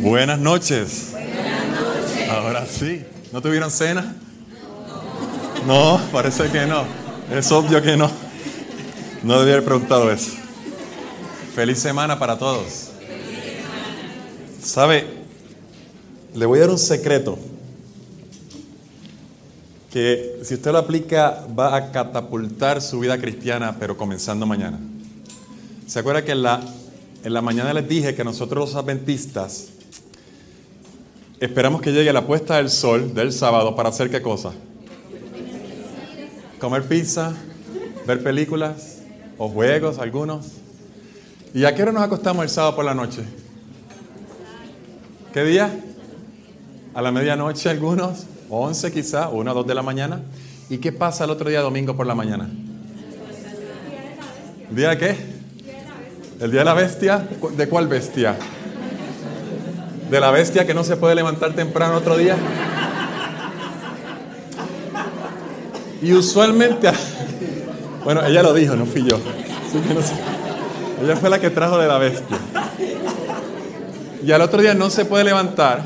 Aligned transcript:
Buenas 0.00 0.38
noches. 0.38 1.12
Ahora 2.30 2.64
sí. 2.66 3.04
¿No 3.32 3.42
tuvieron 3.42 3.68
cena? 3.68 4.14
No, 5.66 6.00
parece 6.12 6.48
que 6.50 6.66
no. 6.66 6.84
Es 7.34 7.50
obvio 7.50 7.82
que 7.82 7.96
no. 7.96 8.08
No 9.24 9.40
debía 9.40 9.54
haber 9.54 9.64
preguntado 9.64 10.12
eso. 10.12 10.30
Feliz 11.52 11.80
semana 11.80 12.16
para 12.16 12.38
todos. 12.38 12.90
¿Sabe? 14.62 15.04
Le 16.32 16.46
voy 16.46 16.58
a 16.58 16.62
dar 16.62 16.70
un 16.70 16.78
secreto 16.78 17.36
que 19.90 20.38
si 20.44 20.54
usted 20.54 20.70
lo 20.70 20.78
aplica 20.78 21.44
va 21.58 21.74
a 21.74 21.90
catapultar 21.90 22.80
su 22.82 23.00
vida 23.00 23.18
cristiana, 23.18 23.76
pero 23.80 23.96
comenzando 23.96 24.46
mañana. 24.46 24.78
¿Se 25.88 25.98
acuerda 25.98 26.24
que 26.24 26.32
en 26.32 26.44
la, 26.44 26.60
en 27.24 27.32
la 27.32 27.42
mañana 27.42 27.72
les 27.72 27.88
dije 27.88 28.14
que 28.14 28.22
nosotros 28.22 28.70
los 28.70 28.76
adventistas 28.76 29.70
esperamos 31.40 31.80
que 31.80 31.92
llegue 31.92 32.12
la 32.12 32.26
puesta 32.26 32.56
del 32.56 32.70
sol 32.70 33.14
del 33.14 33.32
sábado 33.32 33.76
para 33.76 33.90
hacer 33.90 34.10
qué 34.10 34.20
cosa? 34.20 34.52
Comer 36.58 36.82
pizza, 36.82 37.32
ver 38.06 38.22
películas 38.22 39.02
o 39.36 39.48
juegos 39.48 39.98
algunos. 39.98 40.46
¿Y 41.54 41.64
a 41.64 41.74
qué 41.74 41.82
hora 41.82 41.92
nos 41.92 42.02
acostamos 42.02 42.42
el 42.42 42.50
sábado 42.50 42.76
por 42.76 42.84
la 42.84 42.94
noche? 42.94 43.22
¿Qué 45.32 45.44
día? 45.44 45.70
A 46.94 47.02
la 47.02 47.12
medianoche 47.12 47.68
algunos, 47.70 48.26
11 48.50 48.92
quizá, 48.92 49.28
1 49.28 49.50
o 49.50 49.54
2 49.54 49.66
de 49.66 49.74
la 49.74 49.82
mañana. 49.82 50.22
¿Y 50.68 50.78
qué 50.78 50.90
pasa 50.90 51.24
el 51.24 51.30
otro 51.30 51.48
día 51.48 51.60
domingo 51.60 51.96
por 51.96 52.06
la 52.06 52.14
mañana? 52.14 52.50
¿Día 54.70 54.90
de 54.90 54.98
qué? 54.98 55.16
¿El 56.40 56.50
día 56.50 56.60
de 56.60 56.64
la 56.64 56.74
bestia? 56.74 57.26
¿De 57.56 57.68
cuál 57.68 57.86
bestia? 57.86 58.36
¿De 60.10 60.20
la 60.20 60.30
bestia 60.30 60.66
que 60.66 60.72
no 60.72 60.84
se 60.84 60.96
puede 60.96 61.14
levantar 61.14 61.52
temprano 61.54 61.96
otro 61.96 62.16
día? 62.16 62.36
Y 66.00 66.12
usualmente, 66.12 66.90
bueno, 68.04 68.24
ella 68.24 68.42
lo 68.42 68.54
dijo, 68.54 68.74
no 68.74 68.86
fui 68.86 69.04
yo. 69.04 69.18
Ella 71.02 71.16
fue 71.16 71.28
la 71.28 71.38
que 71.40 71.50
trajo 71.50 71.78
de 71.78 71.88
la 71.88 71.98
bestia. 71.98 72.38
Y 74.24 74.32
al 74.32 74.40
otro 74.40 74.62
día 74.62 74.74
no 74.74 74.90
se 74.90 75.04
puede 75.04 75.24
levantar. 75.24 75.82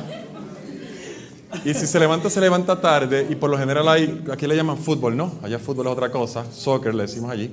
Y 1.64 1.74
si 1.74 1.86
se 1.86 1.98
levanta, 1.98 2.30
se 2.30 2.40
levanta 2.40 2.80
tarde. 2.80 3.26
Y 3.28 3.34
por 3.34 3.50
lo 3.50 3.58
general 3.58 3.88
hay, 3.88 4.24
aquí 4.30 4.46
le 4.46 4.56
llaman 4.56 4.78
fútbol, 4.78 5.16
¿no? 5.16 5.32
Allá 5.42 5.58
fútbol 5.58 5.86
es 5.86 5.92
otra 5.92 6.10
cosa. 6.10 6.44
Soccer 6.50 6.94
le 6.94 7.02
decimos 7.02 7.30
allí. 7.30 7.50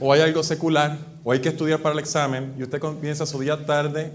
O 0.00 0.12
hay 0.12 0.20
algo 0.20 0.42
secular. 0.42 0.98
O 1.24 1.32
hay 1.32 1.40
que 1.40 1.50
estudiar 1.50 1.80
para 1.80 1.92
el 1.92 1.98
examen. 2.00 2.54
Y 2.58 2.62
usted 2.62 2.80
comienza 2.80 3.26
su 3.26 3.38
día 3.38 3.64
tarde, 3.64 4.12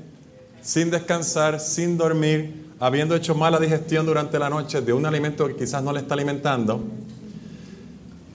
sin 0.66 0.90
descansar, 0.90 1.60
sin 1.60 1.96
dormir, 1.96 2.72
habiendo 2.80 3.16
hecho 3.16 3.36
mala 3.36 3.60
digestión 3.60 4.04
durante 4.04 4.40
la 4.40 4.50
noche 4.50 4.82
de 4.82 4.92
un 4.94 5.06
alimento 5.06 5.48
que 5.48 5.56
quizás 5.56 5.84
no 5.84 5.94
le 5.94 6.00
está 6.00 6.16
alimentando. 6.16 6.84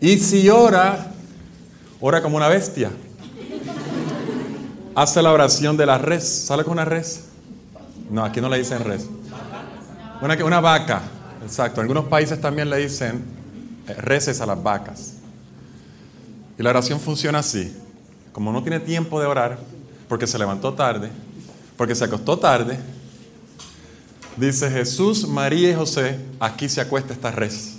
Y 0.00 0.16
si 0.16 0.48
ora, 0.48 1.12
ora 2.00 2.22
como 2.22 2.36
una 2.36 2.46
bestia. 2.46 2.92
Hace 4.94 5.20
la 5.22 5.32
oración 5.32 5.76
de 5.76 5.84
la 5.86 5.98
res. 5.98 6.46
¿Sale 6.46 6.62
con 6.62 6.74
una 6.74 6.84
res? 6.84 7.24
No, 8.08 8.24
aquí 8.24 8.40
no 8.40 8.48
le 8.48 8.58
dicen 8.58 8.84
res. 8.84 9.08
Una, 10.22 10.36
una 10.44 10.60
vaca, 10.60 11.02
exacto. 11.42 11.80
En 11.80 11.86
algunos 11.86 12.04
países 12.04 12.40
también 12.40 12.70
le 12.70 12.76
dicen 12.76 13.24
eh, 13.88 13.94
reces 13.94 14.40
a 14.40 14.46
las 14.46 14.62
vacas. 14.62 15.14
Y 16.56 16.62
la 16.62 16.70
oración 16.70 17.00
funciona 17.00 17.40
así. 17.40 17.76
Como 18.32 18.52
no 18.52 18.62
tiene 18.62 18.78
tiempo 18.78 19.20
de 19.20 19.26
orar, 19.26 19.58
porque 20.08 20.28
se 20.28 20.38
levantó 20.38 20.74
tarde, 20.74 21.10
porque 21.80 21.94
se 21.94 22.04
acostó 22.04 22.38
tarde, 22.38 22.78
dice 24.36 24.70
Jesús, 24.70 25.26
María 25.26 25.70
y 25.70 25.74
José, 25.74 26.18
aquí 26.38 26.68
se 26.68 26.82
acuesta 26.82 27.14
esta 27.14 27.30
res. 27.30 27.78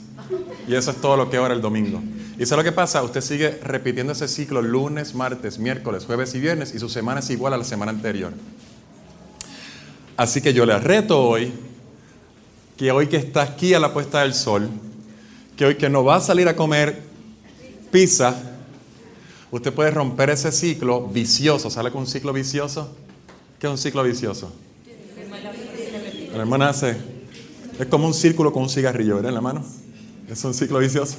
Y 0.67 0.73
eso 0.73 0.89
es 0.89 0.97
todo 0.97 1.15
lo 1.15 1.29
que 1.29 1.37
ora 1.37 1.53
el 1.53 1.61
domingo. 1.61 2.01
¿Y 2.35 2.41
eso 2.41 2.57
lo 2.57 2.63
que 2.63 2.71
pasa? 2.71 3.03
Usted 3.03 3.21
sigue 3.21 3.59
repitiendo 3.63 4.13
ese 4.13 4.27
ciclo 4.27 4.63
lunes, 4.63 5.13
martes, 5.13 5.59
miércoles, 5.59 6.05
jueves 6.05 6.33
y 6.33 6.39
viernes 6.39 6.73
y 6.73 6.79
su 6.79 6.89
semana 6.89 7.19
es 7.19 7.29
igual 7.29 7.53
a 7.53 7.57
la 7.57 7.63
semana 7.63 7.91
anterior. 7.91 8.33
Así 10.17 10.41
que 10.41 10.51
yo 10.51 10.65
le 10.65 10.79
reto 10.79 11.21
hoy 11.21 11.53
que 12.77 12.91
hoy 12.91 13.05
que 13.05 13.17
está 13.17 13.43
aquí 13.43 13.75
a 13.75 13.79
la 13.79 13.93
puesta 13.93 14.21
del 14.21 14.33
sol, 14.33 14.67
que 15.55 15.63
hoy 15.63 15.75
que 15.75 15.91
no 15.91 16.03
va 16.03 16.15
a 16.15 16.21
salir 16.21 16.47
a 16.47 16.55
comer 16.55 17.03
pizza, 17.91 18.35
usted 19.51 19.71
puede 19.71 19.91
romper 19.91 20.31
ese 20.31 20.51
ciclo 20.51 21.05
vicioso. 21.05 21.69
¿Sale 21.69 21.91
con 21.91 22.01
un 22.01 22.07
ciclo 22.07 22.33
vicioso? 22.33 22.95
¿Qué 23.61 23.67
es 23.67 23.71
un 23.71 23.77
ciclo 23.77 24.01
vicioso? 24.01 24.51
La 26.33 26.39
hermana 26.39 26.69
hace, 26.69 26.97
es 27.79 27.85
como 27.85 28.07
un 28.07 28.13
círculo 28.15 28.51
con 28.51 28.63
un 28.63 28.69
cigarrillo, 28.69 29.17
¿verdad? 29.17 29.29
En 29.29 29.35
la 29.35 29.41
mano. 29.41 29.63
Es 30.27 30.43
un 30.43 30.55
ciclo 30.55 30.79
vicioso. 30.79 31.15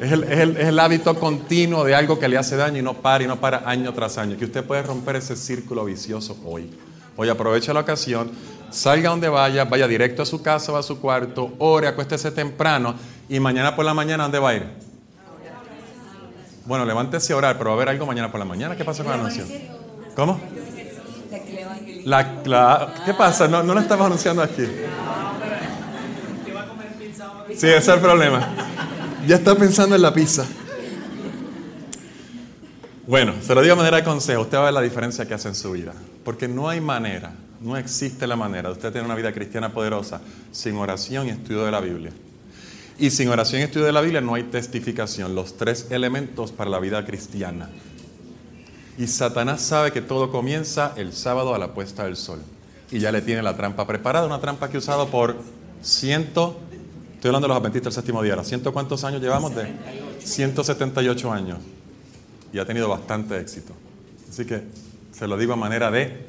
Es 0.00 0.10
el, 0.10 0.24
es, 0.24 0.38
el, 0.38 0.56
es 0.56 0.68
el, 0.68 0.78
hábito 0.78 1.20
continuo 1.20 1.84
de 1.84 1.94
algo 1.94 2.18
que 2.18 2.28
le 2.28 2.38
hace 2.38 2.56
daño 2.56 2.78
y 2.78 2.82
no 2.82 2.94
para 2.94 3.24
y 3.24 3.26
no 3.26 3.38
para 3.38 3.68
año 3.68 3.92
tras 3.92 4.16
año. 4.16 4.38
Que 4.38 4.46
usted 4.46 4.64
puede 4.64 4.82
romper 4.82 5.16
ese 5.16 5.36
círculo 5.36 5.84
vicioso 5.84 6.34
hoy. 6.46 6.70
Hoy 7.14 7.28
aproveche 7.28 7.74
la 7.74 7.80
ocasión, 7.80 8.30
salga 8.70 9.10
donde 9.10 9.28
vaya, 9.28 9.66
vaya 9.66 9.86
directo 9.86 10.22
a 10.22 10.24
su 10.24 10.40
casa 10.40 10.72
o 10.72 10.76
a 10.76 10.82
su 10.82 10.98
cuarto, 10.98 11.52
ore, 11.58 11.88
acuéstese 11.88 12.30
temprano 12.30 12.94
y 13.28 13.38
mañana 13.38 13.76
por 13.76 13.84
la 13.84 13.92
mañana, 13.92 14.22
¿dónde 14.22 14.38
va 14.38 14.48
a 14.48 14.54
ir? 14.54 14.66
Bueno, 16.64 16.86
levántese 16.86 17.34
a 17.34 17.36
orar, 17.36 17.58
pero 17.58 17.68
va 17.68 17.72
a 17.72 17.76
haber 17.76 17.88
algo 17.90 18.06
mañana 18.06 18.30
por 18.30 18.38
la 18.38 18.46
mañana. 18.46 18.76
¿Qué 18.76 18.84
pasa 18.84 19.02
con 19.02 19.12
la 19.12 19.18
anuncio? 19.18 19.44
¿Cómo? 20.16 20.40
La, 22.08 22.94
¿Qué 23.04 23.12
pasa? 23.12 23.46
No, 23.48 23.62
no 23.62 23.74
la 23.74 23.82
estamos 23.82 24.06
anunciando 24.06 24.42
aquí. 24.42 24.64
Sí, 27.50 27.66
ese 27.66 27.76
es 27.76 27.88
el 27.88 28.00
problema. 28.00 28.48
Ya 29.26 29.36
está 29.36 29.54
pensando 29.54 29.94
en 29.94 30.00
la 30.00 30.14
pizza. 30.14 30.46
Bueno, 33.06 33.34
se 33.42 33.54
lo 33.54 33.60
digo 33.60 33.74
de 33.74 33.76
manera 33.76 33.98
de 33.98 34.04
consejo. 34.04 34.40
Usted 34.40 34.56
va 34.56 34.62
a 34.62 34.64
ver 34.66 34.74
la 34.74 34.80
diferencia 34.80 35.28
que 35.28 35.34
hace 35.34 35.48
en 35.48 35.54
su 35.54 35.72
vida. 35.72 35.92
Porque 36.24 36.48
no 36.48 36.70
hay 36.70 36.80
manera, 36.80 37.32
no 37.60 37.76
existe 37.76 38.26
la 38.26 38.36
manera 38.36 38.70
de 38.70 38.76
usted 38.76 38.90
tener 38.90 39.04
una 39.04 39.14
vida 39.14 39.30
cristiana 39.32 39.74
poderosa 39.74 40.22
sin 40.50 40.76
oración 40.76 41.26
y 41.26 41.30
estudio 41.30 41.66
de 41.66 41.70
la 41.70 41.80
Biblia. 41.80 42.12
Y 42.98 43.10
sin 43.10 43.28
oración 43.28 43.60
y 43.60 43.64
estudio 43.64 43.84
de 43.84 43.92
la 43.92 44.00
Biblia 44.00 44.22
no 44.22 44.34
hay 44.34 44.44
testificación, 44.44 45.34
los 45.34 45.58
tres 45.58 45.88
elementos 45.90 46.52
para 46.52 46.70
la 46.70 46.78
vida 46.78 47.04
cristiana. 47.04 47.68
Y 48.98 49.06
Satanás 49.06 49.62
sabe 49.62 49.92
que 49.92 50.02
todo 50.02 50.32
comienza 50.32 50.92
el 50.96 51.12
sábado 51.12 51.54
a 51.54 51.58
la 51.58 51.72
puesta 51.72 52.04
del 52.04 52.16
sol. 52.16 52.40
Y 52.90 52.98
ya 52.98 53.12
le 53.12 53.22
tiene 53.22 53.42
la 53.42 53.56
trampa 53.56 53.86
preparada, 53.86 54.26
una 54.26 54.40
trampa 54.40 54.68
que 54.68 54.76
ha 54.76 54.80
usado 54.80 55.06
por 55.06 55.36
ciento, 55.82 56.58
estoy 57.14 57.28
hablando 57.28 57.46
de 57.46 57.48
los 57.50 57.58
adventistas 57.58 57.94
del 57.94 58.02
séptimo 58.02 58.22
día, 58.24 58.42
¿ciento 58.42 58.72
cuántos 58.72 59.04
años 59.04 59.22
llevamos? 59.22 59.54
De 59.54 59.72
178 60.18 61.32
años. 61.32 61.58
Y 62.52 62.58
ha 62.58 62.64
tenido 62.64 62.88
bastante 62.88 63.38
éxito. 63.38 63.72
Así 64.28 64.44
que 64.44 64.64
se 65.12 65.28
lo 65.28 65.36
digo 65.36 65.52
a 65.52 65.56
manera 65.56 65.92
de 65.92 66.26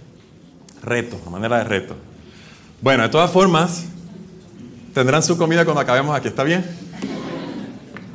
reto, 0.83 1.19
a 1.25 1.29
manera 1.31 1.57
de 1.57 1.63
reto. 1.63 1.95
Bueno, 2.81 3.01
de 3.01 3.09
todas 3.09 3.31
formas, 3.31 3.85
tendrán 4.93 5.23
su 5.23 5.37
comida 5.37 5.65
cuando 5.65 5.81
acabemos 5.81 6.15
aquí, 6.15 6.27
¿está 6.27 6.43
bien? 6.43 6.63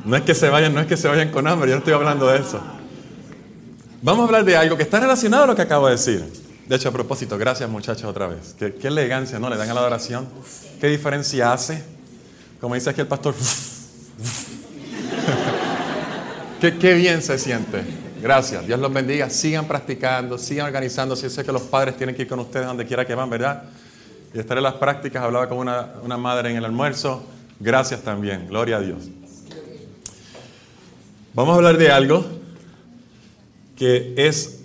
No 0.05 0.15
es 0.15 0.21
que 0.21 0.33
se 0.33 0.49
vayan, 0.49 0.73
no 0.73 0.79
es 0.79 0.87
que 0.87 0.95
se 0.95 1.09
vayan 1.09 1.29
con 1.31 1.45
hambre, 1.45 1.69
yo 1.69 1.75
no 1.75 1.79
estoy 1.79 1.93
hablando 1.93 2.27
de 2.27 2.39
eso. 2.39 2.61
Vamos 4.05 4.21
a 4.21 4.25
hablar 4.25 4.45
de 4.45 4.55
algo 4.55 4.77
que 4.77 4.83
está 4.83 4.99
relacionado 4.99 5.45
a 5.45 5.47
lo 5.47 5.55
que 5.55 5.63
acabo 5.63 5.87
de 5.87 5.93
decir. 5.93 6.23
De 6.67 6.75
hecho, 6.75 6.89
a 6.89 6.91
propósito, 6.91 7.39
gracias 7.39 7.67
muchachos 7.67 8.03
otra 8.03 8.27
vez. 8.27 8.55
Qué, 8.55 8.75
elegancia, 8.83 9.39
¿no? 9.39 9.49
Le 9.49 9.57
dan 9.57 9.67
a 9.67 9.73
la 9.73 9.79
adoración. 9.79 10.27
¿Qué 10.79 10.89
diferencia 10.89 11.51
hace? 11.51 11.83
Como 12.61 12.75
dice 12.75 12.91
aquí 12.91 13.01
el 13.01 13.07
pastor. 13.07 13.33
qué, 16.61 16.77
qué 16.77 16.93
bien 16.93 17.23
se 17.23 17.39
siente. 17.39 17.81
Gracias. 18.21 18.67
Dios 18.67 18.79
los 18.79 18.93
bendiga. 18.93 19.27
Sigan 19.31 19.65
practicando, 19.65 20.37
sigan 20.37 20.67
organizando. 20.67 21.15
Si 21.15 21.27
sé 21.27 21.43
que 21.43 21.51
los 21.51 21.63
padres 21.63 21.97
tienen 21.97 22.15
que 22.15 22.21
ir 22.21 22.27
con 22.27 22.39
ustedes 22.39 22.67
donde 22.67 22.85
quiera 22.85 23.07
que 23.07 23.15
van, 23.15 23.31
¿verdad? 23.31 23.63
Y 24.35 24.37
estar 24.37 24.55
en 24.55 24.65
las 24.65 24.75
prácticas. 24.75 25.23
Hablaba 25.23 25.49
con 25.49 25.57
una, 25.57 25.93
una 26.03 26.17
madre 26.17 26.51
en 26.51 26.57
el 26.57 26.65
almuerzo. 26.65 27.25
Gracias 27.59 28.03
también. 28.03 28.49
Gloria 28.49 28.77
a 28.77 28.81
Dios. 28.81 28.99
Vamos 31.33 31.53
a 31.53 31.55
hablar 31.55 31.79
de 31.79 31.91
algo 31.91 32.44
que 33.75 34.13
es, 34.17 34.61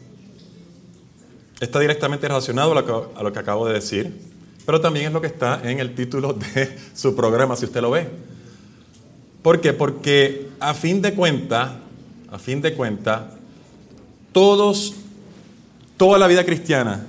está 1.61 1.81
directamente 1.81 2.29
relacionado 2.29 2.73
a 2.73 3.23
lo, 3.23 3.33
que, 3.33 3.39
acabo 3.39 3.67
de 3.67 3.75
decir, 3.75 4.21
pero 4.65 4.81
también 4.81 5.07
es 5.07 5.13
lo 5.13 5.21
que 5.21 5.27
está 5.27 5.61
en 5.69 5.81
el 5.81 5.95
título 5.95 6.33
de 6.33 6.79
su 6.95 7.15
programa, 7.17 7.57
si 7.57 7.65
usted 7.65 7.81
lo 7.81 7.91
ve. 7.91 8.09
¿Por 9.43 9.61
qué? 9.61 9.73
Porque 9.73 10.49
a 10.61 10.75
fin 10.75 11.03
de 11.03 11.15
cuenta, 11.15 11.81
a 12.31 12.39
fin 12.39 12.61
de 12.61 12.75
cuenta, 12.75 13.31
todos, 14.33 14.95
toda 15.97 16.19
la 16.19 16.27
vida 16.27 16.45
cristiana 16.45 17.07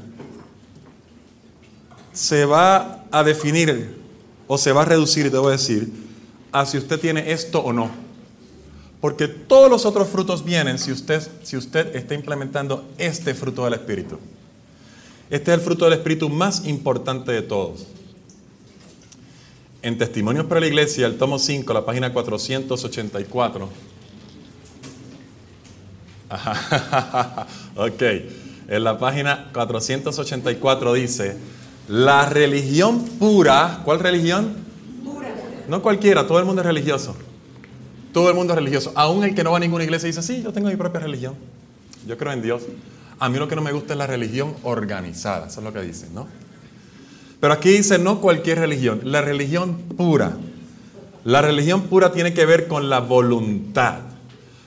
se 2.14 2.46
va 2.46 3.06
a 3.12 3.24
definir 3.24 3.96
o 4.48 4.58
se 4.58 4.72
va 4.72 4.82
a 4.82 4.86
reducir, 4.86 5.32
debo 5.32 5.50
decir, 5.50 5.92
a 6.52 6.66
si 6.66 6.78
usted 6.78 7.00
tiene 7.00 7.32
esto 7.32 7.60
o 7.60 7.72
no. 7.72 8.11
Porque 9.02 9.28
todos 9.28 9.70
los 9.70 9.86
otros 9.88 10.08
frutos 10.08 10.46
vienen 10.46 10.78
si 10.78 10.92
usted, 10.92 11.28
si 11.42 11.58
usted 11.58 11.96
está 11.96 12.14
implementando 12.14 12.88
este 13.00 13.34
fruto 13.34 13.66
del 13.66 13.74
Espíritu. 13.74 14.20
Este 15.32 15.52
es 15.52 15.58
el 15.58 15.64
fruto 15.64 15.86
del 15.86 15.96
Espíritu 15.96 16.30
más 16.30 16.66
importante 16.66 17.32
de 17.32 17.42
todos. 17.42 17.88
En 19.82 19.98
Testimonios 19.98 20.46
para 20.46 20.62
la 20.62 20.68
Iglesia, 20.68 21.08
el 21.08 21.18
tomo 21.18 21.40
5, 21.40 21.74
la 21.74 21.84
página 21.84 22.14
484. 22.14 23.70
ok, 27.76 28.02
en 28.68 28.84
la 28.84 29.00
página 29.00 29.50
484 29.52 30.94
dice, 30.94 31.38
la 31.88 32.30
religión 32.30 33.04
pura, 33.04 33.82
¿cuál 33.84 34.00
religión? 34.00 34.56
Pura. 35.04 35.34
No 35.68 35.82
cualquiera, 35.82 36.28
todo 36.28 36.38
el 36.38 36.46
mundo 36.46 36.62
es 36.62 36.68
religioso. 36.68 37.16
Todo 38.12 38.30
el 38.30 38.36
mundo 38.36 38.54
es 38.54 38.58
religioso. 38.58 38.92
Aún 38.96 39.24
el 39.24 39.36
que 39.36 39.44
no 39.44 39.52
va 39.52 39.58
a 39.58 39.60
ninguna 39.60 39.84
iglesia 39.84 40.08
dice, 40.08 40.22
sí, 40.22 40.42
yo 40.44 40.52
tengo 40.52 40.70
mi 40.70 40.76
propia 40.76 41.00
religión. 41.00 41.36
Yo 42.08 42.18
creo 42.18 42.34
en 42.34 42.42
Dios. 42.42 42.64
A 43.20 43.30
mí 43.30 43.38
lo 43.38 43.48
que 43.48 43.56
no 43.56 43.62
me 43.62 43.72
gusta 43.72 43.94
es 43.94 43.98
la 43.98 44.08
religión 44.08 44.56
organizada, 44.64 45.48
eso 45.48 45.60
es 45.60 45.64
lo 45.64 45.72
que 45.72 45.82
dicen, 45.82 46.14
¿no? 46.14 46.28
Pero 47.40 47.54
aquí 47.54 47.70
dice 47.70 48.00
no 48.00 48.20
cualquier 48.20 48.60
religión, 48.60 49.02
la 49.04 49.22
religión 49.22 49.78
pura. 49.98 50.38
La 51.24 51.42
religión 51.42 51.84
pura 51.84 52.12
tiene 52.12 52.34
que 52.34 52.46
ver 52.46 52.68
con 52.68 52.90
la 52.90 53.00
voluntad. 53.00 54.00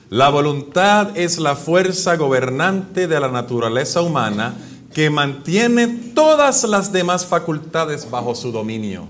La 0.09 0.29
voluntad 0.29 1.17
es 1.17 1.37
la 1.37 1.55
fuerza 1.55 2.15
gobernante 2.15 3.07
de 3.07 3.19
la 3.19 3.27
naturaleza 3.27 4.01
humana 4.01 4.53
que 4.93 5.09
mantiene 5.09 5.87
todas 6.15 6.63
las 6.63 6.93
demás 6.93 7.25
facultades 7.25 8.09
bajo 8.09 8.35
su 8.35 8.53
dominio. 8.53 9.07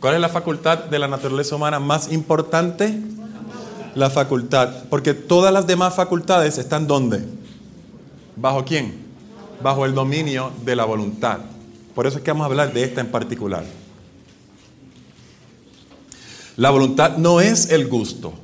¿Cuál 0.00 0.16
es 0.16 0.20
la 0.20 0.28
facultad 0.28 0.84
de 0.84 0.98
la 0.98 1.08
naturaleza 1.08 1.56
humana 1.56 1.80
más 1.80 2.12
importante? 2.12 2.98
La 3.96 4.10
facultad, 4.10 4.84
porque 4.90 5.14
todas 5.14 5.50
las 5.54 5.66
demás 5.66 5.94
facultades 5.94 6.58
están 6.58 6.86
¿dónde? 6.86 7.24
¿Bajo 8.36 8.62
quién? 8.62 9.06
Bajo 9.62 9.86
el 9.86 9.94
dominio 9.94 10.52
de 10.66 10.76
la 10.76 10.84
voluntad. 10.84 11.38
Por 11.94 12.06
eso 12.06 12.18
es 12.18 12.22
que 12.22 12.30
vamos 12.30 12.44
a 12.44 12.50
hablar 12.50 12.74
de 12.74 12.84
esta 12.84 13.00
en 13.00 13.06
particular. 13.06 13.64
La 16.56 16.68
voluntad 16.68 17.16
no 17.16 17.40
es 17.40 17.70
el 17.70 17.88
gusto, 17.88 18.34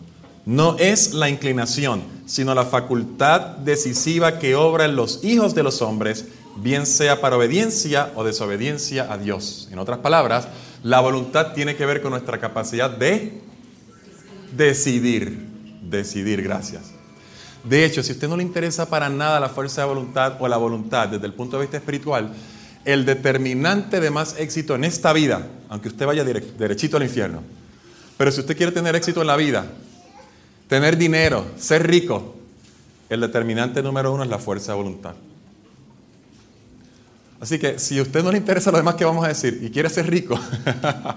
no 0.46 0.76
es 0.78 1.12
la 1.12 1.28
inclinación, 1.28 2.02
sino 2.24 2.54
la 2.54 2.64
facultad 2.64 3.58
decisiva 3.58 4.38
que 4.38 4.54
obra 4.54 4.86
en 4.86 4.96
los 4.96 5.22
hijos 5.22 5.54
de 5.54 5.64
los 5.64 5.82
hombres, 5.82 6.24
bien 6.56 6.86
sea 6.86 7.20
para 7.20 7.36
obediencia 7.36 8.10
o 8.14 8.24
desobediencia 8.24 9.12
a 9.12 9.18
Dios. 9.18 9.68
En 9.70 9.78
otras 9.78 9.98
palabras, 9.98 10.48
la 10.82 11.00
voluntad 11.00 11.52
tiene 11.52 11.76
que 11.76 11.84
ver 11.84 12.00
con 12.00 12.12
nuestra 12.12 12.40
capacidad 12.40 12.88
de 12.88 13.51
decidir. 14.56 15.50
Decidir, 15.82 16.42
gracias. 16.42 16.92
De 17.64 17.84
hecho, 17.84 18.02
si 18.02 18.12
a 18.12 18.14
usted 18.14 18.28
no 18.28 18.36
le 18.36 18.42
interesa 18.42 18.88
para 18.88 19.08
nada 19.08 19.38
la 19.38 19.48
fuerza 19.48 19.82
de 19.82 19.88
voluntad 19.88 20.36
o 20.40 20.48
la 20.48 20.56
voluntad 20.56 21.08
desde 21.08 21.26
el 21.26 21.32
punto 21.32 21.56
de 21.56 21.62
vista 21.62 21.76
espiritual, 21.76 22.32
el 22.84 23.04
determinante 23.04 24.00
de 24.00 24.10
más 24.10 24.36
éxito 24.38 24.74
en 24.74 24.84
esta 24.84 25.12
vida, 25.12 25.46
aunque 25.68 25.88
usted 25.88 26.06
vaya 26.06 26.24
derechito 26.24 26.96
al 26.96 27.04
infierno, 27.04 27.42
pero 28.16 28.32
si 28.32 28.40
usted 28.40 28.56
quiere 28.56 28.72
tener 28.72 28.96
éxito 28.96 29.20
en 29.20 29.28
la 29.28 29.36
vida, 29.36 29.66
tener 30.68 30.96
dinero, 30.96 31.46
ser 31.56 31.86
rico, 31.86 32.34
el 33.08 33.20
determinante 33.20 33.82
número 33.82 34.12
uno 34.12 34.24
es 34.24 34.28
la 34.28 34.38
fuerza 34.38 34.72
de 34.72 34.78
voluntad. 34.78 35.14
Así 37.40 37.58
que 37.58 37.78
si 37.78 37.98
a 37.98 38.02
usted 38.02 38.22
no 38.22 38.32
le 38.32 38.38
interesa 38.38 38.70
lo 38.70 38.78
demás 38.78 38.94
que 38.94 39.04
vamos 39.04 39.24
a 39.24 39.28
decir 39.28 39.60
y 39.62 39.70
quiere 39.70 39.90
ser 39.90 40.08
rico, 40.08 40.38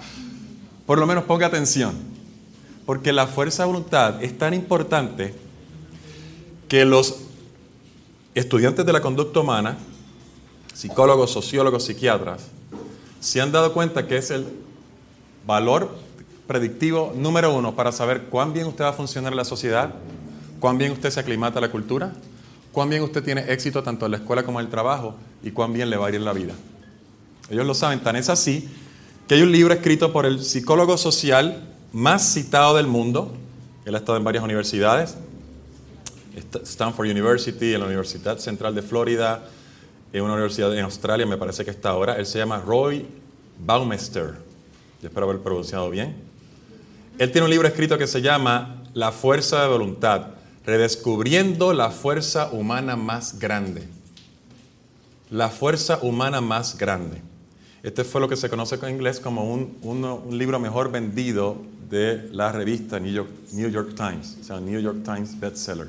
por 0.85 0.97
lo 0.97 1.07
menos 1.07 1.23
ponga 1.23 1.47
atención, 1.47 1.95
porque 2.85 3.11
la 3.11 3.27
fuerza 3.27 3.63
de 3.63 3.67
voluntad 3.67 4.23
es 4.23 4.37
tan 4.37 4.53
importante 4.53 5.33
que 6.67 6.85
los 6.85 7.17
estudiantes 8.33 8.85
de 8.85 8.93
la 8.93 9.01
conducta 9.01 9.39
humana, 9.39 9.77
psicólogos, 10.73 11.31
sociólogos, 11.31 11.85
psiquiatras, 11.85 12.47
se 13.19 13.41
han 13.41 13.51
dado 13.51 13.73
cuenta 13.73 14.07
que 14.07 14.17
es 14.17 14.29
el 14.29 14.45
valor 15.47 15.95
predictivo 16.47 17.13
número 17.15 17.55
uno 17.55 17.75
para 17.75 17.91
saber 17.91 18.23
cuán 18.23 18.53
bien 18.53 18.67
usted 18.67 18.83
va 18.83 18.89
a 18.89 18.93
funcionar 18.93 19.33
en 19.33 19.37
la 19.37 19.45
sociedad, 19.45 19.95
cuán 20.59 20.77
bien 20.77 20.91
usted 20.91 21.09
se 21.09 21.19
aclimata 21.19 21.59
a 21.59 21.61
la 21.61 21.71
cultura, 21.71 22.13
cuán 22.71 22.89
bien 22.89 23.01
usted 23.01 23.23
tiene 23.23 23.51
éxito 23.51 23.81
tanto 23.81 24.05
en 24.05 24.11
la 24.11 24.17
escuela 24.17 24.43
como 24.43 24.59
en 24.59 24.65
el 24.65 24.71
trabajo 24.71 25.15
y 25.41 25.51
cuán 25.51 25.73
bien 25.73 25.89
le 25.89 25.97
va 25.97 26.07
a 26.07 26.09
ir 26.09 26.15
en 26.15 26.25
la 26.25 26.33
vida. 26.33 26.53
Ellos 27.49 27.65
lo 27.65 27.73
saben, 27.73 28.01
tan 28.01 28.15
es 28.15 28.29
así 28.29 28.69
que 29.27 29.35
hay 29.35 29.41
un 29.41 29.51
libro 29.51 29.73
escrito 29.73 30.11
por 30.13 30.25
el 30.25 30.43
psicólogo 30.43 30.97
social 30.97 31.74
más 31.95 32.33
citado 32.33 32.75
del 32.75 32.87
mundo, 32.87 33.31
él 33.85 33.95
ha 33.95 33.99
estado 33.99 34.17
en 34.17 34.25
varias 34.25 34.43
universidades, 34.43 35.15
Stanford 36.65 37.07
University, 37.07 37.73
en 37.73 37.79
la 37.79 37.85
Universidad 37.85 38.37
Central 38.37 38.75
de 38.75 38.81
Florida, 38.81 39.45
en 40.11 40.21
una 40.21 40.33
universidad 40.33 40.77
en 40.77 40.83
Australia, 40.83 41.25
me 41.25 41.37
parece 41.37 41.63
que 41.63 41.71
está 41.71 41.91
ahora. 41.91 42.15
Él 42.15 42.25
se 42.25 42.37
llama 42.37 42.59
Roy 42.59 43.05
Baumeister. 43.65 44.33
Yo 45.01 45.07
espero 45.07 45.29
haber 45.29 45.41
pronunciado 45.41 45.89
bien. 45.89 46.17
Él 47.17 47.31
tiene 47.31 47.45
un 47.45 47.51
libro 47.51 47.65
escrito 47.65 47.97
que 47.97 48.07
se 48.07 48.21
llama 48.21 48.83
La 48.93 49.13
fuerza 49.13 49.61
de 49.61 49.69
voluntad, 49.69 50.31
redescubriendo 50.65 51.71
la 51.71 51.91
fuerza 51.91 52.49
humana 52.51 52.97
más 52.97 53.39
grande. 53.39 53.87
La 55.29 55.47
fuerza 55.47 55.99
humana 56.01 56.41
más 56.41 56.77
grande. 56.77 57.21
Este 57.83 58.03
fue 58.03 58.19
lo 58.19 58.27
que 58.27 58.35
se 58.35 58.49
conoce 58.49 58.75
en 58.75 58.89
inglés 58.89 59.21
como 59.21 59.49
un, 59.49 59.77
un 59.81 60.37
libro 60.37 60.59
mejor 60.59 60.91
vendido 60.91 61.55
de 61.89 62.29
la 62.31 62.51
revista 62.51 62.99
New 62.99 63.11
York, 63.11 63.29
New 63.53 63.69
York 63.69 63.95
Times, 63.95 64.37
o 64.41 64.43
sea, 64.43 64.59
New 64.59 64.79
York 64.79 65.03
Times 65.03 65.39
bestseller. 65.39 65.87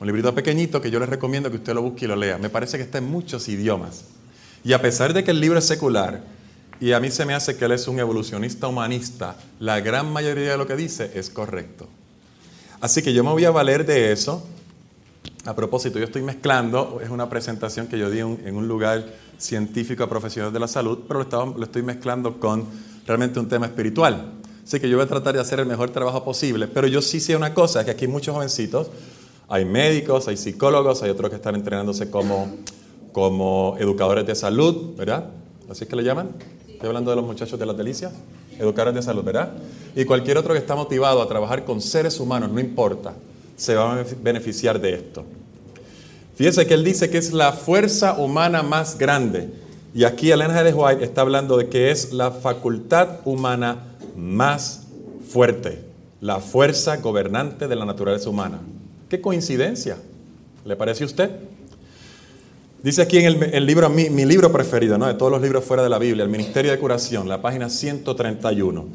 Un 0.00 0.06
librito 0.06 0.34
pequeñito 0.34 0.80
que 0.80 0.90
yo 0.90 0.98
les 0.98 1.08
recomiendo 1.08 1.50
que 1.50 1.56
usted 1.56 1.74
lo 1.74 1.82
busque 1.82 2.04
y 2.04 2.08
lo 2.08 2.16
lea. 2.16 2.36
Me 2.38 2.50
parece 2.50 2.76
que 2.76 2.82
está 2.82 2.98
en 2.98 3.04
muchos 3.04 3.48
idiomas. 3.48 4.04
Y 4.64 4.72
a 4.72 4.82
pesar 4.82 5.12
de 5.12 5.22
que 5.22 5.30
el 5.30 5.40
libro 5.40 5.58
es 5.58 5.66
secular, 5.66 6.22
y 6.80 6.92
a 6.92 7.00
mí 7.00 7.10
se 7.10 7.24
me 7.24 7.34
hace 7.34 7.56
que 7.56 7.64
él 7.64 7.72
es 7.72 7.86
un 7.86 7.98
evolucionista 7.98 8.66
humanista, 8.66 9.36
la 9.60 9.80
gran 9.80 10.12
mayoría 10.12 10.52
de 10.52 10.58
lo 10.58 10.66
que 10.66 10.76
dice 10.76 11.10
es 11.14 11.30
correcto. 11.30 11.88
Así 12.80 13.02
que 13.02 13.14
yo 13.14 13.22
me 13.24 13.30
voy 13.30 13.44
a 13.44 13.50
valer 13.50 13.86
de 13.86 14.12
eso. 14.12 14.46
A 15.46 15.54
propósito, 15.54 15.98
yo 15.98 16.04
estoy 16.06 16.22
mezclando, 16.22 17.00
es 17.02 17.10
una 17.10 17.28
presentación 17.28 17.86
que 17.86 17.98
yo 17.98 18.10
di 18.10 18.18
en 18.18 18.56
un 18.56 18.66
lugar 18.66 19.06
científico 19.38 20.04
a 20.04 20.08
profesionales 20.08 20.52
de 20.52 20.60
la 20.60 20.68
salud, 20.68 21.00
pero 21.06 21.22
lo, 21.22 21.58
lo 21.58 21.64
estoy 21.64 21.82
mezclando 21.82 22.40
con 22.40 22.66
realmente 23.06 23.38
un 23.38 23.48
tema 23.48 23.66
espiritual. 23.66 24.32
Así 24.64 24.80
que 24.80 24.88
yo 24.88 24.96
voy 24.96 25.04
a 25.04 25.08
tratar 25.08 25.34
de 25.34 25.40
hacer 25.40 25.60
el 25.60 25.66
mejor 25.66 25.90
trabajo 25.90 26.24
posible, 26.24 26.66
pero 26.66 26.86
yo 26.86 27.02
sí 27.02 27.20
sé 27.20 27.36
una 27.36 27.52
cosa, 27.52 27.80
es 27.80 27.84
que 27.84 27.90
aquí 27.92 28.06
hay 28.06 28.10
muchos 28.10 28.34
jovencitos 28.34 28.88
hay 29.48 29.64
médicos, 29.64 30.26
hay 30.28 30.36
psicólogos, 30.36 31.02
hay 31.02 31.10
otros 31.10 31.30
que 31.30 31.36
están 31.36 31.54
entrenándose 31.54 32.10
como, 32.10 32.48
como 33.12 33.76
educadores 33.78 34.26
de 34.26 34.34
salud, 34.34 34.96
¿verdad? 34.96 35.26
¿Así 35.70 35.84
es 35.84 35.90
que 35.90 35.96
le 35.96 36.02
llaman? 36.02 36.30
Estoy 36.68 36.88
hablando 36.88 37.10
de 37.10 37.16
los 37.16 37.26
muchachos 37.26 37.58
de 37.58 37.66
las 37.66 37.76
delicias, 37.76 38.12
educadores 38.58 38.94
de 38.94 39.02
salud, 39.02 39.22
¿verdad? 39.22 39.52
Y 39.94 40.04
cualquier 40.04 40.38
otro 40.38 40.54
que 40.54 40.58
está 40.58 40.74
motivado 40.74 41.20
a 41.20 41.28
trabajar 41.28 41.64
con 41.64 41.80
seres 41.80 42.18
humanos, 42.20 42.50
no 42.50 42.60
importa, 42.60 43.14
se 43.56 43.74
va 43.74 44.00
a 44.00 44.04
beneficiar 44.22 44.80
de 44.80 44.94
esto. 44.94 45.24
Fíjese 46.36 46.66
que 46.66 46.74
él 46.74 46.82
dice 46.82 47.10
que 47.10 47.18
es 47.18 47.32
la 47.32 47.52
fuerza 47.52 48.14
humana 48.14 48.62
más 48.62 48.98
grande. 48.98 49.50
Y 49.94 50.02
aquí 50.02 50.32
Elena 50.32 50.64
de 50.64 50.72
White 50.72 51.04
está 51.04 51.20
hablando 51.20 51.56
de 51.56 51.68
que 51.68 51.92
es 51.92 52.12
la 52.12 52.32
facultad 52.32 53.20
humana 53.24 53.93
más 54.16 54.86
fuerte, 55.28 55.82
la 56.20 56.40
fuerza 56.40 56.96
gobernante 56.98 57.68
de 57.68 57.76
la 57.76 57.84
naturaleza 57.84 58.30
humana. 58.30 58.60
Qué 59.08 59.20
coincidencia. 59.20 59.96
¿Le 60.64 60.76
parece 60.76 61.04
a 61.04 61.06
usted? 61.06 61.30
Dice 62.82 63.00
aquí 63.00 63.18
en 63.18 63.54
el, 63.54 63.66
libro, 63.66 63.88
mi, 63.88 64.08
libro 64.26 64.52
preferido, 64.52 64.98
¿no? 64.98 65.06
de 65.06 65.14
todos 65.14 65.32
los 65.32 65.40
libros 65.40 65.64
fuera 65.64 65.82
de 65.82 65.88
la 65.88 65.98
Biblia, 65.98 66.22
el 66.22 66.30
Ministerio 66.30 66.70
de 66.70 66.78
Curación, 66.78 67.28
la 67.28 67.40
página 67.40 67.70
131. 67.70 68.86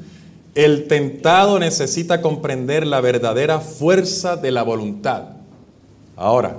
El 0.53 0.87
tentado 0.87 1.57
necesita 1.57 2.21
comprender 2.21 2.85
la 2.85 3.01
verdadera 3.01 3.59
fuerza 3.59 4.35
de 4.35 4.51
la 4.51 4.61
voluntad. 4.61 5.23
Ahora, 6.15 6.57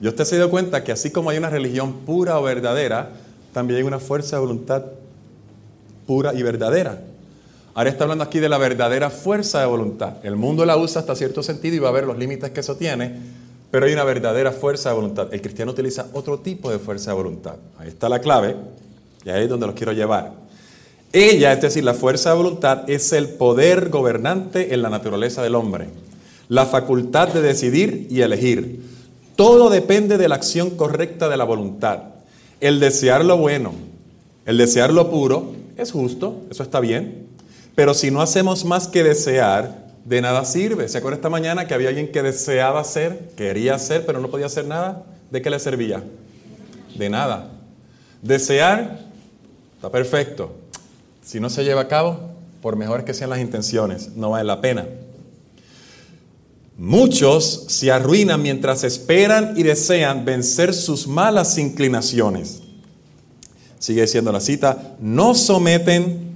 ¿y 0.00 0.08
usted 0.08 0.24
se 0.24 0.36
dio 0.36 0.50
cuenta 0.50 0.84
que 0.84 0.92
así 0.92 1.10
como 1.10 1.30
hay 1.30 1.38
una 1.38 1.48
religión 1.48 2.00
pura 2.04 2.38
o 2.38 2.42
verdadera, 2.42 3.12
también 3.54 3.78
hay 3.78 3.84
una 3.84 3.98
fuerza 3.98 4.36
de 4.36 4.40
voluntad 4.40 4.84
pura 6.06 6.34
y 6.34 6.42
verdadera? 6.42 7.00
Ahora 7.74 7.88
está 7.88 8.04
hablando 8.04 8.24
aquí 8.24 8.38
de 8.38 8.50
la 8.50 8.58
verdadera 8.58 9.08
fuerza 9.08 9.60
de 9.60 9.66
voluntad. 9.66 10.16
El 10.22 10.36
mundo 10.36 10.66
la 10.66 10.76
usa 10.76 11.00
hasta 11.00 11.16
cierto 11.16 11.42
sentido 11.42 11.76
y 11.76 11.78
va 11.78 11.88
a 11.88 11.92
ver 11.92 12.04
los 12.04 12.18
límites 12.18 12.50
que 12.50 12.60
eso 12.60 12.76
tiene, 12.76 13.16
pero 13.70 13.86
hay 13.86 13.94
una 13.94 14.04
verdadera 14.04 14.52
fuerza 14.52 14.90
de 14.90 14.96
voluntad. 14.96 15.32
El 15.32 15.40
cristiano 15.40 15.72
utiliza 15.72 16.06
otro 16.12 16.38
tipo 16.40 16.70
de 16.70 16.78
fuerza 16.78 17.12
de 17.12 17.16
voluntad. 17.16 17.56
Ahí 17.78 17.88
está 17.88 18.10
la 18.10 18.20
clave 18.20 18.56
y 19.24 19.30
ahí 19.30 19.44
es 19.44 19.48
donde 19.48 19.66
los 19.66 19.74
quiero 19.74 19.92
llevar. 19.92 20.32
Ella, 21.14 21.52
es 21.52 21.62
decir, 21.62 21.82
la 21.82 21.94
fuerza 21.94 22.30
de 22.30 22.36
voluntad, 22.36 22.88
es 22.88 23.12
el 23.12 23.28
poder 23.28 23.88
gobernante 23.88 24.74
en 24.74 24.82
la 24.82 24.90
naturaleza 24.90 25.42
del 25.42 25.54
hombre, 25.54 25.88
la 26.48 26.66
facultad 26.66 27.28
de 27.28 27.40
decidir 27.40 28.06
y 28.10 28.20
elegir. 28.20 28.82
Todo 29.36 29.70
depende 29.70 30.18
de 30.18 30.28
la 30.28 30.34
acción 30.34 30.70
correcta 30.70 31.28
de 31.30 31.36
la 31.38 31.44
voluntad. 31.44 32.00
El 32.60 32.80
desear 32.80 33.24
lo 33.24 33.38
bueno, 33.38 33.72
el 34.44 34.58
desear 34.58 34.92
lo 34.92 35.10
puro, 35.10 35.52
es 35.76 35.92
justo, 35.92 36.42
eso 36.50 36.62
está 36.62 36.80
bien, 36.80 37.21
pero 37.74 37.94
si 37.94 38.10
no 38.10 38.20
hacemos 38.20 38.64
más 38.64 38.88
que 38.88 39.02
desear, 39.02 39.82
de 40.04 40.20
nada 40.20 40.44
sirve. 40.44 40.88
¿Se 40.88 40.98
acuerda 40.98 41.16
esta 41.16 41.30
mañana 41.30 41.66
que 41.66 41.74
había 41.74 41.88
alguien 41.88 42.10
que 42.10 42.22
deseaba 42.22 42.80
hacer, 42.80 43.30
quería 43.36 43.74
hacer, 43.74 44.04
pero 44.04 44.20
no 44.20 44.28
podía 44.28 44.46
hacer 44.46 44.66
nada? 44.66 45.04
¿De 45.30 45.40
qué 45.40 45.50
le 45.50 45.58
servía? 45.58 46.02
De 46.96 47.08
nada. 47.08 47.50
Desear, 48.20 49.00
está 49.76 49.90
perfecto. 49.90 50.54
Si 51.24 51.40
no 51.40 51.48
se 51.48 51.64
lleva 51.64 51.82
a 51.82 51.88
cabo, 51.88 52.32
por 52.60 52.76
mejores 52.76 53.04
que 53.04 53.14
sean 53.14 53.30
las 53.30 53.40
intenciones, 53.40 54.10
no 54.16 54.30
vale 54.30 54.44
la 54.44 54.60
pena. 54.60 54.86
Muchos 56.78 57.66
se 57.68 57.92
arruinan 57.92 58.42
mientras 58.42 58.82
esperan 58.82 59.54
y 59.56 59.62
desean 59.62 60.24
vencer 60.24 60.74
sus 60.74 61.06
malas 61.06 61.58
inclinaciones. 61.58 62.62
Sigue 63.78 64.02
diciendo 64.02 64.32
la 64.32 64.40
cita, 64.40 64.96
no 65.00 65.34
someten, 65.34 66.31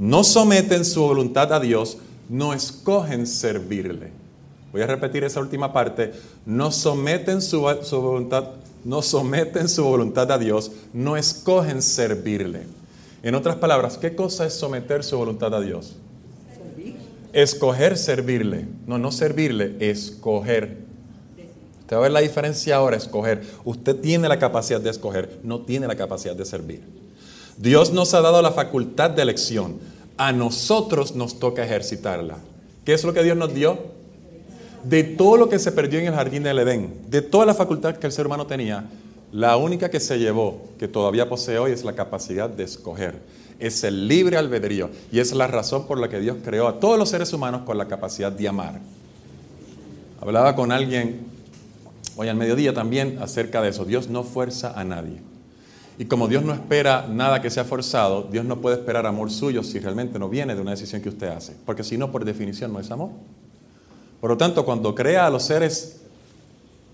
no 0.00 0.24
someten 0.24 0.86
su 0.86 1.02
voluntad 1.02 1.52
a 1.52 1.60
Dios, 1.60 1.98
no 2.30 2.54
escogen 2.54 3.26
servirle. 3.26 4.10
Voy 4.72 4.80
a 4.80 4.86
repetir 4.86 5.24
esa 5.24 5.40
última 5.40 5.74
parte, 5.74 6.14
no 6.46 6.72
someten 6.72 7.42
su, 7.42 7.68
su 7.82 8.00
voluntad, 8.00 8.44
no 8.82 9.02
someten 9.02 9.68
su 9.68 9.84
voluntad 9.84 10.32
a 10.32 10.38
Dios, 10.38 10.72
no 10.94 11.18
escogen 11.18 11.82
servirle. 11.82 12.62
En 13.22 13.34
otras 13.34 13.56
palabras, 13.56 13.98
¿qué 13.98 14.14
cosa 14.14 14.46
es 14.46 14.54
someter 14.54 15.04
su 15.04 15.18
voluntad 15.18 15.54
a 15.54 15.60
Dios? 15.60 15.96
Escoger 17.34 17.98
servirle. 17.98 18.68
No, 18.86 18.96
no 18.96 19.12
servirle, 19.12 19.76
escoger. 19.80 20.78
Usted 21.80 21.96
va 21.96 21.98
a 21.98 22.02
ver 22.02 22.12
la 22.12 22.20
diferencia 22.20 22.76
ahora, 22.76 22.96
escoger. 22.96 23.42
Usted 23.66 23.96
tiene 23.96 24.28
la 24.28 24.38
capacidad 24.38 24.80
de 24.80 24.88
escoger, 24.88 25.40
no 25.42 25.60
tiene 25.60 25.86
la 25.86 25.96
capacidad 25.96 26.34
de 26.34 26.46
servir. 26.46 26.99
Dios 27.60 27.92
nos 27.92 28.14
ha 28.14 28.20
dado 28.20 28.42
la 28.42 28.52
facultad 28.52 29.10
de 29.10 29.22
elección. 29.22 29.78
A 30.16 30.32
nosotros 30.32 31.14
nos 31.14 31.38
toca 31.38 31.64
ejercitarla. 31.64 32.38
¿Qué 32.84 32.94
es 32.94 33.04
lo 33.04 33.12
que 33.12 33.22
Dios 33.22 33.36
nos 33.36 33.54
dio? 33.54 33.78
De 34.84 35.04
todo 35.04 35.36
lo 35.36 35.48
que 35.48 35.58
se 35.58 35.72
perdió 35.72 36.00
en 36.00 36.06
el 36.06 36.14
jardín 36.14 36.42
del 36.42 36.58
Edén, 36.58 37.02
de 37.08 37.22
toda 37.22 37.46
la 37.46 37.54
facultad 37.54 37.96
que 37.96 38.06
el 38.06 38.12
ser 38.12 38.26
humano 38.26 38.46
tenía, 38.46 38.86
la 39.30 39.56
única 39.56 39.90
que 39.90 40.00
se 40.00 40.18
llevó, 40.18 40.62
que 40.78 40.88
todavía 40.88 41.28
posee 41.28 41.58
hoy, 41.58 41.72
es 41.72 41.84
la 41.84 41.94
capacidad 41.94 42.48
de 42.48 42.64
escoger 42.64 43.20
es 43.60 43.84
el 43.84 44.08
libre 44.08 44.38
albedrío 44.38 44.90
y 45.12 45.20
es 45.20 45.32
la 45.32 45.46
razón 45.46 45.86
por 45.86 46.00
la 46.00 46.08
que 46.08 46.18
Dios 46.18 46.38
creó 46.42 46.66
a 46.66 46.80
todos 46.80 46.98
los 46.98 47.10
seres 47.10 47.32
humanos 47.32 47.62
con 47.62 47.76
la 47.78 47.86
capacidad 47.86 48.32
de 48.32 48.48
amar. 48.48 48.80
Hablaba 50.20 50.56
con 50.56 50.72
alguien 50.72 51.20
hoy 52.16 52.28
al 52.28 52.36
mediodía 52.36 52.74
también 52.74 53.18
acerca 53.20 53.60
de 53.62 53.68
eso. 53.68 53.84
Dios 53.84 54.08
no 54.08 54.24
fuerza 54.24 54.72
a 54.74 54.82
nadie. 54.82 55.29
Y 56.00 56.06
como 56.06 56.28
Dios 56.28 56.42
no 56.42 56.54
espera 56.54 57.06
nada 57.10 57.42
que 57.42 57.50
sea 57.50 57.62
forzado, 57.66 58.22
Dios 58.22 58.46
no 58.46 58.62
puede 58.62 58.76
esperar 58.76 59.04
amor 59.04 59.30
suyo 59.30 59.62
si 59.62 59.78
realmente 59.80 60.18
no 60.18 60.30
viene 60.30 60.54
de 60.54 60.62
una 60.62 60.70
decisión 60.70 61.02
que 61.02 61.10
usted 61.10 61.28
hace. 61.28 61.54
Porque 61.66 61.84
si 61.84 61.98
no, 61.98 62.10
por 62.10 62.24
definición 62.24 62.72
no 62.72 62.80
es 62.80 62.90
amor. 62.90 63.10
Por 64.18 64.30
lo 64.30 64.38
tanto, 64.38 64.64
cuando 64.64 64.94
crea 64.94 65.26
a 65.26 65.30
los 65.30 65.42
seres 65.42 66.00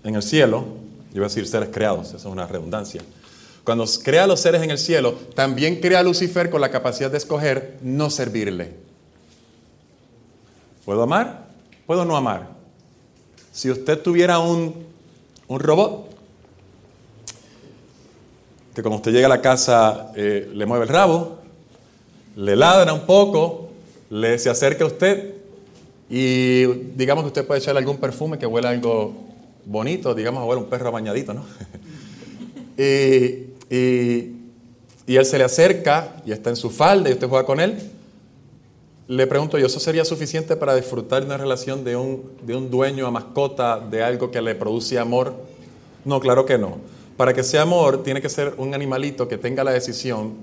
en 0.03 0.15
el 0.15 0.21
cielo, 0.21 0.65
yo 1.13 1.21
voy 1.21 1.21
a 1.21 1.27
decir 1.29 1.47
seres 1.47 1.69
creados, 1.71 2.09
eso 2.09 2.17
es 2.17 2.25
una 2.25 2.47
redundancia, 2.47 3.01
cuando 3.63 3.85
crea 4.03 4.25
a 4.25 4.27
los 4.27 4.41
seres 4.41 4.61
en 4.61 4.71
el 4.71 4.77
cielo, 4.77 5.13
también 5.35 5.79
crea 5.79 5.99
a 5.99 6.03
Lucifer 6.03 6.49
con 6.49 6.59
la 6.59 6.69
capacidad 6.69 7.09
de 7.09 7.17
escoger 7.17 7.77
no 7.81 8.09
servirle. 8.09 8.73
¿Puedo 10.83 11.01
amar? 11.01 11.47
¿Puedo 11.85 12.03
no 12.03 12.17
amar? 12.17 12.49
Si 13.53 13.71
usted 13.71 14.01
tuviera 14.01 14.39
un, 14.39 14.85
un 15.47 15.59
robot, 15.61 16.06
que 18.77 18.83
cuando 18.83 18.97
usted 18.97 19.11
llega 19.11 19.25
a 19.25 19.29
la 19.29 19.41
casa 19.41 20.11
eh, 20.15 20.51
le 20.53 20.65
mueve 20.67 20.83
el 20.83 20.89
rabo, 20.89 21.39
le 22.35 22.55
ladra 22.55 22.93
un 22.93 23.07
poco, 23.07 23.69
le 24.11 24.37
se 24.37 24.51
acerca 24.51 24.83
a 24.83 24.87
usted 24.87 25.33
y 26.11 26.63
digamos 26.95 27.23
que 27.23 27.29
usted 27.29 27.47
puede 27.47 27.59
echarle 27.59 27.79
algún 27.79 27.97
perfume 27.97 28.37
que 28.37 28.45
huela 28.45 28.69
algo 28.69 29.15
bonito, 29.65 30.13
digamos, 30.13 30.47
huele 30.47 30.61
un 30.61 30.69
perro 30.69 30.91
bañadito, 30.91 31.33
¿no? 31.33 31.43
y 32.77 33.47
y, 35.07 35.15
él 35.15 35.25
se 35.25 35.39
le 35.39 35.43
acerca 35.43 36.17
y 36.23 36.31
está 36.31 36.51
en 36.51 36.55
su 36.55 36.69
falda 36.69 37.09
y 37.09 37.13
usted 37.13 37.27
juega 37.27 37.47
con 37.47 37.59
él, 37.59 37.79
le 39.07 39.25
pregunto 39.25 39.57
yo, 39.57 39.65
¿eso 39.65 39.79
sería 39.79 40.05
suficiente 40.05 40.55
para 40.55 40.75
disfrutar 40.75 41.21
de 41.21 41.25
una 41.25 41.37
relación 41.37 41.83
de 41.83 41.95
un, 41.95 42.29
de 42.43 42.55
un 42.55 42.69
dueño 42.69 43.07
a 43.07 43.11
mascota, 43.11 43.79
de 43.79 44.03
algo 44.03 44.29
que 44.29 44.39
le 44.39 44.53
produce 44.53 44.99
amor? 44.99 45.33
No, 46.05 46.19
claro 46.19 46.45
que 46.45 46.59
no. 46.59 46.77
Para 47.17 47.33
que 47.33 47.43
sea 47.43 47.63
amor, 47.63 48.03
tiene 48.03 48.21
que 48.21 48.29
ser 48.29 48.53
un 48.57 48.75
animalito 48.75 49.27
que 49.27 49.39
tenga 49.39 49.63
la 49.63 49.71
decisión 49.71 50.35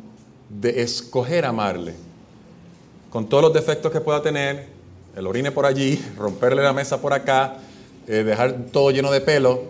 de 0.48 0.82
escoger 0.82 1.44
amarle. 1.44 1.94
Con 3.10 3.28
todos 3.28 3.44
los 3.44 3.52
defectos 3.52 3.92
que 3.92 4.00
pueda 4.00 4.20
tener, 4.20 4.66
el 5.16 5.26
orine 5.26 5.52
por 5.52 5.66
allí, 5.66 6.04
romperle 6.18 6.62
la 6.62 6.72
mesa 6.72 7.00
por 7.00 7.12
acá, 7.12 7.58
eh, 8.08 8.24
dejar 8.24 8.66
todo 8.72 8.90
lleno 8.90 9.12
de 9.12 9.20
pelo, 9.20 9.62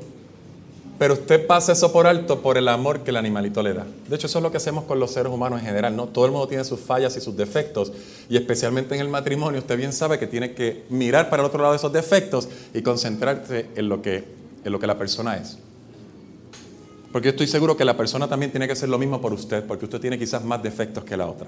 pero 0.99 1.15
usted 1.15 1.47
pasa 1.47 1.73
eso 1.73 1.93
por 1.93 2.07
alto 2.07 2.41
por 2.41 2.57
el 2.57 2.69
amor 2.69 3.01
que 3.01 3.11
el 3.11 3.17
animalito 3.17 3.63
le 3.63 3.75
da. 3.75 3.85
De 4.09 4.17
hecho, 4.17 4.27
eso 4.27 4.39
es 4.39 4.43
lo 4.43 4.51
que 4.51 4.57
hacemos 4.57 4.85
con 4.85 4.99
los 4.99 5.11
seres 5.11 5.31
humanos 5.31 5.61
en 5.61 5.67
general, 5.67 5.95
¿no? 5.95 6.07
Todo 6.07 6.25
el 6.25 6.31
mundo 6.31 6.49
tiene 6.49 6.65
sus 6.65 6.81
fallas 6.81 7.17
y 7.17 7.21
sus 7.21 7.37
defectos, 7.37 7.93
y 8.31 8.37
especialmente 8.37 8.95
en 8.95 9.03
el 9.03 9.09
matrimonio, 9.09 9.61
usted 9.61 9.77
bien 9.77 9.93
sabe 9.93 10.19
que 10.19 10.27
tiene 10.27 10.55
que 10.55 10.85
mirar 10.89 11.29
para 11.29 11.43
el 11.43 11.47
otro 11.49 11.61
lado 11.61 11.73
de 11.73 11.79
esos 11.79 11.93
defectos 11.93 12.49
y 12.73 12.81
concentrarse 12.81 13.67
en 13.75 13.89
lo 13.91 14.01
que, 14.01 14.25
en 14.65 14.73
lo 14.73 14.79
que 14.79 14.87
la 14.87 14.97
persona 14.97 15.37
es. 15.37 15.59
Porque 17.15 17.29
estoy 17.29 17.47
seguro 17.47 17.77
que 17.77 17.85
la 17.85 17.97
persona 17.97 18.27
también 18.27 18.51
tiene 18.51 18.67
que 18.67 18.73
hacer 18.73 18.89
lo 18.89 18.99
mismo 18.99 19.21
por 19.21 19.33
usted, 19.33 19.63
porque 19.65 19.85
usted 19.85 20.01
tiene 20.01 20.19
quizás 20.19 20.45
más 20.45 20.61
defectos 20.61 21.05
que 21.05 21.17
la 21.17 21.29
otra. 21.29 21.47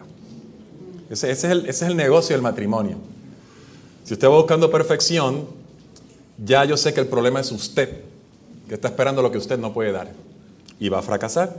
Ese, 1.11 1.29
ese, 1.29 1.49
es, 1.49 1.53
el, 1.53 1.59
ese 1.63 1.87
es 1.87 1.91
el 1.91 1.97
negocio 1.97 2.37
del 2.37 2.43
matrimonio. 2.43 2.99
Si 4.05 4.15
usted 4.15 4.29
va 4.29 4.37
buscando 4.37 4.71
perfección, 4.71 5.45
ya 6.39 6.65
yo 6.65 6.77
sé 6.77 6.95
que 6.95 7.01
el 7.01 7.09
problema 7.09 7.41
es 7.41 7.51
usted 7.51 8.01
que 8.69 8.75
está 8.75 8.87
esperando 8.87 9.23
lo 9.23 9.33
que 9.33 9.39
usted 9.39 9.59
no 9.59 9.73
puede 9.73 9.91
dar 9.91 10.13
y 10.79 10.89
va 10.89 11.01
a 11.01 11.03
fracasar. 11.03 11.57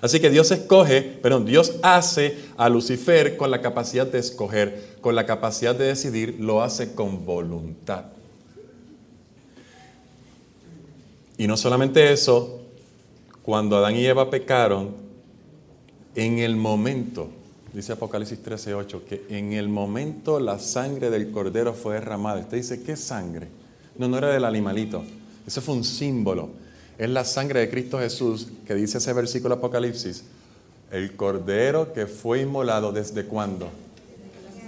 Así 0.00 0.18
que 0.18 0.30
Dios 0.30 0.50
escoge, 0.50 1.02
perdón, 1.02 1.44
Dios 1.44 1.74
hace 1.82 2.38
a 2.56 2.70
Lucifer 2.70 3.36
con 3.36 3.50
la 3.50 3.60
capacidad 3.60 4.06
de 4.06 4.20
escoger, 4.20 4.96
con 5.02 5.14
la 5.14 5.26
capacidad 5.26 5.74
de 5.74 5.84
decidir, 5.84 6.36
lo 6.40 6.62
hace 6.62 6.94
con 6.94 7.26
voluntad. 7.26 8.15
Y 11.38 11.46
no 11.46 11.56
solamente 11.56 12.12
eso, 12.12 12.60
cuando 13.42 13.76
Adán 13.76 13.96
y 13.96 14.04
Eva 14.06 14.30
pecaron, 14.30 14.94
en 16.14 16.38
el 16.38 16.56
momento, 16.56 17.28
dice 17.72 17.92
Apocalipsis 17.92 18.42
13:8, 18.42 19.04
que 19.04 19.26
en 19.28 19.52
el 19.52 19.68
momento 19.68 20.40
la 20.40 20.58
sangre 20.58 21.10
del 21.10 21.30
cordero 21.30 21.74
fue 21.74 21.94
derramada. 21.94 22.40
Usted 22.40 22.56
dice, 22.56 22.82
¿qué 22.82 22.96
sangre? 22.96 23.48
No, 23.98 24.08
no 24.08 24.18
era 24.18 24.28
del 24.28 24.44
animalito. 24.44 25.04
Eso 25.46 25.60
fue 25.60 25.74
un 25.74 25.84
símbolo. 25.84 26.48
Es 26.98 27.10
la 27.10 27.24
sangre 27.24 27.60
de 27.60 27.70
Cristo 27.70 27.98
Jesús 27.98 28.48
que 28.66 28.74
dice 28.74 28.98
ese 28.98 29.12
versículo 29.12 29.56
Apocalipsis. 29.56 30.24
El 30.90 31.14
cordero 31.16 31.92
que 31.92 32.06
fue 32.06 32.40
inmolado 32.40 32.92
desde 32.92 33.26
cuándo? 33.26 33.68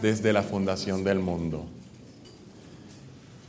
Desde 0.03 0.33
la 0.33 0.43
fundación 0.43 1.03
del 1.03 1.19
mundo. 1.21 1.65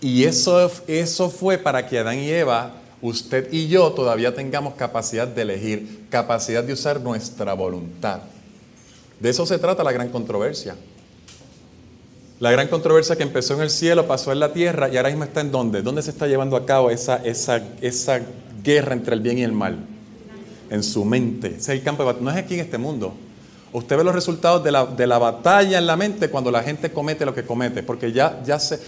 Y 0.02 0.24
eso, 0.24 0.72
eso 0.88 1.30
fue 1.30 1.58
para 1.58 1.86
que 1.86 2.00
Adán 2.00 2.20
y 2.20 2.30
Eva, 2.30 2.79
usted 3.02 3.52
y 3.52 3.68
yo, 3.68 3.92
todavía 3.92 4.36
tengamos 4.36 4.74
capacidad 4.76 5.28
de 5.28 5.42
elegir, 5.42 6.06
capacidad 6.10 6.64
de 6.64 6.74
usar 6.74 7.02
nuestra 7.02 7.54
voluntad. 7.54 8.22
De 9.20 9.30
eso 9.30 9.46
se 9.46 9.58
trata 9.60 9.84
la 9.84 9.92
gran 9.92 10.10
controversia. 10.10 10.76
La 12.40 12.52
gran 12.52 12.70
controversia 12.70 13.18
que 13.18 13.24
empezó 13.24 13.54
en 13.56 13.62
el 13.62 13.70
cielo 13.70 14.08
pasó 14.08 14.32
en 14.32 14.40
la 14.40 14.54
tierra 14.54 14.88
y 14.88 14.96
ahora 14.96 15.10
mismo 15.10 15.26
está 15.26 15.42
en 15.42 15.52
dónde? 15.52 15.82
¿Dónde 15.82 16.02
se 16.02 16.12
está 16.12 16.26
llevando 16.26 16.56
a 16.56 16.66
cabo 16.66 16.90
esa, 16.90 17.18
esa, 17.18 17.62
esa 17.82 18.22
guerra 18.64 18.94
entre 18.94 19.14
el 19.16 19.22
bien 19.22 19.40
y 19.40 19.44
el 19.44 19.52
mal? 19.52 19.80
En 20.70 20.82
su 20.84 21.04
mente. 21.04 21.48
Ese 21.48 21.58
es 21.58 21.70
el 21.70 21.84
campo 21.84 22.06
de 22.06 22.22
No 22.22 22.32
es 22.32 22.38
aquí 22.38 22.54
en 22.54 22.62
este 22.62 22.78
mundo. 22.78 23.14
Usted 23.74 23.98
ve 23.98 24.04
los 24.04 24.16
resultados 24.16 24.64
de 24.64 24.72
la, 24.72 24.86
de 24.86 25.06
la, 25.06 25.18
batalla 25.20 25.78
en 25.78 25.86
la 25.86 25.96
mente 25.96 26.30
cuando 26.30 26.50
la 26.50 26.64
gente 26.64 26.92
comete 26.92 27.26
lo 27.26 27.36
que 27.36 27.44
comete, 27.44 27.84
porque 27.84 28.12
ya, 28.12 28.42
ya, 28.44 28.58
se, 28.58 28.80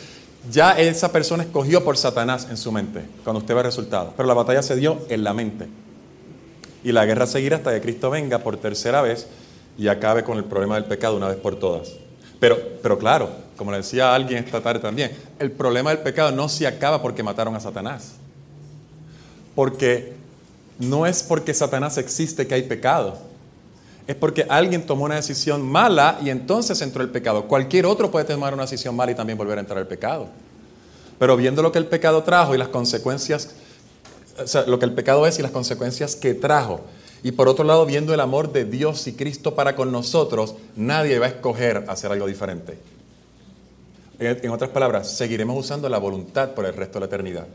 ya 0.49 0.71
esa 0.71 1.11
persona 1.11 1.43
escogió 1.43 1.83
por 1.83 1.97
Satanás 1.97 2.47
en 2.49 2.57
su 2.57 2.71
mente, 2.71 3.03
cuando 3.23 3.39
usted 3.39 3.53
ve 3.53 3.59
el 3.61 3.65
resultado. 3.65 4.13
Pero 4.17 4.27
la 4.27 4.33
batalla 4.33 4.63
se 4.63 4.75
dio 4.75 4.99
en 5.09 5.23
la 5.23 5.33
mente. 5.33 5.67
Y 6.83 6.91
la 6.91 7.05
guerra 7.05 7.27
seguirá 7.27 7.57
hasta 7.57 7.73
que 7.73 7.81
Cristo 7.81 8.09
venga 8.09 8.39
por 8.39 8.57
tercera 8.57 9.01
vez 9.01 9.27
y 9.77 9.87
acabe 9.87 10.23
con 10.23 10.37
el 10.37 10.43
problema 10.45 10.75
del 10.75 10.85
pecado 10.85 11.15
una 11.15 11.27
vez 11.27 11.37
por 11.37 11.57
todas. 11.57 11.91
Pero, 12.39 12.57
pero 12.81 12.97
claro, 12.97 13.29
como 13.55 13.71
le 13.71 13.77
decía 13.77 14.15
alguien 14.15 14.43
esta 14.43 14.61
tarde 14.61 14.79
también, 14.79 15.11
el 15.37 15.51
problema 15.51 15.91
del 15.91 15.99
pecado 15.99 16.31
no 16.31 16.49
se 16.49 16.65
acaba 16.65 17.01
porque 17.01 17.21
mataron 17.21 17.55
a 17.55 17.59
Satanás. 17.59 18.13
Porque 19.53 20.13
no 20.79 21.05
es 21.05 21.21
porque 21.21 21.53
Satanás 21.53 21.99
existe 21.99 22.47
que 22.47 22.55
hay 22.55 22.63
pecado. 22.63 23.19
Es 24.11 24.17
porque 24.17 24.45
alguien 24.49 24.85
tomó 24.85 25.05
una 25.05 25.15
decisión 25.15 25.61
mala 25.61 26.19
y 26.21 26.29
entonces 26.31 26.81
entró 26.81 27.01
el 27.01 27.07
pecado. 27.11 27.47
Cualquier 27.47 27.85
otro 27.85 28.11
puede 28.11 28.25
tomar 28.25 28.53
una 28.53 28.63
decisión 28.63 28.93
mala 28.93 29.13
y 29.13 29.15
también 29.15 29.37
volver 29.37 29.57
a 29.57 29.61
entrar 29.61 29.79
al 29.79 29.87
pecado. 29.87 30.27
Pero 31.17 31.37
viendo 31.37 31.61
lo 31.61 31.71
que 31.71 31.77
el 31.77 31.85
pecado 31.85 32.21
trajo 32.21 32.53
y 32.53 32.57
las 32.57 32.67
consecuencias, 32.67 33.51
o 34.37 34.45
sea, 34.45 34.63
lo 34.63 34.79
que 34.79 34.83
el 34.83 34.91
pecado 34.91 35.25
es 35.25 35.39
y 35.39 35.41
las 35.41 35.51
consecuencias 35.51 36.17
que 36.17 36.33
trajo, 36.33 36.81
y 37.23 37.31
por 37.31 37.47
otro 37.47 37.63
lado, 37.63 37.85
viendo 37.85 38.13
el 38.13 38.19
amor 38.19 38.51
de 38.51 38.65
Dios 38.65 39.07
y 39.07 39.13
Cristo 39.13 39.55
para 39.55 39.77
con 39.77 39.93
nosotros, 39.93 40.55
nadie 40.75 41.17
va 41.17 41.27
a 41.27 41.29
escoger 41.29 41.85
hacer 41.87 42.11
algo 42.11 42.27
diferente. 42.27 42.79
En 44.19 44.51
otras 44.51 44.71
palabras, 44.71 45.09
seguiremos 45.09 45.57
usando 45.57 45.87
la 45.87 45.99
voluntad 45.99 46.49
por 46.49 46.65
el 46.65 46.73
resto 46.73 46.95
de 46.95 46.99
la 46.99 47.05
eternidad. 47.05 47.47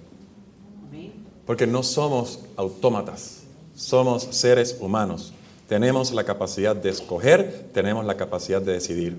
Porque 1.44 1.66
no 1.66 1.82
somos 1.82 2.40
autómatas, 2.56 3.42
Somos 3.74 4.26
seres 4.30 4.78
humanos. 4.80 5.34
Tenemos 5.68 6.12
la 6.12 6.24
capacidad 6.24 6.76
de 6.76 6.90
escoger, 6.90 7.70
tenemos 7.72 8.04
la 8.04 8.16
capacidad 8.16 8.62
de 8.62 8.72
decidir. 8.72 9.16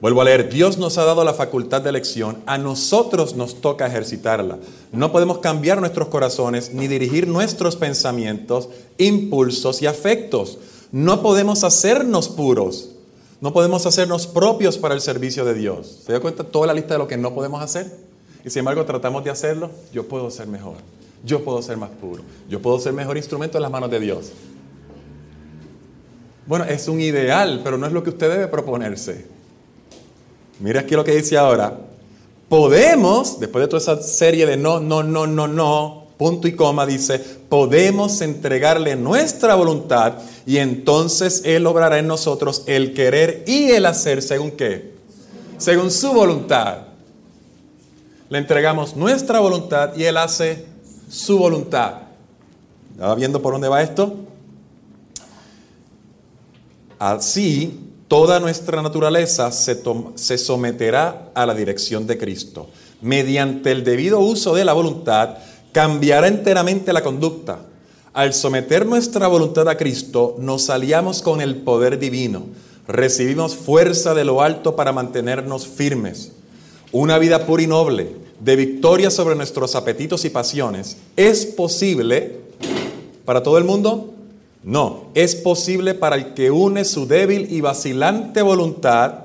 Vuelvo 0.00 0.20
a 0.20 0.24
leer, 0.24 0.50
Dios 0.50 0.76
nos 0.76 0.98
ha 0.98 1.04
dado 1.04 1.24
la 1.24 1.32
facultad 1.32 1.80
de 1.80 1.88
elección, 1.88 2.42
a 2.44 2.58
nosotros 2.58 3.36
nos 3.36 3.60
toca 3.60 3.86
ejercitarla. 3.86 4.58
No 4.92 5.12
podemos 5.12 5.38
cambiar 5.38 5.80
nuestros 5.80 6.08
corazones 6.08 6.74
ni 6.74 6.88
dirigir 6.88 7.28
nuestros 7.28 7.76
pensamientos, 7.76 8.68
impulsos 8.98 9.80
y 9.80 9.86
afectos. 9.86 10.58
No 10.92 11.22
podemos 11.22 11.64
hacernos 11.64 12.28
puros, 12.28 12.90
no 13.40 13.52
podemos 13.52 13.86
hacernos 13.86 14.26
propios 14.26 14.76
para 14.76 14.94
el 14.94 15.00
servicio 15.00 15.44
de 15.44 15.54
Dios. 15.54 16.00
¿Se 16.04 16.12
da 16.12 16.20
cuenta 16.20 16.44
toda 16.44 16.66
la 16.66 16.74
lista 16.74 16.94
de 16.94 16.98
lo 16.98 17.08
que 17.08 17.16
no 17.16 17.34
podemos 17.34 17.62
hacer? 17.62 17.90
Y 18.44 18.50
sin 18.50 18.60
embargo 18.60 18.84
tratamos 18.84 19.24
de 19.24 19.30
hacerlo, 19.30 19.70
yo 19.92 20.06
puedo 20.06 20.30
ser 20.30 20.48
mejor, 20.48 20.74
yo 21.24 21.44
puedo 21.44 21.62
ser 21.62 21.78
más 21.78 21.90
puro, 21.90 22.22
yo 22.50 22.60
puedo 22.60 22.78
ser 22.78 22.92
mejor 22.92 23.16
instrumento 23.16 23.56
en 23.56 23.62
las 23.62 23.70
manos 23.70 23.90
de 23.90 24.00
Dios. 24.00 24.32
Bueno, 26.46 26.64
es 26.64 26.88
un 26.88 27.00
ideal, 27.00 27.60
pero 27.64 27.78
no 27.78 27.86
es 27.86 27.92
lo 27.92 28.02
que 28.02 28.10
usted 28.10 28.30
debe 28.30 28.48
proponerse. 28.48 29.26
Mira 30.60 30.80
aquí 30.80 30.94
lo 30.94 31.04
que 31.04 31.16
dice 31.16 31.36
ahora. 31.36 31.76
Podemos, 32.48 33.40
después 33.40 33.62
de 33.62 33.68
toda 33.68 33.80
esa 33.80 34.02
serie 34.02 34.46
de 34.46 34.56
no, 34.56 34.78
no, 34.78 35.02
no, 35.02 35.26
no, 35.26 35.48
no, 35.48 36.04
punto 36.18 36.46
y 36.46 36.52
coma, 36.52 36.86
dice, 36.86 37.18
podemos 37.18 38.20
entregarle 38.20 38.94
nuestra 38.96 39.54
voluntad 39.54 40.14
y 40.46 40.58
entonces 40.58 41.42
Él 41.44 41.66
obrará 41.66 41.98
en 41.98 42.06
nosotros 42.06 42.62
el 42.66 42.92
querer 42.92 43.44
y 43.46 43.70
el 43.70 43.86
hacer 43.86 44.22
según 44.22 44.52
qué? 44.52 44.94
Según 45.56 45.90
su 45.90 46.12
voluntad. 46.12 46.78
Le 48.28 48.38
entregamos 48.38 48.96
nuestra 48.96 49.40
voluntad 49.40 49.96
y 49.96 50.04
Él 50.04 50.16
hace 50.18 50.66
su 51.08 51.38
voluntad. 51.38 51.94
¿Va 53.00 53.14
viendo 53.14 53.40
por 53.40 53.54
dónde 53.54 53.68
va 53.68 53.82
esto? 53.82 54.14
Así, 57.04 57.78
toda 58.08 58.40
nuestra 58.40 58.80
naturaleza 58.80 59.52
se, 59.52 59.78
se, 60.14 60.38
someterá 60.38 61.32
a 61.34 61.44
la 61.44 61.54
dirección 61.54 62.06
de 62.06 62.16
Cristo. 62.16 62.70
Mediante 63.02 63.72
el 63.72 63.84
debido 63.84 64.20
uso 64.20 64.54
de 64.54 64.64
la 64.64 64.72
voluntad, 64.72 65.36
cambiará 65.72 66.28
enteramente 66.28 66.94
la 66.94 67.02
conducta. 67.02 67.58
Al 68.14 68.32
someter 68.32 68.86
nuestra 68.86 69.28
voluntad 69.28 69.68
a 69.68 69.76
Cristo, 69.76 70.36
nos 70.38 70.70
aliamos 70.70 71.20
con 71.20 71.42
el 71.42 71.56
poder 71.56 71.98
divino. 71.98 72.44
Recibimos 72.88 73.54
fuerza 73.54 74.14
de 74.14 74.24
lo 74.24 74.40
alto 74.40 74.74
para 74.74 74.92
mantenernos 74.92 75.66
firmes. 75.66 76.32
Una 76.90 77.18
vida 77.18 77.44
pura 77.44 77.64
y 77.64 77.66
noble, 77.66 78.16
de 78.40 78.56
victoria 78.56 79.10
sobre 79.10 79.36
nuestros 79.36 79.74
apetitos 79.74 80.24
y 80.24 80.30
pasiones, 80.30 80.96
¿es 81.16 81.44
posible 81.44 82.40
para 83.26 83.42
todo 83.42 83.58
el 83.58 83.64
mundo? 83.64 84.13
No, 84.64 85.10
es 85.14 85.36
posible 85.36 85.92
para 85.92 86.16
el 86.16 86.32
que 86.32 86.50
une 86.50 86.86
su 86.86 87.06
débil 87.06 87.52
y 87.52 87.60
vacilante 87.60 88.40
voluntad 88.40 89.24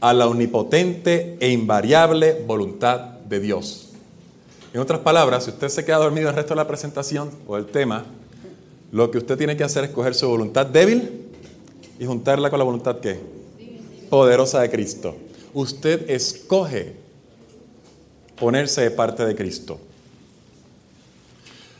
a 0.00 0.14
la 0.14 0.26
omnipotente 0.26 1.36
e 1.40 1.50
invariable 1.50 2.42
voluntad 2.46 3.00
de 3.28 3.38
Dios. 3.40 3.90
En 4.72 4.80
otras 4.80 5.00
palabras, 5.00 5.44
si 5.44 5.50
usted 5.50 5.68
se 5.68 5.84
queda 5.84 5.98
dormido 5.98 6.30
el 6.30 6.34
resto 6.34 6.54
de 6.54 6.56
la 6.56 6.66
presentación 6.66 7.30
o 7.46 7.58
el 7.58 7.66
tema, 7.66 8.06
lo 8.92 9.10
que 9.10 9.18
usted 9.18 9.36
tiene 9.36 9.58
que 9.58 9.64
hacer 9.64 9.84
es 9.84 9.90
coger 9.90 10.14
su 10.14 10.26
voluntad 10.26 10.64
débil 10.64 11.26
y 11.98 12.06
juntarla 12.06 12.48
con 12.48 12.58
la 12.58 12.64
voluntad 12.64 13.00
que 13.00 13.20
poderosa 14.08 14.60
de 14.60 14.70
Cristo. 14.70 15.16
Usted 15.52 16.08
escoge 16.08 16.94
ponerse 18.38 18.82
de 18.82 18.90
parte 18.90 19.26
de 19.26 19.34
Cristo. 19.34 19.78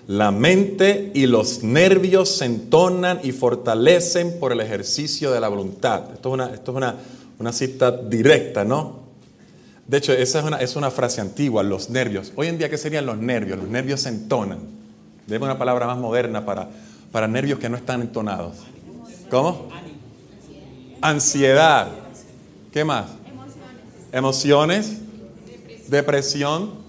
La 0.06 0.30
mente 0.30 1.10
y 1.14 1.26
los 1.26 1.64
nervios 1.64 2.36
se 2.36 2.44
entonan 2.44 3.18
y 3.24 3.32
fortalecen 3.32 4.38
por 4.38 4.52
el 4.52 4.60
ejercicio 4.60 5.32
de 5.32 5.40
la 5.40 5.48
voluntad. 5.48 6.12
Esto 6.12 6.28
es 6.28 6.34
una, 6.34 6.54
esto 6.54 6.78
es 6.78 6.94
una, 7.40 7.52
cita 7.52 7.90
directa, 7.90 8.64
¿no? 8.64 9.00
De 9.88 9.98
hecho, 9.98 10.12
esa 10.12 10.38
es 10.38 10.44
una, 10.44 10.58
es 10.58 10.76
una, 10.76 10.92
frase 10.92 11.20
antigua, 11.20 11.64
los 11.64 11.90
nervios. 11.90 12.32
Hoy 12.36 12.46
en 12.46 12.58
día, 12.58 12.70
¿qué 12.70 12.78
serían 12.78 13.04
los 13.04 13.18
nervios? 13.18 13.58
Los 13.58 13.68
nervios 13.68 14.00
se 14.00 14.10
entonan. 14.10 14.60
Debe 15.26 15.44
una 15.44 15.58
palabra 15.58 15.86
más 15.86 15.98
moderna 15.98 16.44
para, 16.44 16.68
para 17.10 17.26
nervios 17.26 17.58
que 17.58 17.68
no 17.68 17.76
están 17.76 18.00
entonados. 18.00 18.58
¿Cómo? 19.28 19.68
Ansiedad. 21.00 21.88
¿Qué 22.72 22.84
más? 22.84 23.06
Emociones. 24.12 24.98
Depresión. 25.88 26.86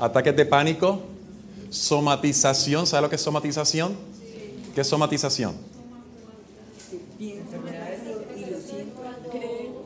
Ataques 0.00 0.34
de 0.34 0.46
pánico 0.46 1.00
Somatización, 1.70 2.86
¿sabe 2.86 3.02
lo 3.02 3.10
que 3.10 3.16
es 3.16 3.22
somatización? 3.22 3.96
¿Qué 4.74 4.80
es 4.80 4.86
somatización? 4.86 5.54
Y 7.18 7.32
enfermedades 7.32 8.00
y 8.36 8.40
lo 8.40 8.60
siento, 8.60 9.02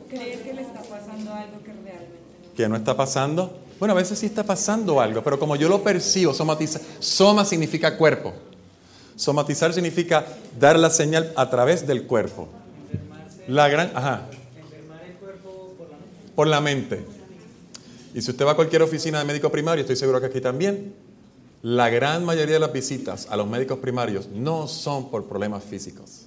creer, 0.09 0.43
que 0.43 0.53
le 0.53 0.61
está 0.61 0.81
pasando 0.81 1.33
algo 1.33 1.59
que 1.63 1.73
realmente 1.73 2.19
no. 2.47 2.53
¿Que 2.55 2.69
no 2.69 2.75
está 2.75 2.95
pasando? 2.95 3.59
Bueno, 3.79 3.93
a 3.93 3.97
veces 3.97 4.19
sí 4.19 4.27
está 4.27 4.43
pasando 4.43 5.01
algo, 5.01 5.23
pero 5.23 5.39
como 5.39 5.55
yo 5.55 5.67
lo 5.67 5.83
percibo, 5.83 6.33
somatiza, 6.33 6.79
soma 6.99 7.43
significa 7.43 7.97
cuerpo. 7.97 8.33
Somatizar 9.15 9.73
significa 9.73 10.25
dar 10.59 10.79
la 10.79 10.89
señal 10.89 11.33
a 11.35 11.49
través 11.49 11.85
del 11.85 12.07
cuerpo. 12.07 12.47
La 13.47 13.67
gran, 13.67 13.91
ajá. 13.93 14.27
Enfermar 14.57 15.03
el 15.03 15.15
cuerpo 15.15 15.75
por 15.77 15.89
la 15.89 15.97
mente. 15.97 16.33
Por 16.35 16.47
la 16.47 16.61
mente. 16.61 17.05
Y 18.13 18.21
si 18.21 18.31
usted 18.31 18.45
va 18.45 18.51
a 18.51 18.55
cualquier 18.55 18.83
oficina 18.83 19.19
de 19.19 19.25
médico 19.25 19.51
primario, 19.51 19.81
estoy 19.81 19.95
seguro 19.95 20.21
que 20.21 20.27
aquí 20.27 20.39
también, 20.39 20.93
la 21.63 21.89
gran 21.89 22.25
mayoría 22.25 22.55
de 22.55 22.59
las 22.59 22.73
visitas 22.73 23.27
a 23.29 23.37
los 23.37 23.47
médicos 23.47 23.79
primarios 23.79 24.27
no 24.27 24.67
son 24.67 25.09
por 25.09 25.25
problemas 25.27 25.63
físicos. 25.63 26.25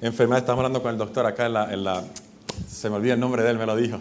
Enfermedad, 0.00 0.40
estamos 0.40 0.58
hablando 0.58 0.82
con 0.82 0.90
el 0.90 0.98
doctor 0.98 1.24
acá 1.24 1.46
en 1.46 1.84
la, 1.84 2.04
se 2.68 2.90
me 2.90 2.96
olvida 2.96 3.14
el 3.14 3.20
nombre 3.20 3.44
de 3.44 3.50
él, 3.50 3.58
me 3.58 3.66
lo 3.66 3.76
dijo. 3.76 3.98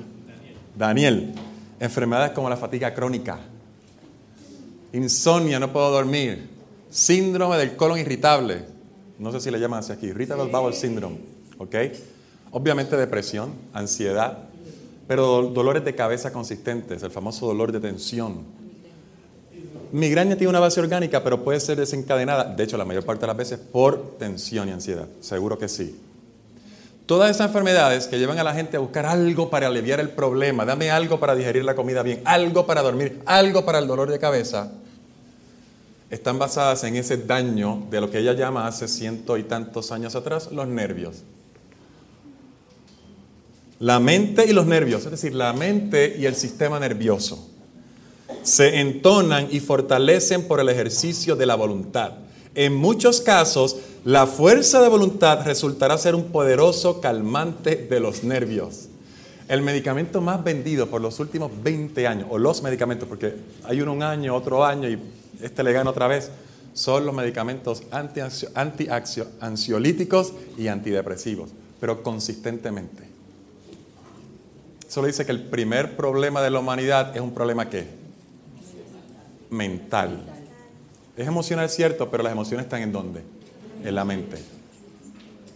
Daniel. 0.76 1.16
Daniel. 1.24 1.34
Enfermedades 1.80 2.32
como 2.32 2.50
la 2.50 2.58
fatiga 2.58 2.96
crónica, 2.96 3.40
insomnia, 4.94 5.60
no 5.60 5.72
puedo 5.72 5.92
dormir, 5.92 6.50
síndrome 6.90 7.58
del 7.58 7.76
colon 7.76 8.00
irritable, 8.00 8.66
no 9.20 9.32
sé 9.32 9.40
si 9.40 9.52
le 9.52 9.60
llaman 9.60 9.80
así 9.80 9.92
aquí, 9.92 10.08
irritable 10.08 10.52
bowel 10.52 10.74
syndrome, 10.74 11.18
¿ok? 11.60 11.76
Obviamente 12.52 12.98
depresión, 12.98 13.54
ansiedad, 13.74 14.50
pero 15.08 15.44
dolores 15.44 15.86
de 15.86 15.94
cabeza 15.94 16.34
consistentes, 16.34 17.04
el 17.04 17.12
famoso 17.12 17.46
dolor 17.46 17.72
de 17.72 17.80
tensión, 17.80 18.61
Migraña 19.92 20.38
tiene 20.38 20.50
una 20.50 20.60
base 20.60 20.80
orgánica, 20.80 21.22
pero 21.22 21.44
puede 21.44 21.60
ser 21.60 21.78
desencadenada, 21.78 22.46
de 22.46 22.64
hecho 22.64 22.78
la 22.78 22.86
mayor 22.86 23.04
parte 23.04 23.22
de 23.22 23.28
las 23.28 23.38
veces, 23.38 23.60
por 23.60 24.18
tensión 24.18 24.70
y 24.70 24.72
ansiedad. 24.72 25.08
Seguro 25.20 25.58
que 25.58 25.68
sí. 25.68 26.00
Todas 27.06 27.30
esas 27.30 27.48
enfermedades 27.48 28.08
que 28.08 28.18
llevan 28.18 28.40
a 28.40 28.44
la 28.44 28.54
gente 28.54 28.78
a 28.78 28.80
buscar 28.80 29.06
algo 29.06 29.50
para 29.50 29.68
aliviar 29.68 30.00
el 30.00 30.10
problema, 30.10 30.64
dame 30.64 30.92
algo 30.92 31.20
para 31.20 31.36
digerir 31.36 31.66
la 31.66 31.76
comida 31.76 32.04
bien, 32.04 32.22
algo 32.24 32.66
para 32.66 32.82
dormir, 32.82 33.22
algo 33.26 33.66
para 33.66 33.80
el 33.80 33.88
dolor 33.88 34.10
de 34.10 34.18
cabeza, 34.18 34.72
están 36.10 36.40
basadas 36.40 36.86
en 36.86 36.96
ese 36.96 37.18
daño 37.18 37.86
de 37.90 38.00
lo 38.00 38.10
que 38.10 38.20
ella 38.20 38.32
llama 38.32 38.68
hace 38.68 38.88
ciento 38.88 39.38
y 39.38 39.44
tantos 39.44 39.92
años 39.92 40.16
atrás, 40.16 40.52
los 40.54 40.68
nervios. 40.68 41.24
La 43.80 44.00
mente 44.00 44.46
y 44.46 44.54
los 44.54 44.66
nervios, 44.66 45.04
es 45.04 45.12
decir, 45.12 45.36
la 45.36 45.52
mente 45.52 46.16
y 46.18 46.28
el 46.28 46.36
sistema 46.36 46.80
nervioso 46.80 47.51
se 48.44 48.80
entonan 48.80 49.48
y 49.52 49.60
fortalecen 49.60 50.48
por 50.48 50.60
el 50.60 50.70
ejercicio 50.70 51.36
de 51.36 51.46
la 51.46 51.56
voluntad. 51.56 52.14
En 52.54 52.76
muchos 52.76 53.22
casos, 53.22 53.78
la 54.04 54.28
fuerza 54.28 54.82
de 54.82 54.90
voluntad 54.90 55.46
resultará 55.46 55.98
ser 55.98 56.16
un 56.16 56.26
poderoso 56.26 57.00
calmante 57.00 57.76
de 57.76 58.00
los 58.00 58.24
nervios. 58.24 58.88
El 59.48 59.62
medicamento 59.62 60.22
más 60.22 60.44
vendido 60.44 60.88
por 60.88 61.02
los 61.02 61.20
últimos 61.20 61.52
20 61.64 62.08
años, 62.08 62.28
o 62.30 62.38
los 62.38 62.64
medicamentos, 62.64 63.08
porque 63.08 63.36
hay 63.64 63.82
uno 63.82 63.94
un 63.94 64.04
año, 64.04 64.36
otro 64.36 64.66
año 64.66 64.90
y 64.90 65.00
este 65.42 65.64
le 65.64 65.74
gana 65.74 65.90
otra 65.90 66.08
vez, 66.08 66.30
son 66.74 67.06
los 67.06 67.14
medicamentos 67.14 67.84
anti-ansiolíticos 67.92 70.34
y 70.58 70.68
antidepresivos, 70.68 71.50
pero 71.80 72.02
consistentemente. 72.02 73.04
Solo 74.88 75.08
dice 75.08 75.26
que 75.26 75.32
el 75.32 75.44
primer 75.44 75.96
problema 75.96 76.42
de 76.42 76.50
la 76.50 76.60
humanidad 76.60 77.16
es 77.16 77.22
un 77.22 77.34
problema 77.34 77.70
que 77.70 78.01
mental. 79.52 80.24
Es 81.16 81.28
emocional, 81.28 81.70
cierto, 81.70 82.10
pero 82.10 82.24
las 82.24 82.32
emociones 82.32 82.66
están 82.66 82.82
en 82.82 82.92
dónde? 82.92 83.22
En 83.84 83.94
la 83.94 84.04
mente. 84.04 84.38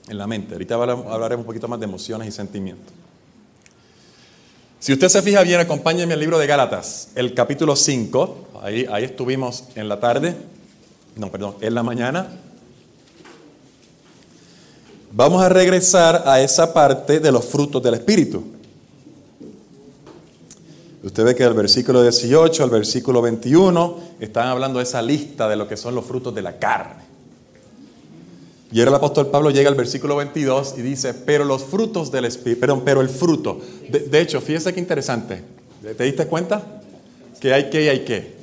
En 0.07 0.17
la 0.17 0.27
mente. 0.27 0.53
Ahorita 0.53 0.75
hablaremos 0.75 1.43
un 1.43 1.45
poquito 1.45 1.67
más 1.67 1.79
de 1.79 1.85
emociones 1.85 2.27
y 2.27 2.31
sentimientos. 2.31 2.93
Si 4.79 4.93
usted 4.93 5.09
se 5.09 5.21
fija 5.23 5.41
bien, 5.41 5.59
acompáñeme 5.59 6.13
al 6.13 6.19
libro 6.19 6.37
de 6.37 6.45
Gálatas, 6.45 7.09
el 7.15 7.33
capítulo 7.33 7.75
5. 7.75 8.49
Ahí, 8.61 8.85
ahí 8.91 9.05
estuvimos 9.05 9.63
en 9.73 9.89
la 9.89 9.99
tarde. 9.99 10.35
No, 11.15 11.31
perdón, 11.31 11.55
en 11.61 11.73
la 11.73 11.81
mañana. 11.81 12.27
Vamos 15.11 15.41
a 15.41 15.49
regresar 15.49 16.23
a 16.25 16.41
esa 16.41 16.73
parte 16.73 17.19
de 17.19 17.31
los 17.31 17.45
frutos 17.45 17.81
del 17.81 17.95
Espíritu. 17.95 18.54
Usted 21.05 21.23
ve 21.23 21.35
que 21.35 21.43
del 21.43 21.53
versículo 21.53 22.01
18 22.01 22.63
al 22.63 22.71
versículo 22.71 23.21
21 23.21 23.99
están 24.19 24.47
hablando 24.47 24.79
de 24.79 24.85
esa 24.85 25.03
lista 25.03 25.47
de 25.47 25.55
lo 25.55 25.67
que 25.67 25.77
son 25.77 25.93
los 25.93 26.03
frutos 26.03 26.33
de 26.33 26.41
la 26.41 26.57
carne. 26.57 27.03
Y 28.71 28.79
ahora 28.79 28.89
el 28.89 28.95
apóstol 28.95 29.27
Pablo 29.27 29.51
llega 29.51 29.69
al 29.69 29.75
versículo 29.75 30.15
22 30.15 30.73
y 30.79 30.81
dice, 30.81 31.13
pero 31.13 31.45
los 31.45 31.63
frutos 31.63 32.11
del 32.11 32.25
Espíritu, 32.25 32.59
perdón, 32.59 32.81
pero 32.83 33.01
el 33.01 33.09
fruto. 33.09 33.61
De, 33.87 34.19
hecho, 34.19 34.41
fíjese 34.41 34.73
qué 34.73 34.79
interesante. 34.79 35.43
¿Te 35.95 36.03
diste 36.05 36.25
cuenta? 36.25 36.81
Que 37.39 37.53
hay 37.53 37.69
que 37.69 37.83
y 37.83 37.87
hay 37.87 37.99
que. 37.99 38.35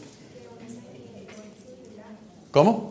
¿Cómo? 2.52 2.90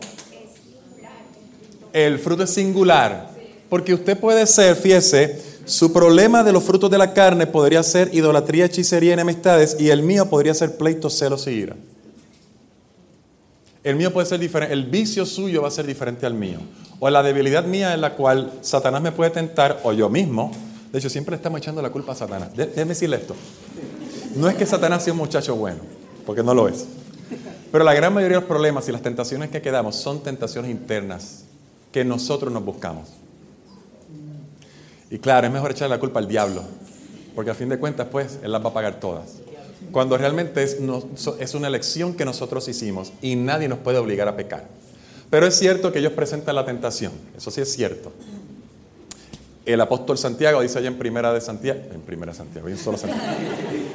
El 1.94 2.18
fruto 2.18 2.42
es 2.42 2.50
singular. 2.50 3.30
Porque 3.70 3.94
usted 3.94 4.20
puede 4.20 4.46
ser, 4.46 4.76
fíjese, 4.76 5.40
su 5.72 5.90
problema 5.90 6.44
de 6.44 6.52
los 6.52 6.64
frutos 6.64 6.90
de 6.90 6.98
la 6.98 7.14
carne 7.14 7.46
podría 7.46 7.82
ser 7.82 8.14
idolatría, 8.14 8.66
hechicería 8.66 9.14
enemistades, 9.14 9.74
y 9.80 9.88
el 9.88 10.02
mío 10.02 10.28
podría 10.28 10.52
ser 10.52 10.76
pleito, 10.76 11.08
celos 11.08 11.46
y 11.46 11.52
ira. 11.52 11.76
El 13.82 13.96
mío 13.96 14.12
puede 14.12 14.26
ser 14.26 14.38
diferente, 14.38 14.74
el 14.74 14.84
vicio 14.84 15.24
suyo 15.24 15.62
va 15.62 15.68
a 15.68 15.70
ser 15.70 15.86
diferente 15.86 16.26
al 16.26 16.34
mío. 16.34 16.58
O 17.00 17.08
la 17.08 17.22
debilidad 17.22 17.64
mía 17.64 17.94
en 17.94 18.02
la 18.02 18.16
cual 18.16 18.52
Satanás 18.60 19.00
me 19.00 19.12
puede 19.12 19.30
tentar, 19.30 19.80
o 19.82 19.94
yo 19.94 20.10
mismo. 20.10 20.52
De 20.92 20.98
hecho, 20.98 21.08
siempre 21.08 21.36
estamos 21.36 21.62
echando 21.62 21.80
la 21.80 21.88
culpa 21.88 22.12
a 22.12 22.16
Satanás. 22.16 22.50
Déjeme 22.54 22.90
decirle 22.90 23.16
esto. 23.16 23.34
No 24.36 24.50
es 24.50 24.56
que 24.56 24.66
Satanás 24.66 25.02
sea 25.02 25.14
un 25.14 25.20
muchacho 25.20 25.56
bueno, 25.56 25.80
porque 26.26 26.42
no 26.42 26.52
lo 26.52 26.68
es. 26.68 26.84
Pero 27.72 27.82
la 27.82 27.94
gran 27.94 28.12
mayoría 28.12 28.36
de 28.36 28.40
los 28.42 28.48
problemas 28.48 28.86
y 28.90 28.92
las 28.92 29.00
tentaciones 29.00 29.48
que 29.48 29.62
quedamos 29.62 29.96
son 29.96 30.22
tentaciones 30.22 30.70
internas 30.70 31.44
que 31.90 32.04
nosotros 32.04 32.52
nos 32.52 32.62
buscamos. 32.62 33.21
Y 35.12 35.18
claro, 35.18 35.46
es 35.46 35.52
mejor 35.52 35.70
echarle 35.72 35.94
la 35.94 36.00
culpa 36.00 36.20
al 36.20 36.26
diablo, 36.26 36.62
porque 37.34 37.50
a 37.50 37.54
fin 37.54 37.68
de 37.68 37.78
cuentas, 37.78 38.06
pues, 38.10 38.38
él 38.42 38.50
las 38.50 38.64
va 38.64 38.70
a 38.70 38.72
pagar 38.72 38.98
todas. 38.98 39.40
Cuando 39.90 40.16
realmente 40.16 40.62
es, 40.62 40.78
una 41.54 41.68
elección 41.68 42.14
que 42.14 42.24
nosotros 42.24 42.66
hicimos 42.66 43.12
y 43.20 43.36
nadie 43.36 43.68
nos 43.68 43.78
puede 43.80 43.98
obligar 43.98 44.26
a 44.26 44.36
pecar. 44.36 44.64
Pero 45.28 45.46
es 45.46 45.54
cierto 45.54 45.92
que 45.92 45.98
ellos 45.98 46.14
presentan 46.14 46.54
la 46.54 46.64
tentación, 46.64 47.12
eso 47.36 47.50
sí 47.50 47.60
es 47.60 47.70
cierto. 47.70 48.10
El 49.66 49.82
apóstol 49.82 50.16
Santiago 50.16 50.62
dice 50.62 50.78
allá 50.78 50.88
en 50.88 50.96
Primera 50.96 51.30
de 51.30 51.42
Santiago, 51.42 51.80
en 51.92 52.00
Primera 52.00 52.32
de 52.32 52.38
Santiago, 52.38 52.68
en 52.68 52.78
solo 52.78 52.96
Santiago. 52.96 53.22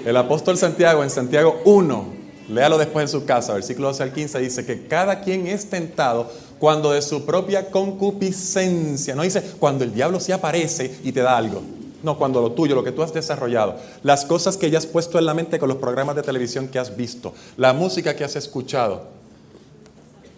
El 0.05 0.15
apóstol 0.17 0.55
Santiago 0.55 1.03
en 1.03 1.09
Santiago 1.09 1.61
1, 1.65 2.13
léalo 2.49 2.77
después 2.77 3.01
en 3.05 3.09
su 3.09 3.25
casa, 3.25 3.55
versículo 3.55 3.87
12 3.87 4.03
al 4.03 4.13
15, 4.13 4.37
dice 4.37 4.65
que 4.67 4.85
cada 4.85 5.21
quien 5.21 5.47
es 5.47 5.67
tentado 5.67 6.31
cuando 6.59 6.91
de 6.91 7.01
su 7.01 7.25
propia 7.25 7.69
concupiscencia, 7.69 9.15
no 9.15 9.23
dice 9.23 9.41
cuando 9.59 9.83
el 9.83 9.93
diablo 9.93 10.19
se 10.19 10.33
aparece 10.33 10.99
y 11.03 11.11
te 11.11 11.21
da 11.21 11.37
algo. 11.37 11.61
No, 12.03 12.17
cuando 12.17 12.41
lo 12.41 12.51
tuyo, 12.51 12.75
lo 12.75 12.83
que 12.83 12.91
tú 12.91 13.01
has 13.01 13.13
desarrollado, 13.13 13.75
las 14.03 14.23
cosas 14.23 14.55
que 14.55 14.69
ya 14.69 14.77
has 14.77 14.85
puesto 14.85 15.17
en 15.17 15.25
la 15.25 15.33
mente 15.33 15.57
con 15.57 15.67
los 15.67 15.77
programas 15.77 16.15
de 16.15 16.21
televisión 16.21 16.67
que 16.67 16.77
has 16.77 16.95
visto, 16.95 17.33
la 17.57 17.73
música 17.73 18.15
que 18.15 18.23
has 18.23 18.35
escuchado 18.35 19.07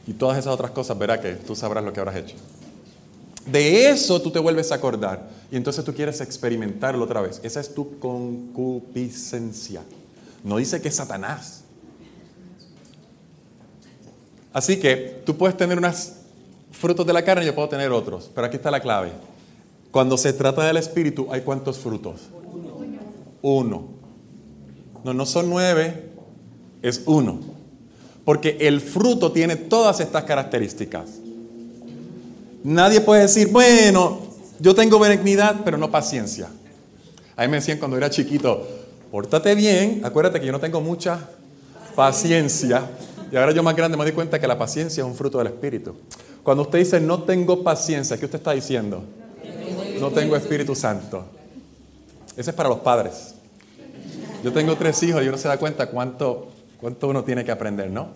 y 0.08 0.14
todas 0.14 0.38
esas 0.38 0.54
otras 0.54 0.72
cosas, 0.72 0.98
verá 0.98 1.20
que 1.20 1.34
tú 1.34 1.56
sabrás 1.56 1.84
lo 1.84 1.92
que 1.92 2.00
habrás 2.00 2.16
hecho. 2.16 2.36
De 3.46 3.90
eso 3.90 4.22
tú 4.22 4.32
te 4.32 4.40
vuelves 4.40 4.72
a 4.72 4.76
acordar 4.76 5.30
y 5.52 5.58
entonces 5.58 5.84
tú 5.84 5.94
quieres 5.94 6.22
experimentarlo 6.22 7.04
otra 7.04 7.22
vez. 7.22 7.42
Esa 7.44 7.60
es 7.60 7.74
tu 7.74 8.00
concupiscencia. 8.00 9.82
No 10.44 10.58
dice 10.58 10.82
que 10.82 10.88
es 10.88 10.96
Satanás. 10.96 11.59
Así 14.60 14.76
que 14.76 15.22
tú 15.26 15.38
puedes 15.38 15.56
tener 15.56 15.78
unos 15.78 16.12
frutos 16.74 17.08
de 17.08 17.14
la 17.14 17.24
carne 17.24 17.46
yo 17.46 17.56
puedo 17.56 17.70
tener 17.70 17.94
otros, 17.94 18.30
pero 18.36 18.46
aquí 18.46 18.58
está 18.58 18.70
la 18.70 18.82
clave. 18.82 19.14
Cuando 19.90 20.18
se 20.18 20.34
trata 20.34 20.66
del 20.66 20.76
espíritu, 20.76 21.30
¿hay 21.32 21.44
cuántos 21.44 21.78
frutos? 21.78 22.24
Uno. 23.42 23.88
No, 25.06 25.14
no 25.14 25.26
son 25.26 25.50
nueve, 25.50 26.10
es 26.82 27.04
uno. 27.06 27.40
Porque 28.26 28.58
el 28.60 28.82
fruto 28.82 29.32
tiene 29.32 29.56
todas 29.56 30.02
estas 30.02 30.26
características. 30.26 31.10
Nadie 32.62 33.00
puede 33.00 33.22
decir, 33.22 33.48
bueno, 33.54 34.20
yo 34.60 34.76
tengo 34.76 35.00
benignidad, 35.00 35.62
pero 35.64 35.78
no 35.78 35.90
paciencia. 35.90 36.50
A 37.38 37.44
mí 37.44 37.48
me 37.48 37.58
decían 37.60 37.78
cuando 37.78 37.96
era 37.96 38.10
chiquito, 38.10 38.68
pórtate 39.10 39.56
bien, 39.56 40.02
acuérdate 40.04 40.42
que 40.42 40.48
yo 40.48 40.52
no 40.52 40.60
tengo 40.60 40.82
mucha 40.82 41.30
paciencia. 41.96 42.90
Y 43.32 43.36
ahora 43.36 43.52
yo 43.52 43.62
más 43.64 43.76
grande 43.76 43.98
me 43.98 44.06
di 44.06 44.12
cuenta 44.12 44.40
que 44.40 44.48
la 44.48 44.58
paciencia 44.58 45.02
es 45.02 45.08
un 45.08 45.16
fruto 45.16 45.38
del 45.38 45.48
Espíritu. 45.48 45.96
Cuando 46.44 46.64
usted 46.64 46.80
dice 46.80 47.00
no 47.00 47.24
tengo 47.24 47.64
paciencia, 47.64 48.18
¿qué 48.18 48.26
usted 48.26 48.40
está 48.40 48.52
diciendo? 48.52 49.04
No 50.00 50.10
tengo 50.12 50.36
Espíritu 50.36 50.76
Santo. 50.76 51.26
Ese 52.36 52.52
es 52.52 52.56
para 52.56 52.70
los 52.70 52.80
padres. 52.80 53.36
Yo 54.44 54.54
tengo 54.54 54.76
tres 54.76 55.02
hijos 55.04 55.24
y 55.24 55.28
uno 55.28 55.38
se 55.38 55.48
da 55.48 55.58
cuenta 55.58 55.88
cuánto, 55.88 56.48
cuánto 56.80 57.08
uno 57.08 57.24
tiene 57.24 57.44
que 57.44 57.52
aprender, 57.52 57.90
¿no? 57.92 58.08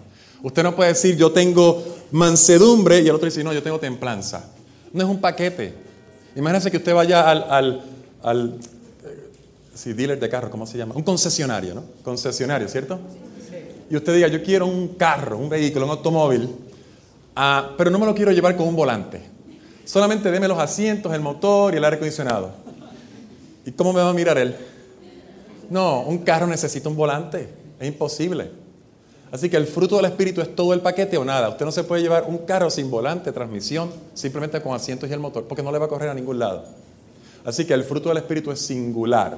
Usted 0.41 0.63
no 0.63 0.75
puede 0.75 0.89
decir, 0.89 1.15
yo 1.17 1.31
tengo 1.31 1.83
mansedumbre 2.11 3.01
y 3.01 3.07
el 3.07 3.15
otro 3.15 3.25
dice, 3.25 3.43
no, 3.43 3.53
yo 3.53 3.63
tengo 3.63 3.79
templanza. 3.79 4.45
No 4.91 5.03
es 5.03 5.09
un 5.09 5.19
paquete. 5.19 5.73
Imagínese 6.35 6.71
que 6.71 6.77
usted 6.77 6.93
vaya 6.93 7.29
al, 7.29 7.81
al, 8.23 8.59
eh, 9.05 9.93
dealer 9.93 10.19
de 10.19 10.29
carro, 10.29 10.49
¿cómo 10.49 10.65
se 10.65 10.77
llama? 10.77 10.95
Un 10.95 11.03
concesionario, 11.03 11.75
¿no? 11.75 11.83
Concesionario, 12.03 12.67
¿cierto? 12.67 12.99
Y 13.93 13.95
usted 13.95 14.15
diga, 14.15 14.27
yo 14.27 14.41
quiero 14.41 14.65
un 14.65 14.95
carro, 14.95 15.37
un 15.37 15.47
vehículo, 15.47 15.85
un 15.85 15.91
automóvil, 15.91 16.49
ah, 17.35 17.75
pero 17.77 17.91
no 17.91 17.99
me 17.99 18.07
lo 18.07 18.15
quiero 18.15 18.31
llevar 18.31 18.57
con 18.57 18.67
un 18.67 18.75
volante. 18.75 19.21
Solamente 19.85 20.31
deme 20.31 20.47
los 20.47 20.57
asientos, 20.57 21.13
el 21.13 21.21
motor 21.21 21.75
y 21.75 21.77
el 21.77 21.83
aire 21.85 21.97
acondicionado. 21.97 22.53
¿Y 23.63 23.71
cómo 23.73 23.93
me 23.93 24.01
va 24.01 24.09
a 24.09 24.13
mirar 24.13 24.39
él? 24.39 24.55
No, 25.69 26.01
un 26.07 26.17
carro 26.17 26.47
necesita 26.47 26.89
un 26.89 26.95
volante. 26.95 27.47
Es 27.79 27.87
imposible. 27.87 28.49
Así 29.31 29.47
que 29.47 29.57
el 29.57 29.67
fruto 29.67 29.97
del 29.97 30.05
Espíritu 30.05 30.41
es 30.41 30.55
todo 30.55 30.73
el 30.73 30.81
paquete 30.81 31.15
o 31.17 31.23
nada. 31.23 31.49
Usted 31.49 31.63
no 31.63 31.71
se 31.71 31.83
puede 31.83 32.01
llevar 32.01 32.25
un 32.27 32.39
carro 32.39 32.71
sin 32.71 32.89
volante, 32.89 33.31
transmisión, 33.31 33.91
simplemente 34.15 34.59
con 34.59 34.73
asientos 34.73 35.07
y 35.07 35.13
el 35.13 35.19
motor, 35.19 35.43
porque 35.43 35.61
no 35.61 35.71
le 35.71 35.77
va 35.77 35.85
a 35.85 35.89
correr 35.89 36.09
a 36.09 36.15
ningún 36.15 36.39
lado. 36.39 36.65
Así 37.45 37.63
que 37.65 37.75
el 37.75 37.83
fruto 37.83 38.09
del 38.09 38.17
Espíritu 38.17 38.49
es 38.49 38.59
singular. 38.59 39.37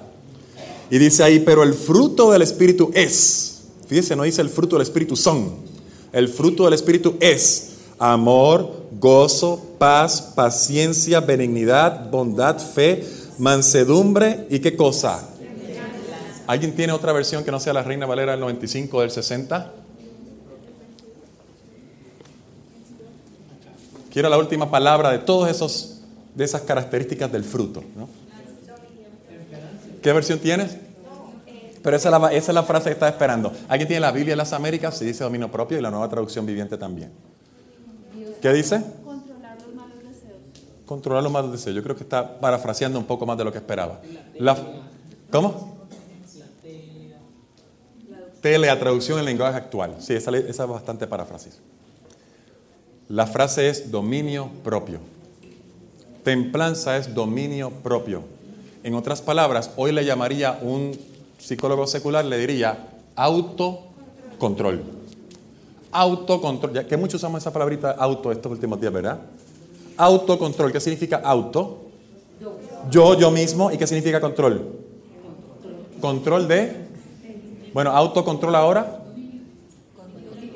Y 0.90 0.98
dice 0.98 1.26
ahí, 1.26 1.42
pero 1.42 1.62
el 1.62 1.74
fruto 1.74 2.32
del 2.32 2.42
Espíritu 2.42 2.90
es, 2.94 3.55
fíjese, 3.88 4.16
no 4.16 4.24
dice 4.24 4.42
el 4.42 4.50
fruto 4.50 4.76
del 4.76 4.84
Espíritu 4.84 5.16
son, 5.16 5.56
el 6.12 6.28
fruto 6.30 6.66
del 6.66 6.74
Espíritu 6.74 7.16
es 7.20 7.74
amor, 8.00 8.88
gozo, 9.00 9.76
paz, 9.78 10.22
paciencia, 10.22 11.20
benignidad, 11.20 12.10
bondad, 12.10 12.58
fe, 12.60 13.06
mansedumbre 13.38 14.48
y 14.50 14.60
qué 14.60 14.76
cosa. 14.76 15.30
¿Alguien 16.48 16.76
tiene 16.76 16.94
otra 16.94 17.12
versión 17.12 17.44
que 17.44 17.52
no 17.52 17.60
sea 17.60 17.74
la 17.74 17.84
Reina 17.84 18.06
Valera 18.06 18.32
del 18.32 18.42
95 18.42 19.02
del 19.02 19.12
60? 19.12 19.74
Quiero 24.12 24.30
la 24.30 24.38
última 24.38 24.70
palabra 24.70 25.12
de 25.12 25.20
todas 25.20 25.54
esos 25.54 25.96
de 26.36 26.44
esas 26.44 26.62
características 26.62 27.32
del 27.32 27.44
fruto. 27.44 27.84
¿Qué 30.04 30.14
versión 30.14 30.40
tienes? 30.40 30.78
Pero 31.86 31.98
esa 31.98 32.10
es, 32.10 32.20
la, 32.20 32.34
esa 32.34 32.52
es 32.52 32.56
la 32.56 32.64
frase 32.64 32.86
que 32.86 32.94
estaba 32.94 33.12
esperando. 33.12 33.54
Alguien 33.68 33.88
tiene 33.88 34.00
la 34.00 34.12
Biblia 34.12 34.32
de 34.32 34.38
las 34.38 34.54
Américas, 34.54 34.98
se 34.98 35.06
dice 35.06 35.24
dominio 35.24 35.52
propio 35.52 35.78
y 35.78 35.82
la 35.82 35.92
nueva 35.92 36.10
traducción 36.10 36.44
viviente 36.44 36.80
también. 36.80 37.12
¿Qué 38.42 38.52
dice? 38.54 38.82
Controlar 39.04 39.56
los 39.62 39.76
malos 39.76 39.98
deseos. 40.00 40.40
Controlar 40.84 41.22
los 41.22 41.32
malos 41.32 41.52
deseos. 41.52 41.76
Yo 41.76 41.84
creo 41.84 41.96
que 41.96 42.02
está 42.02 42.40
parafraseando 42.40 42.98
un 42.98 43.06
poco 43.06 43.28
más 43.28 43.38
de 43.38 43.44
lo 43.44 43.52
que 43.52 43.60
esperaba. 43.60 44.02
La, 44.40 44.58
¿Cómo? 45.32 45.76
Telea, 48.42 48.80
traducción 48.80 49.20
en 49.20 49.26
lenguaje 49.26 49.56
actual. 49.56 49.98
Sí, 50.00 50.14
esa, 50.14 50.36
esa 50.36 50.64
es 50.64 50.70
bastante 50.70 51.06
paráfrasis. 51.06 51.60
La 53.10 53.28
frase 53.28 53.70
es 53.70 53.92
dominio 53.92 54.50
propio. 54.64 55.02
Templanza 56.24 56.98
es 56.98 57.14
dominio 57.14 57.70
propio. 57.70 58.24
En 58.82 58.96
otras 58.96 59.22
palabras, 59.22 59.70
hoy 59.76 59.92
le 59.92 60.04
llamaría 60.04 60.58
un 60.64 61.14
psicólogo 61.46 61.86
secular, 61.86 62.26
le 62.26 62.40
diría 62.40 62.88
autocontrol. 63.16 64.84
Autocontrol, 65.92 66.74
ya 66.74 66.88
que 66.88 66.98
muchos 66.98 67.16
usamos 67.16 67.42
esa 67.42 67.54
palabrita 67.54 67.92
auto 67.92 68.32
estos 68.32 68.52
últimos 68.52 68.82
días, 68.82 68.92
¿verdad? 68.92 69.20
Autocontrol, 69.98 70.72
¿qué 70.72 70.80
significa 70.80 71.22
auto? 71.24 71.84
Yo, 72.90 73.18
yo 73.18 73.32
mismo, 73.32 73.72
¿y 73.72 73.78
qué 73.78 73.86
significa 73.88 74.20
control? 74.20 74.74
Control 76.02 76.48
de, 76.48 76.88
bueno, 77.74 77.92
autocontrol 77.92 78.56
ahora, 78.56 79.04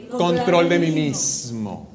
control 0.10 0.70
de 0.70 0.80
mí 0.80 0.92
mismo. 0.92 1.88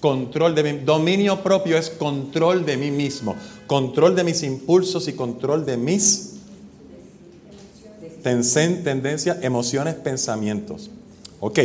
Control 0.00 0.54
de 0.54 0.62
mi, 0.62 0.78
dominio 0.84 1.42
propio 1.42 1.76
es 1.76 1.90
control 1.90 2.64
de 2.64 2.76
mí 2.76 2.90
mismo, 2.90 3.34
control 3.66 4.14
de 4.14 4.22
mis 4.22 4.42
impulsos 4.44 5.08
y 5.08 5.14
control 5.14 5.64
de 5.66 5.76
mis 5.76 6.37
tendencias, 8.84 9.38
emociones, 9.42 9.94
pensamientos. 9.94 10.90
Ok, 11.40 11.58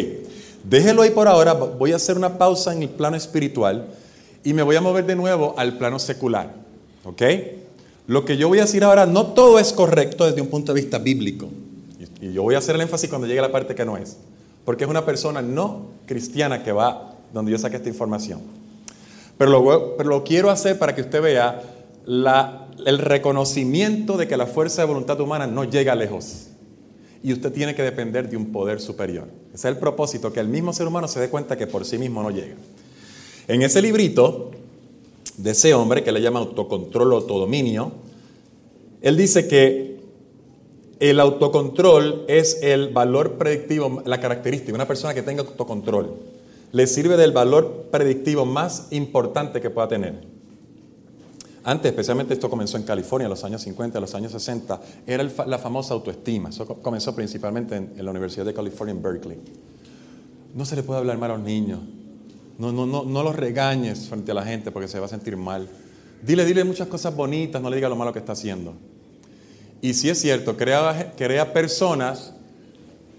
déjelo 0.64 1.02
ahí 1.02 1.12
por 1.12 1.28
ahora, 1.28 1.54
voy 1.54 1.92
a 1.92 1.98
hacer 1.98 2.18
una 2.18 2.38
pausa 2.38 2.74
en 2.74 2.84
el 2.84 2.90
plano 2.90 3.16
espiritual 3.16 3.88
y 4.44 4.54
me 4.54 4.64
voy 4.64 4.76
a 4.76 4.82
mover 4.82 5.06
de 5.06 5.16
nuevo 5.16 5.56
al 5.58 5.78
plano 5.78 6.00
secular. 6.00 6.54
Ok, 7.06 7.22
lo 8.08 8.26
que 8.26 8.38
yo 8.38 8.48
voy 8.48 8.60
a 8.60 8.64
decir 8.64 8.84
ahora, 8.84 9.06
no 9.06 9.28
todo 9.28 9.60
es 9.60 9.72
correcto 9.72 10.26
desde 10.26 10.42
un 10.42 10.48
punto 10.48 10.74
de 10.74 10.82
vista 10.82 10.98
bíblico. 10.98 11.50
Y 12.22 12.34
yo 12.34 12.44
voy 12.44 12.56
a 12.56 12.60
hacer 12.60 12.76
el 12.76 12.82
énfasis 12.82 13.10
cuando 13.10 13.28
llegue 13.28 13.42
la 13.42 13.52
parte 13.52 13.76
que 13.76 13.86
no 13.86 13.98
es. 13.98 14.18
Porque 14.66 14.86
es 14.86 14.90
una 14.90 15.06
persona 15.06 15.42
no 15.42 15.88
cristiana 16.06 16.64
que 16.64 16.72
va 16.72 17.16
donde 17.34 17.52
yo 17.52 17.58
saqué 17.58 17.78
esta 17.78 17.90
información. 17.90 18.42
Pero 19.38 19.96
lo, 20.04 20.24
quiero 20.24 20.50
hacer 20.50 20.78
para 20.78 20.96
que 20.96 21.02
usted 21.02 21.22
vea 21.22 21.62
el 22.06 22.98
reconocimiento 23.00 24.18
de 24.18 24.28
que 24.28 24.38
la 24.38 24.46
fuerza 24.46 24.84
de 24.84 24.88
voluntad 24.88 25.20
humana 25.20 25.48
no 25.48 25.64
llega 25.64 25.96
lejos. 25.96 26.48
Y 27.24 27.34
usted 27.34 27.52
tiene 27.52 27.74
que 27.74 27.82
depender 27.82 28.30
de 28.30 28.38
un 28.38 28.52
poder 28.52 28.80
superior. 28.80 29.28
Ese 29.48 29.56
es 29.56 29.66
el 29.74 29.78
propósito, 29.78 30.32
que 30.32 30.42
el 30.42 30.50
mismo 30.50 30.74
ser 30.74 30.88
humano 30.88 31.08
se 31.08 31.20
dé 31.20 31.30
cuenta 31.30 31.58
que 31.58 31.68
por 31.68 31.86
sí 31.86 31.98
mismo 31.98 32.22
no 32.22 32.30
llega. 32.30 32.56
En 33.48 33.62
ese 33.62 33.82
librito 33.82 34.52
de 35.38 35.52
ese 35.52 35.74
hombre 35.74 36.04
que 36.04 36.12
le 36.12 36.22
llama 36.22 36.40
autocontrol 36.40 37.14
o 37.14 37.16
autodominio, 37.16 37.94
él 39.02 39.18
dice 39.18 39.48
que 39.48 39.94
el 41.00 41.20
autocontrol 41.20 42.26
es 42.28 42.60
el 42.62 42.90
valor 42.90 43.34
predictivo, 43.38 44.02
la 44.06 44.20
característica. 44.20 44.74
Una 44.74 44.88
persona 44.88 45.14
que 45.14 45.22
tenga 45.22 45.42
autocontrol 45.42 46.16
le 46.72 46.88
sirve 46.88 47.18
del 47.18 47.32
valor 47.32 47.88
predictivo 47.92 48.46
más 48.46 48.88
importante 48.92 49.62
que 49.62 49.70
pueda 49.70 49.88
tener. 49.88 50.33
Antes, 51.66 51.92
especialmente 51.92 52.34
esto 52.34 52.50
comenzó 52.50 52.76
en 52.78 52.84
California 52.84 53.26
en 53.26 53.30
los 53.30 53.44
años 53.46 53.62
50, 53.62 53.98
en 53.98 54.02
los 54.02 54.14
años 54.16 54.34
60, 54.34 54.82
era 55.08 55.24
la 55.46 55.58
famosa 55.58 55.94
autoestima. 55.94 56.50
Eso 56.50 56.66
comenzó 56.66 57.16
principalmente 57.16 57.76
en, 57.76 57.94
la 58.04 58.12
Universidad 58.12 58.46
de 58.46 58.54
California 58.54 58.94
en 58.94 59.02
Berkeley. 59.02 59.38
No 60.54 60.66
se 60.66 60.76
le 60.76 60.84
puede 60.84 61.00
hablar 61.00 61.18
mal 61.18 61.32
a 61.32 61.36
los 61.36 61.44
niños. 61.44 61.80
No, 62.58 62.72
no, 62.72 62.86
no, 62.86 63.06
no 63.06 63.24
los 63.24 63.36
regañes 63.36 64.10
frente 64.10 64.32
a 64.32 64.36
la 64.36 64.44
gente 64.44 64.72
porque 64.72 64.90
se 64.90 65.00
va 65.00 65.06
a 65.06 65.10
sentir 65.10 65.38
mal. 65.38 65.70
Dile, 66.22 66.46
dile 66.46 66.66
muchas 66.66 66.88
cosas 66.88 67.16
bonitas, 67.16 67.62
no 67.62 67.70
le 67.70 67.78
diga 67.78 67.88
lo 67.88 67.96
malo 67.96 68.12
que 68.12 68.20
está 68.20 68.34
haciendo. 68.34 68.74
Y 69.82 69.94
si 69.94 70.10
es 70.10 70.20
cierto, 70.20 70.58
crea, 70.58 71.14
crea 71.18 71.54
personas 71.54 72.34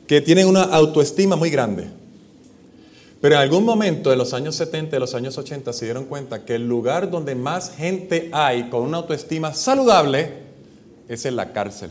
que 0.06 0.20
tienen 0.20 0.46
una 0.46 0.62
autoestima 0.62 1.34
muy 1.34 1.50
grande. 1.50 2.03
Pero 3.24 3.36
en 3.36 3.40
algún 3.40 3.64
momento 3.64 4.10
de 4.10 4.16
los 4.16 4.34
años 4.34 4.54
70, 4.56 4.96
de 4.96 5.00
los 5.00 5.14
años 5.14 5.38
80, 5.38 5.72
se 5.72 5.86
dieron 5.86 6.04
cuenta 6.04 6.44
que 6.44 6.56
el 6.56 6.68
lugar 6.68 7.10
donde 7.10 7.34
más 7.34 7.70
gente 7.74 8.28
hay 8.34 8.68
con 8.68 8.82
una 8.82 8.98
autoestima 8.98 9.54
saludable 9.54 10.28
es 11.08 11.24
en 11.24 11.34
la 11.34 11.54
cárcel. 11.54 11.90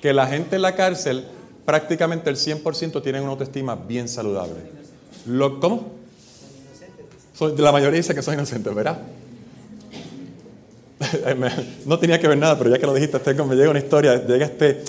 Que 0.00 0.12
la 0.12 0.28
gente 0.28 0.54
en 0.54 0.62
la 0.62 0.76
cárcel, 0.76 1.24
prácticamente 1.64 2.30
el 2.30 2.36
100% 2.36 3.02
tienen 3.02 3.22
una 3.22 3.32
autoestima 3.32 3.74
bien 3.74 4.08
saludable. 4.08 4.60
Lo, 5.26 5.58
¿Cómo? 5.58 5.90
la 7.58 7.72
mayoría 7.72 7.96
dice 7.96 8.14
que 8.14 8.22
soy 8.22 8.34
inocente, 8.34 8.70
¿verdad? 8.70 9.00
no 11.84 11.98
tenía 11.98 12.20
que 12.20 12.28
ver 12.28 12.38
nada, 12.38 12.56
pero 12.56 12.70
ya 12.70 12.78
que 12.78 12.86
lo 12.86 12.94
dijiste, 12.94 13.18
tengo, 13.18 13.44
me 13.44 13.56
llega 13.56 13.70
una 13.70 13.80
historia. 13.80 14.24
Llega 14.24 14.46
este, 14.46 14.84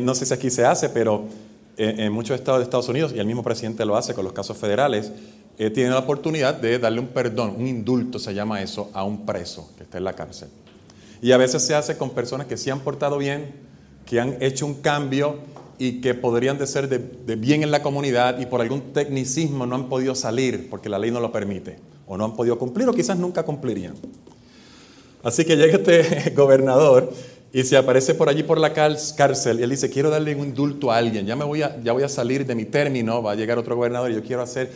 no 0.00 0.12
sé 0.16 0.26
si 0.26 0.34
aquí 0.34 0.50
se 0.50 0.64
hace, 0.64 0.88
pero 0.88 1.28
en, 1.76 2.12
muchos 2.12 2.36
estados 2.36 2.60
de 2.60 2.64
Estados 2.64 2.88
Unidos, 2.88 3.12
y 3.14 3.18
el 3.18 3.26
mismo 3.26 3.42
presidente 3.42 3.84
lo 3.84 3.96
hace 3.96 4.14
con 4.14 4.24
los 4.24 4.32
casos 4.32 4.56
federales, 4.56 5.12
eh, 5.58 5.70
tiene 5.70 5.90
la 5.90 5.98
oportunidad 5.98 6.54
de 6.54 6.78
darle 6.78 7.00
un 7.00 7.08
perdón, 7.08 7.54
un 7.58 7.66
indulto 7.66 8.18
se 8.18 8.34
llama 8.34 8.62
eso, 8.62 8.90
a 8.94 9.04
un 9.04 9.26
preso 9.26 9.70
que 9.76 9.84
está 9.84 9.98
en 9.98 10.04
la 10.04 10.14
cárcel. 10.14 10.48
Y 11.20 11.32
a 11.32 11.36
veces 11.36 11.62
se 11.62 11.74
hace 11.74 11.96
con 11.96 12.10
personas 12.10 12.46
que 12.46 12.56
se 12.56 12.70
han 12.70 12.80
portado 12.80 13.18
bien, 13.18 13.52
que 14.06 14.20
han 14.20 14.36
hecho 14.42 14.66
un 14.66 14.74
cambio 14.74 15.36
y 15.78 16.00
que 16.00 16.14
podrían 16.14 16.58
de 16.58 16.66
ser 16.66 16.88
de, 16.88 16.98
de, 16.98 17.36
bien 17.36 17.62
en 17.62 17.70
la 17.70 17.82
comunidad 17.82 18.38
y 18.40 18.46
por 18.46 18.60
algún 18.60 18.92
tecnicismo 18.92 19.66
no 19.66 19.74
han 19.76 19.88
podido 19.88 20.14
salir 20.14 20.68
porque 20.68 20.88
la 20.88 20.98
ley 20.98 21.10
no 21.10 21.20
lo 21.20 21.32
permite, 21.32 21.78
o 22.06 22.16
no 22.16 22.24
han 22.24 22.34
podido 22.34 22.58
cumplir, 22.58 22.88
o 22.88 22.92
quizás 22.92 23.18
nunca 23.18 23.44
cumplirían. 23.44 23.94
Así 25.22 25.44
que 25.44 25.56
llega 25.56 25.76
este 25.76 26.30
gobernador 26.36 27.12
y 27.52 27.64
se 27.64 27.76
aparece 27.76 28.14
por 28.14 28.28
allí 28.28 28.42
por 28.42 28.58
la 28.58 28.72
cárcel 28.72 29.60
y 29.60 29.62
él 29.62 29.70
dice, 29.70 29.90
quiero 29.90 30.08
darle 30.08 30.34
un 30.34 30.46
indulto 30.46 30.90
a 30.90 30.96
alguien, 30.96 31.26
ya, 31.26 31.36
me 31.36 31.44
voy 31.44 31.62
a, 31.62 31.78
ya 31.82 31.92
voy 31.92 32.02
a 32.02 32.08
salir 32.08 32.46
de 32.46 32.54
mi 32.54 32.64
término, 32.64 33.22
va 33.22 33.32
a 33.32 33.34
llegar 33.34 33.58
otro 33.58 33.76
gobernador 33.76 34.10
y 34.10 34.14
yo 34.14 34.22
quiero 34.22 34.42
hacer, 34.42 34.72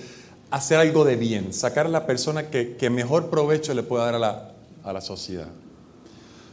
hacer 0.50 0.78
algo 0.78 1.04
de 1.04 1.16
bien, 1.16 1.54
sacar 1.54 1.86
a 1.86 1.88
la 1.88 2.06
persona 2.06 2.50
que, 2.50 2.76
que 2.76 2.90
mejor 2.90 3.30
provecho 3.30 3.72
le 3.72 3.82
pueda 3.82 4.04
dar 4.04 4.16
a 4.16 4.18
la, 4.18 4.50
a 4.84 4.92
la 4.92 5.00
sociedad. 5.00 5.48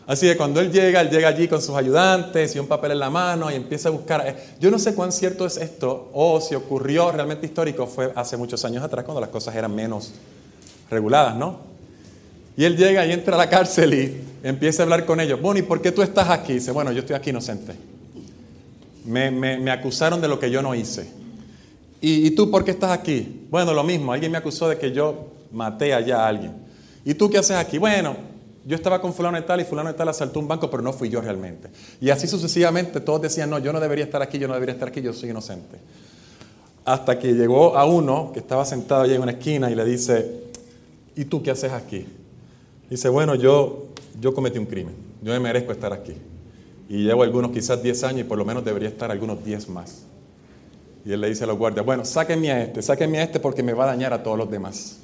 Así 0.07 0.27
que 0.27 0.35
cuando 0.35 0.59
él 0.59 0.71
llega, 0.71 1.01
él 1.01 1.09
llega 1.09 1.29
allí 1.29 1.47
con 1.47 1.61
sus 1.61 1.75
ayudantes 1.75 2.55
y 2.55 2.59
un 2.59 2.67
papel 2.67 2.91
en 2.91 2.99
la 2.99 3.09
mano 3.09 3.49
y 3.51 3.55
empieza 3.55 3.89
a 3.89 3.91
buscar. 3.91 4.25
Eh, 4.25 4.35
yo 4.59 4.69
no 4.69 4.79
sé 4.79 4.95
cuán 4.95 5.11
cierto 5.11 5.45
es 5.45 5.57
esto 5.57 6.09
o 6.13 6.41
si 6.41 6.55
ocurrió 6.55 7.11
realmente 7.11 7.45
histórico, 7.45 7.87
fue 7.87 8.11
hace 8.15 8.35
muchos 8.35 8.63
años 8.65 8.83
atrás 8.83 9.05
cuando 9.05 9.21
las 9.21 9.29
cosas 9.29 9.55
eran 9.55 9.73
menos 9.73 10.11
reguladas, 10.89 11.35
¿no? 11.35 11.72
Y 12.55 12.65
él 12.65 12.77
llega 12.77 13.05
y 13.05 13.11
entra 13.11 13.35
a 13.35 13.37
la 13.37 13.49
cárcel 13.49 13.93
y 13.93 14.21
empieza 14.43 14.83
a 14.83 14.83
hablar 14.83 15.05
con 15.05 15.19
ellos. 15.19 15.41
Bueno, 15.41 15.59
¿y 15.59 15.63
por 15.63 15.81
qué 15.81 15.91
tú 15.91 16.01
estás 16.01 16.29
aquí? 16.29 16.53
Dice, 16.53 16.71
bueno, 16.71 16.91
yo 16.91 16.99
estoy 16.99 17.15
aquí 17.15 17.31
inocente. 17.31 17.73
Me, 19.05 19.31
me, 19.31 19.71
acusaron 19.71 20.21
de 20.21 20.27
lo 20.27 20.39
que 20.39 20.49
yo 20.49 20.61
no 20.61 20.75
hice. 20.75 21.09
¿Y, 21.99 22.31
tú 22.31 22.51
por 22.51 22.63
qué 22.63 22.71
estás 22.71 22.91
aquí? 22.91 23.47
Bueno, 23.49 23.73
lo 23.73 23.83
mismo, 23.83 24.11
alguien 24.11 24.31
me 24.31 24.37
acusó 24.37 24.67
de 24.67 24.77
que 24.77 24.91
yo 24.91 25.27
maté 25.51 25.93
allá 25.93 26.25
a 26.25 26.27
alguien. 26.27 26.51
¿Y 27.05 27.13
tú 27.13 27.29
qué 27.29 27.37
haces 27.37 27.55
aquí? 27.55 27.77
Bueno, 27.77 28.15
yo 28.65 28.75
estaba 28.75 29.01
con 29.01 29.13
fulano 29.13 29.37
de 29.37 29.43
tal 29.43 29.61
y 29.61 29.63
fulano 29.63 29.89
de 29.89 29.95
tal 29.95 30.09
asaltó 30.09 30.39
un 30.39 30.47
banco, 30.47 30.69
pero 30.69 30.83
no 30.83 30.93
fui 30.93 31.09
yo 31.09 31.21
realmente. 31.21 31.69
Y 31.99 32.09
así 32.09 32.27
sucesivamente 32.27 32.99
todos 32.99 33.21
decían, 33.21 33.49
no, 33.49 33.59
yo 33.59 33.73
no 33.73 33.79
debería 33.79 34.05
estar 34.05 34.21
aquí, 34.21 34.37
yo 34.37 34.47
no 34.47 34.53
debería 34.53 34.73
estar 34.73 34.89
aquí, 34.89 35.01
yo 35.01 35.13
soy 35.13 35.29
inocente. 35.29 35.77
Hasta 36.85 37.17
que 37.17 37.33
llegó 37.33 37.77
a 37.77 37.85
uno 37.85 38.31
que 38.33 38.39
estaba 38.39 38.65
sentado 38.65 39.03
allí 39.03 39.15
en 39.15 39.21
una 39.21 39.31
esquina 39.31 39.71
y 39.71 39.75
le 39.75 39.85
dice, 39.85 40.43
¿y 41.15 41.25
tú 41.25 41.41
qué 41.41 41.51
haces 41.51 41.71
aquí? 41.71 42.05
Dice, 42.93 43.09
bueno, 43.09 43.33
yo, 43.33 43.85
yo 44.21 44.35
cometí 44.35 44.59
un 44.59 44.67
crimen, 44.67 44.93
yo 45.23 45.31
me 45.31 45.39
merezco 45.39 45.71
estar 45.71 45.91
aquí. 45.91 46.13
Y 46.87 47.03
llevo 47.03 47.23
algunos 47.23 47.49
quizás 47.49 47.81
10 47.81 48.03
años 48.03 48.19
y 48.19 48.23
por 48.23 48.37
lo 48.37 48.45
menos 48.45 48.63
debería 48.63 48.87
estar 48.87 49.09
algunos 49.09 49.43
10 49.43 49.67
más. 49.69 50.03
Y 51.03 51.11
él 51.11 51.19
le 51.19 51.27
dice 51.27 51.45
a 51.45 51.47
los 51.47 51.57
guardias, 51.57 51.83
bueno, 51.83 52.05
sáquenme 52.05 52.51
a 52.51 52.61
este, 52.61 52.83
sáquenme 52.83 53.17
a 53.17 53.23
este 53.23 53.39
porque 53.39 53.63
me 53.63 53.73
va 53.73 53.85
a 53.85 53.87
dañar 53.87 54.13
a 54.13 54.21
todos 54.21 54.37
los 54.37 54.51
demás. 54.51 54.99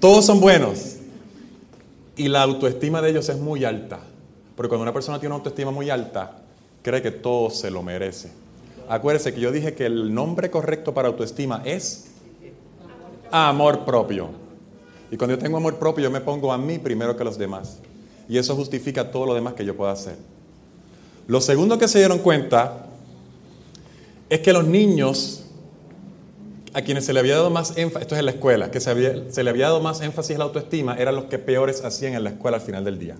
Todos 0.00 0.24
son 0.24 0.40
buenos. 0.40 0.96
Y 2.16 2.28
la 2.28 2.40
autoestima 2.44 3.02
de 3.02 3.10
ellos 3.10 3.28
es 3.28 3.36
muy 3.36 3.66
alta. 3.66 4.00
Porque 4.56 4.70
cuando 4.70 4.84
una 4.84 4.94
persona 4.94 5.20
tiene 5.20 5.34
una 5.34 5.40
autoestima 5.40 5.70
muy 5.70 5.90
alta, 5.90 6.44
cree 6.80 7.02
que 7.02 7.10
todo 7.10 7.50
se 7.50 7.70
lo 7.70 7.82
merece. 7.82 8.30
Acuérdese 8.88 9.34
que 9.34 9.40
yo 9.40 9.52
dije 9.52 9.74
que 9.74 9.84
el 9.84 10.14
nombre 10.14 10.50
correcto 10.50 10.94
para 10.94 11.08
autoestima 11.08 11.60
es 11.66 12.09
amor 13.30 13.84
propio. 13.84 14.28
Y 15.10 15.16
cuando 15.16 15.36
yo 15.36 15.42
tengo 15.42 15.56
amor 15.56 15.78
propio, 15.78 16.04
yo 16.04 16.10
me 16.10 16.20
pongo 16.20 16.52
a 16.52 16.58
mí 16.58 16.78
primero 16.78 17.16
que 17.16 17.22
a 17.22 17.24
los 17.24 17.38
demás. 17.38 17.78
Y 18.28 18.38
eso 18.38 18.54
justifica 18.54 19.10
todo 19.10 19.26
lo 19.26 19.34
demás 19.34 19.54
que 19.54 19.64
yo 19.64 19.76
pueda 19.76 19.92
hacer. 19.92 20.16
Lo 21.26 21.40
segundo 21.40 21.78
que 21.78 21.88
se 21.88 21.98
dieron 21.98 22.18
cuenta 22.18 22.86
es 24.28 24.40
que 24.40 24.52
los 24.52 24.66
niños 24.66 25.40
a 26.72 26.82
quienes 26.82 27.04
se 27.04 27.12
le 27.12 27.20
había 27.20 27.34
dado 27.34 27.50
más 27.50 27.76
énfasis, 27.76 28.02
esto 28.02 28.14
es 28.14 28.20
en 28.20 28.26
la 28.26 28.32
escuela, 28.32 28.70
que 28.70 28.80
se, 28.80 28.94
le 28.94 29.50
había 29.50 29.66
dado 29.66 29.80
más 29.80 30.00
énfasis 30.00 30.36
a 30.36 30.38
la 30.38 30.44
autoestima, 30.44 30.96
eran 30.96 31.16
los 31.16 31.24
que 31.24 31.38
peores 31.38 31.84
hacían 31.84 32.14
en 32.14 32.24
la 32.24 32.30
escuela 32.30 32.58
al 32.58 32.62
final 32.62 32.84
del 32.84 32.98
día. 32.98 33.16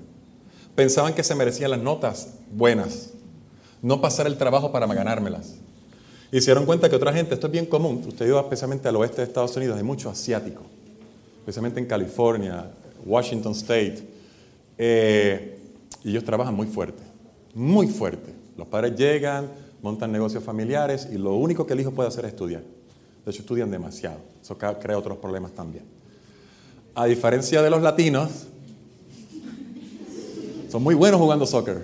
Pensaban 0.74 1.14
que 1.14 1.24
se 1.24 1.34
merecían 1.34 1.70
las 1.72 1.80
notas 1.80 2.34
buenas, 2.52 3.10
no 3.82 4.00
pasar 4.00 4.26
el 4.26 4.36
trabajo 4.36 4.70
para 4.70 4.86
ganármelas. 4.86 5.56
Y 6.32 6.40
se 6.40 6.46
dieron 6.46 6.64
cuenta 6.64 6.88
que 6.88 6.96
otra 6.96 7.12
gente, 7.12 7.34
esto 7.34 7.48
es 7.48 7.52
bien 7.52 7.66
común, 7.66 8.04
usted 8.06 8.26
iba 8.26 8.40
especialmente 8.40 8.88
al 8.88 8.96
oeste 8.96 9.22
de 9.22 9.26
Estados 9.26 9.56
Unidos, 9.56 9.76
hay 9.76 9.82
mucho 9.82 10.08
asiático, 10.08 10.62
especialmente 11.38 11.80
en 11.80 11.86
California, 11.86 12.70
Washington 13.04 13.52
State, 13.52 13.98
eh, 14.78 15.58
y 16.04 16.10
ellos 16.10 16.24
trabajan 16.24 16.54
muy 16.54 16.68
fuerte, 16.68 17.02
muy 17.54 17.88
fuerte. 17.88 18.32
Los 18.56 18.68
padres 18.68 18.94
llegan, 18.96 19.48
montan 19.82 20.12
negocios 20.12 20.44
familiares 20.44 21.08
y 21.10 21.18
lo 21.18 21.34
único 21.34 21.66
que 21.66 21.72
el 21.72 21.80
hijo 21.80 21.90
puede 21.90 22.08
hacer 22.08 22.24
es 22.24 22.30
estudiar. 22.30 22.62
De 23.24 23.30
hecho, 23.30 23.40
estudian 23.40 23.70
demasiado. 23.70 24.18
Eso 24.40 24.56
crea 24.56 24.96
otros 24.96 25.18
problemas 25.18 25.52
también. 25.52 25.84
A 26.94 27.06
diferencia 27.06 27.60
de 27.60 27.70
los 27.70 27.82
latinos, 27.82 28.30
son 30.70 30.82
muy 30.82 30.94
buenos 30.94 31.20
jugando 31.20 31.44
soccer. 31.46 31.82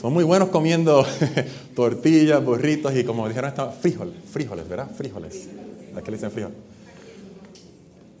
Son 0.00 0.12
muy 0.12 0.22
buenos 0.22 0.50
comiendo 0.50 1.04
tortillas, 1.74 2.44
burritos 2.44 2.94
y 2.94 3.02
como 3.02 3.26
dijeron, 3.26 3.52
frijoles, 3.80 4.14
frijoles, 4.30 4.68
¿verdad? 4.68 4.88
Frijoles. 4.96 5.48
¿A 5.96 6.02
qué 6.02 6.12
le 6.12 6.16
dicen 6.18 6.30
frijoles? 6.30 6.56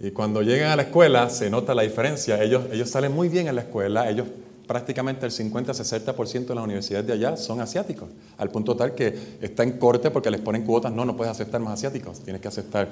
Y 0.00 0.10
cuando 0.10 0.42
llegan 0.42 0.72
a 0.72 0.76
la 0.76 0.82
escuela 0.82 1.30
se 1.30 1.48
nota 1.48 1.76
la 1.76 1.82
diferencia. 1.82 2.42
Ellos, 2.42 2.64
ellos 2.72 2.90
salen 2.90 3.12
muy 3.12 3.28
bien 3.28 3.46
en 3.46 3.54
la 3.54 3.60
escuela. 3.60 4.10
Ellos 4.10 4.26
prácticamente 4.66 5.24
el 5.24 5.30
50-60% 5.30 6.46
de 6.46 6.54
las 6.56 6.64
universidades 6.64 7.06
de 7.06 7.12
allá 7.12 7.36
son 7.36 7.60
asiáticos. 7.60 8.08
Al 8.38 8.50
punto 8.50 8.74
tal 8.74 8.96
que 8.96 9.16
está 9.40 9.62
en 9.62 9.78
corte 9.78 10.10
porque 10.10 10.32
les 10.32 10.40
ponen 10.40 10.64
cuotas. 10.64 10.92
No, 10.92 11.04
no 11.04 11.16
puedes 11.16 11.30
aceptar 11.30 11.60
más 11.60 11.74
asiáticos. 11.74 12.18
Tienes 12.18 12.42
que 12.42 12.48
aceptar 12.48 12.88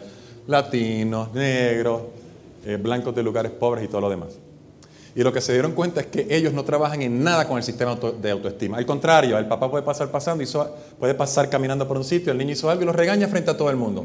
latinos, 0.47 1.35
negros, 1.35 2.03
eh, 2.65 2.79
blancos 2.81 3.17
de 3.17 3.25
lugares 3.25 3.51
pobres 3.51 3.85
y 3.85 3.89
todo 3.89 4.03
lo 4.03 4.11
demás. 4.11 4.39
Y 5.17 5.23
lo 5.23 5.33
que 5.33 5.41
se 5.41 5.55
dieron 5.55 5.73
cuenta 5.73 6.03
es 6.03 6.07
que 6.09 6.27
ellos 6.31 6.53
no 6.53 6.63
trabajan 6.63 7.01
en 7.01 7.25
nada 7.25 7.49
con 7.49 7.57
el 7.57 7.63
sistema 7.63 7.97
de 8.21 8.31
autoestima. 8.31 8.77
Al 8.77 8.85
contrario, 8.85 9.39
el 9.39 9.49
papá 9.49 9.71
puede 9.71 9.83
pasar 9.83 10.11
pasando, 10.11 10.45
y 10.45 10.47
puede 11.01 11.15
pasar 11.15 11.49
caminando 11.49 11.89
por 11.89 11.97
un 11.97 12.05
sitio, 12.05 12.31
el 12.33 12.39
niño 12.39 12.53
hizo 12.53 12.69
algo 12.69 12.83
y 12.83 12.87
lo 12.87 12.93
regaña 12.93 13.27
frente 13.27 13.51
a 13.51 13.57
todo 13.57 13.71
el 13.71 13.77
mundo. 13.77 14.05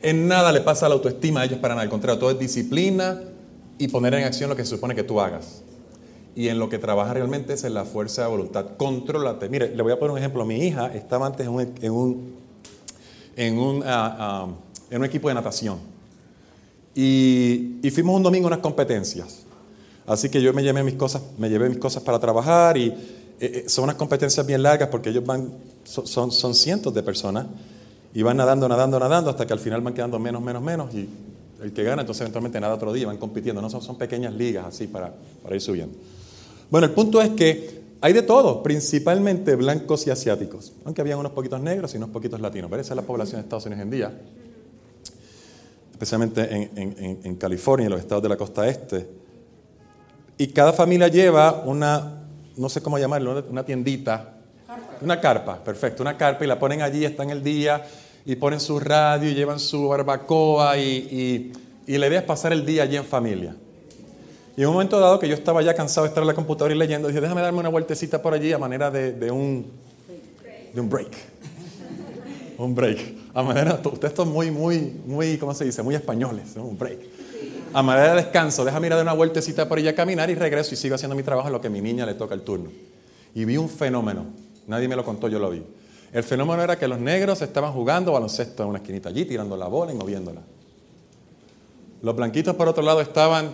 En 0.00 0.26
nada 0.26 0.52
le 0.52 0.62
pasa 0.62 0.88
la 0.88 0.94
autoestima 0.94 1.42
a 1.42 1.44
ellos 1.44 1.58
para 1.58 1.74
nada. 1.74 1.82
Al 1.82 1.90
contrario, 1.90 2.18
todo 2.18 2.30
es 2.30 2.38
disciplina, 2.38 3.20
y 3.78 3.88
poner 3.88 4.14
en 4.14 4.24
acción 4.24 4.48
lo 4.48 4.56
que 4.56 4.64
se 4.64 4.70
supone 4.70 4.94
que 4.94 5.02
tú 5.02 5.20
hagas. 5.20 5.62
Y 6.34 6.48
en 6.48 6.58
lo 6.58 6.68
que 6.68 6.78
trabaja 6.78 7.14
realmente 7.14 7.54
es 7.54 7.64
en 7.64 7.74
la 7.74 7.84
fuerza 7.84 8.22
de 8.22 8.28
voluntad. 8.28 8.66
Contrólate. 8.76 9.48
Mire, 9.48 9.74
le 9.74 9.82
voy 9.82 9.92
a 9.92 9.98
poner 9.98 10.12
un 10.12 10.18
ejemplo. 10.18 10.44
Mi 10.44 10.56
hija 10.56 10.92
estaba 10.94 11.26
antes 11.26 11.46
en 11.46 11.52
un, 11.52 11.74
en 11.80 11.92
un, 11.92 12.34
en 13.36 13.58
un, 13.58 13.82
ah, 13.84 14.16
ah, 14.18 14.48
en 14.90 14.98
un 14.98 15.04
equipo 15.04 15.28
de 15.28 15.34
natación. 15.34 15.95
Y, 16.96 17.78
y, 17.82 17.90
fuimos 17.90 18.16
un 18.16 18.22
domingo 18.22 18.46
a 18.46 18.48
unas 18.48 18.60
competencias. 18.60 19.44
Así 20.06 20.30
que 20.30 20.40
yo 20.40 20.52
me 20.54 20.62
llevé 20.62 20.82
mis 20.82 20.94
cosas, 20.94 21.22
me 21.36 21.50
llevé 21.50 21.68
mis 21.68 21.78
cosas 21.78 22.02
para 22.02 22.18
trabajar 22.18 22.78
y 22.78 22.86
eh, 23.38 23.64
eh, 23.64 23.64
son 23.68 23.84
unas 23.84 23.96
competencias 23.96 24.46
bien 24.46 24.62
largas 24.62 24.88
porque 24.88 25.10
ellos 25.10 25.24
van, 25.24 25.52
son, 25.84 26.54
cientos 26.54 26.94
de 26.94 27.02
personas 27.02 27.46
y 28.14 28.22
van 28.22 28.38
nadando, 28.38 28.66
nadando, 28.66 28.98
nadando 28.98 29.30
hasta 29.30 29.46
que 29.46 29.52
al 29.52 29.58
final 29.58 29.82
van 29.82 29.92
quedando 29.92 30.18
menos, 30.18 30.40
menos, 30.42 30.62
menos 30.62 30.94
y 30.94 31.06
el 31.62 31.72
que 31.72 31.82
gana 31.82 32.02
entonces 32.02 32.22
eventualmente 32.22 32.58
nada 32.60 32.74
otro 32.74 32.92
día, 32.92 33.06
van 33.06 33.18
compitiendo, 33.18 33.60
no 33.60 33.68
son, 33.68 33.96
pequeñas 33.96 34.32
ligas 34.32 34.64
así 34.64 34.86
para, 34.86 35.12
ir 35.50 35.60
subiendo. 35.60 35.94
Bueno, 36.70 36.86
el 36.86 36.92
punto 36.92 37.20
es 37.20 37.30
que 37.30 37.82
hay 38.00 38.12
de 38.14 38.22
todo, 38.22 38.62
principalmente 38.62 39.54
blancos 39.54 40.06
y 40.06 40.10
asiáticos, 40.10 40.72
aunque 40.84 41.02
había 41.02 41.16
unos 41.16 41.32
poquitos 41.32 41.60
negros 41.60 41.92
y 41.92 41.98
unos 41.98 42.10
poquitos 42.10 42.40
latinos, 42.40 42.70
pero 42.70 42.80
esa 42.80 42.94
es 42.94 42.96
la 42.96 43.02
población 43.02 43.40
de 43.40 43.44
Estados 43.44 43.66
Unidos 43.66 43.82
en 43.82 43.90
día, 43.90 44.18
especialmente 45.96 46.42
en, 46.54 46.70
en, 46.76 47.20
en 47.24 47.36
California 47.36 47.84
y 47.84 47.86
en 47.86 47.92
los 47.92 48.00
estados 48.00 48.22
de 48.22 48.28
la 48.28 48.36
costa 48.36 48.68
este. 48.68 49.08
Y 50.38 50.48
cada 50.48 50.72
familia 50.72 51.08
lleva 51.08 51.62
una 51.64 52.26
no 52.56 52.68
sé 52.68 52.80
cómo 52.80 52.98
llamarlo, 52.98 53.44
una 53.50 53.64
tiendita, 53.64 54.34
una 55.00 55.20
carpa, 55.20 55.62
perfecto, 55.62 56.02
una 56.02 56.16
carpa 56.16 56.44
y 56.44 56.48
la 56.48 56.58
ponen 56.58 56.82
allí, 56.82 57.04
están 57.04 57.30
el 57.30 57.42
día 57.42 57.86
y 58.24 58.36
ponen 58.36 58.60
su 58.60 58.80
radio 58.80 59.30
y 59.30 59.34
llevan 59.34 59.60
su 59.60 59.88
barbacoa 59.88 60.76
y, 60.78 61.52
la 61.86 62.06
idea 62.08 62.20
es 62.20 62.24
pasar 62.24 62.52
el 62.52 62.66
día 62.66 62.82
allí 62.82 62.96
en 62.96 63.04
familia. 63.04 63.54
Y 64.56 64.62
en 64.62 64.68
un 64.68 64.72
momento 64.72 64.98
dado 64.98 65.18
que 65.18 65.28
yo 65.28 65.34
estaba 65.34 65.62
ya 65.62 65.74
cansado 65.74 66.04
de 66.04 66.08
estar 66.08 66.22
en 66.22 66.26
la 66.26 66.34
computadora 66.34 66.74
y 66.74 66.78
leyendo, 66.78 67.08
dije, 67.08 67.20
déjame 67.20 67.42
darme 67.42 67.60
una 67.60 67.68
vueltecita 67.68 68.22
por 68.22 68.32
allí 68.32 68.52
a 68.52 68.58
manera 68.58 68.90
de, 68.90 69.30
un, 69.30 69.66
de 70.72 70.80
un 70.80 70.88
break. 70.88 71.12
un 72.58 72.74
break. 72.74 73.25
A 73.36 73.42
manera, 73.42 73.80
ustedes 73.84 74.14
son 74.14 74.32
muy, 74.32 74.50
muy, 74.50 74.96
muy, 75.06 75.36
¿cómo 75.36 75.54
se 75.54 75.64
dice? 75.64 75.82
Muy 75.82 75.94
españoles, 75.94 76.56
un 76.56 76.76
break 76.76 76.98
a 77.76 77.82
manera 77.82 78.14
de 78.14 78.22
descanso, 78.22 78.64
déjame 78.64 78.86
ir 78.86 78.94
a 78.94 78.96
dar 78.96 79.04
una 79.04 79.12
vueltecita 79.12 79.68
por 79.68 79.78
ella 79.78 79.90
a 79.90 79.94
caminar 79.94 80.30
y 80.30 80.34
regreso 80.34 80.72
y 80.72 80.78
sigo 80.78 80.94
haciendo 80.94 81.14
mi 81.14 81.22
trabajo 81.22 81.48
en 81.48 81.52
lo 81.52 81.60
que 81.60 81.66
a 81.66 81.70
mi 81.70 81.82
niña 81.82 82.06
le 82.06 82.14
toca 82.14 82.34
el 82.34 82.40
turno. 82.40 82.70
Y 83.34 83.44
vi 83.44 83.58
un 83.58 83.68
fenómeno, 83.68 84.24
nadie 84.66 84.88
me 84.88 84.96
lo 84.96 85.04
contó, 85.04 85.28
yo 85.28 85.38
lo 85.38 85.50
vi. 85.50 85.62
El 86.10 86.22
fenómeno 86.24 86.62
era 86.62 86.78
que 86.78 86.88
los 86.88 86.98
negros 86.98 87.42
estaban 87.42 87.74
jugando 87.74 88.12
baloncesto 88.12 88.62
en 88.62 88.70
una 88.70 88.78
esquinita 88.78 89.10
allí, 89.10 89.26
tirando 89.26 89.58
la 89.58 89.66
bola 89.66 89.92
y 89.92 89.94
moviéndola. 89.94 90.40
Los 92.00 92.16
blanquitos, 92.16 92.54
por 92.54 92.66
otro 92.66 92.82
lado, 92.82 93.02
estaban 93.02 93.50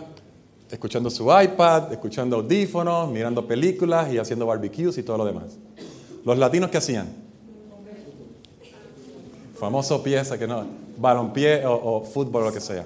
escuchando 0.70 1.10
su 1.10 1.24
iPad, 1.24 1.92
escuchando 1.92 2.36
audífonos, 2.36 3.10
mirando 3.10 3.44
películas 3.44 4.12
y 4.12 4.18
haciendo 4.18 4.46
barbecues 4.46 4.98
y 4.98 5.02
todo 5.02 5.16
lo 5.16 5.24
demás. 5.24 5.58
Los 6.24 6.38
latinos, 6.38 6.70
¿qué 6.70 6.78
hacían? 6.78 7.08
Famoso 9.62 10.02
pieza 10.02 10.36
que 10.36 10.48
no, 10.48 10.66
balonpié 10.98 11.64
o, 11.64 11.72
o 11.72 12.02
fútbol 12.02 12.42
o 12.42 12.46
lo 12.46 12.52
que 12.52 12.60
sea. 12.60 12.84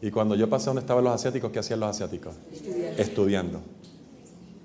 Y 0.00 0.10
cuando 0.10 0.34
yo 0.36 0.48
pasé 0.48 0.64
donde 0.64 0.80
estaban 0.80 1.04
los 1.04 1.12
asiáticos, 1.12 1.52
¿qué 1.52 1.58
hacían 1.58 1.80
los 1.80 1.90
asiáticos? 1.90 2.34
Estudiando. 2.96 3.60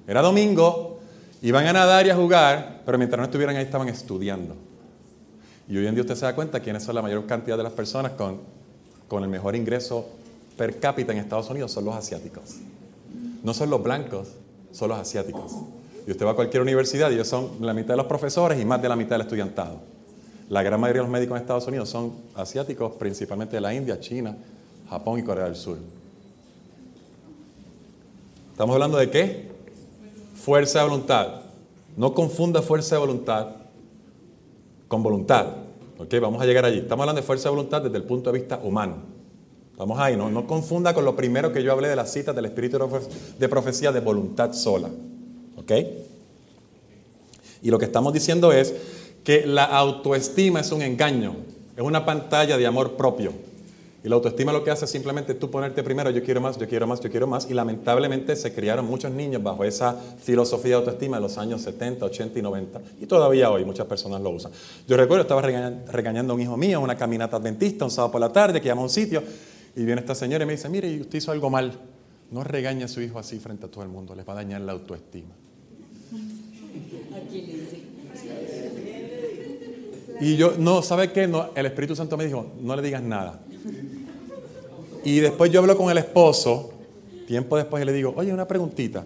Era 0.08 0.22
domingo, 0.22 1.00
iban 1.42 1.68
a 1.68 1.74
nadar 1.74 2.08
y 2.08 2.12
a 2.12 2.16
jugar, 2.16 2.84
pero 2.86 2.98
mientras 2.98 3.20
no 3.20 3.26
estuvieran 3.26 3.58
ahí 3.58 3.66
estaban 3.66 3.90
estudiando. 3.90 4.56
Y 5.68 5.76
hoy 5.76 5.86
en 5.86 5.96
día 5.96 6.04
usted 6.04 6.16
se 6.16 6.24
da 6.24 6.34
cuenta 6.34 6.62
quiénes 6.62 6.82
son 6.84 6.96
la 6.96 7.02
mayor 7.02 7.26
cantidad 7.26 7.58
de 7.58 7.64
las 7.64 7.74
personas 7.74 8.14
con, 8.14 8.40
con 9.10 9.22
el 9.22 9.28
mejor 9.30 9.58
ingreso 9.58 10.08
per 10.56 10.80
cápita 10.80 11.12
en 11.12 11.18
Estados 11.18 11.50
Unidos, 11.50 11.74
son 11.74 11.84
los 11.84 11.94
asiáticos. 11.94 12.56
No 13.44 13.54
son 13.54 13.70
los 13.70 13.84
blancos, 13.84 14.30
son 14.72 14.88
los 14.88 14.98
asiáticos. 14.98 15.52
Y 16.08 16.12
usted 16.12 16.26
va 16.26 16.32
a 16.32 16.36
cualquier 16.36 16.62
universidad 16.62 17.12
y 17.12 17.16
ellos 17.16 17.28
son 17.28 17.58
la 17.60 17.74
mitad 17.74 17.96
de 17.96 17.98
los 17.98 18.06
profesores 18.06 18.62
y 18.62 18.64
más 18.64 18.82
de 18.82 18.88
la 18.88 18.96
mitad 18.96 19.18
del 19.18 19.24
estudiantado. 19.24 19.92
La 20.54 20.62
gran 20.62 20.80
mayoría 20.80 21.02
de 21.02 21.08
los 21.08 21.12
médicos 21.12 21.36
en 21.36 21.42
Estados 21.42 21.66
Unidos 21.66 21.90
son 21.90 22.14
asiáticos, 22.36 22.92
principalmente 23.00 23.56
de 23.56 23.62
la 23.62 23.74
India, 23.74 24.00
China, 24.00 24.38
Japón 24.88 25.18
y 25.18 25.24
Corea 25.24 25.46
del 25.46 25.56
Sur. 25.56 25.80
¿Estamos 28.52 28.76
hablando 28.76 29.00
de 29.00 29.10
qué? 29.10 29.50
Fuerza 30.36 30.84
de 30.84 30.90
voluntad. 30.90 31.42
No 31.98 32.14
confunda 32.14 32.62
fuerza 32.62 32.94
de 32.94 33.00
voluntad 33.00 33.48
con 34.88 35.02
voluntad. 35.02 35.48
¿Ok? 35.98 36.14
Vamos 36.22 36.40
a 36.40 36.46
llegar 36.46 36.66
allí. 36.66 36.78
Estamos 36.78 37.02
hablando 37.02 37.22
de 37.22 37.26
fuerza 37.26 37.50
de 37.50 37.56
voluntad 37.56 37.82
desde 37.82 37.98
el 37.98 38.04
punto 38.04 38.32
de 38.32 38.38
vista 38.38 38.60
humano. 38.64 38.98
Estamos 39.72 39.98
ahí, 39.98 40.16
¿no? 40.16 40.30
No 40.30 40.46
confunda 40.46 40.94
con 40.94 41.04
lo 41.04 41.16
primero 41.16 41.52
que 41.52 41.64
yo 41.64 41.72
hablé 41.72 41.88
de 41.88 41.96
las 41.96 42.14
citas 42.14 42.36
del 42.36 42.46
espíritu 42.46 42.78
de 43.40 43.50
profecía 43.50 43.92
de 43.92 44.02
voluntad 44.02 44.54
sola. 44.54 44.92
¿Ok? 45.58 45.72
Y 47.64 47.72
lo 47.72 47.80
que 47.80 47.86
estamos 47.86 48.14
diciendo 48.14 48.52
es 48.52 48.76
que 49.24 49.46
la 49.46 49.64
autoestima 49.64 50.60
es 50.60 50.72
un 50.72 50.82
engaño, 50.82 51.36
es 51.76 51.84
una 51.84 52.06
pantalla 52.06 52.58
de 52.58 52.68
amor 52.68 52.96
propio. 52.96 53.32
Y 54.04 54.10
la 54.10 54.16
autoestima 54.16 54.52
lo 54.52 54.66
que 54.66 54.70
hace 54.70 54.84
es 54.84 54.92
simplemente 54.92 55.34
tú 55.34 55.50
ponerte 55.50 55.82
primero, 55.82 56.10
yo 56.10 56.22
quiero 56.22 56.42
más, 56.42 56.58
yo 56.58 56.68
quiero 56.68 56.86
más, 56.86 57.00
yo 57.00 57.10
quiero 57.10 57.26
más. 57.26 57.50
Y 57.50 57.54
lamentablemente 57.54 58.36
se 58.36 58.54
criaron 58.54 58.86
muchos 58.86 59.12
niños 59.12 59.42
bajo 59.42 59.64
esa 59.64 59.96
filosofía 60.22 60.72
de 60.72 60.76
autoestima 60.76 61.18
en 61.18 61.24
los 61.24 61.38
años 61.38 61.62
70, 61.62 62.06
80 62.06 62.38
y 62.38 62.42
90. 62.42 62.82
Y 63.00 63.06
todavía 63.06 63.50
hoy 63.50 63.64
muchas 63.64 63.88
personas 63.88 64.20
lo 64.20 64.32
usan. 64.32 64.52
Yo 64.90 64.98
recuerdo, 64.98 65.22
estaba 65.22 65.42
regañando, 65.42 66.34
a 66.34 66.36
un 66.36 66.42
hijo 66.42 66.58
mío, 66.58 66.82
una 66.82 66.98
caminata 66.98 67.38
adventista, 67.38 67.86
un 67.86 67.92
sábado 67.92 68.12
por 68.12 68.20
la 68.20 68.34
tarde, 68.34 68.60
que 68.60 68.68
llama 68.68 68.82
a 68.82 68.86
un 68.86 68.90
sitio. 68.90 69.24
Y 69.74 69.86
viene 69.86 70.02
esta 70.02 70.16
señora 70.16 70.44
y 70.44 70.48
me 70.48 70.54
dice, 70.54 70.68
mire, 70.68 71.00
usted 71.00 71.20
hizo 71.20 71.32
algo 71.32 71.50
mal. 71.50 71.72
No 72.30 72.44
regañe 72.44 72.84
a 72.84 72.90
su 72.90 73.00
hijo 73.00 73.20
así 73.20 73.40
frente 73.40 73.68
a 73.68 73.72
todo 73.72 73.84
el 73.84 73.90
mundo, 73.90 74.16
les 74.16 74.28
va 74.28 74.34
a 74.34 74.36
dañar 74.36 74.60
la 74.62 74.74
autoestima. 74.74 75.34
Y 80.24 80.38
yo, 80.38 80.54
no, 80.58 80.82
¿sabe 80.82 81.12
qué? 81.12 81.28
No, 81.28 81.50
el 81.54 81.66
Espíritu 81.66 81.98
Santo 81.98 82.16
me 82.16 82.24
dijo, 82.24 82.54
no 82.62 82.78
le 82.78 82.82
digas 82.82 83.02
nada. 83.04 83.42
Y 85.04 85.20
después 85.20 85.52
yo 85.52 85.60
hablo 85.60 85.76
con 85.76 85.92
el 85.92 85.98
esposo, 85.98 86.72
tiempo 87.28 87.58
después 87.58 87.84
y 87.84 87.86
le 87.86 87.92
digo, 87.92 88.14
oye, 88.16 88.32
una 88.32 88.48
preguntita. 88.48 89.04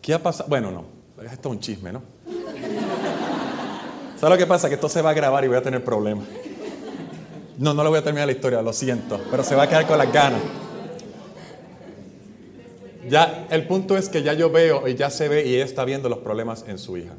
¿Qué 0.00 0.14
ha 0.14 0.22
pasado? 0.22 0.48
Bueno, 0.48 0.70
no, 0.70 0.84
esto 1.24 1.48
es 1.48 1.52
un 1.52 1.58
chisme, 1.58 1.92
¿no? 1.92 2.00
¿Sabes 4.20 4.30
lo 4.30 4.38
que 4.38 4.46
pasa? 4.46 4.68
Que 4.68 4.76
esto 4.76 4.88
se 4.88 5.02
va 5.02 5.10
a 5.10 5.14
grabar 5.14 5.44
y 5.44 5.48
voy 5.48 5.56
a 5.56 5.62
tener 5.62 5.82
problemas. 5.82 6.28
No, 7.58 7.74
no 7.74 7.82
le 7.82 7.88
voy 7.88 7.98
a 7.98 8.04
terminar 8.04 8.26
la 8.26 8.32
historia, 8.32 8.62
lo 8.62 8.72
siento, 8.72 9.20
pero 9.32 9.42
se 9.42 9.56
va 9.56 9.64
a 9.64 9.68
quedar 9.68 9.88
con 9.88 9.98
las 9.98 10.12
ganas. 10.12 10.42
Ya, 13.08 13.48
el 13.50 13.66
punto 13.66 13.96
es 13.96 14.08
que 14.08 14.22
ya 14.22 14.32
yo 14.32 14.48
veo 14.48 14.86
y 14.86 14.94
ya 14.94 15.10
se 15.10 15.28
ve 15.28 15.44
y 15.44 15.56
ella 15.56 15.64
está 15.64 15.84
viendo 15.84 16.08
los 16.08 16.18
problemas 16.18 16.64
en 16.68 16.78
su 16.78 16.96
hija. 16.96 17.14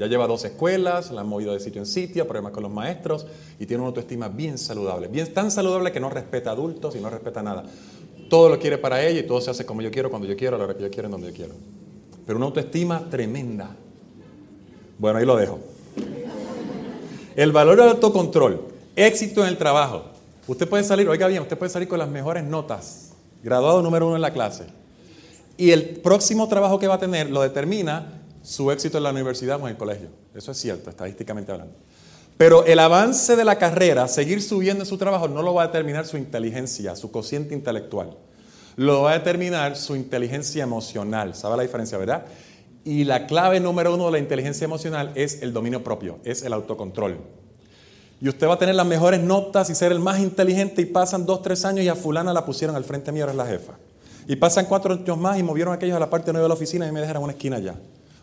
Ya 0.00 0.06
lleva 0.06 0.26
dos 0.26 0.42
escuelas, 0.46 1.10
la 1.10 1.20
han 1.20 1.28
movido 1.28 1.52
de 1.52 1.60
sitio 1.60 1.78
en 1.78 1.84
sitio, 1.84 2.26
problemas 2.26 2.52
con 2.52 2.62
los 2.62 2.72
maestros 2.72 3.26
y 3.58 3.66
tiene 3.66 3.82
una 3.82 3.88
autoestima 3.88 4.28
bien 4.28 4.56
saludable. 4.56 5.08
Bien, 5.08 5.30
tan 5.34 5.50
saludable 5.50 5.92
que 5.92 6.00
no 6.00 6.08
respeta 6.08 6.52
adultos 6.52 6.96
y 6.96 7.00
no 7.00 7.10
respeta 7.10 7.42
nada. 7.42 7.64
Todo 8.30 8.48
lo 8.48 8.58
quiere 8.58 8.78
para 8.78 9.06
ella 9.06 9.20
y 9.20 9.24
todo 9.24 9.42
se 9.42 9.50
hace 9.50 9.66
como 9.66 9.82
yo 9.82 9.90
quiero, 9.90 10.08
cuando 10.08 10.26
yo 10.26 10.34
quiero, 10.38 10.56
a 10.56 10.58
la 10.58 10.64
hora 10.64 10.74
que 10.74 10.84
yo 10.84 10.90
quiero, 10.90 11.08
en 11.08 11.12
donde 11.12 11.26
yo 11.26 11.34
quiero. 11.34 11.52
Pero 12.24 12.38
una 12.38 12.46
autoestima 12.46 13.10
tremenda. 13.10 13.76
Bueno, 14.98 15.18
ahí 15.18 15.26
lo 15.26 15.36
dejo. 15.36 15.58
El 17.36 17.52
valor 17.52 17.76
del 17.76 17.90
autocontrol, 17.90 18.68
éxito 18.96 19.42
en 19.42 19.48
el 19.48 19.58
trabajo. 19.58 20.04
Usted 20.46 20.66
puede 20.66 20.82
salir, 20.82 21.10
oiga 21.10 21.26
bien, 21.26 21.42
usted 21.42 21.58
puede 21.58 21.68
salir 21.68 21.88
con 21.88 21.98
las 21.98 22.08
mejores 22.08 22.44
notas, 22.44 23.10
graduado 23.42 23.82
número 23.82 24.06
uno 24.06 24.16
en 24.16 24.22
la 24.22 24.32
clase. 24.32 24.64
Y 25.58 25.72
el 25.72 26.00
próximo 26.00 26.48
trabajo 26.48 26.78
que 26.78 26.86
va 26.86 26.94
a 26.94 26.98
tener 26.98 27.28
lo 27.28 27.42
determina 27.42 28.19
su 28.42 28.70
éxito 28.70 28.98
en 28.98 29.04
la 29.04 29.10
universidad 29.10 29.60
o 29.60 29.66
en 29.66 29.72
el 29.72 29.76
colegio. 29.76 30.08
Eso 30.34 30.52
es 30.52 30.58
cierto, 30.58 30.90
estadísticamente 30.90 31.52
hablando. 31.52 31.74
Pero 32.36 32.64
el 32.64 32.78
avance 32.78 33.36
de 33.36 33.44
la 33.44 33.58
carrera, 33.58 34.08
seguir 34.08 34.40
subiendo 34.40 34.84
en 34.84 34.88
su 34.88 34.96
trabajo, 34.96 35.28
no 35.28 35.42
lo 35.42 35.52
va 35.52 35.64
a 35.64 35.66
determinar 35.66 36.06
su 36.06 36.16
inteligencia, 36.16 36.96
su 36.96 37.10
cociente 37.10 37.54
intelectual. 37.54 38.16
Lo 38.76 39.02
va 39.02 39.10
a 39.10 39.18
determinar 39.18 39.76
su 39.76 39.94
inteligencia 39.94 40.62
emocional. 40.62 41.34
¿Sabe 41.34 41.58
la 41.58 41.62
diferencia, 41.64 41.98
verdad? 41.98 42.24
Y 42.82 43.04
la 43.04 43.26
clave 43.26 43.60
número 43.60 43.94
uno 43.94 44.06
de 44.06 44.12
la 44.12 44.18
inteligencia 44.18 44.64
emocional 44.64 45.12
es 45.16 45.42
el 45.42 45.52
dominio 45.52 45.84
propio, 45.84 46.18
es 46.24 46.42
el 46.42 46.54
autocontrol. 46.54 47.18
Y 48.22 48.28
usted 48.30 48.48
va 48.48 48.54
a 48.54 48.58
tener 48.58 48.74
las 48.74 48.86
mejores 48.86 49.20
notas 49.20 49.68
y 49.68 49.74
ser 49.74 49.92
el 49.92 49.98
más 49.98 50.18
inteligente 50.18 50.80
y 50.80 50.86
pasan 50.86 51.26
dos, 51.26 51.42
tres 51.42 51.66
años 51.66 51.84
y 51.84 51.88
a 51.88 51.94
fulana 51.94 52.32
la 52.32 52.46
pusieron 52.46 52.74
al 52.74 52.84
frente 52.84 53.12
mío, 53.12 53.24
ahora 53.24 53.32
es 53.32 53.36
la 53.36 53.46
jefa. 53.46 53.74
Y 54.26 54.36
pasan 54.36 54.64
cuatro 54.64 54.94
años 54.94 55.18
más 55.18 55.38
y 55.38 55.42
movieron 55.42 55.74
aquellos 55.74 55.96
a 55.96 56.00
la 56.00 56.08
parte 56.08 56.32
nueva 56.32 56.44
de 56.44 56.48
la 56.48 56.54
oficina 56.54 56.86
y 56.86 56.92
me 56.92 57.00
dejaron 57.00 57.22
una 57.22 57.32
esquina 57.32 57.56
allá 57.56 57.74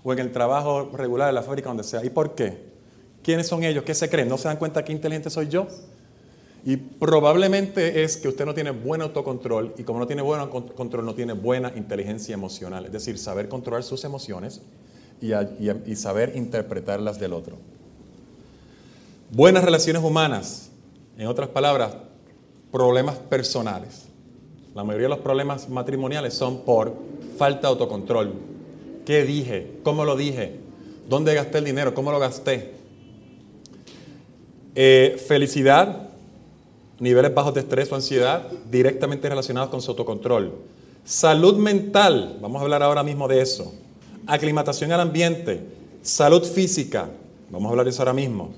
o 0.08 0.14
en 0.14 0.20
el 0.20 0.32
trabajo 0.32 0.89
regular 0.93 1.28
de 1.28 1.34
la 1.34 1.43
fábrica, 1.43 1.68
donde 1.68 1.84
sea. 1.84 2.01
¿Y 2.05 2.10
por 2.10 2.34
qué? 2.34 2.58
¿Quiénes 3.22 3.45
son 3.45 3.66
ellos? 3.66 3.84
¿Qué 3.84 3.93
se 3.93 4.10
creen? 4.10 4.30
¿No 4.30 4.38
se 4.38 4.47
dan 4.47 4.55
cuenta 4.55 4.86
qué 4.86 4.93
inteligente 4.93 5.30
soy 5.30 5.49
yo? 5.49 5.68
Y 6.64 6.78
probablemente 6.78 8.05
es 8.05 8.16
que 8.16 8.30
usted 8.30 8.45
no 8.45 8.53
tiene 8.53 8.72
buen 8.72 9.01
autocontrol 9.01 9.74
y 9.78 9.84
como 9.84 9.99
no 9.99 10.08
tiene 10.08 10.22
buen 10.22 10.47
control, 10.47 11.03
no 11.03 11.14
tiene 11.14 11.34
buena 11.34 11.74
inteligencia 11.76 12.34
emocional. 12.34 12.86
Es 12.86 12.93
decir, 12.93 13.18
saber 13.18 13.49
controlar 13.49 13.84
sus 13.84 14.05
emociones 14.05 14.62
y, 15.20 15.34
y 15.34 15.95
saber 15.97 16.38
interpretarlas 16.38 17.20
del 17.20 17.34
otro. 17.34 17.58
Buenas 19.30 19.66
relaciones 19.66 20.01
humanas, 20.01 20.70
en 21.18 21.28
otras 21.28 21.49
palabras, 21.49 21.97
problemas 22.72 23.18
personales. 23.18 24.05
la 24.74 24.86
mayoría 24.86 25.08
de 25.08 25.16
los 25.16 25.20
problemas 25.20 25.68
matrimoniales 25.68 26.34
son 26.34 26.62
por 26.62 26.95
falta 27.38 27.64
de 27.64 27.68
autocontrol. 27.68 28.57
¿Qué 29.08 29.24
dije? 29.24 29.66
¿Cómo 29.84 30.03
lo 30.03 30.18
dije? 30.18 30.51
¿Dónde 31.08 31.34
gasté 31.34 31.60
el 31.60 31.64
dinero? 31.64 31.93
¿Cómo 31.93 32.12
lo 32.12 32.20
gasté? 32.20 32.74
Eh, 34.76 35.16
felicidad, 35.30 36.10
niveles 36.99 37.34
bajos 37.34 37.53
de 37.53 37.62
estrés 37.62 37.89
o 37.89 37.95
ansiedad 37.95 38.51
directamente 38.70 39.30
relacionados 39.30 39.70
con 39.70 39.82
su 39.82 39.91
autocontrol. 39.91 40.55
Salud 41.05 41.55
mental, 41.55 42.38
vamos 42.41 42.60
a 42.60 42.64
hablar 42.64 42.84
ahora 42.84 43.01
mismo 43.01 43.30
de 43.30 43.39
eso. 43.39 43.74
Aclimatación 44.26 44.91
al 44.91 44.99
ambiente, 44.99 45.62
salud 46.01 46.43
física, 46.43 47.08
vamos 47.49 47.70
a 47.70 47.70
hablar 47.70 47.86
de 47.86 47.91
eso 47.91 48.01
ahora 48.01 48.12
mismo. 48.12 48.51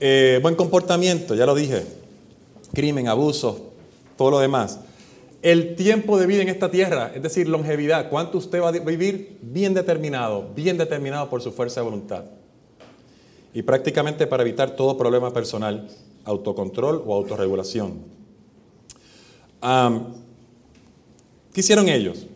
Eh, 0.00 0.38
buen 0.42 0.54
comportamiento, 0.54 1.34
ya 1.34 1.46
lo 1.46 1.54
dije. 1.54 1.82
Crimen, 2.74 3.08
abusos, 3.08 3.56
todo 4.18 4.32
lo 4.32 4.38
demás. 4.38 4.80
El 5.42 5.76
tiempo 5.76 6.18
de 6.18 6.26
vida 6.26 6.42
en 6.42 6.48
esta 6.48 6.70
tierra, 6.70 7.12
es 7.14 7.22
decir, 7.22 7.48
longevidad, 7.48 8.08
cuánto 8.08 8.38
usted 8.38 8.60
va 8.60 8.68
a 8.68 8.72
vivir 8.72 9.38
bien 9.42 9.74
determinado, 9.74 10.50
bien 10.54 10.76
determinado 10.76 11.30
por 11.30 11.42
su 11.42 11.52
fuerza 11.52 11.80
de 11.80 11.84
voluntad. 11.84 12.24
Y 13.54 13.62
prácticamente 13.62 14.26
para 14.26 14.42
evitar 14.42 14.76
todo 14.76 14.98
problema 14.98 15.32
personal, 15.32 15.88
autocontrol 16.24 17.02
o 17.06 17.14
autorregulación. 17.14 18.00
¿Qué 21.52 21.60
hicieron 21.60 21.88
ellos? 21.88 22.26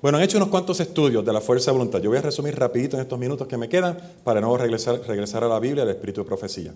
Bueno, 0.00 0.18
han 0.18 0.24
hecho 0.24 0.36
unos 0.36 0.50
cuantos 0.50 0.78
estudios 0.80 1.24
de 1.24 1.32
la 1.32 1.40
fuerza 1.40 1.70
de 1.70 1.78
voluntad. 1.78 1.98
Yo 2.00 2.10
voy 2.10 2.18
a 2.18 2.22
resumir 2.22 2.54
rapidito 2.54 2.96
en 2.96 3.02
estos 3.02 3.18
minutos 3.18 3.48
que 3.48 3.56
me 3.56 3.70
quedan 3.70 3.98
para 4.22 4.40
no 4.40 4.54
regresar, 4.56 5.00
regresar 5.06 5.42
a 5.44 5.48
la 5.48 5.58
Biblia, 5.58 5.82
al 5.82 5.88
espíritu 5.88 6.20
de 6.20 6.26
profecía. 6.26 6.74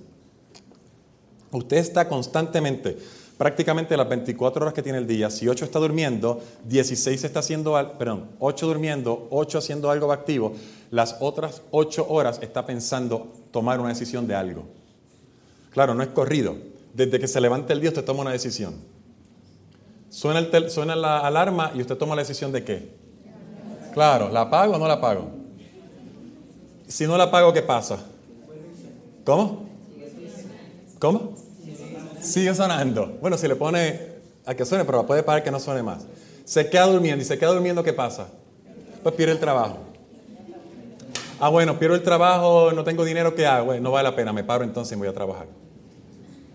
Usted 1.53 1.77
está 1.77 2.09
constantemente, 2.09 2.97
prácticamente 3.39 3.97
las 3.97 4.09
24 4.09 4.63
horas 4.63 4.75
que 4.75 4.83
tiene 4.83 4.99
el 4.99 5.07
día, 5.07 5.31
si 5.31 5.49
8 5.49 5.65
está 5.65 5.79
durmiendo, 5.79 6.43
16 6.65 7.23
está 7.23 7.39
haciendo, 7.39 7.73
perdón, 7.97 8.27
8 8.41 8.67
durmiendo, 8.67 9.29
8 9.31 9.59
haciendo 9.59 9.91
algo 9.91 10.13
activo, 10.13 10.55
las 10.91 11.17
otras 11.21 11.63
8 11.71 12.07
horas 12.09 12.41
está 12.43 12.67
pensando 12.67 13.33
tomar 13.53 13.79
una 13.79 13.91
decisión 13.91 14.27
de 14.27 14.35
algo. 14.35 14.65
Claro, 15.71 15.95
no 15.95 16.03
es 16.03 16.09
corrido. 16.09 16.57
Desde 16.93 17.21
que 17.21 17.29
se 17.29 17.41
levanta 17.41 17.73
el 17.73 17.81
día 17.81 17.91
usted 17.91 18.05
toma 18.05 18.23
una 18.23 18.33
decisión. 18.33 18.75
Suena, 20.11 20.97
la 20.97 21.21
alarma 21.21 21.71
y 21.75 21.81
usted 21.81 21.97
toma 21.97 22.17
la 22.17 22.23
decisión 22.23 22.51
de 22.51 22.65
qué. 22.65 22.93
Claro, 23.95 24.31
¿la 24.31 24.51
pago 24.51 24.75
o 24.75 24.79
no 24.79 24.89
la 24.89 25.01
pago? 25.01 25.31
Si 26.89 27.07
no 27.07 27.17
la 27.17 27.31
pago, 27.31 27.53
¿qué 27.53 27.63
pasa? 27.63 27.99
¿Cómo? 29.25 29.69
¿Cómo? 30.99 31.48
Sigue 32.29 32.55
sonando. 32.55 33.07
Bueno, 33.23 33.39
si 33.39 33.49
le 33.49 33.57
pone 33.57 33.99
a 34.45 34.55
que 34.55 34.67
suene, 34.67 34.85
pero 34.85 35.07
puede 35.07 35.23
pagar 35.23 35.43
que 35.43 35.51
no 35.51 35.59
suene 35.59 35.83
más. 35.83 36.05
Se 36.45 36.69
queda 36.69 36.87
durmiendo 36.87 37.23
y 37.23 37.25
se 37.25 37.39
queda 37.39 37.53
durmiendo, 37.53 37.83
¿qué 37.83 37.95
pasa? 37.95 38.29
Pues 39.03 39.15
pierde 39.15 39.33
el 39.33 39.39
trabajo. 39.39 39.79
Ah, 41.41 41.49
bueno, 41.49 41.79
pierdo 41.79 41.97
el 41.97 42.03
trabajo, 42.03 42.73
no 42.73 42.85
tengo 42.85 43.05
dinero, 43.05 43.35
¿qué 43.35 43.47
hago? 43.47 43.75
no 43.75 43.93
vale 43.93 44.11
la 44.11 44.15
pena, 44.15 44.33
me 44.33 44.45
paro 44.45 44.65
entonces 44.65 44.95
y 44.95 44.99
voy 44.99 45.09
a 45.09 45.15
trabajar. 45.15 45.47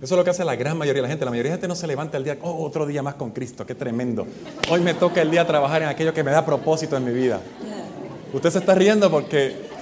Eso 0.02 0.14
es 0.14 0.18
lo 0.18 0.24
que 0.24 0.30
hace 0.30 0.46
la 0.46 0.56
gran 0.56 0.78
mayoría 0.78 1.02
de 1.02 1.08
la 1.08 1.10
gente. 1.10 1.26
La 1.26 1.32
mayoría 1.32 1.52
de 1.52 1.58
la 1.58 1.62
gente 1.62 1.68
no 1.68 1.76
se 1.76 1.88
levanta 1.88 2.18
el 2.18 2.24
día, 2.24 2.38
oh, 2.42 2.64
otro 2.64 2.86
día 2.86 3.02
más 3.02 3.16
con 3.16 3.32
Cristo, 3.32 3.66
qué 3.66 3.74
tremendo. 3.74 4.28
Hoy 4.70 4.82
me 4.82 4.94
toca 4.94 5.22
el 5.22 5.32
día 5.32 5.48
trabajar 5.48 5.82
en 5.82 5.88
aquello 5.88 6.14
que 6.14 6.24
me 6.24 6.32
da 6.32 6.46
propósito 6.46 6.98
en 6.98 7.06
mi 7.06 7.14
vida. 7.14 7.40
Usted 8.32 8.50
se 8.52 8.60
está 8.60 8.76
riendo 8.76 9.10
porque... 9.10 9.73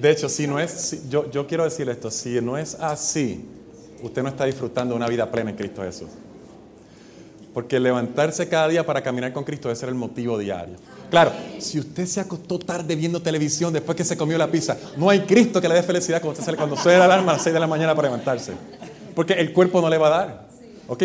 De 0.00 0.10
hecho, 0.10 0.28
si 0.28 0.46
no 0.46 0.58
es, 0.58 1.08
yo, 1.10 1.30
yo 1.30 1.46
quiero 1.46 1.64
decirle 1.64 1.92
esto, 1.92 2.10
si 2.10 2.40
no 2.40 2.56
es 2.56 2.74
así, 2.74 3.44
usted 4.02 4.22
no 4.22 4.30
está 4.30 4.46
disfrutando 4.46 4.94
de 4.94 4.96
una 4.96 5.08
vida 5.08 5.30
plena 5.30 5.50
en 5.50 5.56
Cristo 5.56 5.82
Jesús. 5.82 6.08
Porque 7.52 7.78
levantarse 7.78 8.48
cada 8.48 8.68
día 8.68 8.86
para 8.86 9.02
caminar 9.02 9.32
con 9.32 9.44
Cristo 9.44 9.68
debe 9.68 9.76
ser 9.76 9.88
el 9.90 9.96
motivo 9.96 10.38
diario. 10.38 10.76
Claro, 11.10 11.32
si 11.58 11.80
usted 11.80 12.06
se 12.06 12.20
acostó 12.20 12.58
tarde 12.58 12.94
viendo 12.94 13.20
televisión 13.20 13.72
después 13.72 13.96
que 13.96 14.04
se 14.04 14.16
comió 14.16 14.38
la 14.38 14.50
pizza, 14.50 14.78
no 14.96 15.10
hay 15.10 15.20
Cristo 15.20 15.60
que 15.60 15.68
le 15.68 15.74
dé 15.74 15.82
felicidad 15.82 16.20
cuando, 16.20 16.32
usted 16.32 16.44
sale, 16.44 16.56
cuando 16.56 16.76
suena 16.76 17.00
la 17.00 17.04
alarma 17.06 17.32
a 17.32 17.34
las 17.34 17.42
6 17.42 17.52
de 17.52 17.60
la 17.60 17.66
mañana 17.66 17.94
para 17.94 18.08
levantarse. 18.08 18.52
Porque 19.14 19.34
el 19.34 19.52
cuerpo 19.52 19.82
no 19.82 19.90
le 19.90 19.98
va 19.98 20.06
a 20.06 20.10
dar. 20.10 20.48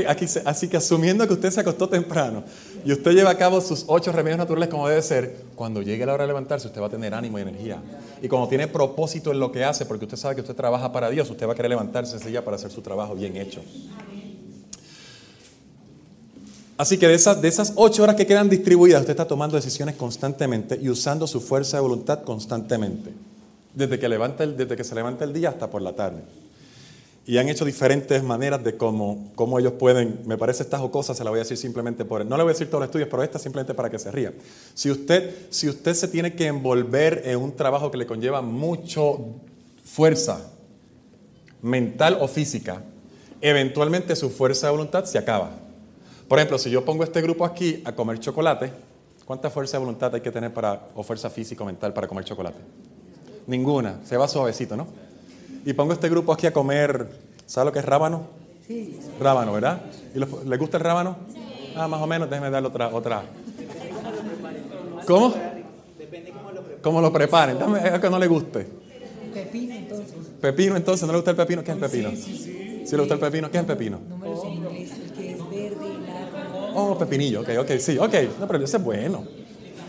Aquí, 0.07 0.25
así 0.45 0.67
que 0.67 0.77
asumiendo 0.77 1.27
que 1.27 1.33
usted 1.33 1.51
se 1.51 1.59
acostó 1.59 1.89
temprano 1.89 2.43
y 2.85 2.91
usted 2.91 3.13
lleva 3.13 3.31
a 3.31 3.37
cabo 3.37 3.59
sus 3.61 3.83
ocho 3.87 4.11
remedios 4.11 4.37
naturales 4.37 4.69
como 4.69 4.87
debe 4.87 5.01
ser, 5.01 5.37
cuando 5.55 5.81
llegue 5.81 6.05
la 6.05 6.13
hora 6.13 6.23
de 6.23 6.27
levantarse 6.27 6.67
usted 6.67 6.79
va 6.79 6.85
a 6.85 6.89
tener 6.91 7.15
ánimo 7.15 7.39
y 7.39 7.41
energía. 7.41 7.81
Y 8.21 8.27
cuando 8.27 8.47
tiene 8.47 8.67
propósito 8.67 9.31
en 9.31 9.39
lo 9.39 9.51
que 9.51 9.63
hace, 9.63 9.87
porque 9.87 10.05
usted 10.05 10.17
sabe 10.17 10.35
que 10.35 10.41
usted 10.41 10.55
trabaja 10.55 10.91
para 10.91 11.09
Dios, 11.09 11.27
usted 11.27 11.47
va 11.47 11.53
a 11.53 11.55
querer 11.55 11.69
levantarse 11.69 12.17
ese 12.17 12.29
día 12.29 12.45
para 12.45 12.57
hacer 12.57 12.69
su 12.69 12.83
trabajo 12.83 13.15
bien 13.15 13.37
hecho. 13.37 13.61
Así 16.77 16.99
que 16.99 17.07
de 17.07 17.15
esas, 17.15 17.41
de 17.41 17.47
esas 17.47 17.73
ocho 17.75 18.03
horas 18.03 18.15
que 18.15 18.27
quedan 18.27 18.49
distribuidas, 18.49 19.01
usted 19.01 19.13
está 19.13 19.25
tomando 19.25 19.55
decisiones 19.55 19.95
constantemente 19.95 20.77
y 20.79 20.89
usando 20.89 21.25
su 21.25 21.41
fuerza 21.41 21.77
de 21.77 21.81
voluntad 21.81 22.21
constantemente. 22.23 23.11
Desde 23.73 23.97
que, 23.97 24.07
levanta 24.07 24.43
el, 24.43 24.55
desde 24.55 24.75
que 24.75 24.83
se 24.83 24.93
levanta 24.93 25.25
el 25.25 25.33
día 25.33 25.49
hasta 25.49 25.71
por 25.71 25.81
la 25.81 25.93
tarde. 25.93 26.21
Y 27.27 27.39
han 27.39 27.49
hecho 27.49 27.65
diferentes 27.65 28.21
maneras 28.21 28.63
de 28.63 28.77
cómo, 28.77 29.31
cómo 29.33 29.57
ellos 29.57 29.73
pueden, 29.73 30.21
me 30.25 30.37
parece 30.37 30.61
estas 30.61 30.79
cosas, 30.89 31.17
se 31.17 31.23
las 31.23 31.31
voy 31.31 31.39
a 31.39 31.43
decir 31.43 31.57
simplemente 31.57 32.05
por, 32.05 32.23
no 32.23 32.37
le 32.37 32.43
voy 32.43 32.51
a 32.51 32.53
decir 32.53 32.67
todos 32.67 32.81
los 32.81 32.87
estudios, 32.87 33.09
pero 33.09 33.23
esta 33.23 33.39
simplemente 33.39 33.73
para 33.73 33.89
que 33.89 33.97
se 33.97 34.11
ría. 34.11 34.31
Si 34.75 34.91
usted, 34.91 35.47
si 35.49 35.67
usted 35.67 35.95
se 35.95 36.07
tiene 36.07 36.35
que 36.35 36.45
envolver 36.45 37.23
en 37.25 37.39
un 37.39 37.55
trabajo 37.55 37.89
que 37.89 37.97
le 37.97 38.05
conlleva 38.05 38.43
mucho 38.43 39.19
fuerza 39.83 40.51
mental 41.63 42.19
o 42.21 42.27
física, 42.27 42.83
eventualmente 43.41 44.15
su 44.15 44.29
fuerza 44.29 44.67
de 44.67 44.71
voluntad 44.71 45.05
se 45.05 45.17
acaba. 45.17 45.49
Por 46.27 46.37
ejemplo, 46.37 46.59
si 46.59 46.69
yo 46.69 46.85
pongo 46.85 47.03
este 47.03 47.21
grupo 47.21 47.43
aquí 47.43 47.81
a 47.85 47.93
comer 47.93 48.19
chocolate, 48.19 48.71
¿cuánta 49.25 49.49
fuerza 49.49 49.77
de 49.77 49.83
voluntad 49.83 50.13
hay 50.13 50.21
que 50.21 50.31
tener 50.31 50.53
para, 50.53 50.89
o 50.93 51.01
fuerza 51.01 51.29
física 51.31 51.63
o 51.63 51.65
mental 51.65 51.91
para 51.91 52.07
comer 52.07 52.23
chocolate? 52.23 52.59
Ninguna, 53.47 53.99
se 54.03 54.15
va 54.15 54.27
suavecito, 54.27 54.75
¿no? 54.75 54.87
Y 55.65 55.73
pongo 55.73 55.93
este 55.93 56.09
grupo 56.09 56.31
aquí 56.31 56.45
a 56.45 56.53
comer, 56.53 57.07
¿sabe 57.47 57.65
lo 57.65 57.71
que 57.73 57.79
es 57.79 57.85
rábano? 57.85 58.27
Sí. 58.67 58.99
Rábano, 59.19 59.53
¿verdad? 59.53 59.81
¿Y 60.13 60.19
¿Le 60.47 60.57
gusta 60.57 60.77
el 60.77 60.83
rábano? 60.83 61.17
Sí. 61.33 61.39
Ah, 61.75 61.87
más 61.87 62.01
o 62.01 62.07
menos, 62.07 62.29
déjeme 62.29 62.51
darle 62.51 62.67
otra. 62.69 62.89
otra. 62.89 63.23
¿Cómo? 65.07 65.33
Depende 65.97 66.31
cómo 66.31 66.51
lo 66.51 66.61
preparen. 66.61 66.81
¿Cómo 66.81 67.01
lo 67.01 67.11
preparen? 67.11 67.59
Dame 67.59 67.79
es 67.87 67.99
que 67.99 68.09
no 68.09 68.19
le 68.19 68.27
guste. 68.27 68.67
Pepino, 69.33 69.73
entonces. 69.75 70.15
Pepino, 70.39 70.75
entonces, 70.77 71.07
¿no 71.07 71.13
le 71.13 71.17
gusta 71.17 71.31
el 71.31 71.37
pepino? 71.37 71.63
¿Qué 71.63 71.71
es 71.71 71.77
el 71.77 71.83
pepino? 71.83 72.11
Sí, 72.11 72.17
sí, 72.17 72.37
sí. 72.37 72.81
¿Si 72.85 72.95
le 72.95 73.01
gusta 73.01 73.15
el 73.15 73.19
pepino? 73.19 73.49
¿Qué 73.49 73.57
es 73.57 73.61
el 73.61 73.67
pepino? 73.67 73.99
Números 74.07 74.43
en 74.45 74.51
inglés, 74.53 74.91
el 74.93 75.11
que 75.13 75.31
es 75.31 75.49
verde 75.49 75.85
Oh, 76.75 76.97
pepinillo, 76.97 77.41
ok, 77.41 77.49
ok, 77.61 77.71
sí, 77.79 77.97
ok. 77.97 78.13
No, 78.39 78.47
pero 78.47 78.63
ese 78.63 78.77
es 78.77 78.83
bueno. 78.83 79.23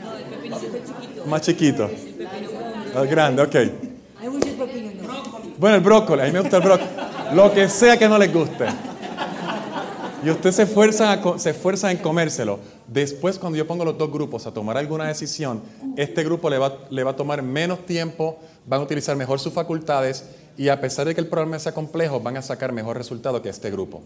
No, 0.02 0.16
el 0.16 0.24
pepinillo 0.24 0.56
es 0.56 0.84
chiquito. 0.84 1.26
Más 1.26 1.42
chiquito. 1.42 1.90
El 2.96 3.08
grande, 3.08 3.42
ok. 3.42 3.85
Bueno, 5.58 5.76
el 5.76 5.82
brócoli, 5.82 6.22
a 6.22 6.24
mí 6.26 6.32
me 6.32 6.40
gusta 6.40 6.58
el 6.58 6.62
brócoli. 6.62 6.90
Lo 7.34 7.52
que 7.52 7.68
sea 7.68 7.98
que 7.98 8.08
no 8.08 8.18
les 8.18 8.32
guste. 8.32 8.66
Y 10.24 10.30
usted 10.30 10.52
se 10.52 10.62
esfuerza, 10.64 11.18
se 11.38 11.50
esfuerza 11.50 11.90
en 11.90 11.98
comérselo. 11.98 12.58
Después, 12.86 13.38
cuando 13.38 13.56
yo 13.58 13.66
pongo 13.66 13.84
los 13.84 13.96
dos 13.96 14.10
grupos 14.10 14.46
a 14.46 14.52
tomar 14.52 14.76
alguna 14.76 15.06
decisión, 15.06 15.62
este 15.96 16.24
grupo 16.24 16.50
le 16.50 16.58
va, 16.58 16.78
le 16.90 17.04
va 17.04 17.12
a 17.12 17.16
tomar 17.16 17.42
menos 17.42 17.84
tiempo, 17.86 18.38
van 18.66 18.80
a 18.80 18.84
utilizar 18.84 19.16
mejor 19.16 19.40
sus 19.40 19.52
facultades 19.52 20.24
y 20.56 20.68
a 20.68 20.80
pesar 20.80 21.06
de 21.06 21.14
que 21.14 21.20
el 21.20 21.28
problema 21.28 21.58
sea 21.58 21.72
complejo, 21.72 22.20
van 22.20 22.36
a 22.36 22.42
sacar 22.42 22.72
mejor 22.72 22.96
resultado 22.96 23.42
que 23.42 23.48
este 23.48 23.70
grupo 23.70 24.02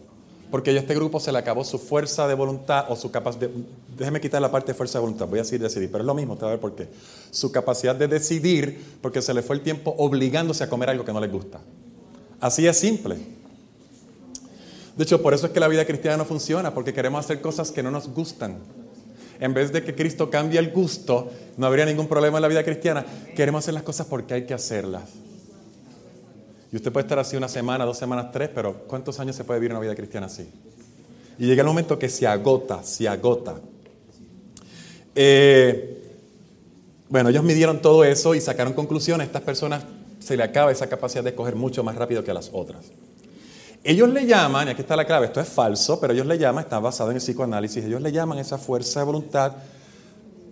porque 0.51 0.71
a 0.71 0.79
este 0.79 0.95
grupo 0.95 1.21
se 1.21 1.33
le 1.33 1.39
acabó 1.39 1.65
su 1.65 1.79
fuerza 1.79 2.27
de 2.27 2.35
voluntad 2.35 2.87
o 2.89 2.97
su 2.97 3.11
capacidad, 3.11 3.49
déjeme 3.97 4.21
quitar 4.21 4.43
la 4.43 4.51
parte 4.51 4.73
de 4.73 4.75
fuerza 4.77 4.99
de 4.99 5.03
voluntad, 5.03 5.27
voy 5.27 5.39
a 5.39 5.43
decir 5.43 5.61
decidir, 5.61 5.91
pero 5.91 6.03
es 6.03 6.07
lo 6.07 6.15
mismo, 6.15 6.37
te 6.37 6.43
va 6.43 6.49
a 6.49 6.51
ver 6.53 6.61
por 6.61 6.75
qué. 6.75 6.89
Su 7.31 7.53
capacidad 7.53 7.95
de 7.95 8.09
decidir 8.09 8.99
porque 9.01 9.23
se 9.23 9.33
le 9.33 9.43
fue 9.43 9.57
el 9.57 9.63
tiempo 9.63 9.95
obligándose 9.99 10.65
a 10.65 10.69
comer 10.69 10.91
algo 10.91 11.05
que 11.05 11.13
no 11.13 11.21
les 11.21 11.31
gusta. 11.31 11.61
Así 12.41 12.67
es 12.67 12.77
simple. 12.79 13.17
De 14.97 15.05
hecho, 15.05 15.23
por 15.23 15.35
eso 15.35 15.47
es 15.47 15.53
que 15.53 15.61
la 15.61 15.69
vida 15.69 15.85
cristiana 15.85 16.17
no 16.17 16.25
funciona, 16.25 16.75
porque 16.75 16.93
queremos 16.93 17.25
hacer 17.25 17.41
cosas 17.41 17.71
que 17.71 17.83
no 17.83 17.91
nos 17.91 18.09
gustan. 18.09 18.59
En 19.39 19.55
vez 19.55 19.73
de 19.73 19.83
que 19.83 19.95
Cristo 19.95 20.29
cambie 20.29 20.59
el 20.59 20.71
gusto, 20.71 21.31
no 21.57 21.67
habría 21.67 21.87
ningún 21.87 22.07
problema 22.07 22.39
en 22.39 22.43
la 22.43 22.49
vida 22.49 22.63
cristiana. 22.65 23.07
Queremos 23.35 23.65
hacer 23.65 23.75
las 23.75 23.83
cosas 23.83 24.07
porque 24.07 24.35
hay 24.35 24.45
que 24.45 24.53
hacerlas. 24.53 25.05
Y 26.73 26.77
usted 26.77 26.93
puede 26.93 27.05
estar 27.05 27.19
así 27.19 27.37
una 27.37 27.49
semana, 27.49 27.85
dos 27.85 27.99
semanas, 27.99 28.31
tres, 28.33 28.51
pero 28.55 28.85
¿cuántos 28.87 29.19
años 29.19 29.35
se 29.35 29.45
puede 29.45 29.59
vivir 29.59 29.73
una 29.73 29.81
vida 29.81 29.95
cristiana 29.95 30.27
así? 30.27 30.49
Y 31.39 31.47
llega 31.47 31.63
el 31.63 31.67
momento 31.67 31.99
que 31.99 32.09
se 32.09 32.27
agota, 32.27 32.83
se 32.85 33.09
agota. 33.09 33.57
Eh, 35.15 36.03
bueno, 37.09 37.31
ellos 37.31 37.43
midieron 37.43 37.83
todo 37.83 38.05
eso 38.05 38.35
y 38.35 38.41
sacaron 38.41 38.73
conclusiones. 38.73 39.25
A 39.25 39.27
estas 39.27 39.43
personas 39.43 39.85
se 40.21 40.37
le 40.37 40.45
acaba 40.45 40.71
esa 40.71 40.89
capacidad 40.89 41.25
de 41.25 41.31
escoger 41.31 41.57
mucho 41.57 41.83
más 41.83 41.97
rápido 41.97 42.23
que 42.23 42.31
a 42.31 42.35
las 42.35 42.51
otras. 42.53 42.93
Ellos 43.83 44.11
le 44.11 44.27
llaman, 44.27 44.69
y 44.69 44.71
aquí 44.73 44.83
está 44.83 44.95
la 44.95 45.07
clave, 45.07 45.27
esto 45.27 45.41
es 45.41 45.49
falso, 45.49 45.99
pero 45.99 46.13
ellos 46.13 46.27
le 46.27 46.39
llaman, 46.39 46.65
está 46.65 46.79
basado 46.79 47.11
en 47.11 47.17
el 47.17 47.23
psicoanálisis, 47.23 47.83
ellos 47.83 48.03
le 48.03 48.13
llaman 48.13 48.39
esa 48.39 48.59
fuerza 48.59 49.01
de 49.01 49.07
voluntad, 49.07 49.55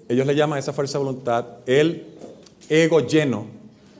ellos 0.09 0.27
le 0.27 0.35
llaman 0.35 0.59
esa 0.59 0.73
fuerza 0.73 0.99
de 0.99 1.05
voluntad 1.05 1.45
el 1.67 2.07
ego 2.71 3.01
lleno 3.01 3.58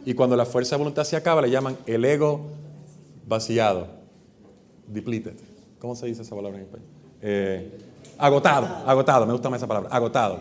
y 0.09 0.15
cuando 0.15 0.37
la 0.37 0.47
fuerza 0.47 0.75
de 0.75 0.79
voluntad 0.79 1.05
se 1.05 1.17
acaba, 1.17 1.43
le 1.43 1.51
llaman 1.51 1.77
el 1.85 2.03
ego 2.03 2.47
vaciado. 3.27 3.89
depleted. 4.87 5.35
¿Cómo 5.79 5.95
se 5.95 6.07
dice 6.07 6.23
esa 6.23 6.35
palabra 6.35 6.57
en 6.57 6.65
español? 6.65 6.89
Eh, 7.21 7.79
agotado, 8.17 8.67
agotado, 8.87 9.27
me 9.27 9.33
gusta 9.33 9.51
más 9.51 9.59
esa 9.59 9.67
palabra, 9.67 9.91
agotado. 9.91 10.39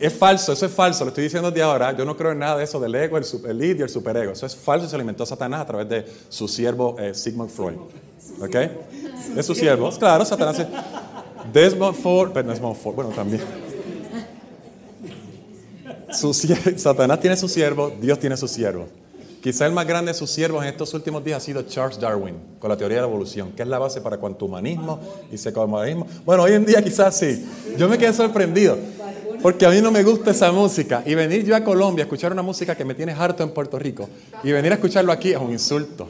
Es 0.00 0.12
falso, 0.12 0.52
eso 0.52 0.66
es 0.66 0.72
falso, 0.72 1.04
lo 1.04 1.10
estoy 1.10 1.22
diciendo 1.22 1.52
de 1.52 1.62
ahora. 1.62 1.96
Yo 1.96 2.04
no 2.04 2.16
creo 2.16 2.32
en 2.32 2.40
nada 2.40 2.56
de 2.56 2.64
eso 2.64 2.80
del 2.80 2.92
ego, 2.96 3.18
el, 3.18 3.22
super, 3.22 3.52
el 3.52 3.62
id 3.62 3.78
y 3.78 3.82
el 3.82 3.88
superego. 3.88 4.32
Eso 4.32 4.46
es 4.46 4.56
falso 4.56 4.86
y 4.86 4.88
se 4.88 4.96
alimentó 4.96 5.24
Satanás 5.24 5.60
a 5.60 5.66
través 5.66 5.88
de 5.88 6.04
su 6.28 6.48
siervo 6.48 6.96
eh, 6.98 7.14
Sigmund 7.14 7.50
Freud. 7.50 7.76
¿Ok? 8.40 8.56
De 9.36 9.44
sus 9.44 9.56
siervos. 9.56 9.96
Claro, 9.96 10.24
Satanás 10.24 10.58
es. 10.58 10.66
Desmond 11.52 11.94
Ford, 11.94 12.32
pero 12.34 12.48
Desmond 12.48 12.74
Ford, 12.74 12.96
bueno, 12.96 13.10
también. 13.10 13.42
Satanás 16.76 17.20
tiene 17.20 17.36
su 17.36 17.48
siervo, 17.48 17.92
Dios 18.00 18.18
tiene 18.18 18.36
su 18.36 18.48
siervo. 18.48 18.88
Quizá 19.42 19.66
el 19.66 19.72
más 19.72 19.88
grande 19.88 20.12
de 20.12 20.14
sus 20.16 20.30
siervos 20.30 20.62
en 20.62 20.68
estos 20.68 20.94
últimos 20.94 21.24
días 21.24 21.42
ha 21.42 21.44
sido 21.44 21.62
Charles 21.62 21.98
Darwin, 21.98 22.36
con 22.60 22.70
la 22.70 22.76
teoría 22.76 22.98
de 22.98 23.02
la 23.02 23.08
evolución, 23.08 23.50
que 23.50 23.62
es 23.62 23.68
la 23.68 23.80
base 23.80 24.00
para 24.00 24.16
cuanto 24.16 24.44
humanismo 24.44 25.00
y 25.32 25.36
secularismo. 25.36 26.06
Bueno, 26.24 26.44
hoy 26.44 26.52
en 26.52 26.64
día 26.64 26.80
quizás 26.80 27.18
sí. 27.18 27.44
Yo 27.76 27.88
me 27.88 27.98
quedé 27.98 28.12
sorprendido, 28.12 28.78
porque 29.42 29.66
a 29.66 29.70
mí 29.70 29.80
no 29.80 29.90
me 29.90 30.04
gusta 30.04 30.30
esa 30.30 30.52
música. 30.52 31.02
Y 31.04 31.16
venir 31.16 31.44
yo 31.44 31.56
a 31.56 31.64
Colombia 31.64 32.04
a 32.04 32.06
escuchar 32.06 32.30
una 32.30 32.42
música 32.42 32.76
que 32.76 32.84
me 32.84 32.94
tiene 32.94 33.10
harto 33.10 33.42
en 33.42 33.50
Puerto 33.50 33.80
Rico, 33.80 34.08
y 34.44 34.52
venir 34.52 34.70
a 34.70 34.76
escucharlo 34.76 35.10
aquí 35.10 35.32
es 35.32 35.38
un 35.38 35.50
insulto. 35.50 36.08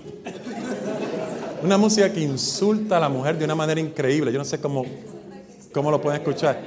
Una 1.62 1.78
música 1.78 2.12
que 2.12 2.20
insulta 2.20 2.98
a 2.98 3.00
la 3.00 3.09
mujer 3.09 3.38
de 3.38 3.46
una 3.46 3.55
manera 3.55 3.80
increíble. 3.80 4.30
Yo 4.30 4.38
no 4.38 4.44
sé 4.44 4.61
cómo, 4.61 4.84
cómo 5.72 5.90
lo 5.90 6.03
pueden 6.03 6.20
escuchar. 6.20 6.62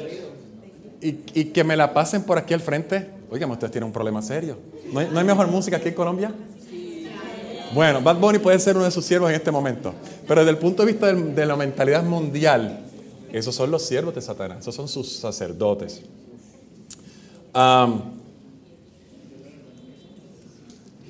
Y, 0.99 1.19
y 1.36 1.45
que 1.45 1.63
me 1.63 1.77
la 1.77 1.93
pasen 1.93 2.23
por 2.23 2.39
aquí 2.39 2.55
al 2.55 2.61
frente. 2.61 3.14
Oigan, 3.30 3.49
ustedes 3.51 3.71
tienen 3.71 3.88
un 3.88 3.93
problema 3.93 4.21
serio. 4.21 4.57
¿No 4.91 4.99
hay, 4.99 5.09
¿No 5.11 5.19
hay 5.19 5.26
mejor 5.26 5.47
música 5.47 5.78
aquí 5.78 5.89
en 5.89 5.95
Colombia? 5.95 6.34
Bueno, 7.73 8.01
Bad 8.01 8.19
Bunny 8.19 8.39
puede 8.39 8.57
ser 8.59 8.78
uno 8.78 8.86
de 8.86 8.91
sus 8.91 9.03
siervos 9.03 9.30
en 9.30 9.36
este 9.36 9.51
momento, 9.51 9.93
pero 10.28 10.41
desde 10.41 10.51
el 10.51 10.57
punto 10.57 10.86
de 10.86 10.93
vista 10.93 11.11
de, 11.11 11.45
la 11.45 11.57
mentalidad 11.57 12.03
mundial, 12.03 12.86
esos 13.34 13.53
son 13.53 13.69
los 13.69 13.86
siervos 13.86 14.15
de 14.15 14.21
Satanás, 14.21 14.59
esos 14.59 14.76
son 14.76 14.88
sus 14.88 15.11
sacerdotes. 15.11 16.01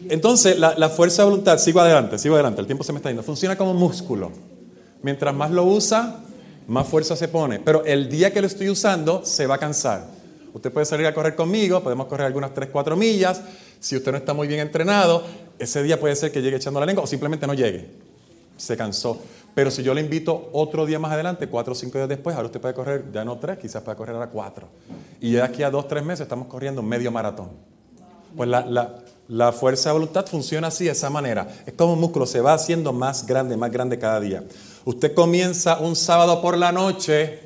entonces, 0.10 0.58
la, 0.58 0.74
la, 0.76 0.90
fuerza 0.90 1.22
de 1.22 1.30
voluntad, 1.30 1.60
sigo 1.60 1.82
adelante, 1.82 2.18
sigo 2.18 2.34
adelante, 2.34 2.62
el 2.62 2.68
tiempo 2.68 2.84
se 2.84 2.94
me 2.94 2.98
está 2.98 3.10
yendo, 3.10 3.22
funciona 3.22 3.56
como 3.56 3.76
músculo. 3.76 4.32
Mientras 5.04 5.36
más 5.36 5.52
lo 5.52 5.66
usa, 5.66 6.22
más 6.68 6.88
fuerza 6.88 7.16
se 7.16 7.28
pone, 7.28 7.60
pero 7.60 7.86
el 7.86 8.10
día 8.10 8.34
que 8.34 8.42
lo 8.42 8.48
estoy 8.48 8.70
usando, 8.70 9.24
se 9.24 9.46
va 9.46 9.56
a 9.56 9.60
cansar. 9.60 10.15
Usted 10.56 10.72
puede 10.72 10.86
salir 10.86 11.06
a 11.06 11.14
correr 11.14 11.36
conmigo, 11.36 11.84
podemos 11.84 12.08
correr 12.08 12.28
algunas 12.28 12.54
3, 12.54 12.70
4 12.72 12.96
millas. 12.96 13.42
Si 13.82 13.98
usted 13.98 14.14
no 14.14 14.18
está 14.18 14.34
muy 14.34 14.48
bien 14.48 14.62
entrenado, 14.62 15.22
ese 15.60 15.84
día 15.84 16.00
puede 16.00 16.16
ser 16.16 16.32
que 16.32 16.42
llegue 16.42 16.56
echando 16.56 16.80
la 16.80 16.86
lengua 16.86 17.04
o 17.04 17.08
simplemente 17.08 17.46
no 17.46 17.54
llegue. 17.54 17.90
Se 18.56 18.78
cansó. 18.78 19.20
Pero 19.54 19.70
si 19.70 19.84
yo 19.84 19.94
le 19.94 20.00
invito 20.00 20.50
otro 20.54 20.86
día 20.86 20.98
más 20.98 21.12
adelante, 21.12 21.48
cuatro 21.48 21.74
o 21.74 21.76
cinco 21.76 21.98
días 21.98 22.08
después, 22.08 22.38
ahora 22.38 22.46
usted 22.46 22.62
puede 22.62 22.74
correr 22.74 23.04
ya 23.12 23.26
no 23.26 23.38
tres, 23.38 23.58
quizás 23.58 23.84
pueda 23.84 23.98
correr 23.98 24.16
ahora 24.16 24.30
cuatro. 24.30 24.70
Y 25.20 25.34
ya 25.34 25.44
aquí 25.44 25.62
a 25.62 25.70
dos, 25.70 25.90
tres 25.90 26.06
meses 26.06 26.22
estamos 26.22 26.48
corriendo 26.48 26.82
medio 26.82 27.12
maratón. 27.12 27.50
Pues 28.34 28.48
la, 28.48 28.96
la 29.28 29.52
fuerza 29.52 29.90
de 29.90 29.94
voluntad 29.94 30.26
funciona 30.26 30.70
así, 30.70 30.86
de 30.86 30.92
esa 30.92 31.10
manera. 31.10 31.50
Es 31.66 31.74
como 31.74 31.94
un 31.94 32.00
músculo, 32.00 32.26
se 32.26 32.40
va 32.40 32.54
haciendo 32.54 32.94
más 32.94 33.26
grande, 33.26 33.58
más 33.58 33.72
grande 33.72 34.00
cada 34.00 34.22
día. 34.22 34.42
Usted 34.86 35.14
comienza 35.14 35.80
un 35.80 35.98
sábado 35.98 36.42
por 36.42 36.58
la 36.58 36.72
noche 36.72 37.45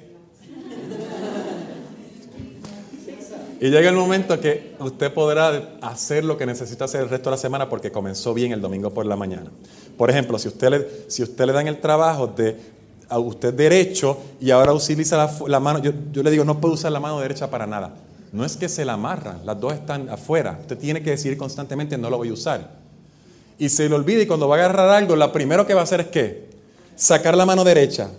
Y 3.62 3.70
llega 3.70 3.90
el 3.90 3.96
momento 3.96 4.40
que 4.40 4.76
usted 4.80 5.14
podrá 5.14 5.72
hacer 5.82 6.24
lo 6.24 6.38
que 6.38 6.46
necesita 6.46 6.86
hacer 6.86 7.02
el 7.02 7.10
resto 7.10 7.30
de 7.30 7.36
la 7.36 7.42
semana 7.42 7.68
porque 7.68 7.92
comenzó 7.92 8.34
bien 8.34 8.54
el 8.54 8.62
domingo 8.62 8.94
por 8.94 9.06
la 9.06 9.18
mañana. 9.18 9.52
Por 9.98 10.10
ejemplo, 10.10 10.40
si 10.40 10.48
usted 10.48 10.70
le, 10.70 10.88
si 11.08 11.24
usted 11.24 11.46
le 11.46 11.52
dan 11.52 11.68
el 11.68 11.80
trabajo 11.80 12.28
de 12.28 12.56
a 13.10 13.18
usted 13.18 13.54
derecho 13.54 14.18
y 14.40 14.52
ahora 14.52 14.72
utiliza 14.72 15.30
la, 15.48 15.60
mano, 15.60 15.80
yo, 15.80 15.92
yo, 16.12 16.24
le 16.24 16.32
digo, 16.32 16.46
no 16.46 16.62
puede 16.62 16.76
usar 16.76 16.92
la 16.92 17.00
mano 17.00 17.20
derecha 17.20 17.50
para 17.50 17.66
nada. 17.68 17.96
No 18.32 18.46
es 18.46 18.56
que 18.56 18.70
se 18.70 18.86
la 18.86 18.94
amarran, 18.94 19.46
las 19.46 19.60
dos 19.60 19.74
están 19.74 20.08
afuera. 20.10 20.58
Usted 20.62 20.78
tiene 20.78 21.02
que 21.02 21.10
decir 21.10 21.36
constantemente, 21.36 21.98
no 21.98 22.10
lo 22.10 22.18
voy 22.18 22.30
a 22.30 22.34
usar. 22.34 22.70
Y 23.58 23.68
se 23.68 23.90
le 23.90 23.96
olvida 23.96 24.22
y 24.22 24.28
cuando 24.28 24.48
va 24.48 24.56
a 24.56 24.60
agarrar 24.60 24.90
algo, 24.90 25.16
lo 25.16 25.34
primero 25.34 25.66
que 25.66 25.74
va 25.74 25.82
a 25.82 25.84
hacer 25.84 26.02
es 26.02 26.08
qué? 26.08 26.50
Sacar 26.96 27.36
la 27.36 27.46
mano 27.46 27.64
derecha. 27.64 28.10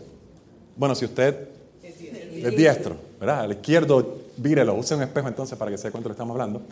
Bueno, 0.77 0.95
si 0.95 1.05
usted 1.05 1.49
es 1.83 2.57
diestro, 2.57 2.97
¿verdad? 3.19 3.41
Al 3.41 3.53
izquierdo 3.53 4.20
vírelo, 4.37 4.75
use 4.75 4.95
un 4.95 5.03
espejo 5.03 5.29
entonces 5.29 5.59
para 5.59 5.71
que 5.71 5.79
se 5.79 5.89
dé 5.89 5.93
cuenta 5.93 6.09
de 6.09 6.11
lo 6.11 6.15
que 6.15 6.21
estamos 6.21 6.35
hablando. 6.35 6.63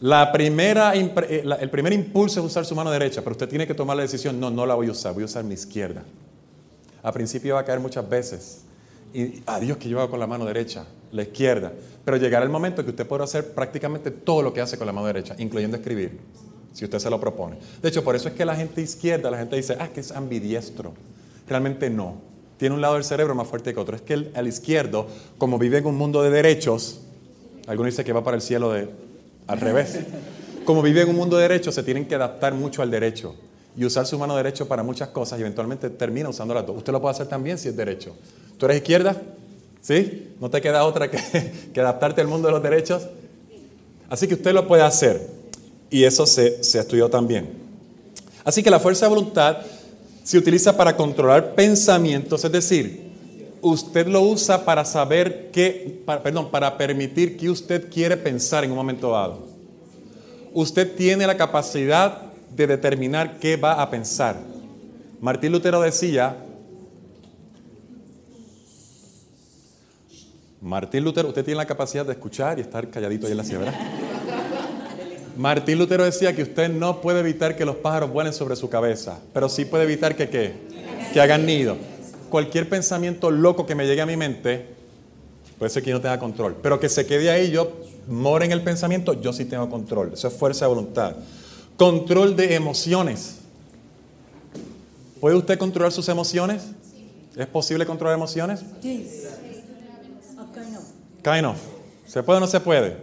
La 0.00 0.32
primera, 0.32 0.96
eh, 0.96 1.44
el 1.60 1.70
primer 1.70 1.92
impulso 1.92 2.40
es 2.40 2.46
usar 2.46 2.64
su 2.64 2.74
mano 2.74 2.90
derecha, 2.90 3.20
pero 3.22 3.32
usted 3.32 3.48
tiene 3.48 3.66
que 3.66 3.74
tomar 3.74 3.96
la 3.96 4.02
decisión, 4.02 4.40
no, 4.40 4.50
no 4.50 4.66
la 4.66 4.74
voy 4.74 4.88
a 4.88 4.90
usar, 4.90 5.14
voy 5.14 5.22
a 5.22 5.26
usar 5.26 5.44
mi 5.44 5.54
izquierda. 5.54 6.02
A 7.04 7.12
principio 7.12 7.54
va 7.54 7.60
a 7.60 7.64
caer 7.64 7.78
muchas 7.78 8.08
veces. 8.08 8.62
Y 9.14 9.42
adiós 9.46 9.76
que 9.76 9.88
yo 9.88 10.00
hago 10.00 10.10
con 10.10 10.18
la 10.18 10.26
mano 10.26 10.44
derecha, 10.44 10.86
la 11.12 11.22
izquierda. 11.22 11.72
Pero 12.04 12.16
llegará 12.16 12.44
el 12.44 12.50
momento 12.50 12.82
que 12.82 12.90
usted 12.90 13.06
podrá 13.06 13.24
hacer 13.24 13.54
prácticamente 13.54 14.10
todo 14.10 14.42
lo 14.42 14.52
que 14.52 14.60
hace 14.60 14.76
con 14.76 14.88
la 14.88 14.92
mano 14.92 15.06
derecha, 15.06 15.36
incluyendo 15.38 15.76
escribir, 15.76 16.18
si 16.72 16.84
usted 16.84 16.98
se 16.98 17.08
lo 17.08 17.20
propone. 17.20 17.58
De 17.80 17.88
hecho, 17.88 18.02
por 18.02 18.16
eso 18.16 18.28
es 18.28 18.34
que 18.34 18.44
la 18.44 18.56
gente 18.56 18.80
izquierda, 18.80 19.30
la 19.30 19.38
gente 19.38 19.54
dice, 19.54 19.76
ah, 19.78 19.88
que 19.88 20.00
es 20.00 20.10
ambidiestro. 20.10 20.94
Realmente 21.46 21.90
no 21.90 22.31
tiene 22.62 22.76
un 22.76 22.80
lado 22.80 22.94
del 22.94 23.02
cerebro 23.02 23.34
más 23.34 23.48
fuerte 23.48 23.74
que 23.74 23.80
otro. 23.80 23.96
Es 23.96 24.02
que 24.02 24.12
el, 24.12 24.46
izquierdo, 24.46 25.08
como 25.36 25.58
vive 25.58 25.78
en 25.78 25.86
un 25.86 25.96
mundo 25.96 26.22
de 26.22 26.30
derechos, 26.30 27.00
algunos 27.66 27.92
dicen 27.92 28.04
que 28.04 28.12
va 28.12 28.22
para 28.22 28.36
el 28.36 28.40
cielo 28.40 28.70
de, 28.70 28.88
al 29.48 29.58
revés. 29.58 29.98
Como 30.64 30.80
vive 30.80 31.02
en 31.02 31.08
un 31.08 31.16
mundo 31.16 31.36
de 31.38 31.42
derechos, 31.48 31.74
se 31.74 31.82
tienen 31.82 32.06
que 32.06 32.14
adaptar 32.14 32.54
mucho 32.54 32.80
al 32.80 32.88
derecho 32.88 33.34
y 33.76 33.84
usar 33.84 34.06
su 34.06 34.16
mano 34.16 34.36
derecha 34.36 34.64
para 34.64 34.84
muchas 34.84 35.08
cosas 35.08 35.40
y 35.40 35.42
eventualmente 35.42 35.90
termina 35.90 36.28
usando 36.28 36.54
las 36.54 36.64
dos. 36.64 36.76
Usted 36.76 36.92
lo 36.92 37.00
puede 37.00 37.16
hacer 37.16 37.26
también 37.26 37.58
si 37.58 37.66
es 37.66 37.76
derecho. 37.76 38.14
¿Tú 38.58 38.66
eres 38.66 38.76
izquierda? 38.76 39.20
¿Sí? 39.80 40.28
¿No 40.40 40.48
te 40.48 40.60
queda 40.60 40.84
otra 40.84 41.10
que, 41.10 41.18
que 41.74 41.80
adaptarte 41.80 42.20
al 42.20 42.28
mundo 42.28 42.46
de 42.46 42.52
los 42.52 42.62
derechos? 42.62 43.08
Así 44.08 44.28
que 44.28 44.34
usted 44.34 44.52
lo 44.52 44.68
puede 44.68 44.84
hacer 44.84 45.26
y 45.90 46.04
eso 46.04 46.26
se, 46.26 46.62
se 46.62 46.78
estudió 46.78 47.10
también. 47.10 47.54
Así 48.44 48.62
que 48.62 48.70
la 48.70 48.78
fuerza 48.78 49.06
de 49.06 49.14
voluntad 49.16 49.56
se 50.22 50.38
utiliza 50.38 50.76
para 50.76 50.96
controlar 50.96 51.54
pensamientos, 51.54 52.44
es 52.44 52.52
decir, 52.52 53.12
usted 53.60 54.06
lo 54.06 54.22
usa 54.22 54.64
para 54.64 54.84
saber 54.84 55.50
qué, 55.52 56.02
perdón, 56.06 56.50
para 56.50 56.76
permitir 56.76 57.36
que 57.36 57.50
usted 57.50 57.90
quiere 57.90 58.16
pensar 58.16 58.64
en 58.64 58.70
un 58.70 58.76
momento 58.76 59.10
dado. 59.12 59.46
Usted 60.52 60.94
tiene 60.94 61.26
la 61.26 61.36
capacidad 61.36 62.22
de 62.50 62.66
determinar 62.66 63.38
qué 63.38 63.56
va 63.56 63.80
a 63.80 63.88
pensar. 63.88 64.36
Martín 65.20 65.52
Lutero 65.52 65.80
decía, 65.80 66.36
Martín 70.60 71.02
Lutero, 71.02 71.28
usted 71.28 71.44
tiene 71.44 71.58
la 71.58 71.66
capacidad 71.66 72.04
de 72.04 72.12
escuchar 72.12 72.58
y 72.58 72.62
estar 72.62 72.88
calladito 72.88 73.26
ahí 73.26 73.32
en 73.32 73.38
la 73.38 73.44
¿verdad? 73.44 74.01
Martín 75.36 75.78
Lutero 75.78 76.04
decía 76.04 76.34
que 76.34 76.42
usted 76.42 76.68
no 76.70 77.00
puede 77.00 77.20
evitar 77.20 77.56
que 77.56 77.64
los 77.64 77.76
pájaros 77.76 78.12
vuelen 78.12 78.32
sobre 78.32 78.56
su 78.56 78.68
cabeza, 78.68 79.18
pero 79.32 79.48
sí 79.48 79.64
puede 79.64 79.84
evitar 79.84 80.14
que 80.14 80.28
qué? 80.28 80.54
Que 81.12 81.20
hagan 81.20 81.46
nido. 81.46 81.76
Cualquier 82.28 82.68
pensamiento 82.68 83.30
loco 83.30 83.66
que 83.66 83.74
me 83.74 83.86
llegue 83.86 84.00
a 84.00 84.06
mi 84.06 84.16
mente, 84.16 84.66
puede 85.58 85.70
ser 85.70 85.82
que 85.82 85.90
yo 85.90 85.96
no 85.96 86.02
tenga 86.02 86.18
control, 86.18 86.56
pero 86.62 86.78
que 86.80 86.88
se 86.88 87.06
quede 87.06 87.30
ahí, 87.30 87.50
yo 87.50 87.72
more 88.08 88.44
en 88.44 88.52
el 88.52 88.62
pensamiento, 88.62 89.20
yo 89.20 89.32
sí 89.32 89.44
tengo 89.44 89.68
control. 89.70 90.12
Eso 90.14 90.28
es 90.28 90.34
fuerza 90.34 90.66
de 90.66 90.70
voluntad. 90.70 91.16
Control 91.76 92.36
de 92.36 92.54
emociones. 92.54 93.36
¿Puede 95.20 95.36
usted 95.36 95.58
controlar 95.58 95.92
sus 95.92 96.08
emociones? 96.08 96.64
¿Es 97.36 97.46
posible 97.46 97.86
controlar 97.86 98.16
emociones? 98.16 98.60
Sí. 98.82 99.08
Kind 101.22 101.46
of. 101.46 101.56
¿Se 102.06 102.22
puede 102.22 102.38
o 102.38 102.40
no 102.40 102.46
se 102.46 102.60
puede? 102.60 102.96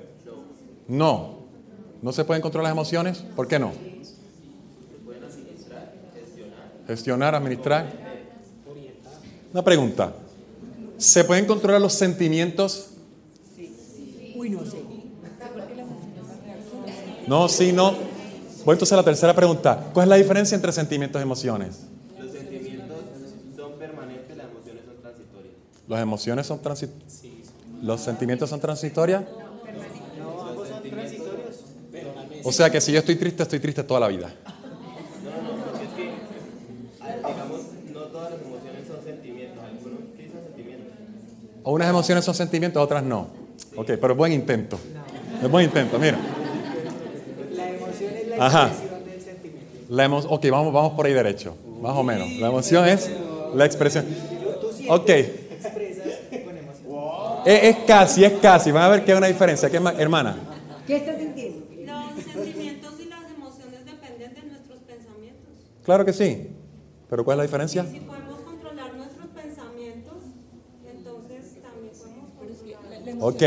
No. 0.87 1.38
¿No 2.01 2.13
se 2.13 2.23
pueden 2.23 2.41
controlar 2.41 2.69
las 2.69 2.77
emociones? 2.77 3.17
¿Por 3.35 3.47
qué 3.47 3.59
no? 3.59 3.73
Gestionar, 6.87 7.35
administrar. 7.35 7.87
Una 9.53 9.63
pregunta. 9.63 10.13
¿Se 10.97 11.23
pueden 11.23 11.45
controlar 11.45 11.81
los 11.81 11.93
sentimientos? 11.93 12.91
Uy, 14.35 14.49
no 14.49 14.65
sé. 14.65 14.77
No, 17.27 17.47
sí, 17.47 17.71
no. 17.71 17.91
Voy 18.65 18.73
entonces 18.73 18.93
a 18.93 18.97
la 18.97 19.03
tercera 19.03 19.35
pregunta. 19.35 19.91
¿Cuál 19.93 20.05
es 20.05 20.09
la 20.09 20.15
diferencia 20.15 20.55
entre 20.55 20.71
sentimientos 20.71 21.19
y 21.19 21.23
emociones? 21.23 21.81
Los 22.17 22.31
sentimientos 22.31 22.97
son 23.55 23.73
permanentes, 23.73 24.35
las 24.35 24.47
emociones 24.47 24.83
son 24.85 25.01
transitorias. 25.01 25.53
¿Las 25.87 26.01
emociones 26.01 26.47
son 26.47 26.61
transitorias? 26.61 27.23
¿Los 27.81 28.01
sentimientos 28.01 28.49
son 28.49 28.59
transitorias? 28.59 29.23
O 32.43 32.51
sea 32.51 32.69
que 32.69 32.79
si 32.81 32.91
yo 32.91 32.99
estoy 32.99 33.15
triste, 33.15 33.43
estoy 33.43 33.59
triste 33.59 33.83
toda 33.83 33.99
la 34.01 34.07
vida. 34.07 34.31
No, 35.23 35.29
no, 35.31 35.57
no, 35.57 35.63
porque 35.65 35.85
es 35.85 35.89
que, 35.93 37.27
digamos, 37.27 37.59
no 37.93 37.99
todas 38.11 38.31
las 38.31 38.41
emociones 38.41 38.87
son 38.87 39.03
sentimientos. 39.03 39.63
Algunos 39.63 39.99
¿qué 40.17 40.29
son 40.29 40.41
sentimientos. 40.43 40.93
O 41.63 41.73
unas 41.73 41.89
emociones 41.89 42.25
son 42.25 42.35
sentimientos, 42.35 42.81
otras 42.83 43.03
no. 43.03 43.27
Ok, 43.75 43.91
pero 43.99 44.15
buen 44.15 44.31
intento. 44.33 44.79
Es 45.41 45.49
buen 45.49 45.65
intento, 45.65 45.99
mira. 45.99 46.17
La 47.55 47.69
emoción 47.69 48.11
es 48.15 48.27
la 48.27 48.35
expresión 48.47 49.05
del 49.05 49.21
sentimiento. 49.21 49.67
La 49.89 50.05
emo 50.05 50.17
ok, 50.19 50.45
vamos, 50.49 50.73
vamos 50.73 50.93
por 50.93 51.05
ahí 51.05 51.13
derecho, 51.13 51.55
más 51.81 51.95
o 51.95 52.03
menos. 52.03 52.29
La 52.39 52.47
emoción 52.47 52.87
es 52.87 53.09
La 53.55 53.65
expresión. 53.65 54.05
Tú 54.61 54.67
sientes, 54.71 54.89
Ok. 54.89 55.09
expresas 55.09 56.05
con 56.45 56.57
emoción. 56.57 57.39
Es, 57.45 57.63
es 57.63 57.75
casi, 57.85 58.23
es 58.23 58.33
casi. 58.33 58.71
Van 58.71 58.83
a 58.83 58.89
ver 58.89 59.03
que 59.05 59.11
hay 59.11 59.17
una 59.17 59.27
diferencia. 59.27 59.69
¿Qué 59.69 59.77
es 59.77 59.83
hermana? 59.97 60.35
¿Qué 60.85 60.95
estás 60.97 61.17
sintiendo? 61.17 61.65
Los 61.85 62.23
sentimientos 62.43 62.93
y 62.99 63.05
las 63.05 63.21
emociones 63.31 63.85
dependen 63.85 64.33
de 64.35 64.41
nuestros 64.43 64.79
pensamientos. 64.79 65.53
Claro 65.89 66.05
que 66.05 66.13
sí. 66.13 66.45
Pero 67.09 67.25
¿cuál 67.25 67.33
es 67.33 67.37
la 67.39 67.43
diferencia? 67.45 67.83
Si 67.83 67.99
podemos 68.01 68.41
controlar 68.41 68.93
nuestros 68.93 69.25
pensamientos, 69.29 70.17
entonces 70.87 71.45
también 71.63 71.91
podemos 71.97 72.29
controlar. 72.37 73.17
Ok. 73.19 73.43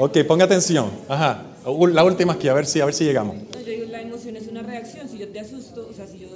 Ok, 0.00 0.26
ponga 0.26 0.44
atención. 0.46 0.90
Ajá. 1.08 1.44
U- 1.66 1.86
La 1.86 2.02
última 2.02 2.32
aquí, 2.32 2.48
a 2.48 2.52
ver 2.54 2.66
si, 2.66 2.80
a 2.80 2.84
ver 2.84 2.94
si 2.94 3.04
llegamos. 3.04 3.36
No, 3.36 3.60
yo 3.60 3.64
digo, 3.64 3.84
la 3.92 4.02
emoción 4.02 4.34
es 4.34 4.48
una 4.48 4.64
reacción. 4.64 5.08
Si 5.08 5.18
yo 5.18 5.28
te 5.28 5.38
asusto, 5.38 5.86
o 5.88 5.92
sea, 5.94 6.08
si 6.08 6.18
yo, 6.18 6.26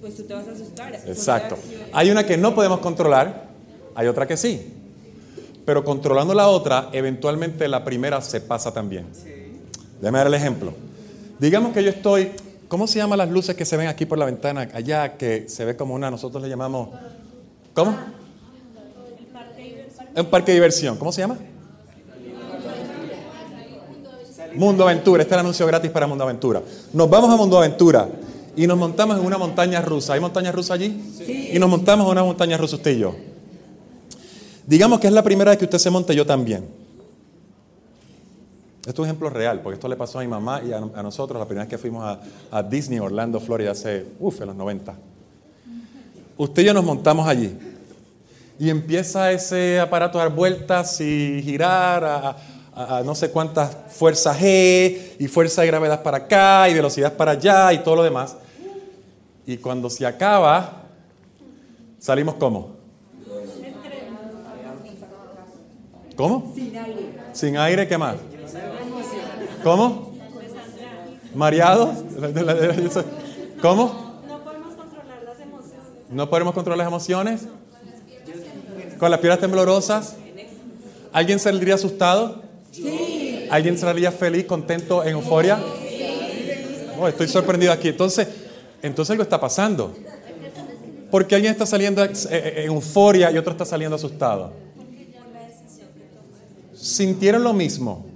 pues 0.00 0.14
tú 0.16 0.22
te 0.22 0.34
vas 0.34 0.46
a 0.46 0.52
asustar. 0.52 0.94
Exacto. 1.08 1.58
Hay 1.92 2.12
una 2.12 2.24
que 2.24 2.36
no 2.36 2.54
podemos 2.54 2.78
controlar, 2.78 3.48
hay 3.96 4.06
otra 4.06 4.28
que 4.28 4.36
sí. 4.36 4.74
Pero 5.64 5.82
controlando 5.82 6.34
la 6.34 6.46
otra, 6.46 6.88
eventualmente 6.92 7.66
la 7.66 7.82
primera 7.84 8.20
se 8.20 8.40
pasa 8.40 8.72
también. 8.72 9.06
Déjame 10.00 10.18
dar 10.18 10.28
el 10.28 10.34
ejemplo. 10.34 10.72
Digamos 11.40 11.72
que 11.74 11.82
yo 11.82 11.90
estoy, 11.90 12.30
¿cómo 12.72 12.86
se 12.86 12.98
llaman 12.98 13.18
las 13.18 13.28
luces 13.28 13.54
que 13.54 13.66
se 13.66 13.76
ven 13.76 13.86
aquí 13.86 14.06
por 14.06 14.16
la 14.16 14.24
ventana? 14.24 14.66
Allá, 14.72 15.18
que 15.18 15.46
se 15.46 15.62
ve 15.66 15.76
como 15.76 15.92
una, 15.92 16.10
nosotros 16.10 16.42
le 16.42 16.48
llamamos, 16.48 16.88
¿cómo? 17.74 17.94
Un 20.16 20.24
parque 20.24 20.52
de 20.52 20.54
diversión. 20.54 20.96
¿Cómo 20.96 21.12
se 21.12 21.20
llama? 21.20 21.36
Mundo 24.54 24.84
Aventura. 24.84 25.20
Este 25.20 25.34
es 25.34 25.36
el 25.36 25.40
anuncio 25.40 25.66
gratis 25.66 25.90
para 25.90 26.06
Mundo 26.06 26.24
Aventura. 26.24 26.62
Nos 26.94 27.10
vamos 27.10 27.30
a 27.30 27.36
Mundo 27.36 27.58
Aventura 27.58 28.08
y 28.56 28.66
nos 28.66 28.78
montamos 28.78 29.18
en 29.18 29.26
una 29.26 29.36
montaña 29.36 29.82
rusa. 29.82 30.14
¿Hay 30.14 30.20
montaña 30.20 30.50
rusa 30.50 30.72
allí? 30.72 31.50
Y 31.52 31.58
nos 31.58 31.68
montamos 31.68 32.06
en 32.06 32.12
una 32.12 32.24
montaña 32.24 32.56
rusa 32.56 32.76
usted 32.76 32.92
y 32.92 33.00
yo. 33.00 33.14
Digamos 34.66 34.98
que 34.98 35.08
es 35.08 35.12
la 35.12 35.22
primera 35.22 35.50
vez 35.50 35.58
que 35.58 35.66
usted 35.66 35.76
se 35.76 35.90
monte, 35.90 36.16
yo 36.16 36.24
también. 36.24 36.64
Esto 38.86 38.90
es 38.90 38.98
un 39.00 39.04
ejemplo 39.06 39.30
real, 39.30 39.60
porque 39.60 39.74
esto 39.74 39.86
le 39.88 39.96
pasó 39.96 40.18
a 40.18 40.22
mi 40.22 40.28
mamá 40.28 40.60
y 40.64 40.72
a, 40.72 40.78
a 40.78 41.02
nosotros 41.02 41.38
la 41.38 41.46
primera 41.46 41.64
vez 41.64 41.70
que 41.70 41.78
fuimos 41.78 42.02
a, 42.04 42.20
a 42.50 42.62
Disney, 42.64 42.98
Orlando, 42.98 43.38
Florida, 43.38 43.70
hace, 43.70 44.04
uff, 44.18 44.40
en 44.40 44.48
los 44.48 44.56
90. 44.56 44.94
Usted 46.36 46.62
y 46.62 46.66
yo 46.66 46.74
nos 46.74 46.84
montamos 46.84 47.28
allí. 47.28 47.56
Y 48.58 48.70
empieza 48.70 49.30
ese 49.30 49.78
aparato 49.78 50.18
a 50.18 50.24
dar 50.24 50.34
vueltas 50.34 51.00
y 51.00 51.40
girar 51.44 52.04
a, 52.04 52.36
a- 52.74 52.98
a 52.98 53.02
no 53.02 53.14
sé 53.14 53.30
cuántas 53.30 53.76
fuerzas 53.90 54.40
G 54.40 54.98
y 55.18 55.28
fuerza 55.28 55.60
de 55.62 55.68
gravedad 55.68 56.02
para 56.02 56.16
acá 56.18 56.68
y 56.68 56.74
velocidad 56.74 57.12
para 57.16 57.32
allá 57.32 57.72
y 57.72 57.78
todo 57.84 57.96
lo 57.96 58.02
demás. 58.02 58.36
Y 59.46 59.58
cuando 59.58 59.90
se 59.90 60.04
acaba, 60.06 60.82
salimos 62.00 62.34
como. 62.34 62.70
¿Cómo? 66.16 66.52
Sin 66.54 66.76
aire. 66.76 67.12
Sin 67.32 67.56
aire, 67.56 67.88
¿qué 67.88 67.96
más? 67.98 68.16
¿Cómo? 69.62 70.12
¿Mareados? 71.34 71.98
¿Cómo? 73.60 74.20
No 74.28 74.42
podemos 74.44 74.74
controlar 74.74 75.22
las 75.24 75.40
emociones. 75.40 76.10
¿No 76.10 76.30
podemos 76.30 76.54
controlar 76.54 76.78
las 76.78 76.88
emociones? 76.88 77.42
¿Con 78.98 79.10
las 79.10 79.20
piernas 79.20 79.40
temblorosas? 79.40 80.16
¿Alguien 81.12 81.38
saldría 81.38 81.74
asustado? 81.74 82.42
Sí. 82.70 83.46
¿Alguien 83.50 83.78
saldría 83.78 84.10
feliz, 84.12 84.46
contento, 84.46 85.04
en 85.04 85.10
euforia? 85.10 85.58
Oh, 86.98 87.08
estoy 87.08 87.28
sorprendido 87.28 87.72
aquí. 87.72 87.88
Entonces, 87.88 88.28
entonces 88.82 89.10
algo 89.10 89.22
está 89.22 89.40
pasando. 89.40 89.94
Porque 91.10 91.34
alguien 91.34 91.52
está 91.52 91.66
saliendo 91.66 92.02
eh, 92.02 92.10
eh, 92.30 92.54
en 92.58 92.66
euforia 92.66 93.30
y 93.30 93.38
otro 93.38 93.52
está 93.52 93.64
saliendo 93.64 93.96
asustado. 93.96 94.52
¿Sintieron 96.74 97.44
lo 97.44 97.52
mismo? 97.52 98.11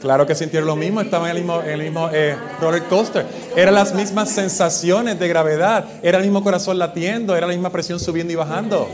Claro 0.00 0.26
que 0.26 0.34
sintieron 0.36 0.68
lo 0.68 0.76
mismo, 0.76 1.00
estaban 1.00 1.30
en 1.30 1.36
el 1.36 1.42
mismo, 1.42 1.60
el 1.60 1.80
mismo 1.82 2.08
eh, 2.12 2.36
roller 2.60 2.84
coaster. 2.84 3.26
Eran 3.56 3.74
las 3.74 3.94
mismas 3.94 4.30
sensaciones 4.30 5.18
de 5.18 5.26
gravedad, 5.28 5.86
era 6.02 6.18
el 6.18 6.24
mismo 6.24 6.44
corazón 6.44 6.78
latiendo, 6.78 7.34
era 7.36 7.46
la 7.48 7.52
misma 7.52 7.70
presión 7.70 7.98
subiendo 7.98 8.32
y 8.32 8.36
bajando. 8.36 8.88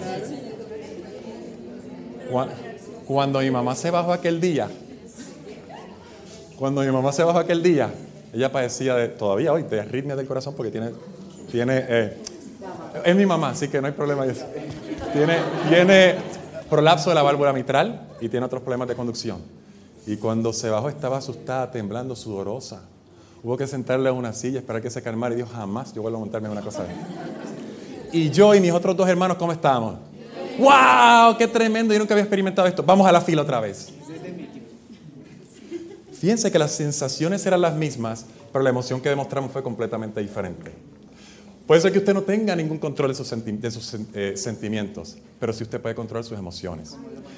Cua- 2.30 2.48
Cuando 3.07 3.40
mi 3.40 3.50
mamá 3.50 3.74
se 3.74 3.90
bajó 3.90 4.12
aquel 4.14 4.40
día, 4.40 4.68
cuando 6.59 6.80
mi 6.80 6.90
mamá 6.90 7.12
se 7.12 7.22
bajó 7.22 7.38
aquel 7.38 7.62
día, 7.62 7.90
ella 8.32 8.50
padecía 8.50 8.94
de, 8.94 9.09
todavía 9.09 9.52
hoy 9.52 9.62
de 9.64 9.80
arritmia 9.80 10.16
del 10.16 10.26
corazón 10.26 10.55
porque 10.57 10.70
tiene, 10.72 10.90
tiene 11.50 11.84
eh, 11.86 12.16
es 13.05 13.14
mi 13.14 13.26
mamá, 13.26 13.50
así 13.50 13.68
que 13.68 13.80
no 13.80 13.88
hay 13.88 13.92
problema. 13.92 14.24
Tiene, 15.12 15.36
tiene 15.68 16.14
prolapso 16.70 17.11
de 17.11 17.14
la 17.14 17.22
válvula 17.22 17.52
mitral 17.52 18.09
y 18.20 18.28
tiene 18.30 18.46
otros 18.46 18.62
problemas 18.62 18.88
de 18.88 18.94
conducción. 18.94 19.38
Y 20.07 20.16
cuando 20.16 20.52
se 20.52 20.68
bajó 20.68 20.88
estaba 20.88 21.18
asustada, 21.18 21.70
temblando, 21.70 22.14
sudorosa. 22.14 22.82
Hubo 23.42 23.57
que 23.57 23.66
sentarle 23.66 24.09
a 24.09 24.12
una 24.12 24.32
silla, 24.32 24.59
esperar 24.61 24.82
que 24.82 24.90
se 24.90 25.02
calmara 25.02 25.34
y 25.34 25.38
dijo, 25.38 25.50
jamás 25.52 25.92
yo 25.94 26.02
vuelvo 26.02 26.18
a 26.18 26.20
montarme 26.20 26.46
en 26.48 26.52
una 26.52 26.62
cosa. 26.62 26.84
Y 28.12 28.30
yo 28.30 28.55
y 28.55 28.61
mis 28.61 28.72
otros 28.72 28.96
dos 28.96 29.09
hermanos, 29.09 29.36
¿cómo 29.36 29.52
estábamos? 29.52 29.96
¡Wow! 30.59 31.36
¡Qué 31.36 31.48
tremendo! 31.48 31.92
Yo 31.92 31.98
nunca 31.98 32.14
había 32.14 32.24
experimentado 32.24 32.68
esto. 32.68 32.82
Vamos 32.82 33.07
a 33.07 33.12
la 33.12 33.20
fila 33.20 33.42
otra 33.42 33.61
vez. 33.61 33.92
Fíjense 36.12 36.50
que 36.50 36.59
las 36.59 36.72
sensaciones 36.72 37.44
eran 37.44 37.61
las 37.61 37.74
mismas, 37.74 38.24
pero 38.52 38.62
la 38.62 38.70
emoción 38.70 39.00
que 39.00 39.09
demostramos 39.09 39.50
fue 39.50 39.62
completamente 39.62 40.20
diferente. 40.20 40.72
Puede 41.66 41.80
ser 41.80 41.92
que 41.92 41.98
usted 41.98 42.12
no 42.12 42.22
tenga 42.22 42.54
ningún 42.54 42.78
control 42.78 43.08
de 43.08 43.14
sus, 43.14 43.94
eh, 44.12 44.34
sentimientos, 44.36 45.16
pero 45.40 45.50
sí 45.54 45.62
usted 45.62 45.80
puede 45.80 45.94
controlar 45.94 46.22
sus 46.22 46.38
emociones. 46.38 46.94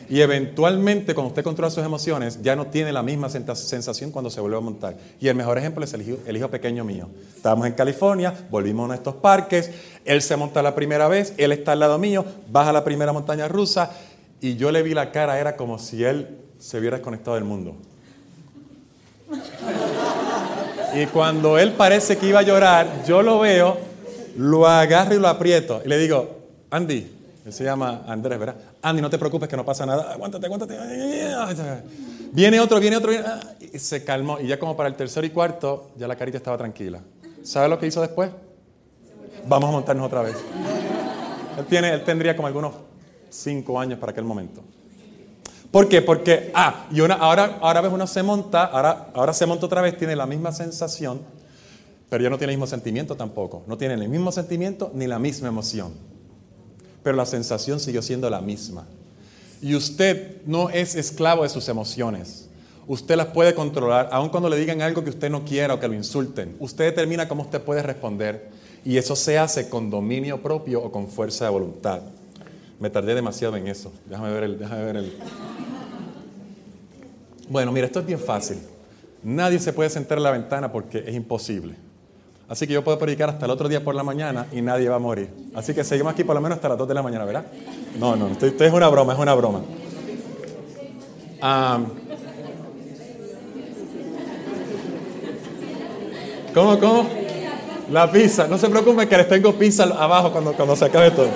Y 0.08 0.20
eventualmente, 0.20 1.14
cuando 1.14 1.28
usted 1.28 1.44
controla 1.44 1.70
sus 1.70 1.84
emociones, 1.84 2.42
ya 2.42 2.56
no 2.56 2.66
tiene 2.66 2.92
la 2.92 3.04
misma 3.04 3.28
sensación 3.28 4.10
cuando 4.10 4.28
se 4.28 4.40
vuelve 4.40 4.56
a 4.56 4.60
montar. 4.60 4.96
Y 5.20 5.28
el 5.28 5.36
mejor 5.36 5.58
ejemplo 5.58 5.84
es 5.84 5.94
el 5.94 6.02
hijo, 6.02 6.18
el 6.26 6.36
hijo 6.36 6.50
pequeño 6.50 6.84
mío. 6.84 7.08
Estábamos 7.36 7.68
en 7.68 7.74
California, 7.74 8.34
volvimos 8.50 8.90
a 8.90 8.96
estos 8.96 9.14
parques, 9.14 9.70
él 10.04 10.20
se 10.20 10.36
monta 10.36 10.60
la 10.60 10.74
primera 10.74 11.06
vez, 11.06 11.32
él 11.36 11.52
está 11.52 11.72
al 11.72 11.80
lado 11.80 11.96
mío, 11.98 12.24
baja 12.50 12.72
la 12.72 12.82
primera 12.82 13.12
montaña 13.12 13.46
rusa, 13.46 13.92
y 14.40 14.56
yo 14.56 14.72
le 14.72 14.82
vi 14.82 14.92
la 14.92 15.12
cara, 15.12 15.38
era 15.38 15.56
como 15.56 15.78
si 15.78 16.02
él 16.02 16.36
se 16.58 16.78
hubiera 16.78 16.96
desconectado 16.96 17.36
del 17.36 17.44
mundo. 17.44 17.76
Y 20.94 21.06
cuando 21.06 21.58
él 21.58 21.72
parece 21.72 22.16
que 22.16 22.28
iba 22.28 22.40
a 22.40 22.42
llorar, 22.42 23.04
yo 23.06 23.22
lo 23.22 23.38
veo, 23.40 23.85
lo 24.36 24.66
agarro 24.66 25.14
y 25.14 25.18
lo 25.18 25.28
aprieto. 25.28 25.82
Y 25.84 25.88
le 25.88 25.98
digo, 25.98 26.38
Andy, 26.70 27.12
él 27.44 27.52
se 27.52 27.64
llama 27.64 28.02
Andrés, 28.06 28.38
¿verdad? 28.38 28.56
Andy, 28.82 29.02
no 29.02 29.10
te 29.10 29.18
preocupes 29.18 29.48
que 29.48 29.56
no 29.56 29.64
pasa 29.64 29.86
nada. 29.86 30.12
Aguántate, 30.12 30.46
aguántate. 30.46 30.76
Viene 32.32 32.60
otro, 32.60 32.80
viene 32.80 32.96
otro, 32.96 33.10
viene- 33.10 33.26
ah, 33.26 33.40
y 33.72 33.78
se 33.78 34.04
calmó. 34.04 34.38
Y 34.40 34.46
ya 34.46 34.58
como 34.58 34.76
para 34.76 34.88
el 34.88 34.94
tercero 34.94 35.26
y 35.26 35.30
cuarto, 35.30 35.90
ya 35.96 36.06
la 36.08 36.16
carita 36.16 36.36
estaba 36.38 36.58
tranquila. 36.58 37.00
¿Sabe 37.42 37.68
lo 37.68 37.78
que 37.78 37.86
hizo 37.86 38.00
después? 38.00 38.30
Vamos 39.48 39.68
a 39.68 39.72
montarnos 39.72 40.06
otra 40.06 40.22
vez. 40.22 40.36
Él, 41.58 41.64
tiene, 41.66 41.92
él 41.92 42.04
tendría 42.04 42.34
como 42.34 42.48
algunos 42.48 42.74
cinco 43.30 43.78
años 43.78 43.98
para 43.98 44.12
aquel 44.12 44.24
momento. 44.24 44.60
¿Por 45.70 45.88
qué? 45.88 46.02
Porque, 46.02 46.50
ah, 46.54 46.86
y 46.90 47.00
una, 47.00 47.14
ahora, 47.14 47.58
ahora 47.60 47.80
ves 47.80 47.92
uno 47.92 48.06
se 48.06 48.22
monta, 48.22 48.64
ahora, 48.64 49.08
ahora 49.14 49.32
se 49.32 49.46
monta 49.46 49.66
otra 49.66 49.82
vez, 49.82 49.96
tiene 49.96 50.16
la 50.16 50.26
misma 50.26 50.52
sensación, 50.52 51.20
pero 52.08 52.22
ya 52.22 52.30
no 52.30 52.38
tiene 52.38 52.52
el 52.52 52.58
mismo 52.58 52.66
sentimiento 52.66 53.16
tampoco. 53.16 53.62
No 53.66 53.76
tiene 53.76 53.94
el 53.94 54.08
mismo 54.08 54.30
sentimiento 54.30 54.90
ni 54.94 55.06
la 55.06 55.18
misma 55.18 55.48
emoción. 55.48 55.92
Pero 57.02 57.16
la 57.16 57.26
sensación 57.26 57.80
siguió 57.80 58.02
siendo 58.02 58.30
la 58.30 58.40
misma. 58.40 58.86
Y 59.60 59.74
usted 59.74 60.42
no 60.46 60.70
es 60.70 60.94
esclavo 60.94 61.42
de 61.42 61.48
sus 61.48 61.68
emociones. 61.68 62.48
Usted 62.86 63.16
las 63.16 63.26
puede 63.26 63.54
controlar, 63.54 64.08
aun 64.12 64.28
cuando 64.28 64.48
le 64.48 64.56
digan 64.56 64.80
algo 64.80 65.02
que 65.02 65.10
usted 65.10 65.28
no 65.28 65.44
quiera 65.44 65.74
o 65.74 65.80
que 65.80 65.88
lo 65.88 65.94
insulten. 65.94 66.56
Usted 66.60 66.84
determina 66.84 67.26
cómo 67.26 67.42
usted 67.42 67.60
puede 67.60 67.82
responder. 67.82 68.50
Y 68.84 68.96
eso 68.98 69.16
se 69.16 69.38
hace 69.38 69.68
con 69.68 69.90
dominio 69.90 70.40
propio 70.40 70.80
o 70.82 70.92
con 70.92 71.08
fuerza 71.08 71.46
de 71.46 71.50
voluntad. 71.50 72.02
Me 72.78 72.90
tardé 72.90 73.16
demasiado 73.16 73.56
en 73.56 73.66
eso. 73.66 73.92
Déjame 74.08 74.32
ver 74.32 74.44
el. 74.44 74.58
Déjame 74.58 74.84
ver 74.84 74.96
el... 74.96 75.18
Bueno, 77.48 77.72
mira, 77.72 77.86
esto 77.86 77.98
es 77.98 78.06
bien 78.06 78.20
fácil. 78.20 78.58
Nadie 79.24 79.58
se 79.58 79.72
puede 79.72 79.90
sentar 79.90 80.18
en 80.18 80.24
la 80.24 80.30
ventana 80.30 80.70
porque 80.70 81.02
es 81.04 81.14
imposible. 81.14 81.85
Así 82.48 82.66
que 82.66 82.72
yo 82.72 82.84
puedo 82.84 82.98
predicar 82.98 83.28
hasta 83.28 83.44
el 83.46 83.50
otro 83.50 83.68
día 83.68 83.82
por 83.82 83.94
la 83.94 84.04
mañana 84.04 84.46
y 84.52 84.62
nadie 84.62 84.88
va 84.88 84.96
a 84.96 85.00
morir. 85.00 85.28
Así 85.54 85.74
que 85.74 85.82
seguimos 85.82 86.12
aquí 86.12 86.22
por 86.22 86.34
lo 86.34 86.40
menos 86.40 86.56
hasta 86.56 86.68
las 86.68 86.78
2 86.78 86.86
de 86.86 86.94
la 86.94 87.02
mañana, 87.02 87.24
¿verdad? 87.24 87.46
No, 87.98 88.14
no, 88.14 88.28
esto, 88.28 88.46
esto 88.46 88.64
es 88.64 88.72
una 88.72 88.88
broma, 88.88 89.14
es 89.14 89.18
una 89.18 89.34
broma. 89.34 89.62
Am, 91.40 91.86
¿Cómo, 96.56 96.80
cómo? 96.80 97.06
La 97.90 98.10
pizza. 98.10 98.48
No 98.48 98.56
se 98.56 98.70
preocupen 98.70 99.06
que 99.06 99.16
les 99.18 99.28
tengo 99.28 99.52
pizza 99.52 99.82
abajo 99.84 100.32
cuando, 100.32 100.54
cuando 100.54 100.74
se 100.74 100.86
acabe 100.86 101.10
todo. 101.10 101.28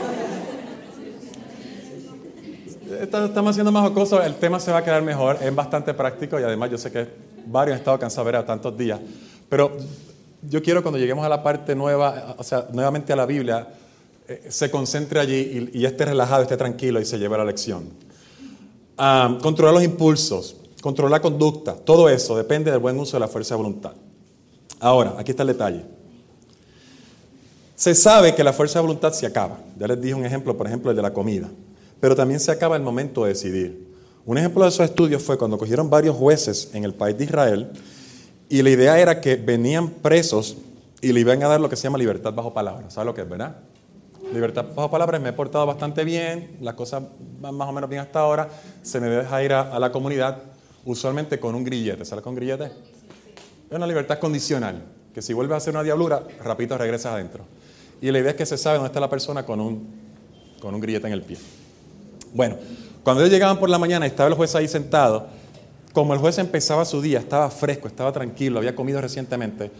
Estamos 3.02 3.50
haciendo 3.50 3.70
más 3.70 3.82
jocoso, 3.86 4.22
el 4.22 4.36
tema 4.36 4.58
se 4.60 4.72
va 4.72 4.78
a 4.78 4.84
quedar 4.84 5.02
mejor, 5.02 5.36
es 5.42 5.54
bastante 5.54 5.92
práctico 5.92 6.40
y 6.40 6.42
además 6.42 6.70
yo 6.70 6.78
sé 6.78 6.90
que 6.90 7.06
varios 7.46 7.74
han 7.74 7.80
estado 7.80 7.98
cansados 7.98 8.24
de 8.26 8.32
ver 8.32 8.40
a 8.40 8.46
tantos 8.46 8.78
días. 8.78 8.98
Pero 9.50 9.76
yo 10.42 10.62
quiero 10.62 10.82
cuando 10.82 10.98
lleguemos 10.98 11.24
a 11.24 11.28
la 11.28 11.42
parte 11.42 11.74
nueva, 11.74 12.34
o 12.38 12.42
sea, 12.42 12.68
nuevamente 12.72 13.12
a 13.12 13.16
la 13.16 13.26
Biblia, 13.26 13.68
eh, 14.26 14.46
se 14.48 14.70
concentre 14.70 15.20
allí 15.20 15.70
y, 15.72 15.84
esté 15.84 16.04
relajado, 16.04 16.42
esté 16.42 16.56
tranquilo 16.56 17.00
y 17.00 17.04
se 17.04 17.18
lleve 17.18 17.36
la 17.36 17.44
lección. 17.44 17.90
Ah, 18.96 19.38
controlar 19.42 19.74
los 19.74 19.82
impulsos, 19.82 20.56
controlar 20.80 21.10
la 21.10 21.20
conducta, 21.20 21.74
todo 21.74 22.08
eso 22.08 22.36
depende 22.36 22.70
del 22.70 22.80
buen 22.80 22.98
uso 22.98 23.16
de 23.16 23.20
la 23.20 23.28
fuerza 23.28 23.54
de 23.54 23.62
voluntad. 23.62 23.92
Ahora, 24.78 25.14
aquí 25.18 25.32
está 25.32 25.42
el 25.42 25.48
detalle. 25.48 25.84
Se 27.74 27.94
sabe 27.94 28.34
que 28.34 28.44
la 28.44 28.52
fuerza 28.52 28.78
de 28.78 28.82
voluntad 28.82 29.12
se 29.12 29.26
acaba. 29.26 29.58
Ya 29.78 29.86
les 29.86 30.00
dije 30.00 30.14
un 30.14 30.24
ejemplo, 30.24 30.56
por 30.56 30.66
ejemplo, 30.66 30.90
el 30.90 30.96
de 30.96 31.02
la 31.02 31.12
comida. 31.12 31.48
Pero 31.98 32.14
también 32.14 32.40
se 32.40 32.50
acaba 32.50 32.76
el 32.76 32.82
momento 32.82 33.24
de 33.24 33.30
decidir. 33.30 33.90
Un 34.26 34.38
ejemplo 34.38 34.62
de 34.62 34.68
esos 34.68 34.84
estudios 34.84 35.22
fue 35.22 35.38
cuando 35.38 35.56
cogieron 35.58 35.88
varios 35.88 36.16
jueces 36.16 36.70
en 36.74 36.84
el 36.84 36.94
país 36.94 37.16
de 37.16 37.24
Israel 37.24 37.70
y 38.50 38.62
la 38.62 38.70
idea 38.70 38.98
era 38.98 39.20
que 39.20 39.36
venían 39.36 39.88
presos 39.88 40.56
y 41.00 41.12
le 41.12 41.20
iban 41.20 41.40
a 41.44 41.48
dar 41.48 41.60
lo 41.60 41.70
que 41.70 41.76
se 41.76 41.84
llama 41.84 41.98
libertad 41.98 42.34
bajo 42.34 42.52
palabra. 42.52 42.90
¿Sabes 42.90 43.06
lo 43.06 43.14
que 43.14 43.22
es, 43.22 43.28
verdad? 43.28 43.56
Libertad 44.34 44.66
bajo 44.74 44.90
palabra, 44.90 45.20
me 45.20 45.28
he 45.28 45.32
portado 45.32 45.64
bastante 45.66 46.02
bien, 46.02 46.56
las 46.60 46.74
cosas 46.74 47.04
van 47.40 47.54
más 47.54 47.68
o 47.68 47.72
menos 47.72 47.88
bien 47.88 48.02
hasta 48.02 48.18
ahora, 48.18 48.48
se 48.82 48.98
me 48.98 49.08
deja 49.08 49.42
ir 49.44 49.52
a, 49.52 49.78
la 49.78 49.92
comunidad, 49.92 50.38
usualmente 50.84 51.38
con 51.38 51.54
un 51.54 51.62
grillete. 51.62 52.04
¿Sabes 52.04 52.24
con 52.24 52.34
grillete? 52.34 52.64
Es 52.64 53.76
una 53.76 53.86
libertad 53.86 54.18
condicional, 54.18 54.82
que 55.14 55.22
si 55.22 55.32
vuelves 55.32 55.54
a 55.54 55.56
hacer 55.58 55.72
una 55.72 55.84
diablura, 55.84 56.24
rapidito 56.44 56.76
regresas 56.76 57.14
adentro. 57.14 57.44
Y 58.02 58.10
la 58.10 58.18
idea 58.18 58.32
es 58.32 58.36
que 58.36 58.46
se 58.46 58.58
sabe 58.58 58.78
dónde 58.78 58.88
está 58.88 58.98
la 58.98 59.10
persona 59.10 59.46
con 59.46 59.60
un, 59.60 59.86
con 60.60 60.74
un 60.74 60.80
grillete 60.80 61.06
en 61.06 61.12
el 61.12 61.22
pie. 61.22 61.38
Bueno, 62.34 62.56
cuando 63.04 63.22
ellos 63.22 63.32
llegaban 63.32 63.60
por 63.60 63.70
la 63.70 63.78
mañana 63.78 64.06
estaba 64.06 64.28
el 64.28 64.34
juez 64.34 64.56
ahí 64.56 64.66
sentado, 64.66 65.28
como 65.92 66.14
el 66.14 66.20
juez 66.20 66.38
empezaba 66.38 66.84
su 66.84 67.02
día, 67.02 67.18
estaba 67.18 67.50
fresco, 67.50 67.88
estaba 67.88 68.12
tranquilo, 68.12 68.58
había 68.58 68.76
comido 68.76 69.00
recientemente, 69.00 69.70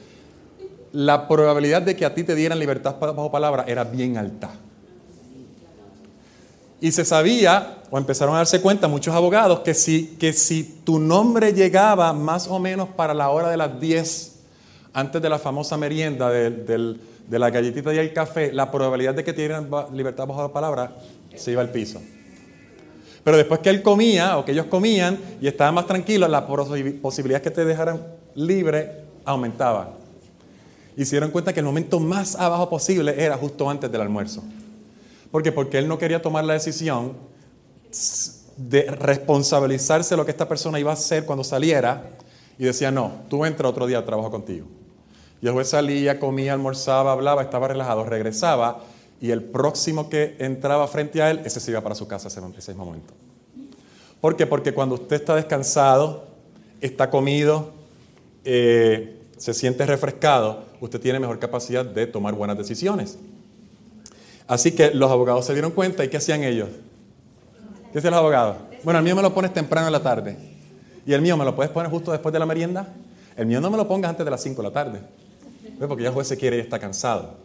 la 0.92 1.28
probabilidad 1.28 1.82
de 1.82 1.94
que 1.94 2.04
a 2.04 2.14
ti 2.14 2.24
te 2.24 2.34
dieran 2.34 2.58
libertad 2.58 2.96
bajo 2.98 3.30
palabra 3.30 3.64
era 3.66 3.84
bien 3.84 4.16
alta. 4.16 4.50
Y 6.80 6.92
se 6.92 7.04
sabía, 7.04 7.78
o 7.90 7.98
empezaron 7.98 8.34
a 8.34 8.38
darse 8.38 8.61
cuenta 8.61 8.88
muchos 8.88 9.14
abogados, 9.14 9.61
que 9.61 9.74
si, 9.74 10.16
que 10.18 10.32
si 10.32 10.64
tu 10.84 10.98
nombre 10.98 11.52
llegaba 11.52 12.12
más 12.12 12.48
o 12.48 12.58
menos 12.58 12.88
para 12.88 13.12
la 13.12 13.28
hora 13.28 13.50
de 13.50 13.56
las 13.56 13.78
10, 13.78 14.36
antes 14.94 15.22
de 15.22 15.28
la 15.28 15.38
famosa 15.38 15.76
merienda 15.76 16.30
del, 16.30 16.66
del, 16.66 17.00
de 17.28 17.38
la 17.38 17.50
galletita 17.50 17.94
y 17.94 17.98
el 17.98 18.12
café, 18.12 18.52
la 18.52 18.70
probabilidad 18.72 19.14
de 19.14 19.22
que 19.22 19.32
te 19.32 19.42
dieran 19.42 19.68
libertad 19.92 20.26
bajo 20.26 20.42
la 20.42 20.52
palabra 20.52 20.96
se 21.36 21.52
iba 21.52 21.61
al 21.61 21.70
piso. 21.70 22.00
Pero 23.24 23.36
después 23.36 23.60
que 23.60 23.70
él 23.70 23.82
comía 23.82 24.38
o 24.38 24.44
que 24.44 24.52
ellos 24.52 24.66
comían 24.66 25.18
y 25.40 25.46
estaban 25.46 25.74
más 25.74 25.86
tranquilos, 25.86 26.30
la 26.30 26.46
posibilidad 26.46 27.42
que 27.42 27.50
te 27.50 27.64
dejaran 27.64 28.00
libre 28.34 29.04
aumentaba. 29.24 29.94
Y 30.96 31.04
se 31.04 31.12
dieron 31.12 31.30
cuenta 31.30 31.52
que 31.52 31.60
el 31.60 31.66
momento 31.66 32.00
más 32.00 32.34
abajo 32.34 32.68
posible 32.68 33.14
era 33.22 33.36
justo 33.36 33.68
antes 33.68 33.90
del 33.90 34.00
almuerzo. 34.00 34.42
¿Por 35.30 35.42
qué? 35.42 35.52
Porque 35.52 35.78
él 35.78 35.86
no 35.86 35.98
quería 35.98 36.20
tomar 36.20 36.44
la 36.44 36.54
decisión 36.54 37.12
de 38.56 38.82
responsabilizarse 38.82 40.10
de 40.10 40.16
lo 40.16 40.24
que 40.24 40.32
esta 40.32 40.48
persona 40.48 40.80
iba 40.80 40.90
a 40.90 40.94
hacer 40.94 41.24
cuando 41.24 41.44
saliera 41.44 42.02
y 42.58 42.64
decía, 42.64 42.90
no, 42.90 43.12
tú 43.28 43.44
entra 43.44 43.68
otro 43.68 43.86
día, 43.86 44.04
trabajo 44.04 44.30
contigo. 44.30 44.66
Y 45.40 45.46
el 45.46 45.52
juez 45.52 45.68
salía, 45.68 46.18
comía, 46.18 46.52
almorzaba, 46.52 47.12
hablaba, 47.12 47.42
estaba 47.42 47.68
relajado, 47.68 48.04
regresaba 48.04 48.82
y 49.20 49.30
el 49.30 49.42
próximo 49.42 50.08
que 50.08 50.36
entraba 50.38 50.86
frente 50.88 51.20
a 51.20 51.30
él, 51.30 51.42
ese 51.44 51.60
se 51.60 51.70
iba 51.70 51.80
para 51.80 51.94
su 51.94 52.08
casa 52.08 52.28
ese, 52.28 52.40
ese 52.56 52.72
mismo 52.72 52.86
momento. 52.86 53.12
¿Por 54.20 54.36
qué? 54.36 54.46
Porque 54.46 54.72
cuando 54.72 54.94
usted 54.94 55.16
está 55.16 55.34
descansado, 55.36 56.26
está 56.80 57.10
comido, 57.10 57.72
eh, 58.44 59.18
se 59.36 59.54
siente 59.54 59.86
refrescado, 59.86 60.64
usted 60.80 61.00
tiene 61.00 61.18
mejor 61.18 61.38
capacidad 61.38 61.84
de 61.84 62.06
tomar 62.06 62.34
buenas 62.34 62.56
decisiones. 62.56 63.18
Así 64.46 64.72
que 64.72 64.92
los 64.92 65.10
abogados 65.10 65.46
se 65.46 65.52
dieron 65.52 65.70
cuenta 65.70 66.04
y 66.04 66.08
¿qué 66.08 66.16
hacían 66.16 66.42
ellos? 66.42 66.68
¿Qué 67.92 67.98
hacían 67.98 68.12
los 68.12 68.18
abogados? 68.18 68.56
Bueno, 68.84 68.98
el 68.98 69.04
mío 69.04 69.16
me 69.16 69.22
lo 69.22 69.32
pones 69.32 69.52
temprano 69.52 69.86
en 69.86 69.92
la 69.92 70.02
tarde. 70.02 70.36
¿Y 71.06 71.12
el 71.12 71.22
mío 71.22 71.36
me 71.36 71.44
lo 71.44 71.54
puedes 71.54 71.70
poner 71.70 71.90
justo 71.90 72.12
después 72.12 72.32
de 72.32 72.38
la 72.38 72.46
merienda? 72.46 72.94
El 73.36 73.46
mío 73.46 73.60
no 73.60 73.70
me 73.70 73.76
lo 73.76 73.86
pongas 73.86 74.10
antes 74.10 74.24
de 74.24 74.30
las 74.30 74.42
5 74.42 74.62
de 74.62 74.68
la 74.68 74.72
tarde. 74.72 75.00
Porque 75.78 76.02
ya 76.02 76.08
el 76.08 76.14
juez 76.14 76.28
se 76.28 76.36
quiere 76.36 76.56
y 76.56 76.60
está 76.60 76.78
cansado. 76.78 77.36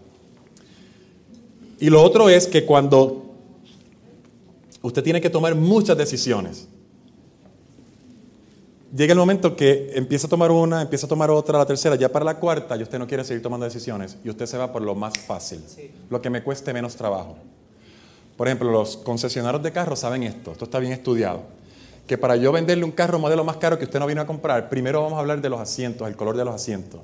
Y 1.79 1.89
lo 1.89 2.01
otro 2.01 2.29
es 2.29 2.47
que 2.47 2.65
cuando 2.65 3.33
usted 4.81 5.03
tiene 5.03 5.19
que 5.19 5.29
tomar 5.29 5.55
muchas 5.55 5.97
decisiones, 5.97 6.67
llega 8.95 9.11
el 9.11 9.19
momento 9.19 9.55
que 9.55 9.91
empieza 9.93 10.27
a 10.27 10.29
tomar 10.29 10.51
una, 10.51 10.81
empieza 10.81 11.05
a 11.05 11.09
tomar 11.09 11.29
otra, 11.29 11.57
la 11.57 11.65
tercera, 11.65 11.95
ya 11.95 12.09
para 12.09 12.23
la 12.23 12.39
cuarta, 12.39 12.77
y 12.77 12.83
usted 12.83 12.97
no 12.97 13.07
quiere 13.07 13.23
seguir 13.23 13.43
tomando 13.43 13.65
decisiones, 13.65 14.17
y 14.23 14.29
usted 14.29 14.45
se 14.45 14.57
va 14.57 14.71
por 14.71 14.81
lo 14.81 14.95
más 14.95 15.13
fácil, 15.17 15.61
lo 16.09 16.21
que 16.21 16.29
me 16.29 16.43
cueste 16.43 16.71
menos 16.73 16.95
trabajo. 16.95 17.35
Por 18.37 18.47
ejemplo, 18.47 18.71
los 18.71 18.97
concesionarios 18.97 19.63
de 19.63 19.71
carros 19.71 19.99
saben 19.99 20.23
esto, 20.23 20.51
esto 20.51 20.65
está 20.65 20.79
bien 20.79 20.93
estudiado, 20.93 21.43
que 22.07 22.17
para 22.17 22.35
yo 22.35 22.51
venderle 22.51 22.85
un 22.85 22.91
carro 22.91 23.19
modelo 23.19 23.43
más 23.43 23.57
caro 23.57 23.77
que 23.77 23.85
usted 23.85 23.99
no 23.99 24.07
vino 24.07 24.21
a 24.21 24.25
comprar, 24.25 24.69
primero 24.69 25.01
vamos 25.01 25.17
a 25.17 25.19
hablar 25.19 25.41
de 25.41 25.49
los 25.49 25.59
asientos, 25.59 26.07
el 26.07 26.15
color 26.15 26.37
de 26.37 26.45
los 26.45 26.55
asientos. 26.55 27.01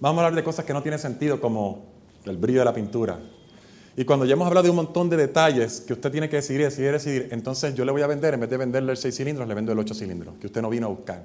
Vamos 0.00 0.22
a 0.22 0.26
hablar 0.26 0.36
de 0.36 0.44
cosas 0.44 0.64
que 0.64 0.72
no 0.72 0.82
tienen 0.82 1.00
sentido 1.00 1.40
como 1.40 1.84
el 2.24 2.36
brillo 2.36 2.60
de 2.60 2.64
la 2.66 2.74
pintura. 2.74 3.18
Y 3.96 4.04
cuando 4.04 4.26
ya 4.26 4.34
hemos 4.34 4.46
hablado 4.46 4.64
de 4.64 4.70
un 4.70 4.76
montón 4.76 5.08
de 5.08 5.16
detalles 5.16 5.80
que 5.80 5.94
usted 5.94 6.12
tiene 6.12 6.28
que 6.28 6.36
decidir, 6.36 6.62
decidir, 6.62 6.92
decidir, 6.92 7.28
entonces 7.30 7.74
yo 7.74 7.84
le 7.84 7.92
voy 7.92 8.02
a 8.02 8.06
vender, 8.06 8.34
en 8.34 8.40
vez 8.40 8.50
de 8.50 8.58
venderle 8.58 8.92
el 8.92 8.98
6 8.98 9.16
cilindros, 9.16 9.48
le 9.48 9.54
vendo 9.54 9.72
el 9.72 9.78
8 9.78 9.94
cilindros, 9.94 10.34
que 10.38 10.48
usted 10.48 10.60
no 10.60 10.68
vino 10.68 10.86
a 10.86 10.90
buscar. 10.90 11.24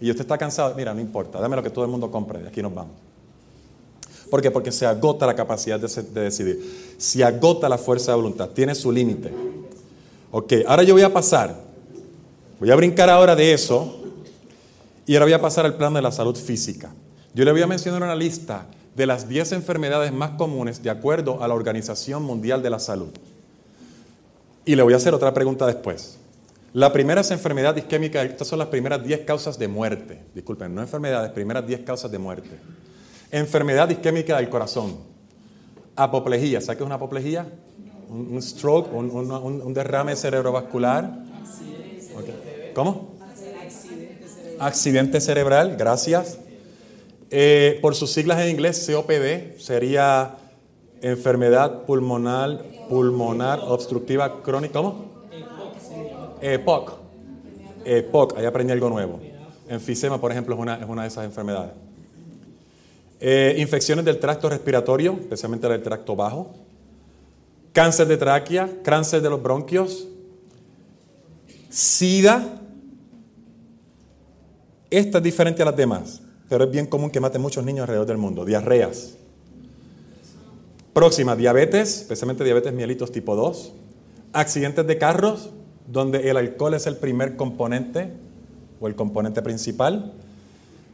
Y 0.00 0.08
usted 0.08 0.22
está 0.22 0.38
cansado, 0.38 0.72
mira, 0.76 0.94
no 0.94 1.00
importa, 1.00 1.40
dame 1.40 1.56
lo 1.56 1.62
que 1.64 1.70
todo 1.70 1.84
el 1.84 1.90
mundo 1.90 2.10
compre, 2.12 2.40
de 2.40 2.48
aquí 2.48 2.62
nos 2.62 2.72
vamos. 2.72 2.92
¿Por 4.30 4.40
qué? 4.40 4.52
Porque 4.52 4.70
se 4.70 4.86
agota 4.86 5.26
la 5.26 5.34
capacidad 5.34 5.80
de, 5.80 5.88
de 5.88 6.20
decidir. 6.20 6.94
Se 6.96 7.22
agota 7.24 7.68
la 7.68 7.76
fuerza 7.76 8.12
de 8.12 8.16
voluntad, 8.16 8.48
tiene 8.50 8.74
su 8.74 8.92
límite. 8.92 9.30
Ok, 10.30 10.52
ahora 10.66 10.84
yo 10.84 10.94
voy 10.94 11.02
a 11.02 11.12
pasar, 11.12 11.54
voy 12.60 12.70
a 12.70 12.76
brincar 12.76 13.10
ahora 13.10 13.34
de 13.34 13.52
eso 13.52 14.00
y 15.06 15.14
ahora 15.14 15.26
voy 15.26 15.34
a 15.34 15.40
pasar 15.40 15.66
al 15.66 15.74
plano 15.74 15.96
de 15.96 16.02
la 16.02 16.12
salud 16.12 16.36
física. 16.36 16.94
Yo 17.34 17.44
le 17.44 17.50
voy 17.52 17.62
a 17.62 17.66
mencionar 17.66 18.00
una 18.02 18.14
lista 18.14 18.66
de 18.94 19.06
las 19.06 19.28
10 19.28 19.52
enfermedades 19.52 20.12
más 20.12 20.32
comunes 20.32 20.82
de 20.82 20.90
acuerdo 20.90 21.42
a 21.42 21.48
la 21.48 21.54
Organización 21.54 22.22
Mundial 22.22 22.62
de 22.62 22.70
la 22.70 22.78
Salud. 22.78 23.10
Y 24.64 24.76
le 24.76 24.82
voy 24.82 24.92
a 24.92 24.96
hacer 24.96 25.14
otra 25.14 25.32
pregunta 25.34 25.66
después. 25.66 26.18
La 26.74 26.92
primera 26.92 27.20
es 27.20 27.30
enfermedad 27.30 27.76
isquémica, 27.76 28.22
estas 28.22 28.48
son 28.48 28.58
las 28.58 28.68
primeras 28.68 29.04
10 29.04 29.20
causas 29.20 29.58
de 29.58 29.68
muerte. 29.68 30.22
Disculpen, 30.34 30.74
no 30.74 30.80
enfermedades, 30.80 31.30
primeras 31.32 31.66
10 31.66 31.80
causas 31.80 32.10
de 32.10 32.18
muerte. 32.18 32.58
Enfermedad 33.30 33.90
isquémica 33.90 34.36
del 34.36 34.48
corazón. 34.48 34.96
Apoplejía, 35.96 36.60
¿sabes 36.60 36.78
qué 36.78 36.82
es 36.82 36.86
una 36.86 36.94
apoplejía? 36.94 37.46
Un, 38.08 38.40
stroke, 38.40 38.92
un, 38.92 39.10
un, 39.10 39.30
un, 39.30 39.74
derrame 39.74 40.16
cerebrovascular. 40.16 41.10
Okay. 42.18 42.72
¿Cómo? 42.74 43.16
Accidente 44.58 45.20
cerebral, 45.20 45.76
gracias. 45.76 46.38
Eh, 47.34 47.78
por 47.80 47.94
sus 47.94 48.12
siglas 48.12 48.40
en 48.40 48.50
inglés, 48.50 48.86
COPD 48.86 49.58
sería 49.58 50.36
enfermedad 51.00 51.84
pulmonar, 51.86 52.62
pulmonar 52.90 53.58
obstructiva 53.60 54.42
crónica. 54.42 54.74
¿Cómo? 54.74 55.06
EPOC. 56.42 56.92
EPOC, 57.86 58.36
ahí 58.36 58.44
aprendí 58.44 58.74
algo 58.74 58.90
nuevo. 58.90 59.18
Enfisema, 59.66 60.20
por 60.20 60.30
ejemplo, 60.30 60.54
es 60.54 60.60
una, 60.60 60.74
es 60.76 60.86
una 60.86 61.02
de 61.02 61.08
esas 61.08 61.24
enfermedades. 61.24 61.72
Eh, 63.18 63.54
infecciones 63.56 64.04
del 64.04 64.18
tracto 64.18 64.50
respiratorio, 64.50 65.16
especialmente 65.18 65.66
del 65.66 65.82
tracto 65.82 66.14
bajo. 66.14 66.52
Cáncer 67.72 68.08
de 68.08 68.18
tráquea, 68.18 68.68
cáncer 68.84 69.22
de 69.22 69.30
los 69.30 69.42
bronquios. 69.42 70.06
SIDA. 71.70 72.60
Esta 74.90 75.16
es 75.16 75.24
diferente 75.24 75.62
a 75.62 75.64
las 75.64 75.76
demás 75.76 76.22
pero 76.52 76.64
es 76.64 76.70
bien 76.70 76.84
común 76.84 77.10
que 77.10 77.18
mate 77.18 77.38
muchos 77.38 77.64
niños 77.64 77.84
alrededor 77.84 78.06
del 78.06 78.18
mundo. 78.18 78.44
Diarreas. 78.44 79.14
Próxima, 80.92 81.34
diabetes, 81.34 82.02
especialmente 82.02 82.44
diabetes 82.44 82.74
mielitos 82.74 83.10
tipo 83.10 83.34
2. 83.34 83.72
Accidentes 84.34 84.86
de 84.86 84.98
carros, 84.98 85.48
donde 85.86 86.28
el 86.28 86.36
alcohol 86.36 86.74
es 86.74 86.86
el 86.86 86.98
primer 86.98 87.36
componente 87.36 88.10
o 88.82 88.86
el 88.86 88.94
componente 88.94 89.40
principal. 89.40 90.12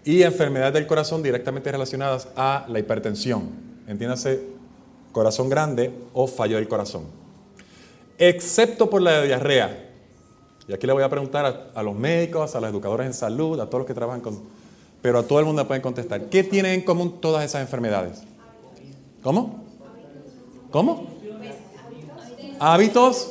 Y 0.05 0.23
enfermedades 0.23 0.75
del 0.75 0.87
corazón 0.87 1.25
directamente 1.25 1.73
relacionadas 1.73 2.29
a 2.37 2.65
la 2.69 2.79
hipertensión. 2.79 3.49
Entiéndase, 3.89 4.41
corazón 5.11 5.49
grande 5.49 5.91
o 6.13 6.29
fallo 6.29 6.55
del 6.55 6.69
corazón. 6.69 7.03
Excepto 8.17 8.89
por 8.89 9.03
la 9.03 9.23
diarrea. 9.23 9.91
Y 10.69 10.73
aquí 10.73 10.87
le 10.87 10.93
voy 10.93 11.03
a 11.03 11.09
preguntar 11.09 11.45
a, 11.45 11.81
a 11.81 11.83
los 11.83 11.97
médicos, 11.97 12.55
a 12.55 12.61
los 12.61 12.71
educadores 12.71 13.09
en 13.09 13.13
salud, 13.15 13.59
a 13.59 13.67
todos 13.67 13.81
los 13.81 13.87
que 13.89 13.95
trabajan 13.95 14.21
con 14.21 14.57
pero 15.03 15.21
a 15.21 15.23
todo 15.23 15.41
el 15.41 15.45
mundo 15.45 15.67
pueden 15.67 15.83
contestar. 15.83 16.23
¿Qué 16.27 16.43
tienen 16.45 16.73
en 16.73 16.81
común 16.83 17.21
todas 17.21 17.45
esas 17.45 17.63
enfermedades? 17.63 18.23
¿Cómo? 19.23 19.65
¿Cómo? 20.71 21.07
Hábitos. 22.59 23.31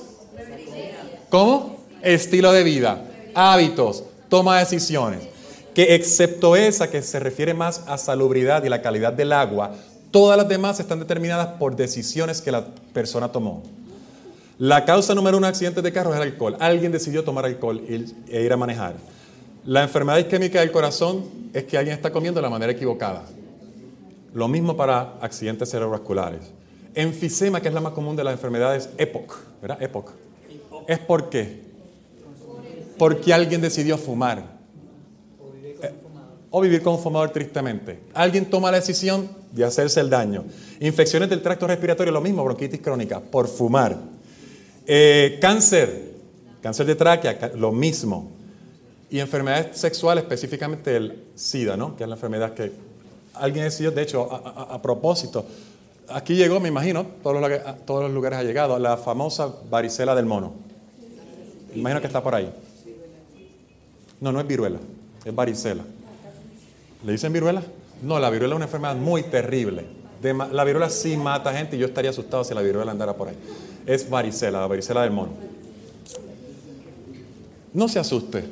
¿Cómo? 1.30 1.78
Estilo 2.02 2.52
de 2.54 2.64
vida. 2.64 3.04
Hábitos. 3.34 4.04
Toma 4.30 4.60
decisiones. 4.60 5.28
que 5.74 5.94
excepto 5.94 6.56
esa 6.56 6.90
que 6.90 7.04
se 7.04 7.20
refiere 7.20 7.54
más 7.54 7.84
a 7.86 8.00
salubridad 8.00 8.64
y 8.64 8.70
la 8.70 8.82
calidad 8.82 9.14
del 9.14 9.32
agua, 9.32 9.76
todas 10.10 10.36
las 10.36 10.48
demás 10.48 10.80
están 10.80 10.98
determinadas 10.98 11.50
por 11.60 11.76
decisiones 11.76 12.42
que 12.42 12.52
la 12.52 12.66
persona 12.94 13.32
tomó. 13.32 13.62
La 14.58 14.86
causa 14.86 15.14
número 15.14 15.38
uno 15.38 15.46
de 15.46 15.52
accidentes 15.52 15.84
de 15.84 15.94
carro 15.94 16.16
es 16.16 16.20
el 16.20 16.24
alcohol. 16.24 16.58
Alguien 16.60 16.92
decidió 16.92 17.24
tomar 17.24 17.46
alcohol 17.46 17.80
e 17.88 18.42
ir 18.42 18.52
a 18.52 18.58
manejar. 18.58 18.96
La 19.68 19.84
enfermedad 19.84 20.18
isquémica 20.18 20.62
del 20.62 20.72
corazón 20.72 21.26
es 21.54 21.66
que 21.66 21.78
alguien 21.78 21.94
está 21.94 22.10
comiendo 22.10 22.40
de 22.40 22.42
la 22.42 22.50
manera 22.50 22.72
equivocada. 22.72 23.26
Lo 24.34 24.48
mismo 24.48 24.78
para 24.78 25.16
accidentes 25.20 25.70
cerebrovasculares. 25.70 26.40
Enfisema, 26.96 27.60
que 27.60 27.68
es 27.68 27.74
la 27.74 27.82
más 27.82 27.92
común 27.92 28.16
de 28.16 28.24
las 28.24 28.32
enfermedades 28.32 28.88
EPOC, 28.98 29.38
¿verdad? 29.62 29.82
EPOC. 29.82 30.14
¿Es 30.88 31.00
por 31.00 31.30
qué? 31.30 31.64
Porque 32.98 33.34
alguien 33.34 33.60
decidió 33.60 33.98
fumar. 33.98 34.42
Eh, 35.82 35.92
o 36.50 36.62
vivir 36.62 36.82
con 36.82 36.94
un 36.94 37.00
fumador 37.00 37.32
tristemente. 37.32 38.00
Alguien 38.14 38.46
toma 38.46 38.72
la 38.72 38.78
decisión 38.78 39.28
de 39.52 39.66
hacerse 39.66 40.00
el 40.00 40.10
daño. 40.10 40.46
Infecciones 40.80 41.30
del 41.30 41.42
tracto 41.42 41.68
respiratorio, 41.68 42.14
lo 42.14 42.22
mismo, 42.22 42.42
bronquitis 42.46 42.80
crónica, 42.80 43.20
por 43.20 43.50
fumar. 43.50 43.98
Eh, 44.86 45.38
cáncer, 45.42 46.14
cáncer 46.62 46.86
de 46.86 46.96
tráquea, 46.96 47.52
lo 47.56 47.74
mismo. 47.74 48.37
Y 49.10 49.20
enfermedades 49.20 49.78
sexuales, 49.78 50.24
específicamente 50.24 50.96
el 50.96 51.24
SIDA, 51.36 51.78
¿no? 51.78 51.96
que 51.96 52.04
es 52.04 52.10
la 52.10 52.16
enfermedad 52.16 52.54
que 52.54 52.72
alguien 53.34 53.66
decidió, 53.66 53.92
de 53.92 54.02
hecho, 54.02 54.30
a, 54.32 54.82
propósito, 54.82 55.46
aquí 56.10 56.36
llegó, 56.36 56.60
me 56.60 56.70
imagino, 56.70 57.06
todos 57.24 58.04
los 58.04 58.12
lugares 58.12 58.40
ha 58.40 58.44
llegado, 58.44 58.78
la 58.80 58.98
famosa 58.98 59.54
varicela 59.70 60.16
del 60.16 60.26
mono. 60.26 60.54
Imagino 61.74 62.02
que 62.02 62.08
está 62.08 62.22
por 62.22 62.36
ahí. 62.36 62.52
No, 64.20 64.32
no 64.32 64.40
es 64.40 64.48
viruela, 64.48 64.80
es 65.24 65.36
varicela. 65.36 65.84
¿Le 67.06 67.12
dicen 67.12 67.32
viruela? 67.32 67.62
No, 68.02 68.20
la 68.20 68.30
viruela 68.30 68.56
es 68.56 68.58
una 68.58 68.66
enfermedad 68.66 68.96
muy 68.96 69.24
terrible. 69.24 69.86
la 70.52 70.64
viruela 70.64 70.90
sí 70.90 71.16
mata 71.16 71.54
gente 71.54 71.76
y 71.76 71.80
yo 71.80 71.88
estaría 71.88 72.10
asustado 72.10 72.44
si 72.44 72.54
la 72.54 72.62
viruela 72.62 72.92
andara 72.92 73.14
por 73.14 73.30
ahí. 73.30 73.36
Es 73.86 74.10
varicela, 74.10 74.60
la 74.60 74.68
varicela 74.68 75.04
del 75.04 75.12
mono. 75.12 75.32
No 77.74 77.88
se 77.88 78.00
asuste. 78.00 78.44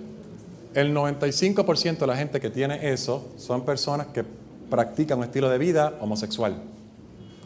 El 0.76 0.94
95% 0.94 2.00
de 2.00 2.08
la 2.08 2.18
gente 2.18 2.42
que 2.42 2.50
tiene 2.50 2.92
eso 2.92 3.30
son 3.38 3.64
personas 3.64 4.08
que 4.08 4.26
practican 4.70 5.20
un 5.20 5.24
estilo 5.24 5.50
de 5.50 5.58
vida 5.58 5.94
homosexual. 6.02 6.54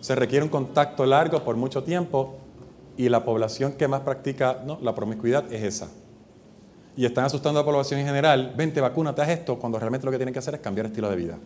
Se 0.01 0.15
requiere 0.15 0.43
un 0.43 0.49
contacto 0.49 1.05
largo 1.05 1.43
por 1.43 1.55
mucho 1.55 1.83
tiempo 1.83 2.37
y 2.97 3.07
la 3.07 3.23
población 3.23 3.73
que 3.73 3.87
más 3.87 4.01
practica 4.01 4.63
la 4.81 4.95
promiscuidad 4.95 5.53
es 5.53 5.63
esa. 5.63 5.89
Y 6.97 7.05
están 7.05 7.23
asustando 7.23 7.59
a 7.59 7.61
la 7.61 7.65
población 7.65 7.99
en 7.99 8.07
general, 8.07 8.55
vente, 8.57 8.81
vacúnate, 8.81 9.21
haz 9.21 9.29
esto, 9.29 9.59
cuando 9.59 9.77
realmente 9.77 10.05
lo 10.05 10.11
que 10.11 10.17
tienen 10.17 10.33
que 10.33 10.39
hacer 10.39 10.55
es 10.55 10.61
cambiar 10.61 10.87
estilo 10.87 11.07
de 11.07 11.15
vida. 11.15 11.37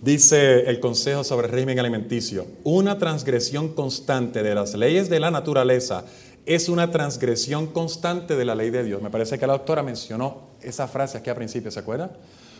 Dice 0.00 0.60
el 0.60 0.80
Consejo 0.80 1.22
sobre 1.22 1.48
régimen 1.48 1.78
alimenticio, 1.78 2.46
una 2.64 2.96
transgresión 2.96 3.74
constante 3.74 4.42
de 4.42 4.54
las 4.54 4.74
leyes 4.74 5.10
de 5.10 5.20
la 5.20 5.30
naturaleza 5.30 6.06
es 6.50 6.68
una 6.68 6.90
transgresión 6.90 7.68
constante 7.68 8.34
de 8.34 8.44
la 8.44 8.56
ley 8.56 8.70
de 8.70 8.82
Dios. 8.82 9.00
Me 9.00 9.08
parece 9.08 9.38
que 9.38 9.46
la 9.46 9.52
doctora 9.52 9.84
mencionó 9.84 10.48
esa 10.60 10.88
frase 10.88 11.16
aquí 11.16 11.30
al 11.30 11.36
principio, 11.36 11.70
¿se 11.70 11.78
acuerda? 11.78 12.10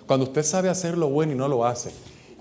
Cuando 0.06 0.26
usted 0.26 0.44
sabe 0.44 0.68
hacer 0.68 0.96
lo 0.96 1.08
bueno 1.08 1.32
y 1.32 1.34
no 1.34 1.48
lo 1.48 1.66
hace, 1.66 1.90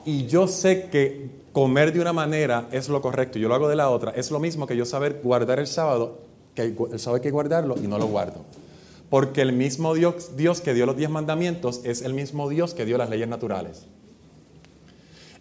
y 0.06 0.28
yo 0.28 0.47
sé 0.47 0.89
que 0.91 1.32
comer 1.52 1.91
de 1.91 2.02
una 2.02 2.14
manera 2.14 2.68
es 2.72 2.88
lo 2.88 3.02
correcto 3.02 3.39
y 3.39 3.41
yo 3.41 3.47
lo 3.47 3.56
hago 3.56 3.68
de 3.68 3.76
la 3.76 3.89
otra, 3.89 4.12
es 4.12 4.30
lo 4.30 4.39
mismo 4.39 4.68
que 4.68 4.78
yo 4.78 4.86
saber 4.86 5.22
guardar 5.24 5.58
el 5.58 5.66
sábado, 5.66 6.20
que 6.54 6.62
el 6.62 7.00
sábado 7.00 7.16
hay 7.16 7.22
que 7.22 7.32
guardarlo 7.32 7.76
y 7.84 7.88
no 7.88 7.97
lo 7.97 8.06
guardo. 8.06 8.45
Porque 9.10 9.41
el 9.41 9.52
mismo 9.52 9.95
Dios, 9.95 10.38
Dios 10.38 10.62
que 10.62 10.76
dio 10.76 10.86
los 10.86 10.97
diez 10.97 11.10
mandamientos 11.10 11.82
es 11.84 12.04
el 12.04 12.14
mismo 12.14 12.47
Dios 12.47 12.76
que 12.76 12.86
dio 12.86 13.00
las 13.00 13.10
leyes 13.10 13.28
naturales. 13.28 13.88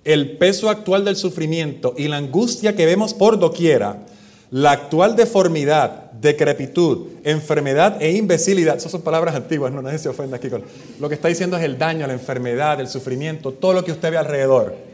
El 0.05 0.39
peso 0.39 0.71
actual 0.71 1.05
del 1.05 1.17
sufrimiento 1.17 1.93
y 1.99 2.09
la 2.09 2.17
angustia 2.17 2.75
que 2.75 2.87
vemos 2.87 3.13
por 3.13 3.39
doquiera, 3.39 4.07
la 4.51 4.73
actual 4.73 5.17
deformidad, 5.17 6.11
decrepitud, 6.13 7.09
enfermedad 7.25 8.01
e 8.01 8.17
imbecilidad, 8.17 8.77
esas 8.77 8.93
son 8.93 9.03
palabras 9.03 9.35
antiguas, 9.35 9.73
no 9.73 9.83
nadie 9.83 9.99
se 9.99 10.09
ofenda 10.09 10.37
aquí 10.37 10.49
con. 10.49 10.63
Lo 10.99 11.09
que 11.09 11.15
está 11.15 11.29
diciendo 11.29 11.57
es 11.57 11.65
el 11.65 11.79
daño, 11.79 12.07
la 12.07 12.13
enfermedad, 12.13 12.81
el 12.81 12.89
sufrimiento, 12.89 13.53
todo 13.53 13.75
lo 13.75 13.85
que 13.85 13.93
usted 13.93 14.11
ve 14.11 14.17
alrededor 14.17 14.89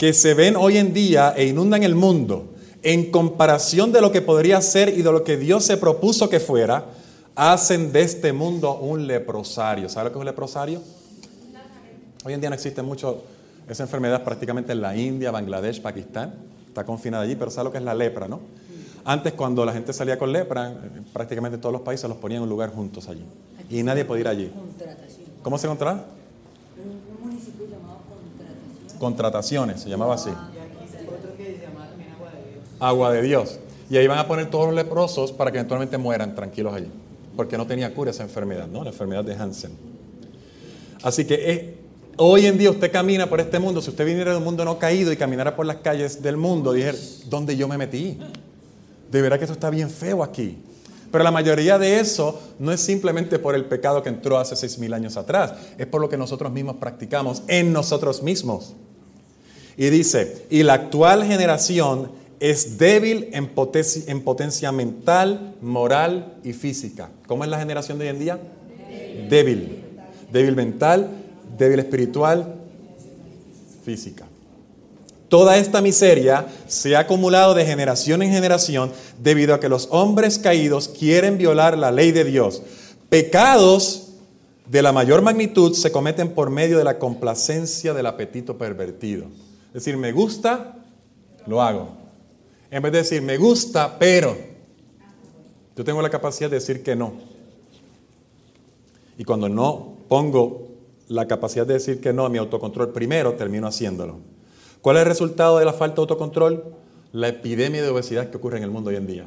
que 0.00 0.14
se 0.14 0.32
ven 0.32 0.56
hoy 0.56 0.78
en 0.78 0.94
día 0.94 1.34
e 1.36 1.44
inundan 1.44 1.82
el 1.82 1.94
mundo, 1.94 2.54
en 2.82 3.10
comparación 3.10 3.92
de 3.92 4.00
lo 4.00 4.10
que 4.10 4.22
podría 4.22 4.58
ser 4.62 4.88
y 4.88 5.02
de 5.02 5.12
lo 5.12 5.24
que 5.24 5.36
Dios 5.36 5.66
se 5.66 5.76
propuso 5.76 6.30
que 6.30 6.40
fuera, 6.40 6.86
hacen 7.34 7.92
de 7.92 8.00
este 8.00 8.32
mundo 8.32 8.78
un 8.78 9.06
leprosario. 9.06 9.90
¿Sabe 9.90 10.04
lo 10.04 10.12
que 10.12 10.16
es 10.16 10.20
un 10.20 10.24
leprosario? 10.24 10.82
Hoy 12.24 12.32
en 12.32 12.40
día 12.40 12.48
no 12.48 12.54
existe 12.54 12.80
mucho 12.80 13.24
esa 13.68 13.82
enfermedad 13.82 14.24
prácticamente 14.24 14.72
en 14.72 14.80
la 14.80 14.96
India, 14.96 15.30
Bangladesh, 15.30 15.82
Pakistán. 15.82 16.32
Está 16.70 16.84
confinada 16.84 17.24
allí, 17.24 17.34
pero 17.34 17.50
¿sabe 17.50 17.64
lo 17.64 17.72
que 17.72 17.78
es 17.78 17.84
la 17.84 17.94
lepra, 17.94 18.28
no? 18.28 18.38
Antes, 19.04 19.32
cuando 19.32 19.64
la 19.64 19.72
gente 19.72 19.92
salía 19.92 20.16
con 20.16 20.32
lepra, 20.32 20.72
prácticamente 21.12 21.58
todos 21.58 21.72
los 21.72 21.82
países 21.82 22.08
los 22.08 22.18
ponían 22.18 22.38
en 22.38 22.42
un 22.44 22.48
lugar 22.48 22.70
juntos 22.70 23.08
allí. 23.08 23.24
Y 23.68 23.82
nadie 23.82 24.04
podía 24.04 24.20
ir 24.20 24.28
allí. 24.28 24.52
¿Cómo 25.42 25.58
se 25.58 25.66
encontraba? 25.66 26.04
Contrataciones, 29.00 29.80
se 29.80 29.88
llamaba 29.88 30.14
así. 30.14 30.30
Agua 32.78 33.12
de 33.12 33.22
Dios. 33.22 33.58
Y 33.90 33.96
ahí 33.96 34.06
van 34.06 34.18
a 34.18 34.28
poner 34.28 34.48
todos 34.48 34.66
los 34.66 34.74
leprosos 34.76 35.32
para 35.32 35.50
que 35.50 35.58
eventualmente 35.58 35.98
mueran 35.98 36.36
tranquilos 36.36 36.72
allí. 36.72 36.88
Porque 37.34 37.58
no 37.58 37.66
tenía 37.66 37.92
cura 37.92 38.12
esa 38.12 38.22
enfermedad, 38.22 38.68
¿no? 38.68 38.84
La 38.84 38.90
enfermedad 38.90 39.24
de 39.24 39.34
Hansen. 39.34 39.72
Así 41.02 41.24
que 41.24 41.79
hoy 42.22 42.44
en 42.44 42.58
día 42.58 42.70
usted 42.70 42.92
camina 42.92 43.28
por 43.28 43.40
este 43.40 43.58
mundo. 43.58 43.80
Si 43.80 43.88
usted 43.88 44.04
viniera 44.04 44.32
de 44.32 44.36
un 44.36 44.44
mundo 44.44 44.62
no 44.62 44.78
caído 44.78 45.10
y 45.10 45.16
caminara 45.16 45.56
por 45.56 45.64
las 45.64 45.76
calles 45.76 46.22
del 46.22 46.36
mundo, 46.36 46.74
dijera, 46.74 46.98
¿dónde 47.26 47.56
yo 47.56 47.66
me 47.66 47.78
metí? 47.78 48.18
De 49.10 49.22
verdad 49.22 49.38
que 49.38 49.44
esto 49.44 49.54
está 49.54 49.70
bien 49.70 49.88
feo 49.88 50.22
aquí. 50.22 50.58
Pero 51.10 51.24
la 51.24 51.30
mayoría 51.30 51.78
de 51.78 51.98
eso 51.98 52.38
no 52.58 52.72
es 52.72 52.80
simplemente 52.80 53.38
por 53.38 53.54
el 53.54 53.64
pecado 53.64 54.02
que 54.02 54.10
entró 54.10 54.38
hace 54.38 54.54
seis 54.54 54.78
mil 54.78 54.92
años 54.92 55.16
atrás, 55.16 55.54
es 55.78 55.86
por 55.86 56.00
lo 56.00 56.08
que 56.10 56.18
nosotros 56.18 56.52
mismos 56.52 56.76
practicamos 56.76 57.42
en 57.48 57.72
nosotros 57.72 58.22
mismos. 58.22 58.74
Y 59.76 59.88
dice, 59.88 60.44
y 60.50 60.62
la 60.62 60.74
actual 60.74 61.24
generación 61.24 62.12
es 62.38 62.76
débil 62.76 63.30
en 63.32 63.48
potencia, 63.48 64.72
mental, 64.72 65.56
moral 65.62 66.34
y 66.44 66.52
física. 66.52 67.10
¿Cómo 67.26 67.44
es 67.44 67.50
la 67.50 67.58
generación 67.58 67.98
de 67.98 68.04
hoy 68.04 68.10
en 68.10 68.18
día? 68.18 68.38
Débil. 69.30 69.84
Débil 70.30 70.54
mental, 70.54 71.19
débil 71.64 71.80
espiritual, 71.80 72.54
física. 73.84 74.26
Toda 75.28 75.58
esta 75.58 75.80
miseria 75.80 76.46
se 76.66 76.96
ha 76.96 77.00
acumulado 77.00 77.54
de 77.54 77.64
generación 77.64 78.22
en 78.22 78.32
generación 78.32 78.90
debido 79.18 79.54
a 79.54 79.60
que 79.60 79.68
los 79.68 79.86
hombres 79.92 80.38
caídos 80.38 80.88
quieren 80.88 81.38
violar 81.38 81.78
la 81.78 81.92
ley 81.92 82.10
de 82.10 82.24
Dios. 82.24 82.62
Pecados 83.08 84.08
de 84.66 84.82
la 84.82 84.92
mayor 84.92 85.22
magnitud 85.22 85.74
se 85.74 85.92
cometen 85.92 86.30
por 86.30 86.50
medio 86.50 86.78
de 86.78 86.84
la 86.84 86.98
complacencia 86.98 87.94
del 87.94 88.06
apetito 88.06 88.58
pervertido. 88.58 89.26
Es 89.68 89.74
decir, 89.74 89.96
me 89.96 90.10
gusta, 90.10 90.76
lo 91.46 91.62
hago. 91.62 91.90
En 92.70 92.82
vez 92.82 92.92
de 92.92 92.98
decir, 92.98 93.22
me 93.22 93.36
gusta, 93.36 93.98
pero 93.98 94.36
yo 95.76 95.84
tengo 95.84 96.02
la 96.02 96.10
capacidad 96.10 96.50
de 96.50 96.56
decir 96.56 96.82
que 96.82 96.96
no. 96.96 97.12
Y 99.16 99.24
cuando 99.24 99.48
no 99.48 99.94
pongo 100.08 100.69
la 101.10 101.26
capacidad 101.26 101.66
de 101.66 101.74
decir 101.74 102.00
que 102.00 102.12
no 102.12 102.24
a 102.24 102.28
mi 102.28 102.38
autocontrol 102.38 102.92
primero, 102.92 103.34
termino 103.34 103.66
haciéndolo. 103.66 104.18
¿Cuál 104.80 104.96
es 104.96 105.02
el 105.02 105.08
resultado 105.08 105.58
de 105.58 105.64
la 105.64 105.72
falta 105.72 105.96
de 105.96 106.02
autocontrol? 106.02 106.64
La 107.12 107.26
epidemia 107.26 107.82
de 107.82 107.88
obesidad 107.88 108.30
que 108.30 108.36
ocurre 108.36 108.58
en 108.58 108.62
el 108.62 108.70
mundo 108.70 108.90
hoy 108.90 108.96
en 108.96 109.08
día. 109.08 109.26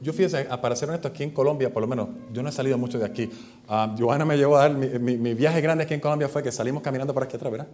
Yo 0.00 0.12
fíjense, 0.12 0.44
para 0.44 0.76
ser 0.76 0.88
honesto, 0.88 1.08
aquí 1.08 1.24
en 1.24 1.30
Colombia, 1.32 1.72
por 1.72 1.82
lo 1.82 1.88
menos, 1.88 2.10
yo 2.32 2.44
no 2.44 2.48
he 2.48 2.52
salido 2.52 2.78
mucho 2.78 3.00
de 3.00 3.06
aquí. 3.06 3.28
Uh, 3.68 3.98
Johanna 3.98 4.24
me 4.24 4.36
llevó 4.36 4.56
a 4.56 4.68
dar, 4.68 4.74
mi, 4.74 5.16
mi, 5.18 5.34
viaje 5.34 5.60
grande 5.60 5.82
aquí 5.82 5.94
en 5.94 6.00
Colombia 6.00 6.28
fue 6.28 6.44
que 6.44 6.52
salimos 6.52 6.80
caminando 6.80 7.12
por 7.12 7.24
aquí 7.24 7.34
atrás, 7.34 7.50
¿verdad? 7.50 7.66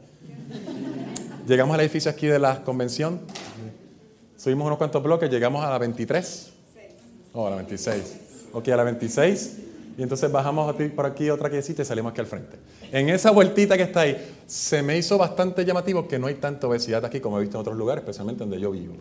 Llegamos 1.47 1.75
al 1.75 1.81
edificio 1.83 2.11
aquí 2.11 2.29
de 2.29 2.39
la 2.39 2.65
convención, 2.65 3.21
subimos 4.39 4.67
unos 4.67 4.79
cuantos 4.79 5.03
bloques, 5.03 5.31
llegamos 5.31 5.63
a 5.63 5.69
la 5.69 5.77
23. 5.77 6.53
Oh, 7.35 7.47
a 7.47 7.51
la 7.51 7.57
26. 7.57 8.17
Ok, 8.55 8.69
a 8.69 8.77
la 8.77 8.85
26. 8.85 9.72
Y 9.97 10.03
entonces 10.03 10.31
bajamos 10.33 10.75
por 10.95 11.07
aquí 11.07 11.29
otra 11.29 11.51
callecita 11.51 11.83
y 11.83 11.85
salimos 11.85 12.13
aquí 12.13 12.21
al 12.21 12.27
frente. 12.27 12.57
En 12.91 13.09
esa 13.09 13.31
vueltita 13.31 13.77
que 13.77 13.83
está 13.83 14.01
ahí, 14.01 14.17
se 14.47 14.83
me 14.83 14.97
hizo 14.97 15.19
bastante 15.19 15.65
llamativo 15.65 16.09
que 16.09 16.19
no 16.19 16.27
hay 16.27 16.35
tanta 16.35 16.67
obesidad 16.67 17.05
aquí 17.05 17.21
como 17.21 17.39
he 17.39 17.43
visto 17.43 17.59
en 17.59 17.61
otros 17.61 17.77
lugares, 17.77 18.03
especialmente 18.03 18.41
donde 18.41 18.59
yo 18.59 18.71
vivo. 18.71 18.95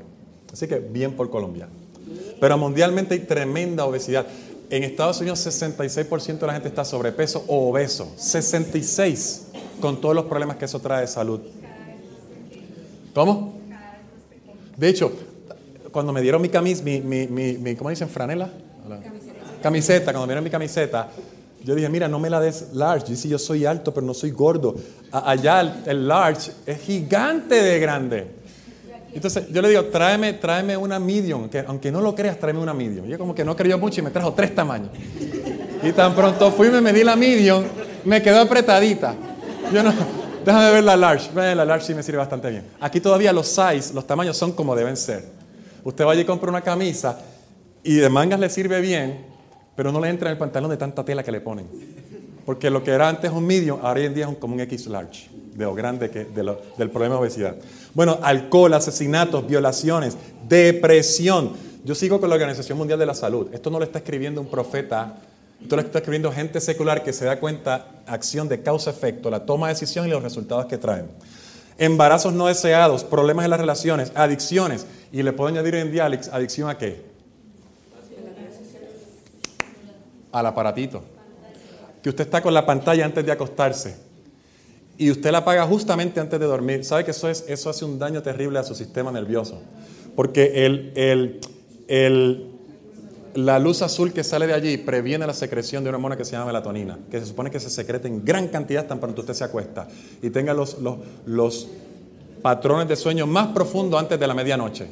Así 0.52 0.68
que 0.68 0.80
bien 0.80 1.14
por 1.14 1.30
Colombia. 1.30 1.68
Pero 2.40 2.58
mundialmente 2.58 3.14
hay 3.14 3.22
tremenda 3.22 3.86
obesidad. 3.86 4.26
En 4.70 4.84
Estados 4.84 5.20
Unidos 5.22 5.46
66% 5.46 6.40
de 6.40 6.48
la 6.48 6.54
gente 6.54 6.68
está 6.68 6.84
sobrepeso 6.84 7.44
o 7.48 7.70
obeso. 7.70 8.12
66 8.18 9.48
con 9.80 10.00
todos 10.00 10.16
los 10.16 10.26
problemas 10.26 10.58
que 10.58 10.66
eso 10.66 10.80
trae 10.80 11.02
de 11.02 11.08
salud. 11.08 11.42
¿Cómo? 13.14 13.60
De 14.78 14.90
hecho, 14.90 15.12
cuando 15.92 16.14
me 16.14 16.22
dieron 16.22 16.42
mi 16.42 16.50
camisa, 16.50 16.84
mi, 16.84 17.02
mi, 17.02 17.28
mi, 17.28 17.76
¿cómo 17.76 17.90
dicen? 17.90 18.10
Franela. 18.10 18.50
Camiseta, 19.62 20.12
cuando 20.12 20.28
vieron 20.28 20.44
mi 20.44 20.50
camiseta, 20.50 21.10
yo 21.64 21.76
dije, 21.76 21.90
mira, 21.90 22.08
no 22.08 22.20
me 22.20 22.30
la 22.30 22.40
des 22.40 22.74
large. 22.74 23.08
Dice, 23.08 23.28
yo 23.28 23.38
soy 23.38 23.66
alto, 23.66 23.94
pero 23.94 24.06
no 24.06 24.14
soy 24.14 24.32
gordo. 24.32 24.76
Allá 25.12 25.62
el, 25.86 26.08
large 26.08 26.52
es 26.66 26.80
gigante 26.82 27.56
de 27.56 27.80
grande. 27.80 28.28
Entonces 29.14 29.48
yo 29.52 29.62
le 29.62 29.70
digo, 29.70 29.86
tráeme, 29.86 30.34
tráeme 30.34 30.76
una 30.78 30.98
medium, 30.98 31.50
que 31.50 31.60
aunque 31.60 31.92
no 31.92 32.02
lo 32.02 32.16
creas, 32.16 32.40
tráeme 32.40 32.60
una 32.60 32.74
medium. 32.74 33.06
Yo 33.06 33.18
como 33.18 33.36
que 33.36 33.44
no 33.44 33.56
creyó 33.56 33.78
mucho 33.78 34.00
y 34.00 34.04
me 34.04 34.10
trajo 34.10 34.34
tres 34.34 34.56
tamaños. 34.56 34.90
Y 35.84 35.92
tan 35.92 36.16
pronto 36.16 36.52
fui 36.52 36.68
y 36.68 36.72
me 36.72 36.82
medí 36.82 37.04
la 37.04 37.16
medium, 37.16 37.64
me 38.06 38.22
quedó 38.22 38.42
apretadita. 38.42 39.16
Yo 39.74 39.84
no, 39.84 39.94
déjame 40.46 40.72
ver 40.72 40.84
la 40.84 40.96
large. 40.96 41.30
La 41.34 41.66
large 41.66 41.88
sí 41.88 41.94
me 41.94 42.04
sirve 42.04 42.20
bastante 42.20 42.50
bien. 42.50 42.64
Aquí 42.80 43.02
todavía 43.02 43.34
los 43.34 43.48
size, 43.48 43.94
los 43.94 44.08
tamaños 44.08 44.38
son 44.38 44.54
como 44.54 44.76
deben 44.76 44.96
ser. 44.96 45.26
Usted 45.84 46.06
vaya 46.06 46.22
y 46.22 46.26
compra 46.26 46.50
una 46.50 46.62
camisa 46.62 47.20
y 47.84 47.96
de 47.96 48.10
mangas 48.10 48.40
le 48.40 48.50
sirve 48.50 48.80
bien, 48.80 49.26
pero 49.76 49.92
no 49.92 50.00
le 50.00 50.10
entra 50.10 50.30
en 50.30 50.34
el 50.34 50.38
pantalón 50.38 50.70
de 50.70 50.78
tanta 50.78 51.04
tela 51.04 51.24
que 51.24 51.32
le 51.32 51.42
ponen. 51.42 51.68
Porque 52.46 52.70
lo 52.70 52.84
que 52.84 52.92
era 52.92 53.08
antes 53.08 53.32
un 53.32 53.46
medium, 53.46 53.80
ahora 53.84 54.00
hoy 54.00 54.08
en 54.08 54.14
día 54.14 54.28
es 54.28 54.38
como 54.38 54.56
un 54.56 54.60
X 54.62 54.88
large, 54.88 55.30
de 55.54 55.64
lo 55.64 55.76
grande 55.76 56.10
que, 56.10 56.26
del 56.26 56.90
problema 56.90 57.16
de 57.16 57.22
obesidad. 57.22 57.56
Bueno, 57.94 58.18
alcohol, 58.24 58.74
asesinatos, 58.74 59.46
violaciones, 59.48 60.18
depresión. 60.48 61.52
Yo 61.84 61.94
sigo 61.96 62.20
con 62.20 62.30
la 62.30 62.36
Organización 62.36 62.78
Mundial 62.78 62.98
de 63.00 63.06
la 63.06 63.14
Salud. 63.14 63.48
Esto 63.54 63.70
no 63.70 63.78
lo 63.78 63.86
está 63.86 64.00
escribiendo 64.00 64.42
un 64.42 64.48
profeta, 64.48 65.18
esto 65.62 65.76
lo 65.76 65.82
está 65.82 66.00
escribiendo 66.00 66.32
gente 66.32 66.60
secular 66.60 67.04
que 67.04 67.14
se 67.14 67.26
da 67.26 67.40
cuenta, 67.40 67.88
acción 68.08 68.48
de 68.50 68.62
causa-efecto, 68.62 69.30
la 69.30 69.46
toma 69.46 69.68
de 69.68 69.74
decisión 69.74 70.08
y 70.08 70.10
los 70.10 70.24
resultados 70.24 70.66
que 70.66 70.78
traen. 70.78 71.08
Embarazos 71.78 72.34
no 72.34 72.48
deseados, 72.48 73.04
problemas 73.04 73.46
en 73.46 73.52
las 73.52 73.60
relaciones, 73.60 74.12
adicciones. 74.16 74.86
Y 75.12 75.22
le 75.24 75.32
puedo 75.34 75.50
añadir 75.50 75.76
hoy 75.76 75.82
en 75.82 75.92
día 75.92 76.08
adic- 76.08 76.30
adicción 76.32 76.70
a 76.70 76.78
qué? 76.78 77.11
Al 80.32 80.46
aparatito. 80.46 81.04
Que 82.02 82.10
usted 82.10 82.24
está 82.26 82.42
con 82.42 82.54
la 82.54 82.66
pantalla 82.66 83.06
antes 83.06 83.26
de 83.26 83.32
acostarse. 83.32 83.98
Y 84.98 85.10
usted 85.10 85.32
la 85.32 85.40
apaga 85.40 85.66
justamente 85.66 86.20
antes 86.20 86.40
de 86.40 86.46
dormir. 86.46 86.84
¿Sabe 86.86 87.04
que 87.06 87.12
eso, 87.12 87.28
es, 87.30 87.46
eso 87.48 87.70
hace 87.70 87.86
un 87.86 87.98
daño 88.00 88.22
terrible 88.22 88.60
a 88.60 88.64
su 88.64 88.76
sistema 88.76 89.12
nervioso? 89.12 89.60
Porque 90.16 90.66
el, 90.66 90.92
el- 90.96 91.40
el- 91.88 92.48
la 93.34 93.60
luz 93.60 93.82
azul 93.82 94.12
que 94.12 94.26
sale 94.26 94.46
de 94.46 94.54
allí 94.54 94.78
previene 94.78 95.26
la 95.26 95.34
secreción 95.34 95.84
de 95.84 95.90
una 95.90 95.98
hormona 95.98 96.18
que 96.18 96.26
se 96.26 96.34
llama 96.34 96.48
melatonina, 96.48 97.00
que 97.10 97.20
se 97.22 97.26
supone 97.28 97.50
que 97.50 97.62
se 97.62 97.70
secreta 97.70 98.06
en 98.10 98.26
gran 98.26 98.50
cantidad 98.50 98.86
tan 98.86 99.00
pronto 99.00 99.22
usted 99.22 99.34
se 99.34 99.46
acuesta 99.46 99.88
y 100.22 100.30
tenga 100.32 100.54
los, 100.54 100.80
los, 100.80 100.98
los 101.26 101.68
patrones 102.42 102.90
de 102.90 102.98
sueño 102.98 103.26
más 103.28 103.48
profundos 103.54 103.98
antes 104.02 104.20
de 104.20 104.28
la 104.28 104.34
medianoche. 104.34 104.88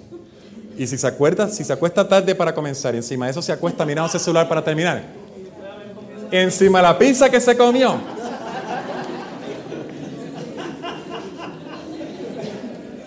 Y 0.77 0.87
si 0.87 0.97
se 0.97 1.05
acuerda, 1.05 1.49
si 1.49 1.65
se 1.65 1.73
acuesta 1.73 2.07
tarde 2.07 2.33
para 2.33 2.55
comenzar 2.55 2.95
encima 2.95 3.25
de 3.25 3.31
eso 3.31 3.41
se 3.41 3.51
acuesta 3.51 3.85
mirando 3.85 4.07
ese 4.07 4.19
celular 4.19 4.47
para 4.47 4.63
terminar, 4.63 5.03
encima 6.31 6.79
de 6.79 6.83
la 6.83 6.97
pizza 6.97 7.29
que 7.29 7.39
se 7.39 7.55
comió. 7.57 7.95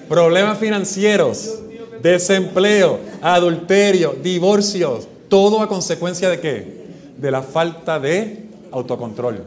Problemas 0.08 0.58
financieros, 0.58 1.60
desempleo, 2.02 3.00
adulterio, 3.22 4.14
divorcios, 4.22 5.08
todo 5.28 5.62
a 5.62 5.68
consecuencia 5.68 6.28
de 6.28 6.40
qué? 6.40 6.82
De 7.16 7.30
la 7.30 7.42
falta 7.42 7.98
de 7.98 8.44
autocontrol. 8.70 9.42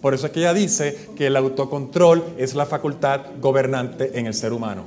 Por 0.00 0.14
eso 0.14 0.26
es 0.26 0.32
que 0.32 0.40
ella 0.40 0.54
dice 0.54 1.10
que 1.14 1.26
el 1.26 1.36
autocontrol 1.36 2.24
es 2.38 2.54
la 2.54 2.64
facultad 2.64 3.20
gobernante 3.38 4.18
en 4.18 4.26
el 4.26 4.32
ser 4.32 4.54
humano. 4.54 4.84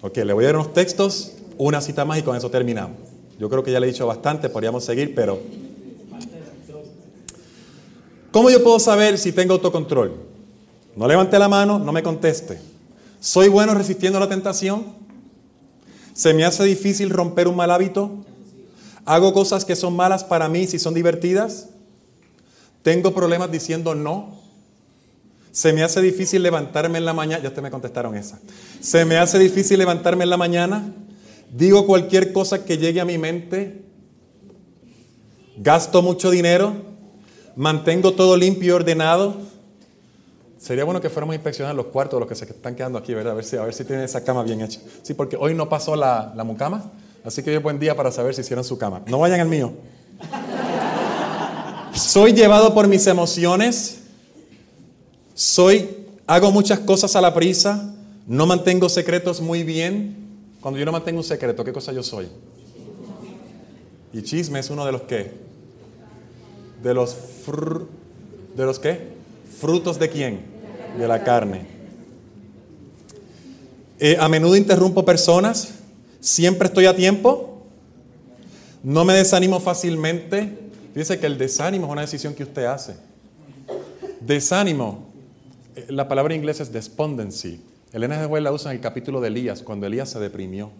Ok, 0.00 0.16
le 0.16 0.32
voy 0.32 0.44
a 0.44 0.46
dar 0.46 0.56
unos 0.56 0.72
textos, 0.72 1.34
una 1.58 1.82
cita 1.82 2.06
más 2.06 2.18
y 2.18 2.22
con 2.22 2.34
eso 2.34 2.50
terminamos. 2.50 3.09
Yo 3.40 3.48
creo 3.48 3.62
que 3.62 3.72
ya 3.72 3.80
le 3.80 3.86
he 3.86 3.90
dicho 3.90 4.06
bastante, 4.06 4.50
podríamos 4.50 4.84
seguir, 4.84 5.14
pero... 5.14 5.40
¿Cómo 8.30 8.50
yo 8.50 8.62
puedo 8.62 8.78
saber 8.78 9.16
si 9.16 9.32
tengo 9.32 9.54
autocontrol? 9.54 10.14
No 10.94 11.08
levante 11.08 11.38
la 11.38 11.48
mano, 11.48 11.78
no 11.78 11.90
me 11.90 12.02
conteste. 12.02 12.60
¿Soy 13.18 13.48
bueno 13.48 13.72
resistiendo 13.72 14.20
la 14.20 14.28
tentación? 14.28 14.84
¿Se 16.12 16.34
me 16.34 16.44
hace 16.44 16.64
difícil 16.64 17.08
romper 17.08 17.48
un 17.48 17.56
mal 17.56 17.70
hábito? 17.70 18.10
¿Hago 19.06 19.32
cosas 19.32 19.64
que 19.64 19.74
son 19.74 19.96
malas 19.96 20.22
para 20.22 20.46
mí 20.50 20.66
si 20.66 20.78
son 20.78 20.92
divertidas? 20.92 21.70
¿Tengo 22.82 23.14
problemas 23.14 23.50
diciendo 23.50 23.94
no? 23.94 24.38
¿Se 25.50 25.72
me 25.72 25.82
hace 25.82 26.02
difícil 26.02 26.42
levantarme 26.42 26.98
en 26.98 27.06
la 27.06 27.14
mañana? 27.14 27.42
Ya 27.42 27.48
ustedes 27.48 27.62
me 27.62 27.70
contestaron 27.70 28.14
esa. 28.16 28.38
¿Se 28.82 29.06
me 29.06 29.16
hace 29.16 29.38
difícil 29.38 29.78
levantarme 29.78 30.24
en 30.24 30.30
la 30.30 30.36
mañana? 30.36 30.92
¿Digo 31.52 31.86
cualquier 31.86 32.32
cosa 32.32 32.64
que 32.64 32.78
llegue 32.78 33.00
a 33.00 33.04
mi 33.04 33.18
mente? 33.18 33.82
¿Gasto 35.56 36.00
mucho 36.00 36.30
dinero? 36.30 36.74
¿Mantengo 37.56 38.12
todo 38.12 38.36
limpio 38.36 38.68
y 38.68 38.70
ordenado? 38.70 39.36
Sería 40.58 40.84
bueno 40.84 41.00
que 41.00 41.10
fuéramos 41.10 41.32
a 41.32 41.36
inspeccionar 41.36 41.74
los 41.74 41.86
cuartos 41.86 42.18
de 42.18 42.20
los 42.20 42.28
que 42.28 42.34
se 42.34 42.44
están 42.44 42.74
quedando 42.76 42.98
aquí, 42.98 43.14
¿verdad? 43.14 43.32
A 43.32 43.36
ver 43.36 43.44
si, 43.44 43.56
a 43.56 43.62
ver 43.62 43.74
si 43.74 43.84
tienen 43.84 44.04
esa 44.04 44.22
cama 44.22 44.42
bien 44.42 44.60
hecha. 44.60 44.80
Sí, 45.02 45.14
porque 45.14 45.36
hoy 45.36 45.54
no 45.54 45.68
pasó 45.68 45.96
la, 45.96 46.32
la 46.36 46.44
mucama, 46.44 46.92
así 47.24 47.42
que 47.42 47.50
hoy 47.50 47.56
es 47.56 47.62
buen 47.62 47.78
día 47.78 47.96
para 47.96 48.12
saber 48.12 48.34
si 48.34 48.42
hicieron 48.42 48.64
su 48.64 48.78
cama. 48.78 49.02
No 49.06 49.18
vayan 49.18 49.40
al 49.40 49.48
mío. 49.48 49.72
Soy 51.92 52.32
llevado 52.32 52.72
por 52.72 52.88
mis 52.88 53.06
emociones. 53.06 54.02
Soy, 55.34 56.06
hago 56.26 56.52
muchas 56.52 56.78
cosas 56.78 57.16
a 57.16 57.20
la 57.20 57.34
prisa. 57.34 57.94
No 58.26 58.46
mantengo 58.46 58.88
secretos 58.88 59.40
muy 59.40 59.64
bien. 59.64 60.29
Cuando 60.60 60.78
yo 60.78 60.84
no 60.84 60.92
mantengo 60.92 61.18
un 61.18 61.24
secreto, 61.24 61.64
¿qué 61.64 61.72
cosa 61.72 61.92
yo 61.92 62.02
soy? 62.02 62.28
Y 64.12 64.22
chisme 64.22 64.58
es 64.58 64.70
uno 64.70 64.84
de 64.84 64.92
los 64.92 65.02
qué? 65.02 65.32
De 66.82 66.92
los 66.94 67.16
fr- 67.46 67.86
de 68.56 68.64
los 68.64 68.78
qué? 68.78 69.08
Frutos 69.58 69.98
de 69.98 70.08
quién? 70.10 70.40
De 70.98 71.06
la 71.06 71.22
carne. 71.22 71.66
Eh, 73.98 74.16
a 74.18 74.28
menudo 74.28 74.56
interrumpo 74.56 75.04
personas. 75.04 75.74
Siempre 76.20 76.68
estoy 76.68 76.86
a 76.86 76.96
tiempo. 76.96 77.62
No 78.82 79.04
me 79.04 79.14
desanimo 79.14 79.60
fácilmente. 79.60 80.58
Fíjese 80.92 81.18
que 81.20 81.26
el 81.26 81.38
desánimo 81.38 81.86
es 81.86 81.92
una 81.92 82.00
decisión 82.02 82.34
que 82.34 82.42
usted 82.42 82.64
hace. 82.64 82.96
Desánimo, 84.20 85.04
eh, 85.76 85.86
la 85.88 86.08
palabra 86.08 86.34
en 86.34 86.40
inglés 86.40 86.60
es 86.60 86.72
despondency. 86.72 87.60
Elena 87.92 88.20
de 88.20 88.26
White 88.26 88.42
la 88.42 88.52
usa 88.52 88.70
en 88.70 88.76
el 88.76 88.82
capítulo 88.82 89.20
de 89.20 89.28
Elías, 89.28 89.62
cuando 89.62 89.86
Elías 89.86 90.10
se 90.10 90.20
deprimió. 90.20 90.70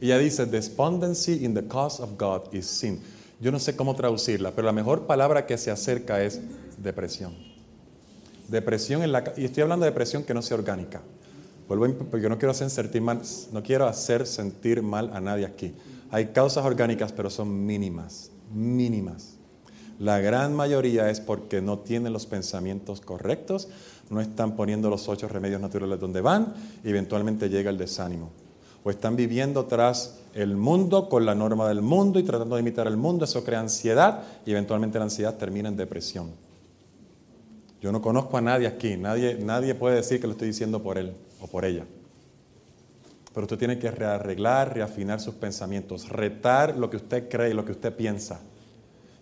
Ella 0.00 0.18
dice, 0.18 0.44
despondency 0.46 1.44
in 1.44 1.54
the 1.54 1.66
cause 1.66 2.02
of 2.02 2.18
God 2.18 2.52
is 2.52 2.66
sin. 2.66 3.00
Yo 3.40 3.50
no 3.50 3.58
sé 3.58 3.74
cómo 3.74 3.94
traducirla, 3.94 4.50
pero 4.50 4.66
la 4.66 4.72
mejor 4.72 5.06
palabra 5.06 5.46
que 5.46 5.56
se 5.56 5.70
acerca 5.70 6.22
es 6.22 6.40
depresión. 6.76 7.34
Depresión 8.48 9.02
en 9.02 9.12
la 9.12 9.32
y 9.36 9.44
estoy 9.44 9.62
hablando 9.62 9.84
de 9.84 9.90
depresión 9.90 10.24
que 10.24 10.34
no 10.34 10.42
sea 10.42 10.56
orgánica. 10.56 11.00
Vuelvo 11.68 11.86
porque 11.94 12.20
yo 12.20 12.28
no 12.28 12.38
quiero 12.38 12.50
hacer 12.50 12.68
sentir 12.68 13.00
mal, 13.00 13.22
no 13.52 13.62
quiero 13.62 13.86
hacer 13.86 14.26
sentir 14.26 14.82
mal 14.82 15.10
a 15.14 15.20
nadie 15.20 15.46
aquí. 15.46 15.72
Hay 16.10 16.26
causas 16.26 16.64
orgánicas, 16.66 17.12
pero 17.12 17.30
son 17.30 17.64
mínimas, 17.64 18.30
mínimas. 18.52 19.38
La 19.98 20.18
gran 20.18 20.54
mayoría 20.54 21.08
es 21.08 21.20
porque 21.20 21.62
no 21.62 21.78
tienen 21.78 22.12
los 22.12 22.26
pensamientos 22.26 23.00
correctos, 23.00 23.68
no 24.10 24.20
están 24.20 24.56
poniendo 24.56 24.90
los 24.90 25.08
ocho 25.08 25.28
remedios 25.28 25.60
naturales 25.60 25.98
donde 25.98 26.20
van 26.20 26.54
y 26.84 26.90
eventualmente 26.90 27.48
llega 27.48 27.70
el 27.70 27.78
desánimo. 27.78 28.30
O 28.84 28.90
están 28.90 29.16
viviendo 29.16 29.64
tras 29.66 30.18
el 30.34 30.56
mundo 30.56 31.08
con 31.08 31.24
la 31.24 31.34
norma 31.34 31.68
del 31.68 31.82
mundo 31.82 32.18
y 32.18 32.24
tratando 32.24 32.56
de 32.56 32.62
imitar 32.62 32.86
el 32.86 32.96
mundo, 32.96 33.24
eso 33.24 33.44
crea 33.44 33.60
ansiedad 33.60 34.22
y 34.44 34.50
eventualmente 34.50 34.98
la 34.98 35.04
ansiedad 35.04 35.36
termina 35.36 35.68
en 35.68 35.76
depresión. 35.76 36.30
Yo 37.80 37.90
no 37.90 38.00
conozco 38.00 38.36
a 38.36 38.40
nadie 38.40 38.66
aquí, 38.66 38.96
nadie, 38.96 39.38
nadie 39.40 39.74
puede 39.74 39.96
decir 39.96 40.20
que 40.20 40.26
lo 40.26 40.32
estoy 40.32 40.48
diciendo 40.48 40.82
por 40.82 40.98
él 40.98 41.14
o 41.40 41.46
por 41.46 41.64
ella. 41.64 41.84
Pero 43.34 43.44
usted 43.44 43.58
tiene 43.58 43.78
que 43.78 43.90
rearreglar, 43.90 44.74
reafinar 44.74 45.20
sus 45.20 45.34
pensamientos, 45.34 46.08
retar 46.08 46.76
lo 46.76 46.90
que 46.90 46.98
usted 46.98 47.28
cree 47.28 47.50
y 47.50 47.54
lo 47.54 47.64
que 47.64 47.72
usted 47.72 47.94
piensa. 47.94 48.40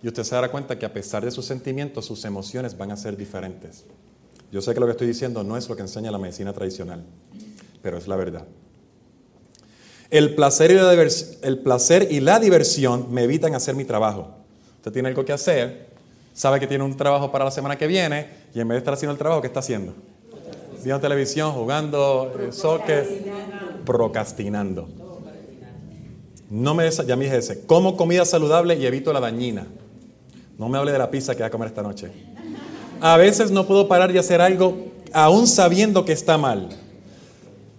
Y 0.03 0.09
usted 0.09 0.25
se 0.25 0.35
dará 0.35 0.51
cuenta 0.51 0.79
que 0.79 0.87
a 0.87 0.93
pesar 0.93 1.25
de 1.25 1.31
sus 1.31 1.45
sentimientos, 1.45 2.07
sus 2.07 2.25
emociones 2.25 2.77
van 2.77 2.91
a 2.91 2.97
ser 2.97 3.17
diferentes. 3.17 3.85
Yo 4.53 4.61
sé 4.61 4.75
que 4.75 4.81
lo 4.81 4.87
que 4.87 4.93
estoy 4.93 5.07
diciendo 5.07 5.45
no 5.45 5.57
es 5.57 5.69
lo 5.69 5.77
que 5.77 5.83
enseña 5.83 6.11
la 6.11 6.19
medicina 6.19 6.53
tradicional, 6.53 7.05
pero 7.83 7.99
es 7.99 8.09
la 8.09 8.17
verdad. 8.17 8.45
El 10.11 10.35
placer 10.35 10.73
y 12.11 12.21
la, 12.21 12.41
diversión 12.41 13.07
me 13.13 13.23
evitan 13.23 13.55
hacer 13.55 13.77
mi 13.77 13.85
trabajo. 13.85 14.29
Usted 14.77 14.91
tiene 14.91 15.09
algo 15.09 15.25
que 15.25 15.33
hacer, 15.33 15.87
sabe 16.35 16.59
que 16.59 16.67
tiene 16.67 16.83
un 16.83 16.97
trabajo 16.97 17.31
para 17.31 17.45
la 17.45 17.53
semana 17.53 17.79
que 17.79 17.87
viene 17.87 18.29
y 18.53 18.61
en 18.61 18.67
vez 18.67 18.75
de 18.77 18.79
estar 18.79 18.95
haciendo 18.95 19.13
el 19.13 19.19
trabajo, 19.19 19.41
¿qué 19.41 19.47
está 19.47 19.61
haciendo? 19.61 19.95
Viendo 20.83 21.01
televisión, 21.01 21.53
jugando 21.53 22.33
eh, 22.41 22.53
soccer, 22.53 23.07
procrastinando. 23.85 24.89
No 26.49 26.75
me 26.75 26.91
ya 26.91 27.15
me 27.15 27.25
dije 27.25 27.37
ese. 27.37 27.67
Como 27.67 27.97
comida 27.97 28.25
saludable 28.25 28.75
y 28.75 28.85
evito 28.85 29.13
la 29.13 29.21
dañina. 29.21 29.69
No 30.59 30.69
me 30.69 30.79
hable 30.79 30.91
de 30.91 30.99
la 30.99 31.11
pizza 31.11 31.35
que 31.35 31.43
voy 31.43 31.47
a 31.47 31.51
comer 31.51 31.69
esta 31.69 31.83
noche. 31.83 32.11
A 33.01 33.17
veces 33.17 33.51
no 33.51 33.67
puedo 33.67 33.89
parar 33.89 34.13
de 34.13 34.19
hacer 34.19 34.41
algo 34.41 34.77
aún 35.13 35.47
sabiendo 35.47 36.05
que 36.05 36.13
está 36.13 36.37
mal. 36.39 36.69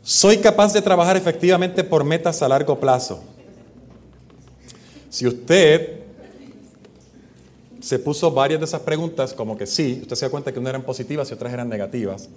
Soy 0.03 0.37
capaz 0.37 0.73
de 0.73 0.81
trabajar 0.81 1.15
efectivamente 1.15 1.83
por 1.83 2.03
metas 2.03 2.41
a 2.41 2.47
largo 2.47 2.79
plazo. 2.79 3.21
Si 5.09 5.27
usted 5.27 5.99
se 7.79 7.99
puso 7.99 8.31
varias 8.31 8.59
de 8.59 8.65
esas 8.65 8.81
preguntas 8.81 9.33
como 9.33 9.57
que 9.57 9.67
sí, 9.67 9.99
usted 10.01 10.15
se 10.15 10.25
da 10.25 10.31
cuenta 10.31 10.51
que 10.51 10.59
unas 10.59 10.71
eran 10.71 10.83
positivas 10.83 11.29
y 11.29 11.33
otras 11.33 11.53
eran 11.53 11.69
negativas. 11.69 12.29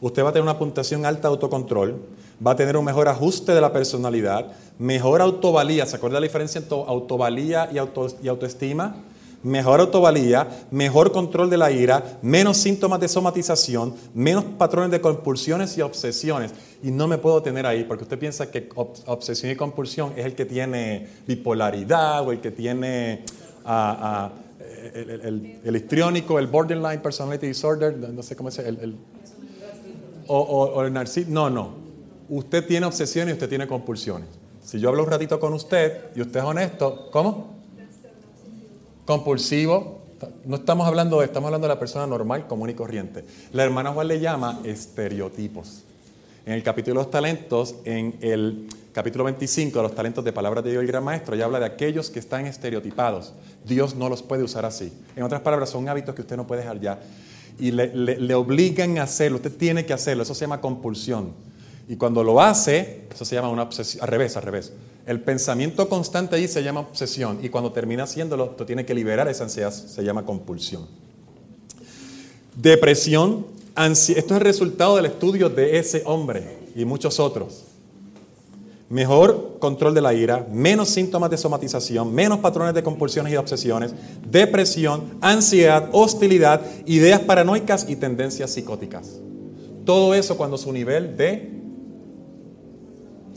Usted 0.00 0.24
va 0.24 0.30
a 0.30 0.32
tener 0.32 0.42
una 0.42 0.58
puntuación 0.58 1.06
alta 1.06 1.28
de 1.28 1.34
autocontrol, 1.34 2.00
va 2.44 2.52
a 2.52 2.56
tener 2.56 2.76
un 2.76 2.84
mejor 2.84 3.08
ajuste 3.08 3.52
de 3.52 3.60
la 3.60 3.72
personalidad, 3.72 4.52
mejor 4.78 5.20
autovalía. 5.20 5.86
¿Se 5.86 5.96
acuerda 5.96 6.18
la 6.18 6.26
diferencia 6.26 6.58
entre 6.58 6.76
autovalía 6.76 7.70
y, 7.72 7.78
auto- 7.78 8.14
y 8.22 8.28
autoestima? 8.28 8.96
Mejor 9.44 9.80
autovalía, 9.80 10.48
mejor 10.70 11.12
control 11.12 11.48
de 11.50 11.56
la 11.58 11.70
ira, 11.70 12.18
menos 12.22 12.56
síntomas 12.56 12.98
de 12.98 13.08
somatización, 13.08 13.94
menos 14.14 14.42
patrones 14.58 14.90
de 14.90 15.00
compulsiones 15.00 15.76
y 15.78 15.82
obsesiones. 15.82 16.52
Y 16.82 16.90
no 16.90 17.06
me 17.06 17.18
puedo 17.18 17.42
tener 17.42 17.66
ahí 17.66 17.84
porque 17.84 18.04
usted 18.04 18.18
piensa 18.18 18.50
que 18.50 18.68
ob- 18.70 19.02
obsesión 19.06 19.52
y 19.52 19.56
compulsión 19.56 20.12
es 20.16 20.24
el 20.24 20.34
que 20.34 20.46
tiene 20.46 21.06
bipolaridad 21.26 22.26
o 22.26 22.32
el 22.32 22.40
que 22.40 22.50
tiene 22.50 23.22
ah, 23.66 24.30
ah, 24.32 24.32
el, 24.94 25.60
el- 25.64 25.76
histriónico, 25.76 26.38
el 26.38 26.46
borderline 26.46 27.00
personality 27.02 27.46
disorder, 27.46 27.96
no 27.96 28.22
sé 28.22 28.34
cómo 28.34 28.48
es 28.48 28.58
el- 28.58 28.96
o 30.26 30.82
el 30.82 30.92
narcisismo. 30.92 31.34
No, 31.34 31.50
no. 31.50 31.74
Usted 32.30 32.66
tiene 32.66 32.86
obsesiones 32.86 33.32
y 33.32 33.34
usted 33.34 33.48
tiene 33.48 33.66
compulsiones. 33.66 34.28
Si 34.62 34.80
yo 34.80 34.88
hablo 34.88 35.02
un 35.04 35.10
ratito 35.10 35.38
con 35.38 35.52
usted 35.52 36.06
y 36.16 36.22
usted 36.22 36.40
es 36.40 36.46
honesto, 36.46 37.10
¿cómo? 37.12 37.52
Compulsivo. 39.04 40.00
No 40.46 40.56
estamos 40.56 40.86
hablando 40.86 41.18
de, 41.20 41.26
estamos 41.26 41.48
hablando 41.48 41.66
de 41.68 41.74
la 41.74 41.78
persona 41.80 42.06
normal, 42.06 42.46
común 42.46 42.70
y 42.70 42.74
corriente. 42.74 43.24
La 43.52 43.64
hermana 43.64 43.92
Juan 43.92 44.08
le 44.08 44.20
llama 44.20 44.60
estereotipos. 44.64 45.82
En 46.46 46.52
el 46.54 46.62
capítulo 46.62 47.00
de 47.00 47.04
los 47.04 47.10
talentos, 47.10 47.74
en 47.84 48.16
el 48.20 48.66
capítulo 48.92 49.24
25 49.24 49.78
de 49.78 49.82
los 49.82 49.94
talentos 49.94 50.24
de 50.24 50.32
palabras 50.32 50.64
de 50.64 50.70
Dios 50.70 50.82
el 50.82 50.86
gran 50.86 51.04
maestro, 51.04 51.34
ya 51.36 51.44
habla 51.46 51.58
de 51.58 51.66
aquellos 51.66 52.10
que 52.10 52.18
están 52.18 52.46
estereotipados. 52.46 53.32
Dios 53.66 53.94
no 53.94 54.08
los 54.08 54.22
puede 54.22 54.42
usar 54.42 54.64
así. 54.64 54.92
En 55.16 55.22
otras 55.22 55.40
palabras, 55.42 55.70
son 55.70 55.88
hábitos 55.88 56.14
que 56.14 56.22
usted 56.22 56.36
no 56.36 56.46
puede 56.46 56.62
dejar 56.62 56.80
ya. 56.80 57.00
Y 57.58 57.70
le, 57.70 57.94
le- 57.94 58.18
le 58.18 58.34
obligan 58.34 58.98
a 58.98 59.02
hacerlo. 59.04 59.36
Usted 59.36 59.54
tiene 59.56 59.84
que 59.84 59.92
hacerlo. 59.92 60.22
Eso 60.22 60.34
se 60.34 60.42
llama 60.42 60.60
compulsión. 60.60 61.32
Y 61.88 61.96
cuando 61.96 62.24
lo 62.24 62.40
hace, 62.40 63.02
eso 63.14 63.24
se 63.24 63.34
llama 63.34 63.50
una 63.50 63.62
obsesión. 63.62 64.02
Al 64.02 64.08
revés, 64.08 64.36
al 64.36 64.42
revés. 64.42 64.72
El 65.06 65.20
pensamiento 65.20 65.88
constante 65.88 66.36
ahí 66.36 66.48
se 66.48 66.62
llama 66.62 66.80
obsesión. 66.80 67.40
Y 67.42 67.50
cuando 67.50 67.72
termina 67.72 68.04
haciéndolo, 68.04 68.46
usted 68.46 68.64
tiene 68.64 68.86
que 68.86 68.94
liberar 68.94 69.28
esa 69.28 69.44
ansiedad. 69.44 69.70
Se 69.70 70.02
llama 70.02 70.24
compulsión. 70.24 70.86
Depresión, 72.56 73.46
ansi- 73.74 74.16
esto 74.16 74.34
es 74.34 74.40
el 74.40 74.46
resultado 74.46 74.96
del 74.96 75.06
estudio 75.06 75.50
de 75.50 75.78
ese 75.78 76.02
hombre 76.06 76.58
y 76.74 76.84
muchos 76.84 77.20
otros. 77.20 77.64
Mejor 78.88 79.56
control 79.58 79.92
de 79.94 80.00
la 80.00 80.14
ira, 80.14 80.46
menos 80.52 80.88
síntomas 80.90 81.30
de 81.30 81.36
somatización, 81.36 82.14
menos 82.14 82.38
patrones 82.38 82.74
de 82.74 82.82
compulsiones 82.82 83.32
y 83.32 83.36
obsesiones, 83.36 83.92
depresión, 84.30 85.18
ansiedad, 85.20 85.88
hostilidad, 85.92 86.60
ideas 86.86 87.20
paranoicas 87.20 87.86
y 87.88 87.96
tendencias 87.96 88.52
psicóticas. 88.52 89.18
Todo 89.84 90.14
eso 90.14 90.36
cuando 90.36 90.56
su 90.58 90.72
nivel 90.72 91.16
de 91.16 91.63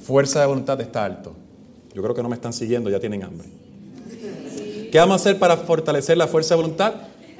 fuerza 0.07 0.39
de 0.39 0.45
voluntad 0.45 0.79
está 0.79 1.03
alto. 1.03 1.35
Yo 1.93 2.01
creo 2.01 2.15
que 2.15 2.23
no 2.23 2.29
me 2.29 2.35
están 2.35 2.53
siguiendo, 2.53 2.89
ya 2.89 2.97
tienen 2.97 3.23
hambre. 3.23 3.49
¿Qué 4.89 4.97
vamos 4.99 5.15
a 5.15 5.15
hacer 5.17 5.37
para 5.37 5.57
fortalecer 5.57 6.17
la 6.17 6.27
fuerza 6.27 6.55
de 6.55 6.61
voluntad? 6.61 6.93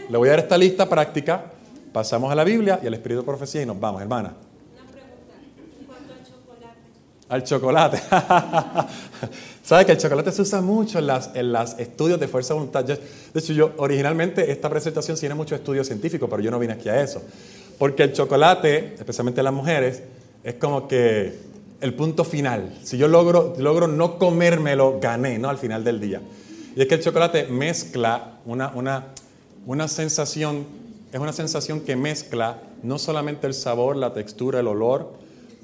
Le 0.09 0.18
voy 0.18 0.28
a 0.28 0.32
dar 0.32 0.39
esta 0.39 0.57
lista 0.57 0.89
práctica. 0.89 1.45
Pasamos 1.93 2.30
a 2.30 2.36
la 2.36 2.43
Biblia 2.43 2.78
y 2.84 2.88
al 2.88 2.93
Espíritu 2.93 3.22
de 3.22 3.26
Profecía 3.26 3.61
y 3.61 3.65
nos 3.65 3.80
vamos, 3.80 4.01
hermana. 4.01 4.34
Una 4.74 4.91
pregunta. 4.91 5.34
En 5.80 5.86
cuanto 5.86 6.13
al 6.13 6.26
chocolate. 6.26 8.01
Al 8.09 8.09
chocolate. 8.84 8.88
¿Sabes 9.63 9.86
que 9.86 9.91
el 9.93 9.97
chocolate 9.97 10.32
se 10.34 10.41
usa 10.41 10.59
mucho 10.59 10.99
en 10.99 11.07
los 11.07 11.30
en 11.36 11.82
estudios 11.82 12.20
de 12.20 12.28
fuerza 12.28 12.53
de 12.53 12.59
voluntad? 12.59 12.84
De 12.84 12.99
hecho, 13.34 13.53
yo 13.53 13.76
originalmente 13.78 14.51
esta 14.51 14.70
presentación 14.70 15.18
tiene 15.18 15.36
mucho 15.36 15.55
estudio 15.55 15.86
científico, 15.86 16.28
pero 16.28 16.41
yo 16.41 16.51
no 16.51 16.59
vine 16.59 16.74
aquí 16.74 16.89
a 16.89 17.01
eso. 17.01 17.22
Porque 17.80 18.03
el 18.03 18.11
chocolate, 18.11 18.95
especialmente 18.99 19.39
en 19.39 19.45
las 19.45 19.53
mujeres, 19.53 20.03
es 20.43 20.55
como 20.55 20.86
que 20.86 21.47
el 21.82 21.93
punto 21.93 22.23
final. 22.23 22.78
Si 22.84 22.97
yo 22.97 23.07
logro, 23.07 23.53
logro 23.57 23.88
no 23.88 24.17
comérmelo, 24.17 24.99
gané, 24.99 25.38
¿no? 25.38 25.49
Al 25.49 25.57
final 25.57 25.84
del 25.84 25.99
día. 25.99 26.21
Y 26.75 26.82
es 26.82 26.88
que 26.88 26.95
el 26.95 27.01
chocolate 27.01 27.47
mezcla 27.47 28.39
una, 28.45 28.71
una, 28.73 29.07
una 29.65 29.88
sensación, 29.88 30.65
es 31.11 31.19
una 31.19 31.34
sensación 31.34 31.82
que 31.82 31.95
mezcla 31.95 32.61
no 32.84 32.99
solamente 32.99 33.47
el 33.47 33.53
sabor, 33.53 33.95
la 33.95 34.13
textura, 34.13 34.59
el 34.59 34.67
olor, 34.67 35.13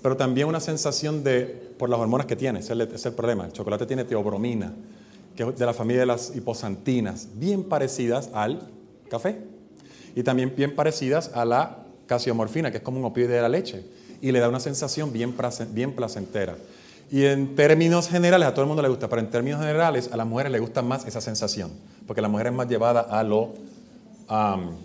pero 0.02 0.18
también 0.18 0.48
una 0.48 0.60
sensación 0.60 1.24
de, 1.24 1.46
por 1.78 1.90
las 1.90 2.00
hormonas 2.00 2.28
que 2.28 2.36
tiene, 2.36 2.60
ese 2.60 2.74
es 2.74 3.06
el, 3.06 3.14
problema. 3.14 3.46
El 3.46 3.54
chocolate 3.54 3.86
tiene 3.86 4.04
teobromina, 4.04 4.74
que 5.36 5.44
es 5.44 5.58
de 5.58 5.66
la 5.66 5.74
familia 5.74 6.02
de 6.02 6.06
las 6.08 6.36
hiposantinas, 6.36 7.30
bien 7.36 7.64
parecidas 7.64 8.30
al 8.34 8.68
café. 9.10 9.38
Y 10.16 10.24
también 10.24 10.54
bien 10.56 10.76
parecidas 10.76 11.32
a 11.34 11.46
la 11.46 11.86
casiomorfina, 12.06 12.70
que 12.70 12.78
es 12.78 12.84
como 12.84 13.00
un 13.00 13.06
opioide 13.06 13.36
de 13.36 13.42
la 13.42 13.50
leche. 13.50 13.84
Y 14.24 14.32
le 14.32 14.40
da 14.40 14.48
una 14.48 14.62
sensación 14.62 15.12
bien, 15.12 15.36
bien 15.72 15.92
placentera. 15.92 16.56
Y 17.12 17.26
en 17.26 17.58
términos 17.58 18.08
generales, 18.08 18.48
a 18.48 18.54
todo 18.54 18.62
el 18.62 18.68
mundo 18.68 18.82
le 18.82 18.88
gusta, 18.88 19.10
pero 19.10 19.22
en 19.22 19.30
términos 19.30 19.60
generales, 19.60 20.10
a 20.14 20.16
las 20.16 20.26
mujeres 20.26 20.50
les 20.50 20.62
gusta 20.62 20.82
más 20.82 21.06
esa 21.06 21.20
sensación, 21.20 21.72
porque 22.08 22.22
la 22.22 22.30
mujer 22.30 22.48
es 22.48 22.54
más 22.54 22.70
llevada 22.70 23.02
a 23.02 23.22
lo... 23.22 23.54
am, 24.30 24.78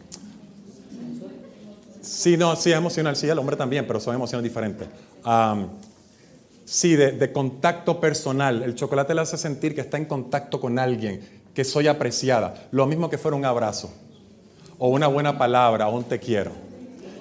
Sí, 2.02 2.36
no, 2.36 2.56
sí, 2.56 2.72
emocional, 2.72 3.14
sí, 3.14 3.28
el 3.28 3.38
hombre 3.38 3.54
también, 3.54 3.86
pero 3.86 4.00
son 4.00 4.12
emociones 4.12 4.42
diferentes. 4.42 4.88
Am, 5.22 5.68
sí, 6.64 6.96
de, 6.96 7.12
de 7.12 7.32
contacto 7.32 8.00
personal. 8.00 8.64
El 8.64 8.74
chocolate 8.74 9.14
le 9.14 9.20
hace 9.20 9.38
sentir 9.38 9.72
que 9.72 9.82
está 9.82 9.98
en 9.98 10.06
contacto 10.06 10.60
con 10.60 10.80
alguien, 10.80 11.20
que 11.54 11.62
soy 11.62 11.86
apreciada. 11.86 12.66
Lo 12.72 12.86
mismo 12.86 13.08
que 13.08 13.18
fuera 13.18 13.36
un 13.36 13.44
abrazo, 13.44 13.92
o 14.78 14.88
una 14.88 15.06
buena 15.06 15.38
palabra, 15.38 15.86
o 15.86 15.96
un 15.96 16.04
te 16.04 16.18
quiero. 16.18 16.50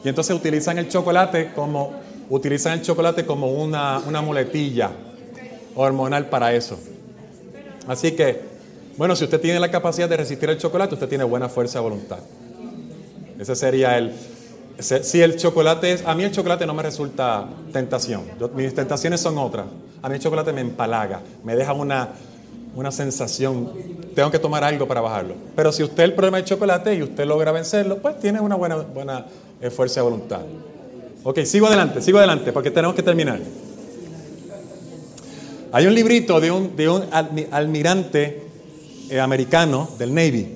Y 0.04 0.10
entonces 0.10 0.36
utilizan 0.36 0.78
el 0.78 0.90
chocolate 0.90 1.52
como, 1.54 2.07
utilizan 2.30 2.74
el 2.74 2.82
chocolate 2.82 3.26
como 3.26 3.52
una, 3.52 4.00
una 4.00 4.22
muletilla 4.22 4.92
hormonal 5.76 6.28
para 6.28 6.54
eso. 6.54 6.78
Así 7.88 8.12
que, 8.12 8.42
bueno, 8.98 9.16
si 9.16 9.24
usted 9.24 9.40
tiene 9.40 9.60
la 9.60 9.72
capacidad 9.72 10.10
de 10.10 10.18
resistir 10.18 10.50
el 10.50 10.58
chocolate, 10.58 10.96
usted 10.96 11.08
tiene 11.08 11.24
buena 11.24 11.48
fuerza 11.48 11.80
de 11.80 11.84
voluntad. 11.84 12.20
Ese 13.40 13.56
sería 13.56 13.98
el... 13.98 14.14
Si 14.80 15.22
el 15.22 15.38
chocolate 15.38 15.92
es... 15.94 16.06
A 16.06 16.14
mí 16.14 16.24
el 16.24 16.32
chocolate 16.32 16.66
no 16.66 16.74
me 16.74 16.84
resulta 16.84 17.48
tentación. 17.72 18.24
Mis 18.56 18.76
tentaciones 18.76 19.22
son 19.22 19.38
otras. 19.38 19.66
A 20.02 20.10
mí 20.10 20.16
el 20.16 20.22
chocolate 20.22 20.54
me 20.54 20.62
empalaga, 20.62 21.22
me 21.44 21.56
deja 21.56 21.74
una, 21.74 22.10
una 22.76 22.92
sensación. 22.92 23.72
Tengo 24.14 24.30
que 24.30 24.40
tomar 24.40 24.64
algo 24.64 24.88
para 24.88 25.02
bajarlo. 25.02 25.34
Pero 25.56 25.72
si 25.72 25.84
usted 25.84 26.04
el 26.04 26.14
problema 26.14 26.38
es 26.38 26.44
el 26.44 26.50
chocolate 26.50 26.94
y 26.94 27.04
usted 27.04 27.26
logra 27.26 27.52
vencerlo, 27.52 27.98
pues 27.98 28.20
tiene 28.20 28.40
una 28.40 28.56
buena, 28.56 28.76
buena 28.76 29.26
eh, 29.62 29.70
fuerza 29.70 30.02
de 30.02 30.04
voluntad. 30.04 30.42
Ok, 31.30 31.40
sigo 31.44 31.68
adelante, 31.68 32.02
sigo 32.02 32.20
adelante, 32.20 32.54
porque 32.54 32.72
tenemos 32.72 32.96
que 32.96 33.04
terminar. 33.04 33.38
Hay 35.74 35.86
un 35.86 35.94
librito 35.94 36.40
de 36.40 36.52
un, 36.52 36.74
de 36.78 36.88
un 36.88 37.02
almi- 37.10 37.48
almirante 37.52 38.44
eh, 39.10 39.20
americano 39.20 39.90
del 40.00 40.14
Navy 40.14 40.56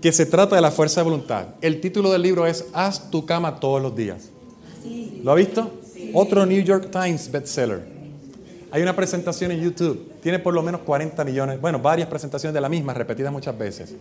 que 0.00 0.10
se 0.10 0.26
trata 0.26 0.56
de 0.56 0.62
la 0.62 0.72
fuerza 0.72 1.00
de 1.00 1.04
voluntad. 1.04 1.46
El 1.60 1.80
título 1.80 2.10
del 2.10 2.22
libro 2.22 2.44
es 2.44 2.64
Haz 2.72 3.08
tu 3.08 3.24
cama 3.24 3.60
todos 3.60 3.80
los 3.80 3.94
días. 3.94 4.30
¿Lo 5.22 5.30
ha 5.30 5.36
visto? 5.36 5.70
Otro 6.12 6.44
New 6.44 6.60
York 6.64 6.88
Times 6.90 7.30
bestseller. 7.30 7.82
Hay 8.72 8.82
una 8.82 8.96
presentación 8.96 9.52
en 9.52 9.60
YouTube, 9.60 10.10
tiene 10.24 10.40
por 10.40 10.54
lo 10.54 10.62
menos 10.64 10.80
40 10.80 11.22
millones, 11.24 11.60
bueno, 11.60 11.78
varias 11.78 12.08
presentaciones 12.08 12.52
de 12.52 12.60
la 12.60 12.68
misma, 12.68 12.94
repetidas 12.94 13.30
muchas 13.30 13.56
veces, 13.56 13.94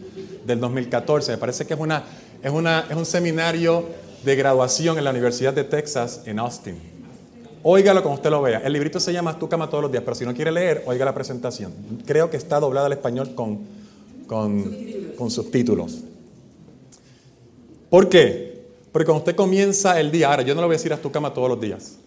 del 0.44 0.60
2014. 0.60 1.34
Me 1.34 1.38
parece 1.38 1.68
que 1.68 1.76
es, 1.76 1.80
una, 1.80 2.04
es, 2.42 2.52
una, 2.52 2.88
es 2.90 2.96
un 2.98 3.06
seminario 3.06 3.86
de 4.24 4.36
graduación 4.36 4.98
en 4.98 5.04
la 5.04 5.12
Universidad 5.12 5.54
de 5.54 5.64
Texas 5.64 6.22
en 6.26 6.40
Austin. 6.40 6.78
Óigalo 7.64 8.02
como 8.02 8.16
usted 8.16 8.30
lo 8.30 8.42
vea. 8.42 8.60
El 8.60 8.74
librito 8.74 9.00
se 9.00 9.14
llama 9.14 9.38
tu 9.38 9.48
cama 9.48 9.70
todos 9.70 9.84
los 9.84 9.92
días, 9.92 10.04
pero 10.04 10.16
si 10.16 10.26
no 10.26 10.34
quiere 10.34 10.52
leer, 10.52 10.84
oiga 10.88 11.06
la 11.06 11.14
presentación. 11.14 11.74
Creo 12.06 12.30
que 12.30 12.38
está 12.38 12.60
doblada 12.60 12.88
al 12.88 12.94
español 12.94 13.36
con, 13.36 13.60
con, 14.26 14.76
con 15.18 15.30
subtítulos. 15.30 16.00
¿Por 17.90 18.10
qué? 18.10 18.66
Porque 18.92 19.06
cuando 19.06 19.20
usted 19.20 19.36
comienza 19.36 20.00
el 20.00 20.12
día, 20.12 20.30
ahora 20.30 20.42
yo 20.44 20.56
no 20.56 20.62
le 20.62 20.68
voy 20.68 20.76
a 20.76 20.78
decir 20.78 20.92
haz 20.94 21.02
tu 21.02 21.12
cama 21.12 21.34
todos 21.34 21.50
los 21.50 21.62
días. 21.62 21.98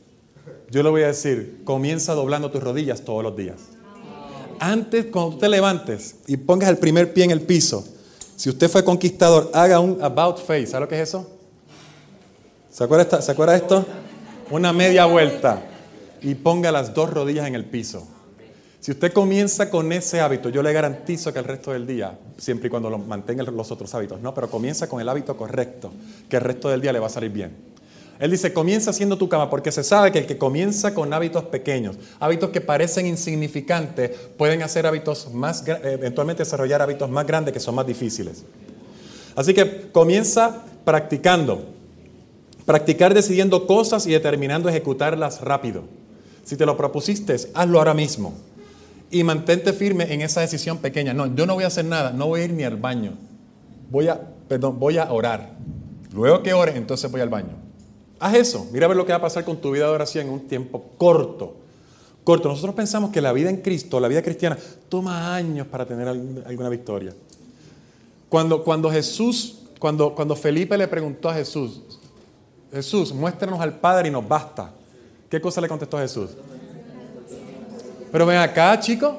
Yo 0.70 0.82
le 0.82 0.90
voy 0.90 1.02
a 1.02 1.08
decir, 1.08 1.60
comienza 1.64 2.14
doblando 2.14 2.50
tus 2.50 2.62
rodillas 2.62 3.02
todos 3.02 3.22
los 3.22 3.36
días. 3.36 3.60
Antes, 4.58 5.06
cuando 5.06 5.36
usted 5.36 5.48
levantes 5.48 6.16
y 6.26 6.36
pongas 6.36 6.68
el 6.68 6.78
primer 6.78 7.12
pie 7.12 7.24
en 7.24 7.30
el 7.30 7.42
piso, 7.42 7.84
si 8.36 8.48
usted 8.48 8.68
fue 8.68 8.82
conquistador, 8.84 9.50
haga 9.54 9.78
un 9.78 10.02
about 10.02 10.38
face. 10.38 10.68
¿Sabe 10.68 10.84
lo 10.84 10.88
que 10.88 11.00
es 11.00 11.08
eso? 11.08 11.33
¿Se 12.74 12.82
acuerda, 12.82 13.04
esta- 13.04 13.22
¿se 13.22 13.30
acuerda 13.30 13.54
esto? 13.54 13.86
Una 14.50 14.72
media 14.72 15.06
vuelta 15.06 15.62
y 16.20 16.34
ponga 16.34 16.72
las 16.72 16.92
dos 16.92 17.08
rodillas 17.08 17.46
en 17.46 17.54
el 17.54 17.64
piso. 17.66 18.04
Si 18.80 18.90
usted 18.90 19.12
comienza 19.12 19.70
con 19.70 19.92
ese 19.92 20.20
hábito, 20.20 20.48
yo 20.48 20.60
le 20.60 20.72
garantizo 20.72 21.32
que 21.32 21.38
el 21.38 21.44
resto 21.44 21.70
del 21.70 21.86
día, 21.86 22.18
siempre 22.36 22.66
y 22.66 22.70
cuando 22.70 22.90
lo 22.90 22.98
mantenga 22.98 23.44
los 23.44 23.70
otros 23.70 23.94
hábitos, 23.94 24.20
no, 24.20 24.34
pero 24.34 24.50
comienza 24.50 24.88
con 24.88 25.00
el 25.00 25.08
hábito 25.08 25.36
correcto, 25.36 25.92
que 26.28 26.34
el 26.34 26.42
resto 26.42 26.68
del 26.68 26.80
día 26.80 26.92
le 26.92 26.98
va 26.98 27.06
a 27.06 27.10
salir 27.10 27.30
bien. 27.30 27.52
Él 28.18 28.32
dice, 28.32 28.52
comienza 28.52 28.90
haciendo 28.90 29.16
tu 29.16 29.28
cama, 29.28 29.48
porque 29.48 29.70
se 29.70 29.84
sabe 29.84 30.10
que 30.10 30.18
el 30.18 30.26
que 30.26 30.36
comienza 30.36 30.94
con 30.94 31.12
hábitos 31.12 31.44
pequeños, 31.44 31.94
hábitos 32.18 32.50
que 32.50 32.60
parecen 32.60 33.06
insignificantes, 33.06 34.10
pueden 34.36 34.64
hacer 34.64 34.84
hábitos 34.84 35.32
más, 35.32 35.62
eh, 35.68 35.78
eventualmente 35.84 36.42
desarrollar 36.42 36.82
hábitos 36.82 37.08
más 37.08 37.24
grandes 37.24 37.54
que 37.54 37.60
son 37.60 37.76
más 37.76 37.86
difíciles. 37.86 38.42
Así 39.36 39.54
que 39.54 39.92
comienza 39.92 40.64
practicando. 40.84 41.73
Practicar 42.66 43.12
decidiendo 43.12 43.66
cosas 43.66 44.06
y 44.06 44.12
determinando 44.12 44.68
ejecutarlas 44.68 45.40
rápido. 45.40 45.84
Si 46.44 46.56
te 46.56 46.66
lo 46.66 46.76
propusiste, 46.76 47.36
hazlo 47.54 47.78
ahora 47.78 47.94
mismo. 47.94 48.34
Y 49.10 49.22
mantente 49.22 49.72
firme 49.72 50.12
en 50.12 50.22
esa 50.22 50.40
decisión 50.40 50.78
pequeña. 50.78 51.14
No, 51.14 51.34
yo 51.34 51.46
no 51.46 51.54
voy 51.54 51.64
a 51.64 51.68
hacer 51.68 51.84
nada, 51.84 52.12
no 52.12 52.26
voy 52.26 52.40
a 52.40 52.44
ir 52.44 52.52
ni 52.52 52.64
al 52.64 52.76
baño. 52.76 53.12
Voy 53.90 54.08
a, 54.08 54.20
perdón, 54.48 54.78
voy 54.78 54.98
a 54.98 55.12
orar. 55.12 55.54
Luego 56.12 56.42
que 56.42 56.52
ores, 56.52 56.76
entonces 56.76 57.10
voy 57.10 57.20
al 57.20 57.28
baño. 57.28 57.56
Haz 58.18 58.34
eso. 58.34 58.66
Mira 58.72 58.86
a 58.86 58.88
ver 58.88 58.96
lo 58.96 59.04
que 59.04 59.12
va 59.12 59.18
a 59.18 59.22
pasar 59.22 59.44
con 59.44 59.58
tu 59.58 59.72
vida 59.72 59.86
de 59.86 59.92
oración 59.92 60.26
en 60.26 60.32
un 60.32 60.48
tiempo 60.48 60.92
corto. 60.96 61.56
Corto. 62.24 62.48
Nosotros 62.48 62.74
pensamos 62.74 63.10
que 63.10 63.20
la 63.20 63.32
vida 63.32 63.50
en 63.50 63.58
Cristo, 63.58 64.00
la 64.00 64.08
vida 64.08 64.22
cristiana, 64.22 64.56
toma 64.88 65.34
años 65.34 65.66
para 65.66 65.84
tener 65.84 66.08
alguna 66.08 66.68
victoria. 66.68 67.12
Cuando, 68.28 68.64
cuando 68.64 68.90
Jesús, 68.90 69.58
cuando, 69.78 70.14
cuando 70.14 70.34
Felipe 70.34 70.78
le 70.78 70.88
preguntó 70.88 71.28
a 71.28 71.34
Jesús, 71.34 71.82
Jesús, 72.74 73.12
muéstranos 73.14 73.60
al 73.60 73.72
Padre 73.78 74.08
y 74.08 74.10
nos 74.10 74.26
basta. 74.26 74.72
¿Qué 75.30 75.40
cosa 75.40 75.60
le 75.60 75.68
contestó 75.68 75.96
Jesús? 75.98 76.30
Pero 78.10 78.26
ven 78.26 78.38
acá, 78.38 78.78
chico. 78.80 79.16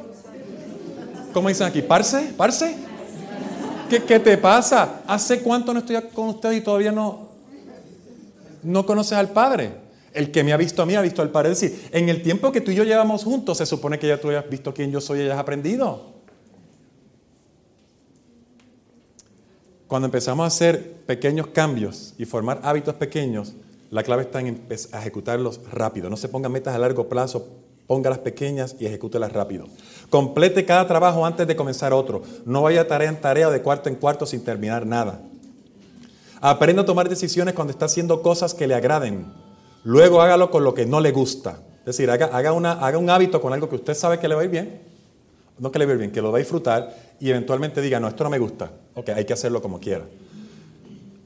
¿Cómo 1.33 1.47
dicen 1.47 1.67
aquí? 1.67 1.81
¿Parce? 1.81 2.33
¿Parce? 2.35 2.75
¿Qué, 3.89 4.03
qué 4.03 4.19
te 4.19 4.37
pasa? 4.37 5.01
¿Hace 5.07 5.39
cuánto 5.39 5.73
no 5.73 5.79
estoy 5.79 6.01
con 6.13 6.27
usted 6.29 6.51
y 6.51 6.61
todavía 6.61 6.91
no, 6.91 7.29
no 8.61 8.85
conoces 8.85 9.17
al 9.17 9.29
Padre? 9.29 9.71
El 10.13 10.31
que 10.31 10.43
me 10.43 10.51
ha 10.51 10.57
visto 10.57 10.81
a 10.81 10.85
mí 10.85 10.95
ha 10.95 11.01
visto 11.01 11.21
al 11.21 11.29
Padre. 11.29 11.53
Es 11.53 11.61
decir, 11.61 11.89
en 11.93 12.09
el 12.09 12.21
tiempo 12.21 12.51
que 12.51 12.59
tú 12.59 12.71
y 12.71 12.75
yo 12.75 12.83
llevamos 12.83 13.23
juntos, 13.23 13.57
se 13.57 13.65
supone 13.65 13.97
que 13.97 14.07
ya 14.09 14.19
tú 14.19 14.29
hayas 14.29 14.49
visto 14.49 14.73
quién 14.73 14.91
yo 14.91 14.99
soy 14.99 15.19
y 15.19 15.21
hayas 15.23 15.39
aprendido. 15.39 16.14
Cuando 19.95 20.07
empezamos 20.07 20.43
a 20.43 20.47
hacer 20.47 20.91
pequeños 21.05 21.47
cambios 21.47 22.15
y 22.17 22.25
formar 22.25 22.59
hábitos 22.63 22.95
pequeños, 22.95 23.53
la 23.91 24.03
clave 24.03 24.23
está 24.23 24.41
en 24.41 24.61
ejecutarlos 24.69 25.61
rápido. 25.71 26.09
No 26.09 26.17
se 26.17 26.27
pongan 26.27 26.51
metas 26.51 26.75
a 26.75 26.79
largo 26.79 27.07
plazo, 27.07 27.47
póngalas 27.87 28.19
pequeñas 28.19 28.75
y 28.77 28.87
ejecútelas 28.87 29.31
rápido. 29.31 29.67
Complete 30.09 30.65
cada 30.65 30.85
trabajo 30.85 31.25
antes 31.25 31.47
de 31.47 31.55
comenzar 31.55 31.93
otro. 31.93 32.23
No 32.45 32.63
vaya 32.63 32.85
tarea 32.89 33.07
en 33.07 33.21
tarea 33.21 33.47
o 33.47 33.51
de 33.51 33.61
cuarto 33.61 33.87
en 33.87 33.95
cuarto 33.95 34.25
sin 34.25 34.43
terminar 34.43 34.85
nada. 34.85 35.21
Aprenda 36.41 36.81
a 36.81 36.85
tomar 36.85 37.07
decisiones 37.07 37.53
cuando 37.53 37.71
está 37.71 37.85
haciendo 37.85 38.21
cosas 38.21 38.53
que 38.53 38.67
le 38.67 38.75
agraden. 38.75 39.25
Luego 39.85 40.21
hágalo 40.21 40.51
con 40.51 40.65
lo 40.65 40.73
que 40.73 40.85
no 40.85 40.99
le 40.99 41.13
gusta. 41.13 41.59
Es 41.79 41.85
decir, 41.85 42.09
haga, 42.11 42.25
haga 42.33 42.51
una- 42.51 42.73
haga 42.85 42.97
un 42.97 43.09
hábito 43.09 43.39
con 43.39 43.53
algo 43.53 43.69
que 43.69 43.75
usted 43.75 43.93
sabe 43.93 44.19
que 44.19 44.27
le 44.27 44.35
va 44.35 44.41
a 44.41 44.43
ir 44.43 44.51
bien. 44.51 44.94
No 45.59 45.71
que 45.71 45.79
le 45.79 45.85
va 45.85 45.91
a 45.91 45.95
ir 45.95 45.99
bien, 45.99 46.11
que 46.11 46.21
lo 46.21 46.31
va 46.31 46.37
a 46.37 46.39
disfrutar 46.39 46.95
y 47.19 47.29
eventualmente 47.29 47.81
diga, 47.81 47.99
no, 47.99 48.07
esto 48.07 48.23
no 48.23 48.29
me 48.29 48.39
gusta. 48.39 48.71
Ok, 48.93 49.09
hay 49.09 49.25
que 49.25 49.33
hacerlo 49.33 49.61
como 49.61 49.79
quiera. 49.79 50.05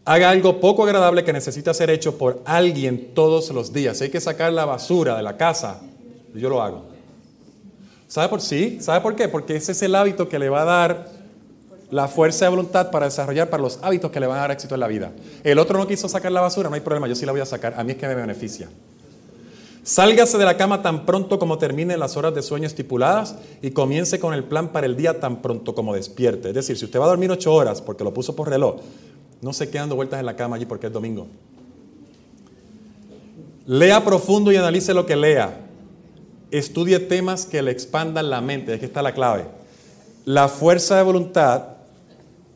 Haga 0.06 0.30
algo 0.30 0.60
poco 0.60 0.84
agradable 0.84 1.24
que 1.24 1.34
necesita 1.34 1.74
ser 1.74 1.90
hecho 1.90 2.18
por 2.18 2.42
alguien 2.46 3.14
todos 3.14 3.50
los 3.52 3.74
días. 3.74 3.98
Si 3.98 4.06
hay 4.06 4.10
que 4.10 4.22
sacar 4.22 4.54
la 4.54 4.66
basura 4.66 5.18
de 5.18 5.24
la 5.24 5.38
casa, 5.38 5.82
yo 6.34 6.50
lo 6.50 6.62
hago. 6.62 6.86
¿Sabe 8.08 8.28
por 8.28 8.42
sí? 8.42 8.80
¿Sabe 8.82 9.02
por 9.02 9.16
qué? 9.16 9.28
Porque 9.28 9.56
ese 9.56 9.72
es 9.72 9.82
el 9.84 9.94
hábito 9.94 10.28
que 10.28 10.40
le 10.40 10.50
va 10.50 10.64
a 10.64 10.66
dar 10.66 11.20
la 11.92 12.08
fuerza 12.08 12.46
de 12.46 12.50
voluntad 12.50 12.92
para 12.92 13.06
desarrollar 13.06 13.50
para 13.50 13.64
los 13.64 13.80
hábitos 13.82 14.12
que 14.12 14.20
le 14.20 14.28
van 14.28 14.38
a 14.38 14.42
dar 14.42 14.52
éxito 14.52 14.76
en 14.76 14.80
la 14.80 14.88
vida. 14.88 15.12
El 15.44 15.60
otro 15.60 15.78
no 15.78 15.88
quiso 15.88 16.08
sacar 16.08 16.32
la 16.32 16.42
basura, 16.42 16.70
no 16.70 16.76
hay 16.76 16.82
problema, 16.82 17.08
yo 17.08 17.16
sí 17.16 17.26
la 17.26 17.32
voy 17.32 17.42
a 17.42 17.46
sacar, 17.46 17.74
a 17.78 17.84
mí 17.84 17.92
es 17.92 17.98
que 17.98 18.08
me 18.08 18.16
beneficia. 18.16 18.70
Sálgase 19.90 20.38
de 20.38 20.46
la 20.46 20.56
cama 20.56 20.84
tan 20.84 21.04
pronto 21.04 21.40
como 21.40 21.58
termine 21.58 21.98
las 21.98 22.16
horas 22.16 22.36
de 22.36 22.44
sueño 22.44 22.68
estipuladas 22.68 23.38
y 23.60 23.72
comience 23.72 24.20
con 24.20 24.36
el 24.36 24.44
plan 24.44 24.68
para 24.68 24.86
el 24.86 24.96
día 24.96 25.20
tan 25.20 25.42
pronto 25.42 25.74
como 25.74 25.96
despierte. 25.96 26.50
Es 26.50 26.54
decir, 26.54 26.78
si 26.78 26.86
usted 26.86 27.00
va 27.00 27.06
a 27.06 27.08
dormir 27.08 27.32
ocho 27.32 27.52
horas 27.52 27.82
porque 27.82 28.04
lo 28.04 28.14
puso 28.14 28.36
por 28.36 28.48
reloj, 28.48 28.76
no 29.42 29.52
se 29.52 29.68
quede 29.68 29.80
dando 29.80 29.96
vueltas 29.96 30.20
en 30.20 30.28
la 30.28 30.36
cama 30.36 30.58
allí 30.58 30.68
porque 30.68 30.86
es 30.86 30.94
domingo. 30.94 31.26
Lea 33.66 34.06
profundo 34.06 34.52
y 34.52 34.58
analice 34.58 34.94
lo 34.94 35.08
que 35.08 35.16
lea. 35.16 35.60
Estudie 36.52 37.00
temas 37.00 37.48
que 37.48 37.64
le 37.64 37.72
expandan 37.72 38.30
la 38.30 38.42
mente. 38.42 38.76
Aquí 38.76 38.86
está 38.86 39.02
la 39.02 39.16
clave. 39.16 39.46
La 40.24 40.50
fuerza 40.50 40.98
de 40.98 41.02
voluntad, 41.02 41.64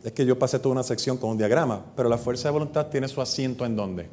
es 0.04 0.12
que 0.12 0.24
yo 0.24 0.38
pasé 0.38 0.60
toda 0.60 0.74
una 0.74 0.84
sección 0.84 1.18
con 1.18 1.32
un 1.32 1.40
diagrama, 1.40 1.84
pero 1.96 2.10
la 2.10 2.20
fuerza 2.20 2.50
de 2.50 2.52
voluntad 2.52 2.90
tiene 2.92 3.08
su 3.08 3.20
asiento 3.22 3.66
en 3.66 3.76
dónde? 3.76 4.08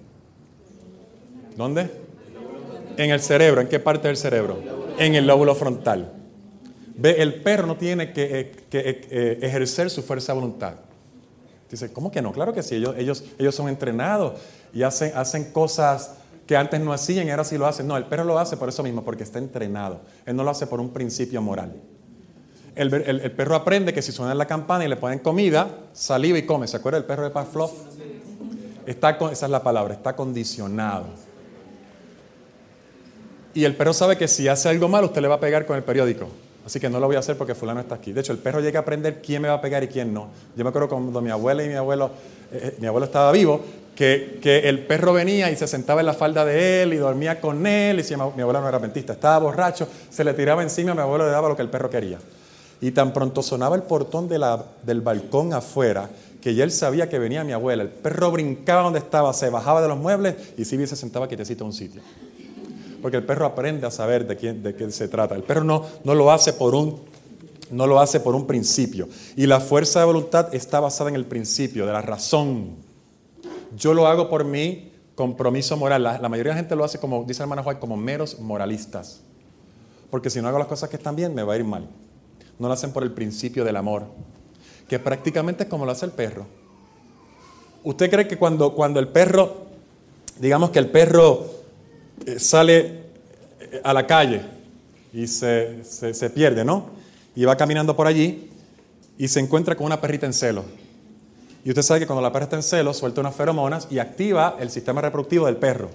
¿Dónde? 1.54 1.99
En 2.96 3.10
el 3.10 3.20
cerebro. 3.20 3.60
¿En 3.60 3.68
qué 3.68 3.78
parte 3.80 4.08
del 4.08 4.16
cerebro? 4.16 4.58
En 4.98 5.14
el 5.14 5.26
lóbulo 5.26 5.54
frontal. 5.54 6.12
Ve, 6.96 7.22
el 7.22 7.34
perro 7.42 7.66
no 7.66 7.76
tiene 7.76 8.12
que, 8.12 8.24
eh, 8.40 8.52
eh, 8.72 9.00
eh, 9.10 9.38
ejercer 9.42 9.88
su 9.90 10.02
fuerza 10.02 10.32
de 10.34 10.40
voluntad. 10.40 10.74
Dice, 11.70 11.92
¿cómo 11.92 12.10
que 12.10 12.20
no? 12.20 12.32
Claro 12.32 12.52
que 12.52 12.62
sí, 12.62 12.74
ellos, 12.74 12.94
ellos, 12.98 13.24
ellos 13.38 13.54
son 13.54 13.68
entrenados 13.68 14.40
y 14.74 14.82
hacen, 14.82 15.12
hacen 15.14 15.52
cosas 15.52 16.14
que 16.46 16.56
antes 16.56 16.80
no 16.80 16.92
hacían 16.92 17.26
y 17.28 17.30
ahora 17.30 17.44
sí 17.44 17.56
lo 17.56 17.66
hacen. 17.66 17.86
No, 17.86 17.96
el 17.96 18.04
perro 18.06 18.24
lo 18.24 18.38
hace 18.38 18.56
por 18.56 18.68
eso 18.68 18.82
mismo, 18.82 19.04
porque 19.04 19.22
está 19.22 19.38
entrenado. 19.38 20.00
Él 20.26 20.34
no 20.36 20.42
lo 20.42 20.50
hace 20.50 20.66
por 20.66 20.80
un 20.80 20.90
principio 20.90 21.40
moral. 21.40 21.72
El, 22.74 22.92
el- 22.92 23.20
el 23.20 23.32
perro 23.32 23.54
aprende 23.54 23.92
que 23.94 24.02
si 24.02 24.10
suena 24.12 24.34
la 24.34 24.46
campana 24.46 24.84
y 24.84 24.88
le 24.88 24.96
ponen 24.96 25.20
comida, 25.20 25.68
saliva 25.92 26.38
y 26.38 26.42
come. 26.44 26.66
¿Se 26.66 26.76
acuerda 26.76 26.98
del 26.98 27.06
perro 27.06 27.22
de 27.24 27.30
Pavlov? 27.30 27.70
Está, 28.86 29.10
esa 29.30 29.46
es 29.46 29.50
la 29.50 29.62
palabra, 29.62 29.94
está 29.94 30.16
condicionado. 30.16 31.06
Y 33.54 33.64
el 33.64 33.74
perro 33.74 33.92
sabe 33.92 34.16
que 34.16 34.28
si 34.28 34.48
hace 34.48 34.68
algo 34.68 34.88
malo, 34.88 35.08
usted 35.08 35.20
le 35.20 35.28
va 35.28 35.36
a 35.36 35.40
pegar 35.40 35.66
con 35.66 35.76
el 35.76 35.82
periódico. 35.82 36.28
Así 36.64 36.78
que 36.78 36.88
no 36.88 37.00
lo 37.00 37.06
voy 37.06 37.16
a 37.16 37.20
hacer 37.20 37.36
porque 37.36 37.54
fulano 37.54 37.80
está 37.80 37.96
aquí. 37.96 38.12
De 38.12 38.20
hecho, 38.20 38.32
el 38.32 38.38
perro 38.38 38.60
llega 38.60 38.78
a 38.78 38.82
aprender 38.82 39.20
quién 39.22 39.42
me 39.42 39.48
va 39.48 39.54
a 39.54 39.60
pegar 39.60 39.82
y 39.82 39.88
quién 39.88 40.12
no. 40.12 40.28
Yo 40.56 40.62
me 40.62 40.68
acuerdo 40.68 40.88
cuando 40.88 41.20
mi 41.20 41.30
abuela 41.30 41.64
y 41.64 41.68
mi 41.68 41.74
abuelo, 41.74 42.10
eh, 42.52 42.60
eh, 42.62 42.76
mi 42.78 42.86
abuelo 42.86 43.06
estaba 43.06 43.32
vivo, 43.32 43.60
que, 43.94 44.40
el 44.64 44.86
perro 44.86 45.12
venía 45.12 45.50
y 45.50 45.56
se 45.56 45.66
sentaba 45.66 46.00
en 46.00 46.06
la 46.06 46.14
falda 46.14 46.44
de 46.44 46.82
él 46.82 46.92
y 46.94 46.96
dormía 46.96 47.40
con 47.40 47.66
él. 47.66 48.00
Y 48.00 48.04
si 48.04 48.14
mi, 48.14 48.22
abuelo 48.22 48.60
no 48.60 48.68
era 48.68 48.78
adventista, 48.78 49.14
estaba 49.14 49.38
borracho, 49.38 49.88
se 50.10 50.22
le 50.22 50.32
tiraba 50.34 50.62
encima, 50.62 50.94
mi 50.94 51.00
abuelo 51.00 51.26
le 51.26 51.32
daba 51.32 51.48
lo 51.48 51.56
que 51.56 51.62
el 51.62 51.70
perro 51.70 51.90
quería. 51.90 52.18
Y 52.80 52.92
tan 52.92 53.12
pronto 53.12 53.42
sonaba 53.42 53.76
el 53.76 53.82
portón 53.82 54.28
del 54.28 55.00
balcón 55.00 55.52
afuera, 55.52 56.08
que 56.40 56.54
ya 56.54 56.64
él 56.64 56.70
sabía 56.70 57.08
que 57.08 57.18
venía 57.18 57.42
mi 57.42 57.52
abuela. 57.52 57.82
El 57.82 57.90
perro 57.90 58.30
brincaba 58.30 58.82
donde 58.82 59.00
estaba, 59.00 59.32
se 59.34 59.50
bajaba 59.50 59.82
de 59.82 59.88
los 59.88 59.98
muebles 59.98 60.34
y 60.56 60.64
Silvia 60.64 60.86
se 60.86 60.96
sentaba 60.96 61.28
quietecito 61.28 61.64
en 61.64 61.66
un 61.66 61.72
sitio. 61.74 62.00
Porque 63.00 63.16
el 63.16 63.24
perro 63.24 63.46
aprende 63.46 63.86
a 63.86 63.90
saber 63.90 64.26
de, 64.26 64.36
quién, 64.36 64.62
de 64.62 64.74
qué 64.74 64.90
se 64.90 65.08
trata. 65.08 65.34
El 65.34 65.42
perro 65.42 65.64
no, 65.64 65.84
no, 66.04 66.14
lo 66.14 66.30
hace 66.30 66.52
por 66.52 66.74
un, 66.74 67.00
no 67.70 67.86
lo 67.86 68.00
hace 68.00 68.20
por 68.20 68.34
un 68.34 68.46
principio. 68.46 69.08
Y 69.36 69.46
la 69.46 69.60
fuerza 69.60 70.00
de 70.00 70.06
voluntad 70.06 70.54
está 70.54 70.80
basada 70.80 71.10
en 71.10 71.16
el 71.16 71.24
principio, 71.24 71.86
de 71.86 71.92
la 71.92 72.02
razón. 72.02 72.76
Yo 73.76 73.94
lo 73.94 74.06
hago 74.06 74.28
por 74.28 74.44
mi 74.44 74.92
compromiso 75.14 75.76
moral. 75.76 76.02
La, 76.02 76.18
la 76.18 76.28
mayoría 76.28 76.52
de 76.52 76.56
la 76.56 76.62
gente 76.62 76.76
lo 76.76 76.84
hace, 76.84 76.98
como 76.98 77.24
dice 77.24 77.42
el 77.42 77.44
hermano 77.44 77.62
Juan, 77.62 77.78
como 77.78 77.96
meros 77.96 78.38
moralistas. 78.40 79.22
Porque 80.10 80.28
si 80.28 80.40
no 80.42 80.48
hago 80.48 80.58
las 80.58 80.68
cosas 80.68 80.90
que 80.90 80.96
están 80.96 81.16
bien, 81.16 81.34
me 81.34 81.42
va 81.42 81.54
a 81.54 81.56
ir 81.56 81.64
mal. 81.64 81.88
No 82.58 82.68
lo 82.68 82.74
hacen 82.74 82.92
por 82.92 83.02
el 83.02 83.12
principio 83.12 83.64
del 83.64 83.76
amor, 83.76 84.04
que 84.88 84.98
prácticamente 84.98 85.64
es 85.64 85.68
como 85.70 85.86
lo 85.86 85.92
hace 85.92 86.04
el 86.04 86.12
perro. 86.12 86.46
¿Usted 87.82 88.10
cree 88.10 88.28
que 88.28 88.36
cuando, 88.36 88.74
cuando 88.74 89.00
el 89.00 89.08
perro, 89.08 89.66
digamos 90.38 90.70
que 90.70 90.78
el 90.78 90.90
perro 90.90 91.59
sale 92.38 92.78
eh, 93.60 93.80
a 93.84 93.92
la 93.92 94.06
calle 94.06 94.42
y 95.12 95.26
se, 95.26 95.84
se- 95.84 96.14
se 96.14 96.30
pierde, 96.30 96.64
¿no? 96.64 96.90
Y 97.34 97.44
va 97.44 97.56
caminando 97.56 97.96
por 97.96 98.06
allí 98.06 98.50
y 99.18 99.28
se 99.28 99.40
encuentra 99.40 99.74
con 99.76 99.86
una 99.86 100.00
perrita 100.00 100.26
en 100.26 100.32
celo. 100.32 100.64
Y 101.64 101.68
usted 101.68 101.82
sabe 101.82 102.00
que 102.00 102.06
cuando 102.06 102.22
la 102.22 102.32
perra 102.32 102.44
está 102.44 102.56
en 102.56 102.62
celo, 102.62 102.94
suelta 102.94 103.20
unas 103.20 103.34
feromonas 103.34 103.86
y 103.90 103.98
activa 103.98 104.56
el 104.60 104.70
sistema 104.70 105.00
reproductivo 105.02 105.46
del 105.46 105.56
perro. 105.56 105.90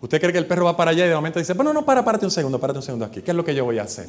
¿Usted 0.00 0.18
cree 0.18 0.32
que 0.32 0.38
el 0.38 0.46
perro 0.46 0.64
va 0.64 0.76
para 0.76 0.92
allá 0.92 1.04
y 1.04 1.08
de 1.10 1.14
momento 1.14 1.38
dice, 1.38 1.52
bueno, 1.52 1.74
no, 1.74 1.84
para, 1.84 2.02
párate 2.02 2.24
un 2.24 2.30
segundo, 2.30 2.58
párate 2.58 2.78
un 2.78 2.82
segundo 2.82 3.04
aquí. 3.04 3.20
¿Qué 3.20 3.32
es 3.32 3.36
lo 3.36 3.44
que 3.44 3.54
yo 3.54 3.66
voy 3.66 3.78
a 3.78 3.82
hacer? 3.82 4.08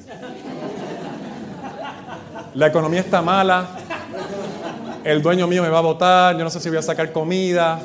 La 2.56 2.68
economía 2.68 3.00
está 3.02 3.22
mala, 3.22 3.68
el 5.04 5.22
dueño 5.22 5.48
mío 5.48 5.62
me 5.64 5.70
va 5.70 5.80
a 5.80 5.82
votar, 5.82 6.38
yo 6.38 6.44
no 6.44 6.50
sé 6.50 6.60
si 6.60 6.70
voy 6.70 6.78
a 6.78 6.82
sacar 6.82 7.12
comida, 7.12 7.82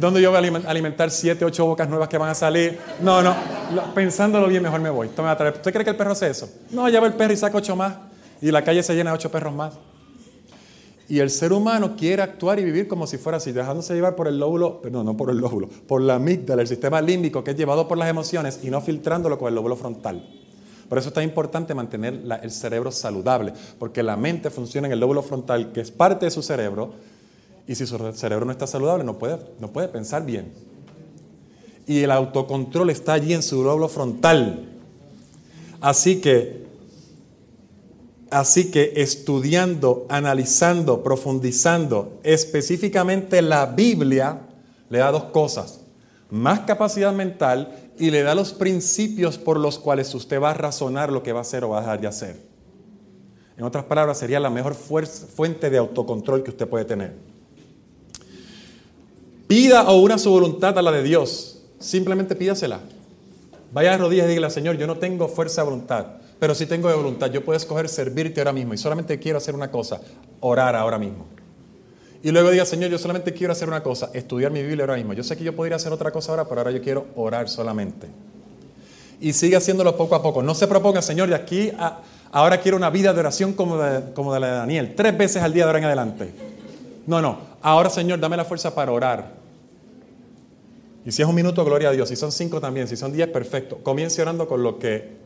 ¿Dónde 0.00 0.22
yo 0.22 0.30
voy 0.30 0.38
a 0.38 0.40
alimen- 0.42 0.64
alimentar 0.66 1.10
siete, 1.10 1.44
ocho 1.44 1.66
bocas 1.66 1.88
nuevas 1.88 2.08
que 2.08 2.16
van 2.18 2.30
a 2.30 2.34
salir? 2.34 2.78
No, 3.02 3.22
no. 3.22 3.34
lo- 3.74 3.94
pensándolo 3.94 4.48
bien, 4.48 4.62
mejor 4.62 4.80
me 4.80 4.90
voy. 4.90 5.08
Tome 5.08 5.28
a 5.28 5.36
traer. 5.36 5.54
¿Usted 5.54 5.72
cree 5.72 5.84
que 5.84 5.90
el 5.90 5.96
perro 5.96 6.12
hace 6.12 6.28
eso? 6.30 6.48
No, 6.70 6.88
lleva 6.88 7.06
el 7.06 7.12
perro 7.12 7.32
y 7.32 7.36
saca 7.36 7.58
ocho 7.58 7.76
más. 7.76 7.94
Y 8.40 8.50
la 8.50 8.64
calle 8.64 8.82
se 8.82 8.94
llena 8.94 9.10
de 9.10 9.16
ocho 9.16 9.30
perros 9.30 9.52
más. 9.54 9.74
Y 11.08 11.18
el 11.18 11.28
ser 11.28 11.52
humano 11.52 11.96
quiere 11.96 12.22
actuar 12.22 12.58
y 12.60 12.64
vivir 12.64 12.88
como 12.88 13.06
si 13.06 13.18
fuera 13.18 13.38
así, 13.38 13.52
dejándose 13.52 13.94
llevar 13.94 14.14
por 14.16 14.28
el 14.28 14.38
lóbulo, 14.38 14.80
perdón, 14.80 15.06
no 15.06 15.16
por 15.16 15.30
el 15.30 15.38
lóbulo, 15.38 15.68
por 15.88 16.00
la 16.00 16.14
amígdala, 16.14 16.62
el 16.62 16.68
sistema 16.68 17.00
límbico 17.00 17.42
que 17.44 17.50
es 17.50 17.56
llevado 17.56 17.86
por 17.88 17.98
las 17.98 18.08
emociones 18.08 18.60
y 18.62 18.70
no 18.70 18.80
filtrándolo 18.80 19.36
con 19.38 19.48
el 19.48 19.56
lóbulo 19.56 19.74
frontal. 19.76 20.24
Por 20.88 20.98
eso 20.98 21.08
es 21.08 21.14
tan 21.14 21.24
importante 21.24 21.74
mantener 21.74 22.14
la- 22.24 22.36
el 22.36 22.50
cerebro 22.52 22.92
saludable, 22.92 23.52
porque 23.78 24.02
la 24.04 24.16
mente 24.16 24.50
funciona 24.50 24.86
en 24.86 24.92
el 24.92 25.00
lóbulo 25.00 25.22
frontal, 25.22 25.72
que 25.72 25.80
es 25.80 25.90
parte 25.90 26.26
de 26.26 26.30
su 26.30 26.42
cerebro, 26.42 26.92
Y 27.70 27.76
si 27.76 27.86
su 27.86 27.96
cerebro 28.14 28.44
no 28.44 28.50
está 28.50 28.66
saludable, 28.66 29.04
no 29.04 29.16
puede, 29.16 29.38
no 29.60 29.70
puede 29.70 29.86
pensar 29.86 30.26
bien. 30.26 30.52
Y 31.86 32.02
el 32.02 32.10
autocontrol 32.10 32.90
está 32.90 33.12
allí 33.12 33.32
en 33.32 33.44
su 33.44 33.62
lóbulo 33.62 33.88
frontal. 33.88 34.68
Así 35.80 36.20
que, 36.20 36.66
así 38.28 38.72
que 38.72 38.94
estudiando, 38.96 40.04
analizando, 40.08 41.04
profundizando 41.04 42.18
específicamente 42.24 43.40
la 43.40 43.66
Biblia, 43.66 44.40
le 44.88 44.98
da 44.98 45.12
dos 45.12 45.26
cosas. 45.26 45.78
Más 46.28 46.58
capacidad 46.62 47.12
mental 47.12 47.92
y 48.00 48.10
le 48.10 48.24
da 48.24 48.34
los 48.34 48.52
principios 48.52 49.38
por 49.38 49.60
los 49.60 49.78
cuales 49.78 50.12
usted 50.12 50.42
va 50.42 50.50
a 50.50 50.54
razonar 50.54 51.12
lo 51.12 51.22
que 51.22 51.32
va 51.32 51.38
a 51.38 51.42
hacer 51.42 51.62
o 51.62 51.68
va 51.68 51.78
a 51.78 51.82
dejar 51.82 52.00
de 52.00 52.08
hacer. 52.08 52.36
En 53.56 53.62
otras 53.62 53.84
palabras, 53.84 54.18
sería 54.18 54.40
la 54.40 54.50
mejor 54.50 54.74
fuente 54.74 55.70
de 55.70 55.78
autocontrol 55.78 56.42
que 56.42 56.50
usted 56.50 56.68
puede 56.68 56.84
tener. 56.84 57.30
Pida 59.50 59.82
o 59.90 59.96
una 59.96 60.16
su 60.16 60.30
voluntad 60.30 60.78
a 60.78 60.82
la 60.82 60.92
de 60.92 61.02
Dios. 61.02 61.58
Simplemente 61.80 62.36
pídasela. 62.36 62.78
Vaya 63.72 63.94
a 63.94 63.98
rodillas 63.98 64.26
y 64.26 64.28
dígale, 64.28 64.48
Señor, 64.48 64.76
yo 64.76 64.86
no 64.86 64.98
tengo 64.98 65.26
fuerza 65.26 65.62
de 65.62 65.70
voluntad, 65.70 66.06
pero 66.38 66.54
sí 66.54 66.66
tengo 66.66 66.88
de 66.88 66.94
voluntad. 66.94 67.32
Yo 67.32 67.44
puedo 67.44 67.56
escoger 67.56 67.88
servirte 67.88 68.40
ahora 68.40 68.52
mismo 68.52 68.74
y 68.74 68.78
solamente 68.78 69.18
quiero 69.18 69.38
hacer 69.38 69.56
una 69.56 69.68
cosa, 69.68 70.00
orar 70.38 70.76
ahora 70.76 71.00
mismo. 71.00 71.26
Y 72.22 72.30
luego 72.30 72.52
diga, 72.52 72.64
Señor, 72.64 72.92
yo 72.92 72.98
solamente 72.98 73.34
quiero 73.34 73.52
hacer 73.52 73.66
una 73.66 73.82
cosa, 73.82 74.10
estudiar 74.14 74.52
mi 74.52 74.62
Biblia 74.62 74.84
ahora 74.84 74.94
mismo. 74.94 75.14
Yo 75.14 75.24
sé 75.24 75.36
que 75.36 75.42
yo 75.42 75.56
podría 75.56 75.74
hacer 75.78 75.92
otra 75.92 76.12
cosa 76.12 76.30
ahora, 76.30 76.44
pero 76.44 76.60
ahora 76.60 76.70
yo 76.70 76.80
quiero 76.80 77.08
orar 77.16 77.48
solamente. 77.48 78.06
Y 79.20 79.32
sigue 79.32 79.56
haciéndolo 79.56 79.96
poco 79.96 80.14
a 80.14 80.22
poco. 80.22 80.44
No 80.44 80.54
se 80.54 80.68
proponga, 80.68 81.02
Señor, 81.02 81.28
de 81.28 81.34
aquí 81.34 81.72
a 81.76 82.02
ahora 82.30 82.60
quiero 82.60 82.76
una 82.76 82.90
vida 82.90 83.12
de 83.12 83.18
oración 83.18 83.54
como 83.54 83.76
como 84.14 84.32
de 84.32 84.38
la 84.38 84.46
de 84.46 84.54
Daniel, 84.58 84.94
tres 84.94 85.18
veces 85.18 85.42
al 85.42 85.52
día 85.52 85.64
de 85.64 85.70
ahora 85.70 85.78
en 85.80 85.84
adelante. 85.86 86.32
No, 87.08 87.20
no. 87.20 87.50
Ahora, 87.62 87.90
Señor, 87.90 88.20
dame 88.20 88.36
la 88.36 88.44
fuerza 88.44 88.72
para 88.72 88.92
orar. 88.92 89.39
Y 91.04 91.12
si 91.12 91.22
es 91.22 91.28
un 91.28 91.34
minuto, 91.34 91.64
gloria 91.64 91.88
a 91.88 91.92
Dios. 91.92 92.08
Si 92.08 92.16
son 92.16 92.30
cinco 92.30 92.60
también. 92.60 92.86
Si 92.86 92.96
son 92.96 93.12
diez, 93.12 93.28
perfecto. 93.28 93.78
Comience 93.82 94.20
orando 94.20 94.46
con 94.46 94.62
lo 94.62 94.78
que, 94.78 95.16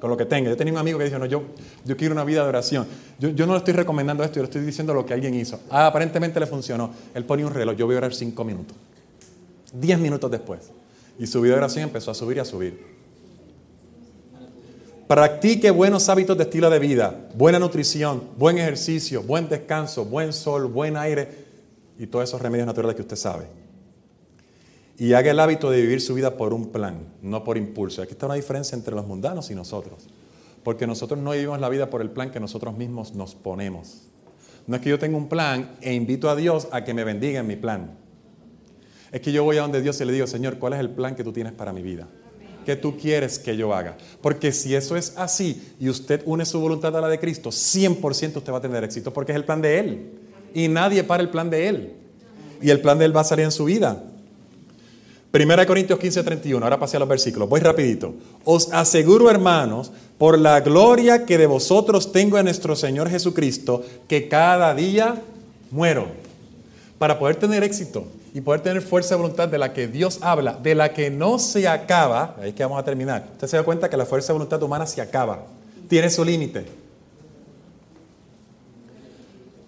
con 0.00 0.10
lo 0.10 0.16
que 0.16 0.24
tenga. 0.24 0.50
Yo 0.50 0.56
tenía 0.56 0.72
un 0.72 0.78
amigo 0.78 0.98
que 0.98 1.04
dijo, 1.04 1.18
no, 1.18 1.26
yo, 1.26 1.42
yo 1.84 1.96
quiero 1.96 2.14
una 2.14 2.24
vida 2.24 2.42
de 2.42 2.48
oración. 2.48 2.86
Yo, 3.18 3.30
yo 3.30 3.46
no 3.46 3.52
le 3.52 3.58
estoy 3.58 3.74
recomendando 3.74 4.22
esto, 4.22 4.36
yo 4.36 4.42
le 4.42 4.46
estoy 4.46 4.62
diciendo 4.62 4.94
lo 4.94 5.04
que 5.04 5.14
alguien 5.14 5.34
hizo. 5.34 5.60
Ah, 5.70 5.86
aparentemente 5.86 6.38
le 6.38 6.46
funcionó. 6.46 6.90
Él 7.14 7.24
ponía 7.24 7.46
un 7.46 7.54
reloj, 7.54 7.76
yo 7.76 7.86
voy 7.86 7.96
a 7.96 7.98
orar 7.98 8.14
cinco 8.14 8.44
minutos. 8.44 8.76
Diez 9.72 9.98
minutos 9.98 10.30
después. 10.30 10.70
Y 11.18 11.26
su 11.26 11.40
vida 11.40 11.54
de 11.54 11.58
oración 11.58 11.84
empezó 11.84 12.12
a 12.12 12.14
subir 12.14 12.36
y 12.36 12.40
a 12.40 12.44
subir. 12.44 13.00
Practique 15.08 15.72
buenos 15.72 16.08
hábitos 16.08 16.38
de 16.38 16.44
estilo 16.44 16.70
de 16.70 16.78
vida, 16.78 17.28
buena 17.34 17.58
nutrición, 17.58 18.22
buen 18.38 18.58
ejercicio, 18.58 19.24
buen 19.24 19.48
descanso, 19.48 20.04
buen 20.04 20.32
sol, 20.32 20.66
buen 20.66 20.96
aire 20.96 21.28
y 21.98 22.06
todos 22.06 22.28
esos 22.28 22.40
remedios 22.40 22.68
naturales 22.68 22.94
que 22.94 23.02
usted 23.02 23.16
sabe 23.16 23.59
y 25.00 25.14
haga 25.14 25.30
el 25.30 25.40
hábito 25.40 25.70
de 25.70 25.80
vivir 25.80 26.02
su 26.02 26.12
vida 26.12 26.36
por 26.36 26.52
un 26.52 26.66
plan, 26.72 27.06
no 27.22 27.42
por 27.42 27.56
impulso. 27.56 28.02
Aquí 28.02 28.12
está 28.12 28.26
una 28.26 28.34
diferencia 28.34 28.76
entre 28.76 28.94
los 28.94 29.06
mundanos 29.06 29.50
y 29.50 29.54
nosotros. 29.54 30.06
Porque 30.62 30.86
nosotros 30.86 31.18
no 31.18 31.30
vivimos 31.30 31.58
la 31.58 31.70
vida 31.70 31.88
por 31.88 32.02
el 32.02 32.10
plan 32.10 32.30
que 32.30 32.38
nosotros 32.38 32.76
mismos 32.76 33.14
nos 33.14 33.34
ponemos. 33.34 34.02
No 34.66 34.76
es 34.76 34.82
que 34.82 34.90
yo 34.90 34.98
tenga 34.98 35.16
un 35.16 35.30
plan 35.30 35.74
e 35.80 35.94
invito 35.94 36.28
a 36.28 36.36
Dios 36.36 36.68
a 36.70 36.84
que 36.84 36.92
me 36.92 37.02
bendiga 37.04 37.40
en 37.40 37.46
mi 37.46 37.56
plan. 37.56 37.96
Es 39.10 39.22
que 39.22 39.32
yo 39.32 39.42
voy 39.42 39.56
a 39.56 39.62
donde 39.62 39.80
Dios 39.80 39.98
y 40.02 40.04
le 40.04 40.12
digo, 40.12 40.26
Señor, 40.26 40.58
¿cuál 40.58 40.74
es 40.74 40.80
el 40.80 40.90
plan 40.90 41.16
que 41.16 41.24
tú 41.24 41.32
tienes 41.32 41.54
para 41.54 41.72
mi 41.72 41.80
vida? 41.80 42.06
¿Qué 42.66 42.76
tú 42.76 42.98
quieres 42.98 43.38
que 43.38 43.56
yo 43.56 43.74
haga? 43.74 43.96
Porque 44.20 44.52
si 44.52 44.74
eso 44.74 44.96
es 44.96 45.16
así 45.16 45.74
y 45.80 45.88
usted 45.88 46.20
une 46.26 46.44
su 46.44 46.60
voluntad 46.60 46.94
a 46.94 47.00
la 47.00 47.08
de 47.08 47.18
Cristo, 47.18 47.48
100% 47.48 48.36
usted 48.36 48.52
va 48.52 48.58
a 48.58 48.60
tener 48.60 48.84
éxito 48.84 49.14
porque 49.14 49.32
es 49.32 49.36
el 49.36 49.46
plan 49.46 49.62
de 49.62 49.78
Él. 49.78 50.10
Y 50.52 50.68
nadie 50.68 51.04
para 51.04 51.22
el 51.22 51.30
plan 51.30 51.48
de 51.48 51.68
Él. 51.68 51.94
Y 52.60 52.68
el 52.68 52.82
plan 52.82 52.98
de 52.98 53.06
Él 53.06 53.16
va 53.16 53.22
a 53.22 53.24
salir 53.24 53.46
en 53.46 53.52
su 53.52 53.64
vida. 53.64 54.04
Primera 55.30 55.64
Corintios 55.64 55.98
15, 55.98 56.24
31. 56.24 56.64
Ahora 56.64 56.78
pasé 56.78 56.96
a 56.96 57.00
los 57.00 57.08
versículos. 57.08 57.48
Voy 57.48 57.60
rapidito. 57.60 58.14
Os 58.44 58.72
aseguro, 58.72 59.30
hermanos, 59.30 59.92
por 60.18 60.38
la 60.38 60.60
gloria 60.60 61.24
que 61.24 61.38
de 61.38 61.46
vosotros 61.46 62.10
tengo 62.10 62.36
en 62.36 62.44
nuestro 62.44 62.74
Señor 62.74 63.08
Jesucristo, 63.08 63.84
que 64.08 64.28
cada 64.28 64.74
día 64.74 65.22
muero. 65.70 66.08
Para 66.98 67.18
poder 67.18 67.36
tener 67.36 67.62
éxito 67.62 68.04
y 68.34 68.40
poder 68.40 68.60
tener 68.60 68.82
fuerza 68.82 69.14
de 69.14 69.22
voluntad 69.22 69.48
de 69.48 69.58
la 69.58 69.72
que 69.72 69.86
Dios 69.86 70.18
habla, 70.20 70.54
de 70.54 70.74
la 70.74 70.92
que 70.92 71.10
no 71.10 71.38
se 71.38 71.68
acaba, 71.68 72.34
ahí 72.42 72.48
es 72.48 72.54
que 72.54 72.64
vamos 72.64 72.80
a 72.80 72.84
terminar. 72.84 73.28
Usted 73.32 73.46
se 73.46 73.56
da 73.56 73.62
cuenta 73.62 73.88
que 73.88 73.96
la 73.96 74.06
fuerza 74.06 74.28
de 74.28 74.34
voluntad 74.34 74.62
humana 74.62 74.84
se 74.84 75.00
acaba, 75.00 75.46
tiene 75.88 76.10
su 76.10 76.24
límite. 76.24 76.79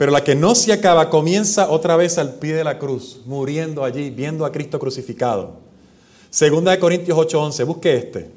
Pero 0.02 0.10
la 0.10 0.24
que 0.24 0.34
no 0.34 0.56
se 0.56 0.72
acaba 0.72 1.08
comienza 1.08 1.70
otra 1.70 1.94
vez 1.94 2.18
al 2.18 2.34
pie 2.34 2.54
de 2.56 2.64
la 2.64 2.76
cruz, 2.76 3.20
muriendo 3.24 3.84
allí, 3.84 4.10
viendo 4.10 4.44
a 4.44 4.50
Cristo 4.50 4.80
crucificado. 4.80 5.60
Segunda 6.28 6.72
de 6.72 6.80
Corintios 6.80 7.16
8:11, 7.16 7.64
busque 7.64 7.94
este. 7.94 8.28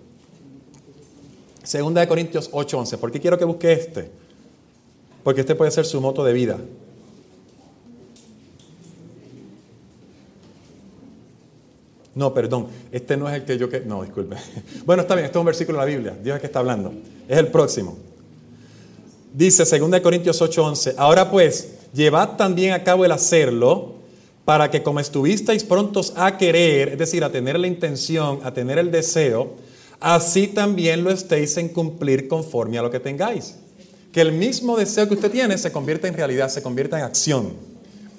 Segunda 1.63 2.01
de 2.01 2.07
Corintios 2.07 2.51
8:11. 2.51 2.99
¿Por 2.99 3.11
qué 3.11 3.19
quiero 3.19 3.39
que 3.39 3.45
busque 3.45 3.73
este? 3.73 4.11
Porque 5.23 5.41
este 5.41 5.55
puede 5.55 5.71
ser 5.71 5.85
su 5.85 5.99
moto 5.99 6.23
de 6.23 6.33
vida. 6.33 6.59
No, 12.13 12.31
perdón, 12.31 12.67
este 12.91 13.17
no 13.17 13.27
es 13.27 13.33
el 13.33 13.43
que 13.43 13.57
yo 13.57 13.69
que 13.69 13.79
no, 13.79 14.03
disculpe. 14.03 14.35
Bueno, 14.85 15.01
está 15.01 15.15
bien, 15.15 15.25
este 15.25 15.39
es 15.39 15.39
un 15.39 15.47
versículo 15.47 15.79
de 15.79 15.83
la 15.83 15.91
Biblia. 15.91 16.15
Dios 16.23 16.35
es 16.35 16.41
que 16.41 16.45
está 16.45 16.59
hablando. 16.59 16.93
Es 17.27 17.39
el 17.39 17.47
próximo. 17.47 17.97
Dice 19.35 19.65
2 19.65 19.99
Corintios 19.99 20.41
8:11, 20.41 20.93
ahora 20.97 21.29
pues, 21.29 21.67
llevad 21.93 22.37
también 22.37 22.71
a 22.71 22.85
cabo 22.85 23.03
el 23.03 23.11
hacerlo, 23.11 23.95
para 24.45 24.71
que 24.71 24.81
como 24.81 25.01
estuvisteis 25.01 25.65
prontos 25.65 26.13
a 26.15 26.37
querer, 26.37 26.89
es 26.89 26.97
decir, 26.97 27.21
a 27.23 27.31
tener 27.31 27.59
la 27.59 27.67
intención, 27.67 28.39
a 28.43 28.53
tener 28.53 28.77
el 28.77 28.91
deseo, 28.91 29.55
así 29.99 30.47
también 30.47 31.03
lo 31.03 31.11
estéis 31.11 31.57
en 31.57 31.67
cumplir 31.67 32.29
conforme 32.29 32.77
a 32.77 32.81
lo 32.81 32.91
que 32.91 33.01
tengáis. 33.01 33.55
Que 34.13 34.21
el 34.21 34.31
mismo 34.31 34.77
deseo 34.77 35.05
que 35.09 35.15
usted 35.15 35.31
tiene 35.31 35.57
se 35.57 35.71
convierta 35.71 36.07
en 36.07 36.13
realidad, 36.13 36.47
se 36.47 36.61
convierta 36.61 36.97
en 36.97 37.03
acción. 37.03 37.53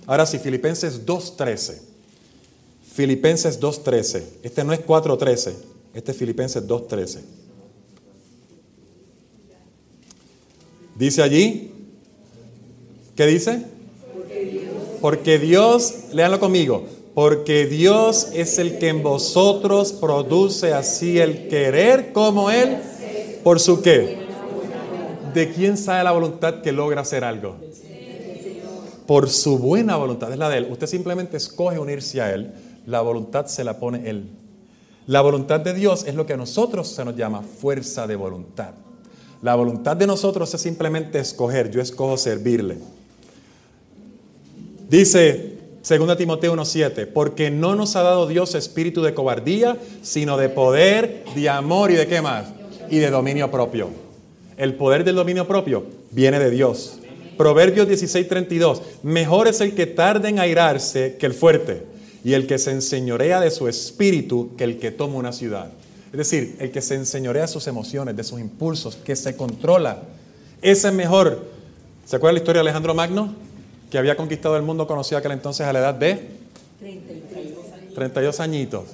Ahora 0.05 0.27
sí, 0.27 0.39
Filipenses 0.39 1.07
2.13. 1.07 1.79
Filipenses 2.93 3.59
2.13. 3.59 4.23
Este 4.43 4.65
no 4.65 4.75
es 4.75 4.81
4.13, 4.81 5.55
este 5.95 6.13
es 6.13 6.19
Filipenses 6.19 6.67
2.13. 6.67 7.21
Dice 10.99 11.23
allí, 11.23 11.73
¿qué 13.15 13.27
dice? 13.27 13.63
Porque 15.03 15.39
Dios, 15.39 15.95
léanlo 16.13 16.41
conmigo, 16.41 16.85
porque 17.15 17.67
Dios 17.67 18.29
es 18.33 18.59
el 18.59 18.79
que 18.79 18.89
en 18.89 19.03
vosotros 19.03 19.93
produce 19.93 20.73
así 20.73 21.19
el 21.19 21.49
querer 21.49 22.13
como 22.13 22.51
Él, 22.51 22.79
por 23.45 23.61
su 23.61 23.83
qué. 23.83 24.27
¿De 25.35 25.53
quién 25.53 25.77
sabe 25.77 26.03
la 26.03 26.13
voluntad 26.13 26.63
que 26.63 26.73
logra 26.73 27.03
hacer 27.03 27.25
algo? 27.25 27.57
Por 29.07 29.29
su 29.29 29.59
buena 29.59 29.97
voluntad, 29.97 30.33
es 30.33 30.39
la 30.39 30.49
de 30.49 30.59
Él. 30.59 30.69
Usted 30.71 30.87
simplemente 30.87 31.37
escoge 31.37 31.79
unirse 31.79 32.23
a 32.23 32.35
Él, 32.35 32.53
la 32.87 33.03
voluntad 33.03 33.47
se 33.47 33.65
la 33.65 33.79
pone 33.79 34.09
Él. 34.09 34.31
La 35.07 35.21
voluntad 35.21 35.61
de 35.61 35.75
Dios 35.75 36.05
es 36.07 36.15
lo 36.15 36.25
que 36.25 36.33
a 36.33 36.37
nosotros 36.39 36.89
se 36.89 37.05
nos 37.05 37.15
llama 37.15 37.43
fuerza 37.43 38.07
de 38.07 38.17
voluntad. 38.17 38.73
La 39.43 39.55
voluntad 39.55 39.97
de 39.97 40.07
nosotros 40.07 40.53
es 40.55 40.61
simplemente 40.61 41.19
escoger, 41.19 41.71
yo 41.71 41.81
escojo 41.81 42.17
servirle. 42.17 42.79
Dice 44.89 45.57
2 45.89 46.17
Timoteo 46.17 46.55
1.7, 46.55 47.07
porque 47.13 47.51
no 47.51 47.75
nos 47.75 47.97
ha 47.97 48.03
dado 48.03 48.27
Dios 48.27 48.55
espíritu 48.55 49.03
de 49.03 49.15
cobardía, 49.15 49.77
sino 50.03 50.37
de 50.37 50.49
poder, 50.49 51.25
de 51.35 51.49
amor 51.49 51.91
y 51.91 51.95
de 51.95 52.07
qué 52.07 52.21
más? 52.21 52.47
Y 52.91 52.99
de 52.99 53.11
dominio 53.11 53.51
propio. 53.51 53.91
El 54.57 54.75
poder 54.75 55.05
del 55.05 55.17
dominio 55.17 55.47
propio 55.47 55.85
viene 56.11 56.39
de 56.39 56.51
Dios. 56.51 56.99
Proverbios 57.37 57.87
16.32, 57.87 58.81
mejor 59.03 59.47
es 59.47 59.61
el 59.61 59.75
que 59.75 59.87
tarde 59.87 60.31
en 60.31 60.39
airarse 60.39 61.17
que 61.19 61.27
el 61.27 61.35
fuerte, 61.35 61.85
y 62.25 62.33
el 62.33 62.49
que 62.49 62.59
se 62.59 62.73
enseñorea 62.73 63.41
de 63.41 63.53
su 63.53 63.69
espíritu 63.69 64.57
que 64.57 64.65
el 64.65 64.79
que 64.79 64.91
toma 64.91 65.15
una 65.15 65.33
ciudad. 65.33 65.71
Es 66.17 66.31
decir, 66.31 66.57
el 66.61 66.71
que 66.71 66.81
se 66.81 66.95
enseñorea 66.95 67.47
sus 67.47 67.67
emociones, 67.67 68.17
de 68.17 68.25
sus 68.25 68.41
impulsos, 68.41 68.97
que 68.97 69.15
se 69.15 69.37
controla. 69.37 69.99
Ese 70.63 70.89
es 70.89 70.95
mejor. 70.95 71.45
¿Se 72.07 72.17
acuerda 72.17 72.33
la 72.33 72.39
historia 72.39 72.63
de 72.63 72.69
Alejandro 72.71 72.95
Magno? 72.95 73.35
Que 73.91 73.99
había 73.99 74.17
conquistado 74.17 74.57
el 74.57 74.63
mundo 74.63 74.87
conocido 74.87 75.19
aquel 75.19 75.33
entonces 75.33 75.67
a 75.67 75.75
la 75.75 75.81
edad 75.81 75.95
de 75.95 76.27
32, 77.95 78.41
añitos. 78.41 78.85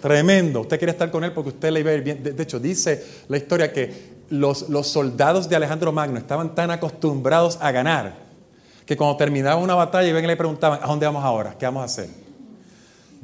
Tremendo. 0.00 0.60
Usted 0.60 0.78
quiere 0.78 0.92
estar 0.92 1.10
con 1.10 1.24
él 1.24 1.32
porque 1.32 1.48
usted 1.48 1.72
le 1.72 1.80
iba 1.80 1.90
a 1.90 1.94
ir 1.94 2.02
bien. 2.02 2.22
De, 2.22 2.40
hecho, 2.40 2.60
dice 2.60 3.04
la 3.26 3.36
historia 3.36 3.72
que 3.72 3.92
los, 4.28 4.68
los 4.68 4.86
soldados 4.86 5.48
de 5.48 5.56
Alejandro 5.56 5.90
Magno 5.90 6.20
estaban 6.20 6.54
tan 6.54 6.70
acostumbrados 6.70 7.58
a 7.60 7.72
ganar 7.72 8.14
que 8.86 8.96
cuando 8.96 9.16
terminaba 9.16 9.56
una 9.56 9.74
batalla 9.74 10.08
y 10.08 10.12
ven 10.12 10.24
y 10.24 10.28
le 10.28 10.36
preguntaban, 10.36 10.78
¿a 10.80 10.86
dónde 10.86 11.04
vamos 11.04 11.24
ahora? 11.24 11.56
¿Qué 11.58 11.66
vamos 11.66 11.82
a 11.82 11.86
hacer? 11.86 12.08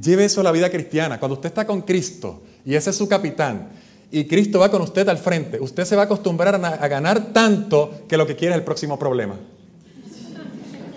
Lleve 0.03 0.25
eso 0.25 0.41
a 0.41 0.45
la 0.45 0.51
vida 0.51 0.69
cristiana. 0.69 1.21
Cuando 1.21 1.35
usted 1.35 1.51
está 1.51 1.65
con 1.65 1.83
Cristo, 1.83 2.43
y 2.67 2.75
ese 2.75 2.91
es 2.91 2.97
su 2.97 3.09
capitán. 3.09 3.69
Y 4.11 4.25
Cristo 4.27 4.59
va 4.59 4.71
con 4.71 4.83
usted 4.83 5.09
al 5.09 5.19
frente. 5.19 5.61
Usted 5.61 5.85
se 5.85 5.97
va 5.97 6.03
a 6.03 6.05
acostumbrar 6.07 6.55
a, 6.57 6.89
ganar 6.89 7.33
tanto 7.33 8.03
que 8.09 8.17
lo 8.17 8.27
que 8.27 8.37
quiere 8.37 8.55
es 8.55 8.59
el 8.59 8.65
próximo 8.65 8.99
problema. 8.99 9.37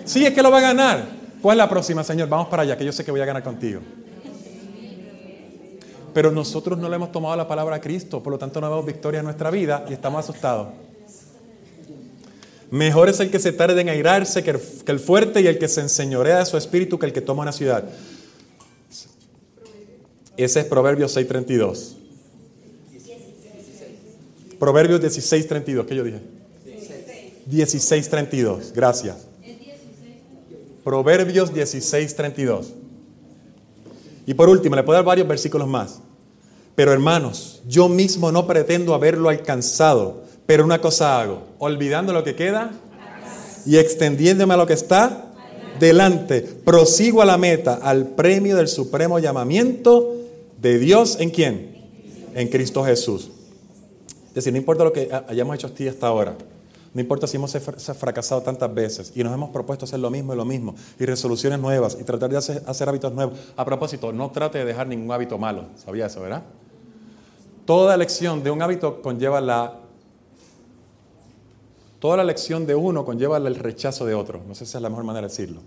Sí, 0.04 0.26
es 0.26 0.34
que 0.34 0.42
lo 0.42 0.50
va 0.50 0.58
a 0.58 0.62
ganar. 0.62 1.06
¿Cuál 1.40 1.56
es 1.56 1.58
la 1.58 1.68
próxima, 1.68 2.04
Señor? 2.04 2.28
Vamos 2.28 2.48
para 2.48 2.64
allá, 2.64 2.76
que 2.76 2.84
yo 2.84 2.92
sé 2.92 3.04
que 3.04 3.10
voy 3.10 3.20
a 3.20 3.24
ganar 3.24 3.42
contigo. 3.42 3.80
Pero 6.12 6.32
nosotros 6.32 6.78
no 6.78 6.88
le 6.88 6.96
hemos 6.96 7.12
tomado 7.12 7.36
la 7.36 7.46
palabra 7.46 7.76
a 7.76 7.80
Cristo, 7.80 8.20
por 8.20 8.32
lo 8.32 8.38
tanto 8.38 8.60
no 8.60 8.68
vemos 8.68 8.84
victoria 8.84 9.20
en 9.20 9.24
nuestra 9.24 9.50
vida 9.50 9.84
y 9.88 9.92
estamos 9.92 10.24
asustados. 10.24 10.68
Mejor 12.70 13.08
es 13.08 13.18
el 13.20 13.30
que 13.30 13.38
se 13.38 13.52
tarde 13.52 13.80
en 13.80 13.88
airarse 13.88 14.42
que 14.42 14.50
el, 14.50 15.00
fuerte 15.00 15.40
y 15.40 15.46
el 15.46 15.58
que 15.58 15.68
se 15.68 15.80
enseñorea 15.80 16.38
de 16.38 16.46
su 16.46 16.56
espíritu 16.56 16.98
que 16.98 17.06
el 17.06 17.12
que 17.12 17.20
toma 17.20 17.42
una 17.42 17.52
ciudad. 17.52 17.84
Ese 20.36 20.60
es 20.60 20.66
Proverbios 20.66 21.16
6.32. 21.16 21.96
Proverbios 24.58 25.00
16.32. 25.00 25.86
¿Qué 25.86 25.96
yo 25.96 26.04
dije? 26.04 26.20
16.32. 27.50 28.72
Gracias. 28.74 29.16
Proverbios 30.84 31.52
16.32. 31.52 32.66
Y 34.26 34.34
por 34.34 34.48
último, 34.48 34.76
le 34.76 34.82
puedo 34.82 34.96
dar 34.96 35.04
varios 35.04 35.26
versículos 35.26 35.66
más. 35.66 36.00
Pero 36.74 36.92
hermanos, 36.92 37.62
yo 37.66 37.88
mismo 37.88 38.30
no 38.30 38.46
pretendo 38.46 38.94
haberlo 38.94 39.28
alcanzado, 39.28 40.22
pero 40.46 40.64
una 40.64 40.80
cosa 40.80 41.20
hago, 41.20 41.42
olvidando 41.58 42.12
lo 42.12 42.22
que 42.22 42.34
queda 42.34 42.70
y 43.66 43.76
extendiéndome 43.76 44.54
a 44.54 44.56
lo 44.56 44.66
que 44.66 44.74
está 44.74 45.26
delante, 45.78 46.42
prosigo 46.42 47.22
a 47.22 47.26
la 47.26 47.38
meta, 47.38 47.74
al 47.82 48.08
premio 48.08 48.56
del 48.56 48.68
supremo 48.68 49.18
llamamiento 49.18 50.19
de 50.60 50.78
Dios 50.78 51.18
en 51.20 51.30
quién? 51.30 51.76
En 52.34 52.48
Cristo 52.48 52.84
Jesús. 52.84 53.30
Es 54.28 54.34
decir, 54.34 54.52
no 54.52 54.58
importa 54.58 54.84
lo 54.84 54.92
que 54.92 55.10
hayamos 55.28 55.56
hecho 55.56 55.72
hasta 55.88 56.06
ahora, 56.06 56.36
no 56.92 57.00
importa 57.00 57.26
si 57.26 57.36
hemos 57.36 57.56
fracasado 57.98 58.42
tantas 58.42 58.72
veces 58.74 59.12
y 59.14 59.22
nos 59.22 59.32
hemos 59.32 59.50
propuesto 59.50 59.84
hacer 59.84 60.00
lo 60.00 60.10
mismo 60.10 60.34
y 60.34 60.36
lo 60.36 60.44
mismo 60.44 60.74
y 60.98 61.04
resoluciones 61.04 61.60
nuevas 61.60 61.96
y 62.00 62.04
tratar 62.04 62.30
de 62.30 62.36
hacer, 62.36 62.62
hacer, 62.66 62.88
hábitos 62.88 63.12
nuevos. 63.12 63.38
A 63.56 63.64
propósito, 63.64 64.12
no 64.12 64.30
trate 64.30 64.58
de 64.58 64.64
dejar 64.64 64.88
ningún 64.88 65.10
hábito 65.12 65.38
malo. 65.38 65.66
¿Sabía 65.76 66.06
eso, 66.06 66.20
verdad? 66.20 66.42
Toda 67.64 67.96
lección 67.96 68.42
de 68.42 68.50
un 68.50 68.60
hábito 68.60 69.02
conlleva 69.02 69.40
la... 69.40 69.78
Toda 72.00 72.16
la 72.16 72.24
lección 72.24 72.66
de 72.66 72.74
uno 72.74 73.04
conlleva 73.04 73.36
el 73.36 73.54
rechazo 73.54 74.06
de 74.06 74.14
otro. 74.14 74.40
No 74.48 74.54
sé 74.54 74.66
si 74.66 74.76
es 74.76 74.82
la 74.82 74.88
mejor 74.88 75.04
manera 75.04 75.26
de 75.26 75.30
decirlo. 75.30 75.60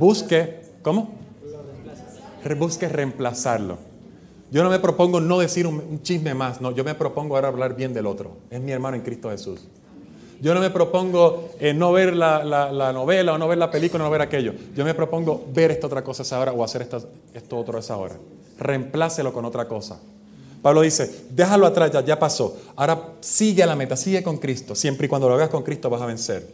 Busque, 0.00 0.62
¿cómo? 0.82 1.25
Busque 2.54 2.88
reemplazarlo. 2.88 3.78
Yo 4.50 4.62
no 4.62 4.70
me 4.70 4.78
propongo 4.78 5.20
no 5.20 5.40
decir 5.40 5.66
un, 5.66 6.02
chisme 6.02 6.34
más, 6.34 6.60
no, 6.60 6.70
yo 6.70 6.84
me 6.84 6.94
propongo 6.94 7.34
ahora 7.34 7.48
hablar 7.48 7.74
bien 7.74 7.92
del 7.92 8.06
otro. 8.06 8.36
Es 8.50 8.60
mi 8.60 8.70
hermano 8.70 8.96
en 8.96 9.02
Cristo 9.02 9.30
Jesús. 9.30 9.60
Yo 10.40 10.54
no 10.54 10.60
me 10.60 10.70
propongo 10.70 11.48
eh, 11.58 11.72
no 11.72 11.92
ver 11.92 12.14
la, 12.14 12.92
novela 12.92 13.32
o 13.32 13.38
no 13.38 13.48
ver 13.48 13.58
la 13.58 13.70
película 13.70 14.04
o 14.04 14.06
no 14.06 14.10
ver 14.10 14.20
aquello. 14.20 14.52
Yo 14.74 14.84
me 14.84 14.94
propongo 14.94 15.46
ver 15.52 15.70
esta 15.70 15.86
otra 15.86 16.04
cosa 16.04 16.22
esa 16.22 16.38
hora 16.38 16.52
o 16.52 16.62
hacer 16.62 16.82
esto, 16.82 17.08
esto 17.34 17.58
otro 17.58 17.78
esa 17.78 17.96
hora. 17.96 18.16
Reemplácelo 18.58 19.32
con 19.32 19.44
otra 19.44 19.66
cosa. 19.66 19.98
Pablo 20.62 20.82
dice, 20.82 21.24
déjalo 21.30 21.66
atrás, 21.66 21.90
ya, 21.90 22.04
ya 22.04 22.18
pasó. 22.18 22.56
Ahora 22.76 23.14
sigue 23.20 23.62
a 23.62 23.66
la 23.66 23.76
meta, 23.76 23.96
sigue 23.96 24.22
con 24.22 24.36
Cristo. 24.36 24.74
Siempre 24.74 25.06
y 25.06 25.08
cuando 25.08 25.28
lo 25.28 25.34
hagas 25.34 25.48
con 25.48 25.62
Cristo 25.62 25.88
vas 25.90 26.02
a 26.02 26.06
vencer. 26.06 26.46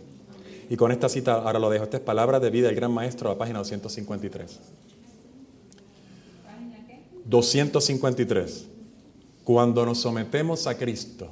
Y 0.70 0.76
con 0.76 0.92
esta 0.92 1.08
cita 1.08 1.34
ahora 1.34 1.58
lo 1.58 1.68
dejo. 1.68 1.84
Esta 1.84 1.96
es 1.98 2.02
palabra 2.02 2.40
de 2.40 2.50
vida 2.50 2.68
del 2.68 2.76
gran 2.76 2.92
maestro, 2.92 3.30
la 3.30 3.36
página 3.36 3.58
253. 3.58 4.60
253. 7.24 8.66
Cuando 9.44 9.84
nos 9.84 9.98
sometemos 9.98 10.66
a 10.66 10.76
Cristo, 10.76 11.28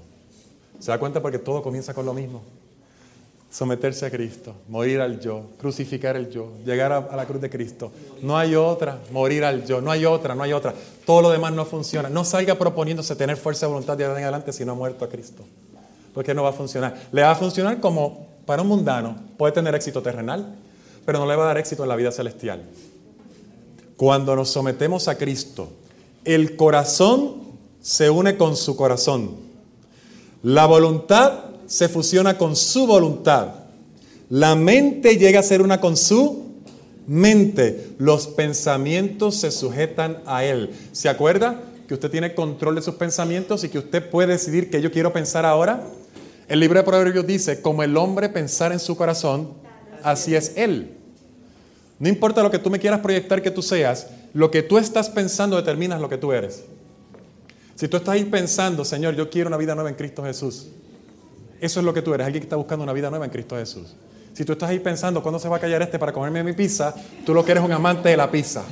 ¿se 0.78 0.90
da 0.90 0.98
cuenta? 0.98 1.22
Porque 1.22 1.38
todo 1.38 1.62
comienza 1.62 1.94
con 1.94 2.06
lo 2.06 2.12
mismo. 2.12 2.42
Someterse 3.50 4.06
a 4.06 4.10
Cristo, 4.10 4.54
morir 4.68 5.00
al 5.00 5.18
yo, 5.20 5.42
crucificar 5.58 6.16
el 6.16 6.30
yo, 6.30 6.52
llegar 6.64 6.92
a, 6.92 7.16
la 7.16 7.26
cruz 7.26 7.40
de 7.40 7.50
Cristo. 7.50 7.90
No 8.22 8.38
hay 8.38 8.54
otra, 8.54 9.00
morir 9.10 9.44
al 9.44 9.66
yo, 9.66 9.80
no 9.80 9.90
hay 9.90 10.04
otra, 10.04 10.36
no 10.36 10.44
hay 10.44 10.52
otra. 10.52 10.72
Todo 11.04 11.22
lo 11.22 11.30
demás 11.30 11.52
no 11.52 11.64
funciona. 11.64 12.08
No 12.08 12.24
salga 12.24 12.56
proponiéndose 12.56 13.16
tener 13.16 13.36
fuerza 13.36 13.66
de 13.66 13.72
voluntad 13.72 13.96
de 13.96 14.04
ahora 14.04 14.18
en 14.18 14.24
adelante 14.24 14.52
si 14.52 14.64
no 14.64 14.72
ha 14.72 14.76
muerto 14.76 15.04
a 15.04 15.08
Cristo. 15.08 15.44
Porque 16.14 16.32
no 16.32 16.44
va 16.44 16.50
a 16.50 16.52
funcionar. 16.52 16.94
Le 17.10 17.22
va 17.22 17.32
a 17.32 17.36
funcionar 17.36 17.80
como 17.80 18.28
para 18.46 18.62
un 18.62 18.68
mundano. 18.68 19.16
Puede 19.36 19.52
tener 19.52 19.74
éxito 19.74 20.00
terrenal, 20.00 20.56
pero 21.04 21.18
no 21.18 21.26
le 21.26 21.34
va 21.34 21.44
a 21.44 21.46
dar 21.48 21.58
éxito 21.58 21.82
en 21.82 21.88
la 21.88 21.96
vida 21.96 22.12
celestial. 22.12 22.62
Cuando 24.00 24.34
nos 24.34 24.48
sometemos 24.48 25.08
a 25.08 25.18
Cristo, 25.18 25.68
el 26.24 26.56
corazón 26.56 27.34
se 27.82 28.08
une 28.08 28.38
con 28.38 28.56
su 28.56 28.74
corazón. 28.74 29.32
La 30.42 30.64
voluntad 30.64 31.40
se 31.66 31.86
fusiona 31.86 32.38
con 32.38 32.56
su 32.56 32.86
voluntad. 32.86 33.48
La 34.30 34.54
mente 34.54 35.18
llega 35.18 35.40
a 35.40 35.42
ser 35.42 35.60
una 35.60 35.82
con 35.82 35.98
su 35.98 36.46
mente. 37.06 37.90
Los 37.98 38.26
pensamientos 38.26 39.36
se 39.36 39.50
sujetan 39.50 40.22
a 40.24 40.44
él. 40.44 40.70
¿Se 40.92 41.10
acuerda 41.10 41.60
que 41.86 41.92
usted 41.92 42.10
tiene 42.10 42.34
control 42.34 42.76
de 42.76 42.80
sus 42.80 42.94
pensamientos 42.94 43.64
y 43.64 43.68
que 43.68 43.80
usted 43.80 44.08
puede 44.08 44.32
decidir 44.32 44.70
qué 44.70 44.80
yo 44.80 44.90
quiero 44.90 45.12
pensar 45.12 45.44
ahora? 45.44 45.86
El 46.48 46.60
libro 46.60 46.78
de 46.78 46.86
Proverbios 46.86 47.26
dice, 47.26 47.60
como 47.60 47.82
el 47.82 47.94
hombre 47.98 48.30
pensar 48.30 48.72
en 48.72 48.80
su 48.80 48.96
corazón, 48.96 49.50
así 50.02 50.34
es 50.34 50.54
él. 50.56 50.99
No 52.00 52.08
importa 52.08 52.42
lo 52.42 52.50
que 52.50 52.58
tú 52.58 52.70
me 52.70 52.78
quieras 52.78 53.00
proyectar 53.00 53.42
que 53.42 53.50
tú 53.50 53.60
seas, 53.60 54.08
lo 54.32 54.50
que 54.50 54.62
tú 54.62 54.78
estás 54.78 55.10
pensando 55.10 55.56
determina 55.56 55.98
lo 55.98 56.08
que 56.08 56.16
tú 56.16 56.32
eres. 56.32 56.64
Si 57.74 57.88
tú 57.88 57.98
estás 57.98 58.14
ahí 58.14 58.24
pensando, 58.24 58.86
Señor, 58.86 59.14
yo 59.14 59.28
quiero 59.28 59.48
una 59.48 59.58
vida 59.58 59.74
nueva 59.74 59.90
en 59.90 59.96
Cristo 59.96 60.24
Jesús, 60.24 60.68
eso 61.60 61.80
es 61.80 61.86
lo 61.86 61.92
que 61.92 62.00
tú 62.00 62.14
eres, 62.14 62.24
alguien 62.24 62.40
que 62.40 62.46
está 62.46 62.56
buscando 62.56 62.84
una 62.84 62.94
vida 62.94 63.10
nueva 63.10 63.26
en 63.26 63.30
Cristo 63.30 63.54
Jesús. 63.54 63.94
Si 64.32 64.46
tú 64.46 64.52
estás 64.52 64.70
ahí 64.70 64.78
pensando, 64.78 65.22
¿cuándo 65.22 65.38
se 65.38 65.48
va 65.50 65.58
a 65.58 65.60
callar 65.60 65.82
este 65.82 65.98
para 65.98 66.10
comerme 66.10 66.42
mi 66.42 66.54
pizza? 66.54 66.94
Tú 67.26 67.34
lo 67.34 67.44
que 67.44 67.52
eres 67.52 67.62
un 67.62 67.72
amante 67.72 68.08
de 68.08 68.16
la 68.16 68.30
pizza. 68.30 68.64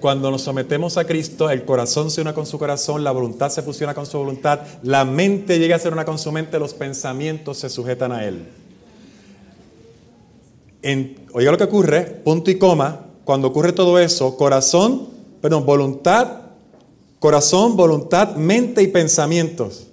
Cuando 0.00 0.32
nos 0.32 0.42
sometemos 0.42 0.98
a 0.98 1.04
Cristo, 1.04 1.48
el 1.48 1.64
corazón 1.64 2.10
se 2.10 2.20
une 2.20 2.34
con 2.34 2.44
su 2.44 2.58
corazón, 2.58 3.04
la 3.04 3.12
voluntad 3.12 3.50
se 3.50 3.62
fusiona 3.62 3.94
con 3.94 4.04
su 4.04 4.18
voluntad, 4.18 4.62
la 4.82 5.04
mente 5.04 5.60
llega 5.60 5.76
a 5.76 5.78
ser 5.78 5.92
una 5.92 6.04
con 6.04 6.18
su 6.18 6.32
mente, 6.32 6.58
los 6.58 6.74
pensamientos 6.74 7.58
se 7.58 7.68
sujetan 7.68 8.10
a 8.10 8.24
Él 8.24 8.63
oiga 11.32 11.50
lo 11.50 11.58
que 11.58 11.64
ocurre, 11.64 12.02
punto 12.02 12.50
y 12.50 12.58
coma, 12.58 13.06
cuando 13.24 13.48
ocurre 13.48 13.72
todo 13.72 13.98
eso, 13.98 14.36
corazón, 14.36 15.08
perdón, 15.40 15.64
voluntad, 15.64 16.42
corazón, 17.18 17.76
voluntad, 17.76 18.36
mente 18.36 18.82
y 18.82 18.88
pensamientos. 18.88 19.86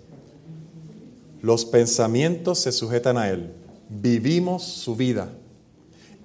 Los 1.41 1.65
pensamientos 1.65 2.59
se 2.59 2.71
sujetan 2.71 3.17
a 3.17 3.29
Él. 3.29 3.51
Vivimos 3.89 4.63
su 4.63 4.95
vida. 4.95 5.29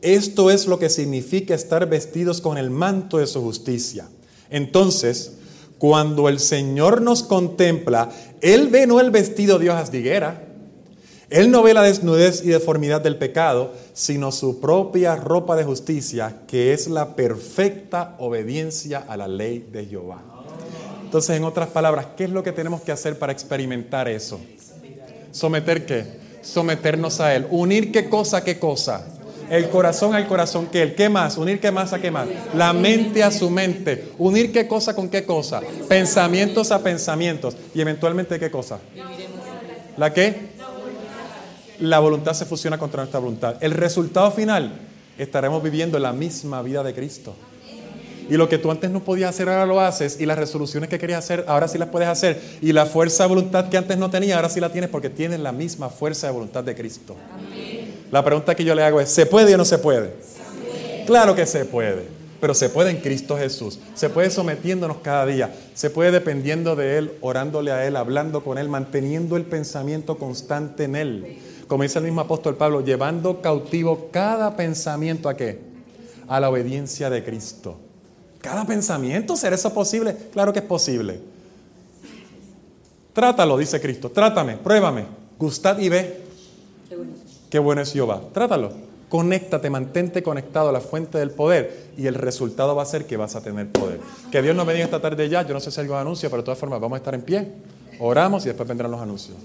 Esto 0.03 0.51
es 0.51 0.67
lo 0.67 0.79
que 0.79 0.91
significa 0.91 1.55
estar 1.55 1.89
vestidos 1.89 2.41
con 2.41 2.59
el 2.59 2.71
manto 2.71 3.19
de 3.19 3.27
su 3.27 3.41
justicia. 3.41 4.09
Entonces, 4.51 5.33
cuando 5.79 6.29
el 6.29 6.39
Señor 6.39 7.03
nos 7.03 7.23
contempla, 7.23 8.11
Él 8.41 8.69
ve 8.69 8.87
no 8.87 9.01
el 9.01 9.11
vestido 9.11 9.59
de 9.59 9.71
hojas 9.71 9.91
de 9.91 9.99
higuera, 9.99 10.46
él 11.29 11.51
no 11.51 11.63
ve 11.63 11.75
la 11.75 11.83
desnudez 11.83 12.43
y 12.45 12.49
deformidad 12.49 13.01
del 13.01 13.17
pecado, 13.17 13.73
sino 13.95 14.31
su 14.31 14.61
propia 14.61 15.17
ropa 15.17 15.57
de 15.57 15.65
justicia, 15.65 16.43
que 16.47 16.73
es 16.73 16.87
la 16.87 17.17
perfecta 17.17 18.15
obediencia 18.19 19.05
a 19.09 19.17
la 19.17 19.27
ley 19.27 19.67
de 19.73 19.87
Jehová. 19.87 20.23
Entonces, 21.03 21.37
en 21.37 21.45
otras 21.45 21.69
palabras, 21.69 22.09
¿qué 22.17 22.25
es 22.25 22.31
lo 22.31 22.45
que 22.45 22.53
tenemos 22.53 22.81
que 22.83 22.93
hacer 22.93 23.19
para 23.19 23.33
experimentar 23.33 24.09
eso? 24.09 24.41
¿Someter 25.33 25.85
qué? 25.85 26.05
Someternos 26.43 27.21
a 27.21 27.35
Él. 27.35 27.47
¿Unir 27.51 27.91
qué 27.91 28.09
cosa 28.09 28.45
qué 28.45 28.61
cosa? 28.61 29.05
El 29.51 29.69
corazón 29.69 30.15
al 30.15 30.29
corazón 30.29 30.67
que 30.67 30.83
Él. 30.83 30.95
¿Qué 30.95 31.09
más? 31.09 31.39
¿Unir 31.39 31.59
qué 31.59 31.73
más 31.73 31.93
a 31.93 32.01
qué 32.01 32.11
más? 32.13 32.29
La 32.55 32.73
mente 32.73 33.25
a 33.25 33.33
su 33.33 33.51
mente. 33.51 34.13
¿Unir 34.19 34.53
qué 34.53 34.69
cosa 34.69 34.95
con 34.95 35.09
qué 35.09 35.25
cosa? 35.25 35.61
Pensamientos 35.89 36.71
a 36.71 36.83
pensamientos. 36.83 37.57
¿Y 37.75 37.81
eventualmente 37.81 38.39
qué 38.39 38.51
cosa? 38.51 38.79
¿La 39.97 40.13
qué? 40.13 40.56
La 41.81 41.99
voluntad 41.99 42.33
se 42.35 42.45
fusiona 42.45 42.79
contra 42.79 43.03
nuestra 43.03 43.21
voluntad. 43.21 43.57
El 43.61 43.73
resultado 43.73 44.31
final, 44.31 44.73
estaremos 45.19 45.63
viviendo 45.63 45.99
la 45.99 46.13
misma 46.13 46.63
vida 46.63 46.83
de 46.83 46.95
Cristo. 46.95 47.35
Y 48.29 48.37
lo 48.37 48.49
que 48.49 48.59
tú 48.59 48.71
antes 48.71 48.91
no 48.91 49.01
podías 49.05 49.31
hacer, 49.31 49.49
ahora 49.49 49.67
lo 49.67 49.81
haces. 49.81 50.21
Y 50.21 50.27
las 50.27 50.37
resoluciones 50.37 50.91
que 50.91 50.99
querías 50.99 51.25
hacer, 51.25 51.45
ahora 51.47 51.69
sí 51.69 51.79
las 51.79 51.91
puedes 51.91 52.09
hacer. 52.09 52.41
Y 52.61 52.73
la 52.73 52.87
fuerza 52.87 53.25
de 53.25 53.29
voluntad 53.29 53.69
que 53.69 53.77
antes 53.77 53.97
no 53.97 54.11
tenía, 54.11 54.37
ahora 54.37 54.49
sí 54.49 54.59
la 54.59 54.73
tienes 54.73 54.91
porque 54.91 55.11
tienes 55.11 55.39
la 55.39 55.53
misma 55.53 55.91
fuerza 55.91 56.27
de 56.27 56.33
voluntad 56.33 56.65
de 56.65 56.75
Cristo. 56.75 57.17
La 58.11 58.25
pregunta 58.25 58.55
que 58.55 58.65
yo 58.65 58.75
le 58.75 58.83
hago 58.83 59.01
es, 59.01 59.11
¿se 59.11 59.27
puede 59.27 59.55
o 59.55 59.59
no 59.59 59.65
se 59.65 59.79
puede? 59.79 60.15
Claro 61.07 61.37
que 61.37 61.47
se 61.47 61.65
puede. 61.65 62.17
Pero 62.41 62.53
se 62.53 62.69
puede 62.69 62.91
en 62.91 62.97
Cristo 62.99 63.39
Jesús. 63.39 63.79
Se 63.95 64.11
puede 64.11 64.31
sometiéndonos 64.31 64.99
cada 64.99 65.25
día. 65.25 65.55
Se 65.75 65.89
puede 65.89 66.11
dependiendo 66.11 66.75
de 66.75 66.99
Él, 66.99 67.13
orándole 67.21 67.71
a 67.71 67.87
Él, 67.87 67.95
hablando 67.95 68.43
con 68.43 68.59
Él, 68.59 68.69
manteniendo 68.69 69.37
el 69.37 69.45
pensamiento 69.45 70.19
constante 70.19 70.85
en 70.85 70.97
Él 70.97 71.39
como 71.67 71.83
dice 71.83 71.99
el 71.99 72.05
mismo 72.05 72.21
apóstol 72.21 72.57
Pablo, 72.57 72.81
llevando 72.81 73.41
cautivo 73.41 74.09
cada 74.11 74.57
pensamiento 74.57 75.29
a 75.29 75.37
qué? 75.37 75.61
A 76.29 76.41
la 76.41 76.51
obediencia 76.51 77.11
de 77.11 77.25
Cristo. 77.25 77.77
Cada 78.41 78.65
pensamiento, 78.65 79.37
¿será 79.37 79.57
eso 79.57 79.73
posible? 79.75 80.17
Claro 80.33 80.53
que 80.53 80.61
es 80.61 80.65
posible. 80.65 81.21
Trátalo, 83.13 83.57
dice 83.57 83.81
Cristo. 83.81 84.11
Trátame, 84.11 84.57
pruébame. 84.57 85.07
Gustad 85.39 85.79
y 85.79 85.89
ve. 85.89 86.23
Qué 87.51 87.59
bueno 87.59 87.81
es 87.81 87.93
Jehová. 87.93 88.21
Trátalo. 88.33 88.73
Conéctate, 89.09 89.71
mantente 89.71 90.23
conectado 90.23 90.69
a 90.69 90.73
la 90.73 90.81
fuente 90.81 91.19
del 91.19 91.31
poder 91.31 91.91
y 91.97 92.07
el 92.07 92.15
resultado 92.15 92.75
va 92.75 92.83
a 92.83 92.87
ser 92.87 93.07
que 93.07 93.17
vas 93.17 93.37
a 93.37 93.41
tener 93.41 93.71
poder. 93.71 94.01
Que 94.31 94.43
Dios 94.43 94.55
nos 94.55 94.67
bendiga 94.67 94.85
esta 94.85 95.01
tarde 95.01 95.29
ya. 95.29 95.43
Yo 95.43 95.55
no 95.55 95.61
sé 95.61 95.71
si 95.71 95.81
algún 95.81 95.97
anuncio, 95.97 96.29
pero 96.29 96.43
de 96.43 96.47
todas 96.47 96.59
formas 96.59 96.81
vamos 96.81 96.97
a 96.97 96.99
estar 96.99 97.15
en 97.15 97.23
pie. 97.23 97.53
Oramos 98.01 98.45
y 98.45 98.49
después 98.49 98.69
vendrán 98.69 98.91
los 98.91 99.01
anuncios. 99.01 99.37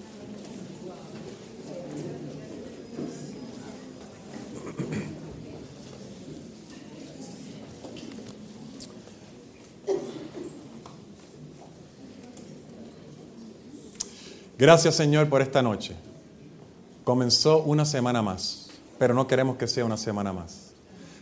Gracias 14.61 14.93
Señor 14.93 15.27
por 15.27 15.41
esta 15.41 15.63
noche. 15.63 15.95
Comenzó 17.03 17.63
una 17.63 17.83
semana 17.83 18.21
más, 18.21 18.69
pero 18.99 19.15
no 19.15 19.25
queremos 19.25 19.57
que 19.57 19.67
sea 19.67 19.83
una 19.83 19.97
semana 19.97 20.33
más. 20.33 20.73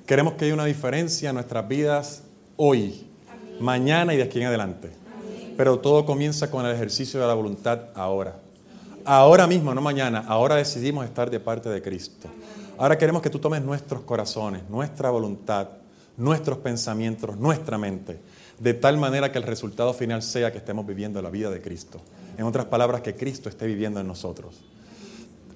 Queremos 0.05 0.33
que 0.33 0.43
haya 0.43 0.53
una 0.53 0.65
diferencia 0.65 1.29
en 1.29 1.35
nuestras 1.35 1.65
vidas 1.65 2.23
hoy, 2.57 3.07
mañana 3.61 4.13
y 4.13 4.17
de 4.17 4.23
aquí 4.23 4.41
en 4.41 4.47
adelante. 4.47 4.91
Pero 5.55 5.79
todo 5.79 6.05
comienza 6.05 6.51
con 6.51 6.65
el 6.65 6.75
ejercicio 6.75 7.17
de 7.21 7.27
la 7.27 7.33
voluntad 7.33 7.79
ahora. 7.95 8.35
Ahora 9.05 9.47
mismo, 9.47 9.73
no 9.73 9.79
mañana, 9.79 10.25
ahora 10.27 10.55
decidimos 10.55 11.05
estar 11.05 11.29
de 11.29 11.39
parte 11.39 11.69
de 11.69 11.81
Cristo. 11.81 12.27
Ahora 12.77 12.97
queremos 12.97 13.21
que 13.21 13.29
tú 13.29 13.39
tomes 13.39 13.61
nuestros 13.61 14.01
corazones, 14.01 14.69
nuestra 14.69 15.11
voluntad, 15.11 15.69
nuestros 16.17 16.57
pensamientos, 16.57 17.37
nuestra 17.37 17.77
mente, 17.77 18.19
de 18.59 18.73
tal 18.73 18.97
manera 18.97 19.31
que 19.31 19.37
el 19.37 19.45
resultado 19.45 19.93
final 19.93 20.23
sea 20.23 20.51
que 20.51 20.57
estemos 20.57 20.85
viviendo 20.85 21.21
la 21.21 21.29
vida 21.29 21.49
de 21.49 21.61
Cristo. 21.61 22.01
En 22.39 22.45
otras 22.45 22.67
palabras, 22.67 23.01
que 23.01 23.15
Cristo 23.15 23.49
esté 23.49 23.67
viviendo 23.67 23.99
en 23.99 24.07
nosotros. 24.07 24.55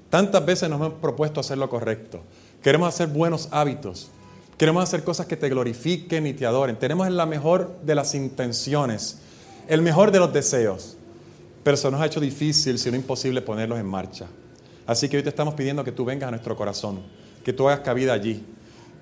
Tantas 0.10 0.45
veces 0.45 0.69
nos 0.69 0.81
hemos 0.81 0.95
propuesto 0.95 1.39
hacer 1.39 1.57
lo 1.57 1.69
correcto. 1.69 2.19
Queremos 2.61 2.89
hacer 2.89 3.07
buenos 3.07 3.47
hábitos. 3.51 4.10
Queremos 4.57 4.84
hacer 4.84 5.01
cosas 5.01 5.26
que 5.26 5.38
te 5.38 5.47
glorifiquen 5.47 6.27
y 6.27 6.34
te 6.34 6.45
adoren. 6.45 6.76
Tenemos 6.76 7.10
la 7.10 7.26
mejor 7.26 7.80
de 7.84 7.95
las 7.95 8.14
intenciones, 8.15 9.19
el 9.69 9.81
mejor 9.81 10.11
de 10.11 10.19
los 10.19 10.34
deseos. 10.34 10.97
Pero 11.64 11.77
se 11.77 11.89
nos 11.89 12.01
ha 12.01 12.05
hecho 12.05 12.19
difícil, 12.19 12.77
si 12.77 12.91
no 12.91 12.97
imposible, 12.97 13.41
ponerlos 13.41 13.80
en 13.80 13.85
marcha. 13.85 14.27
Así 14.85 15.07
que 15.07 15.15
hoy 15.15 15.23
te 15.23 15.30
estamos 15.30 15.53
pidiendo 15.53 15.85
que 15.85 15.93
tú 15.93 16.03
vengas 16.03 16.27
a 16.27 16.31
nuestro 16.31 16.57
corazón, 16.57 16.99
que 17.45 17.53
tú 17.53 17.69
hagas 17.69 17.80
cabida 17.80 18.11
allí. 18.11 18.43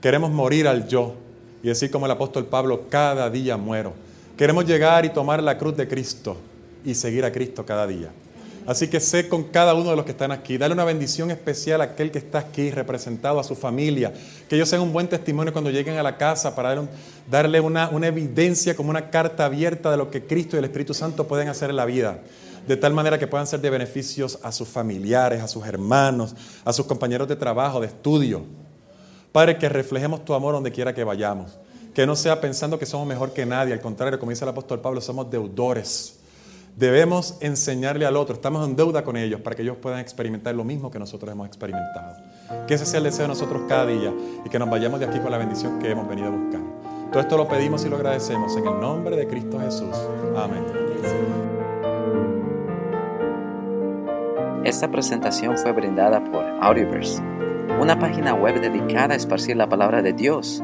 Queremos 0.02 0.30
morir 0.30 0.68
al 0.68 0.88
yo 0.88 1.16
y 1.64 1.70
decir 1.70 1.90
como 1.90 2.06
el 2.06 2.12
apóstol 2.12 2.46
Pablo, 2.46 2.90
cada 2.90 3.28
día 3.32 3.58
muero. 3.58 3.94
Queremos 4.38 4.68
llegar 4.68 5.04
y 5.04 5.10
tomar 5.10 5.42
la 5.42 5.58
cruz 5.58 5.76
de 5.76 5.88
Cristo 5.88 6.38
y 6.86 6.96
seguir 6.96 7.26
a 7.26 7.32
Cristo 7.32 7.66
cada 7.66 7.88
día. 7.88 8.12
Así 8.66 8.88
que 8.88 9.00
sé 9.00 9.28
con 9.28 9.46
cada 9.46 9.74
uno 9.74 9.90
de 9.90 9.96
los 9.96 10.06
que 10.06 10.12
están 10.12 10.32
aquí, 10.32 10.58
dale 10.58 10.74
una 10.74 10.86
bendición 10.86 11.32
especial 11.32 11.82
a 11.82 11.86
aquel 11.86 12.12
que 12.12 12.20
está 12.20 12.40
aquí 12.40 12.70
representado, 12.70 13.40
a 13.40 13.44
su 13.44 13.56
familia, 13.56 14.14
que 14.48 14.56
ellos 14.56 14.70
sean 14.70 14.84
un 14.84 14.94
buen 14.94 15.08
testimonio 15.08 15.52
cuando 15.52 15.72
lleguen 15.72 15.98
a 15.98 16.04
la 16.04 16.18
casa 16.18 16.56
para 16.56 16.88
darle 17.30 17.60
una, 17.60 17.90
evidencia 18.04 18.76
como 18.76 18.92
una 18.92 19.10
carta 19.10 19.46
abierta 19.46 19.90
de 19.90 19.98
lo 19.98 20.12
que 20.12 20.26
Cristo 20.26 20.56
y 20.56 20.60
el 20.60 20.66
Espíritu 20.66 20.94
Santo 20.94 21.28
pueden 21.28 21.48
hacer 21.48 21.72
en 21.72 21.76
la 21.76 21.86
vida, 21.86 22.20
de 22.68 22.78
tal 22.78 22.94
manera 22.94 23.18
que 23.18 23.26
puedan 23.26 23.48
ser 23.48 23.62
de 23.62 23.70
beneficios 23.72 24.38
a 24.44 24.52
sus 24.52 24.68
familiares, 24.68 25.42
a 25.42 25.48
sus 25.48 25.66
hermanos, 25.66 26.36
a 26.64 26.72
sus 26.72 26.86
compañeros 26.86 27.28
de 27.28 27.36
trabajo, 27.36 27.80
de 27.80 27.88
estudio. 27.88 28.44
Padre, 29.32 29.58
que 29.58 29.70
reflejemos 29.70 30.24
tu 30.24 30.36
amor 30.36 30.54
donde 30.54 30.72
quiera 30.72 30.94
que 30.94 31.04
vayamos, 31.04 31.58
que 31.96 32.06
no 32.06 32.16
sea 32.16 32.40
pensando 32.40 32.78
que 32.78 32.86
somos 32.86 33.08
mejor 33.08 33.34
que 33.34 33.46
nadie, 33.46 33.74
al 33.74 33.82
contrario, 33.82 34.20
como 34.20 34.30
dice 34.30 34.46
el 34.46 34.50
apóstol 34.50 34.82
Pablo, 34.82 35.02
somos 35.02 35.32
deudores 35.32 36.21
Debemos 36.76 37.38
enseñarle 37.42 38.06
al 38.06 38.16
otro, 38.16 38.36
estamos 38.36 38.68
en 38.68 38.76
deuda 38.76 39.04
con 39.04 39.18
ellos 39.18 39.42
para 39.42 39.56
que 39.56 39.62
ellos 39.62 39.78
puedan 39.82 40.00
experimentar 40.00 40.56
lo 40.56 40.64
mismo 40.64 40.90
que 40.90 41.00
nosotros 41.00 41.32
hemos 41.32 41.48
experimentado. 41.48 42.16
Que 42.68 42.76
ese 42.76 42.86
sea 42.86 43.00
el 43.00 43.04
deseo 43.04 43.24
de 43.24 43.28
nosotros 43.28 43.64
cada 43.68 43.86
día 43.86 44.14
y 44.46 44.50
que 44.50 44.58
nos 44.58 44.70
vayamos 44.70 45.00
de 45.00 45.06
aquí 45.06 45.20
con 45.20 45.32
la 45.32 45.38
bendición 45.38 45.80
que 45.80 45.92
hemos 45.92 46.08
venido 46.08 46.28
a 46.28 46.32
buscar. 46.32 46.62
Todo 47.12 47.22
esto 47.22 47.38
lo 47.38 47.48
pedimos 47.48 47.86
y 47.86 47.90
lo 47.90 47.98
agradecemos 47.98 48.56
en 48.56 48.66
el 48.66 48.80
nombre 48.80 49.18
de 49.18 49.28
Cristo 49.28 49.60
Jesús. 49.60 49.96
Amén. 50.36 50.64
Esta 54.64 54.90
presentación 54.90 55.58
fue 55.58 55.74
brindada 55.74 56.24
por 56.24 56.46
Audioverse, 56.62 57.22
una 57.82 58.00
página 58.00 58.34
web 58.34 58.62
dedicada 58.62 59.14
a 59.14 59.18
esparcir 59.18 59.58
la 59.58 59.68
palabra 59.68 60.02
de 60.02 60.14
Dios 60.14 60.64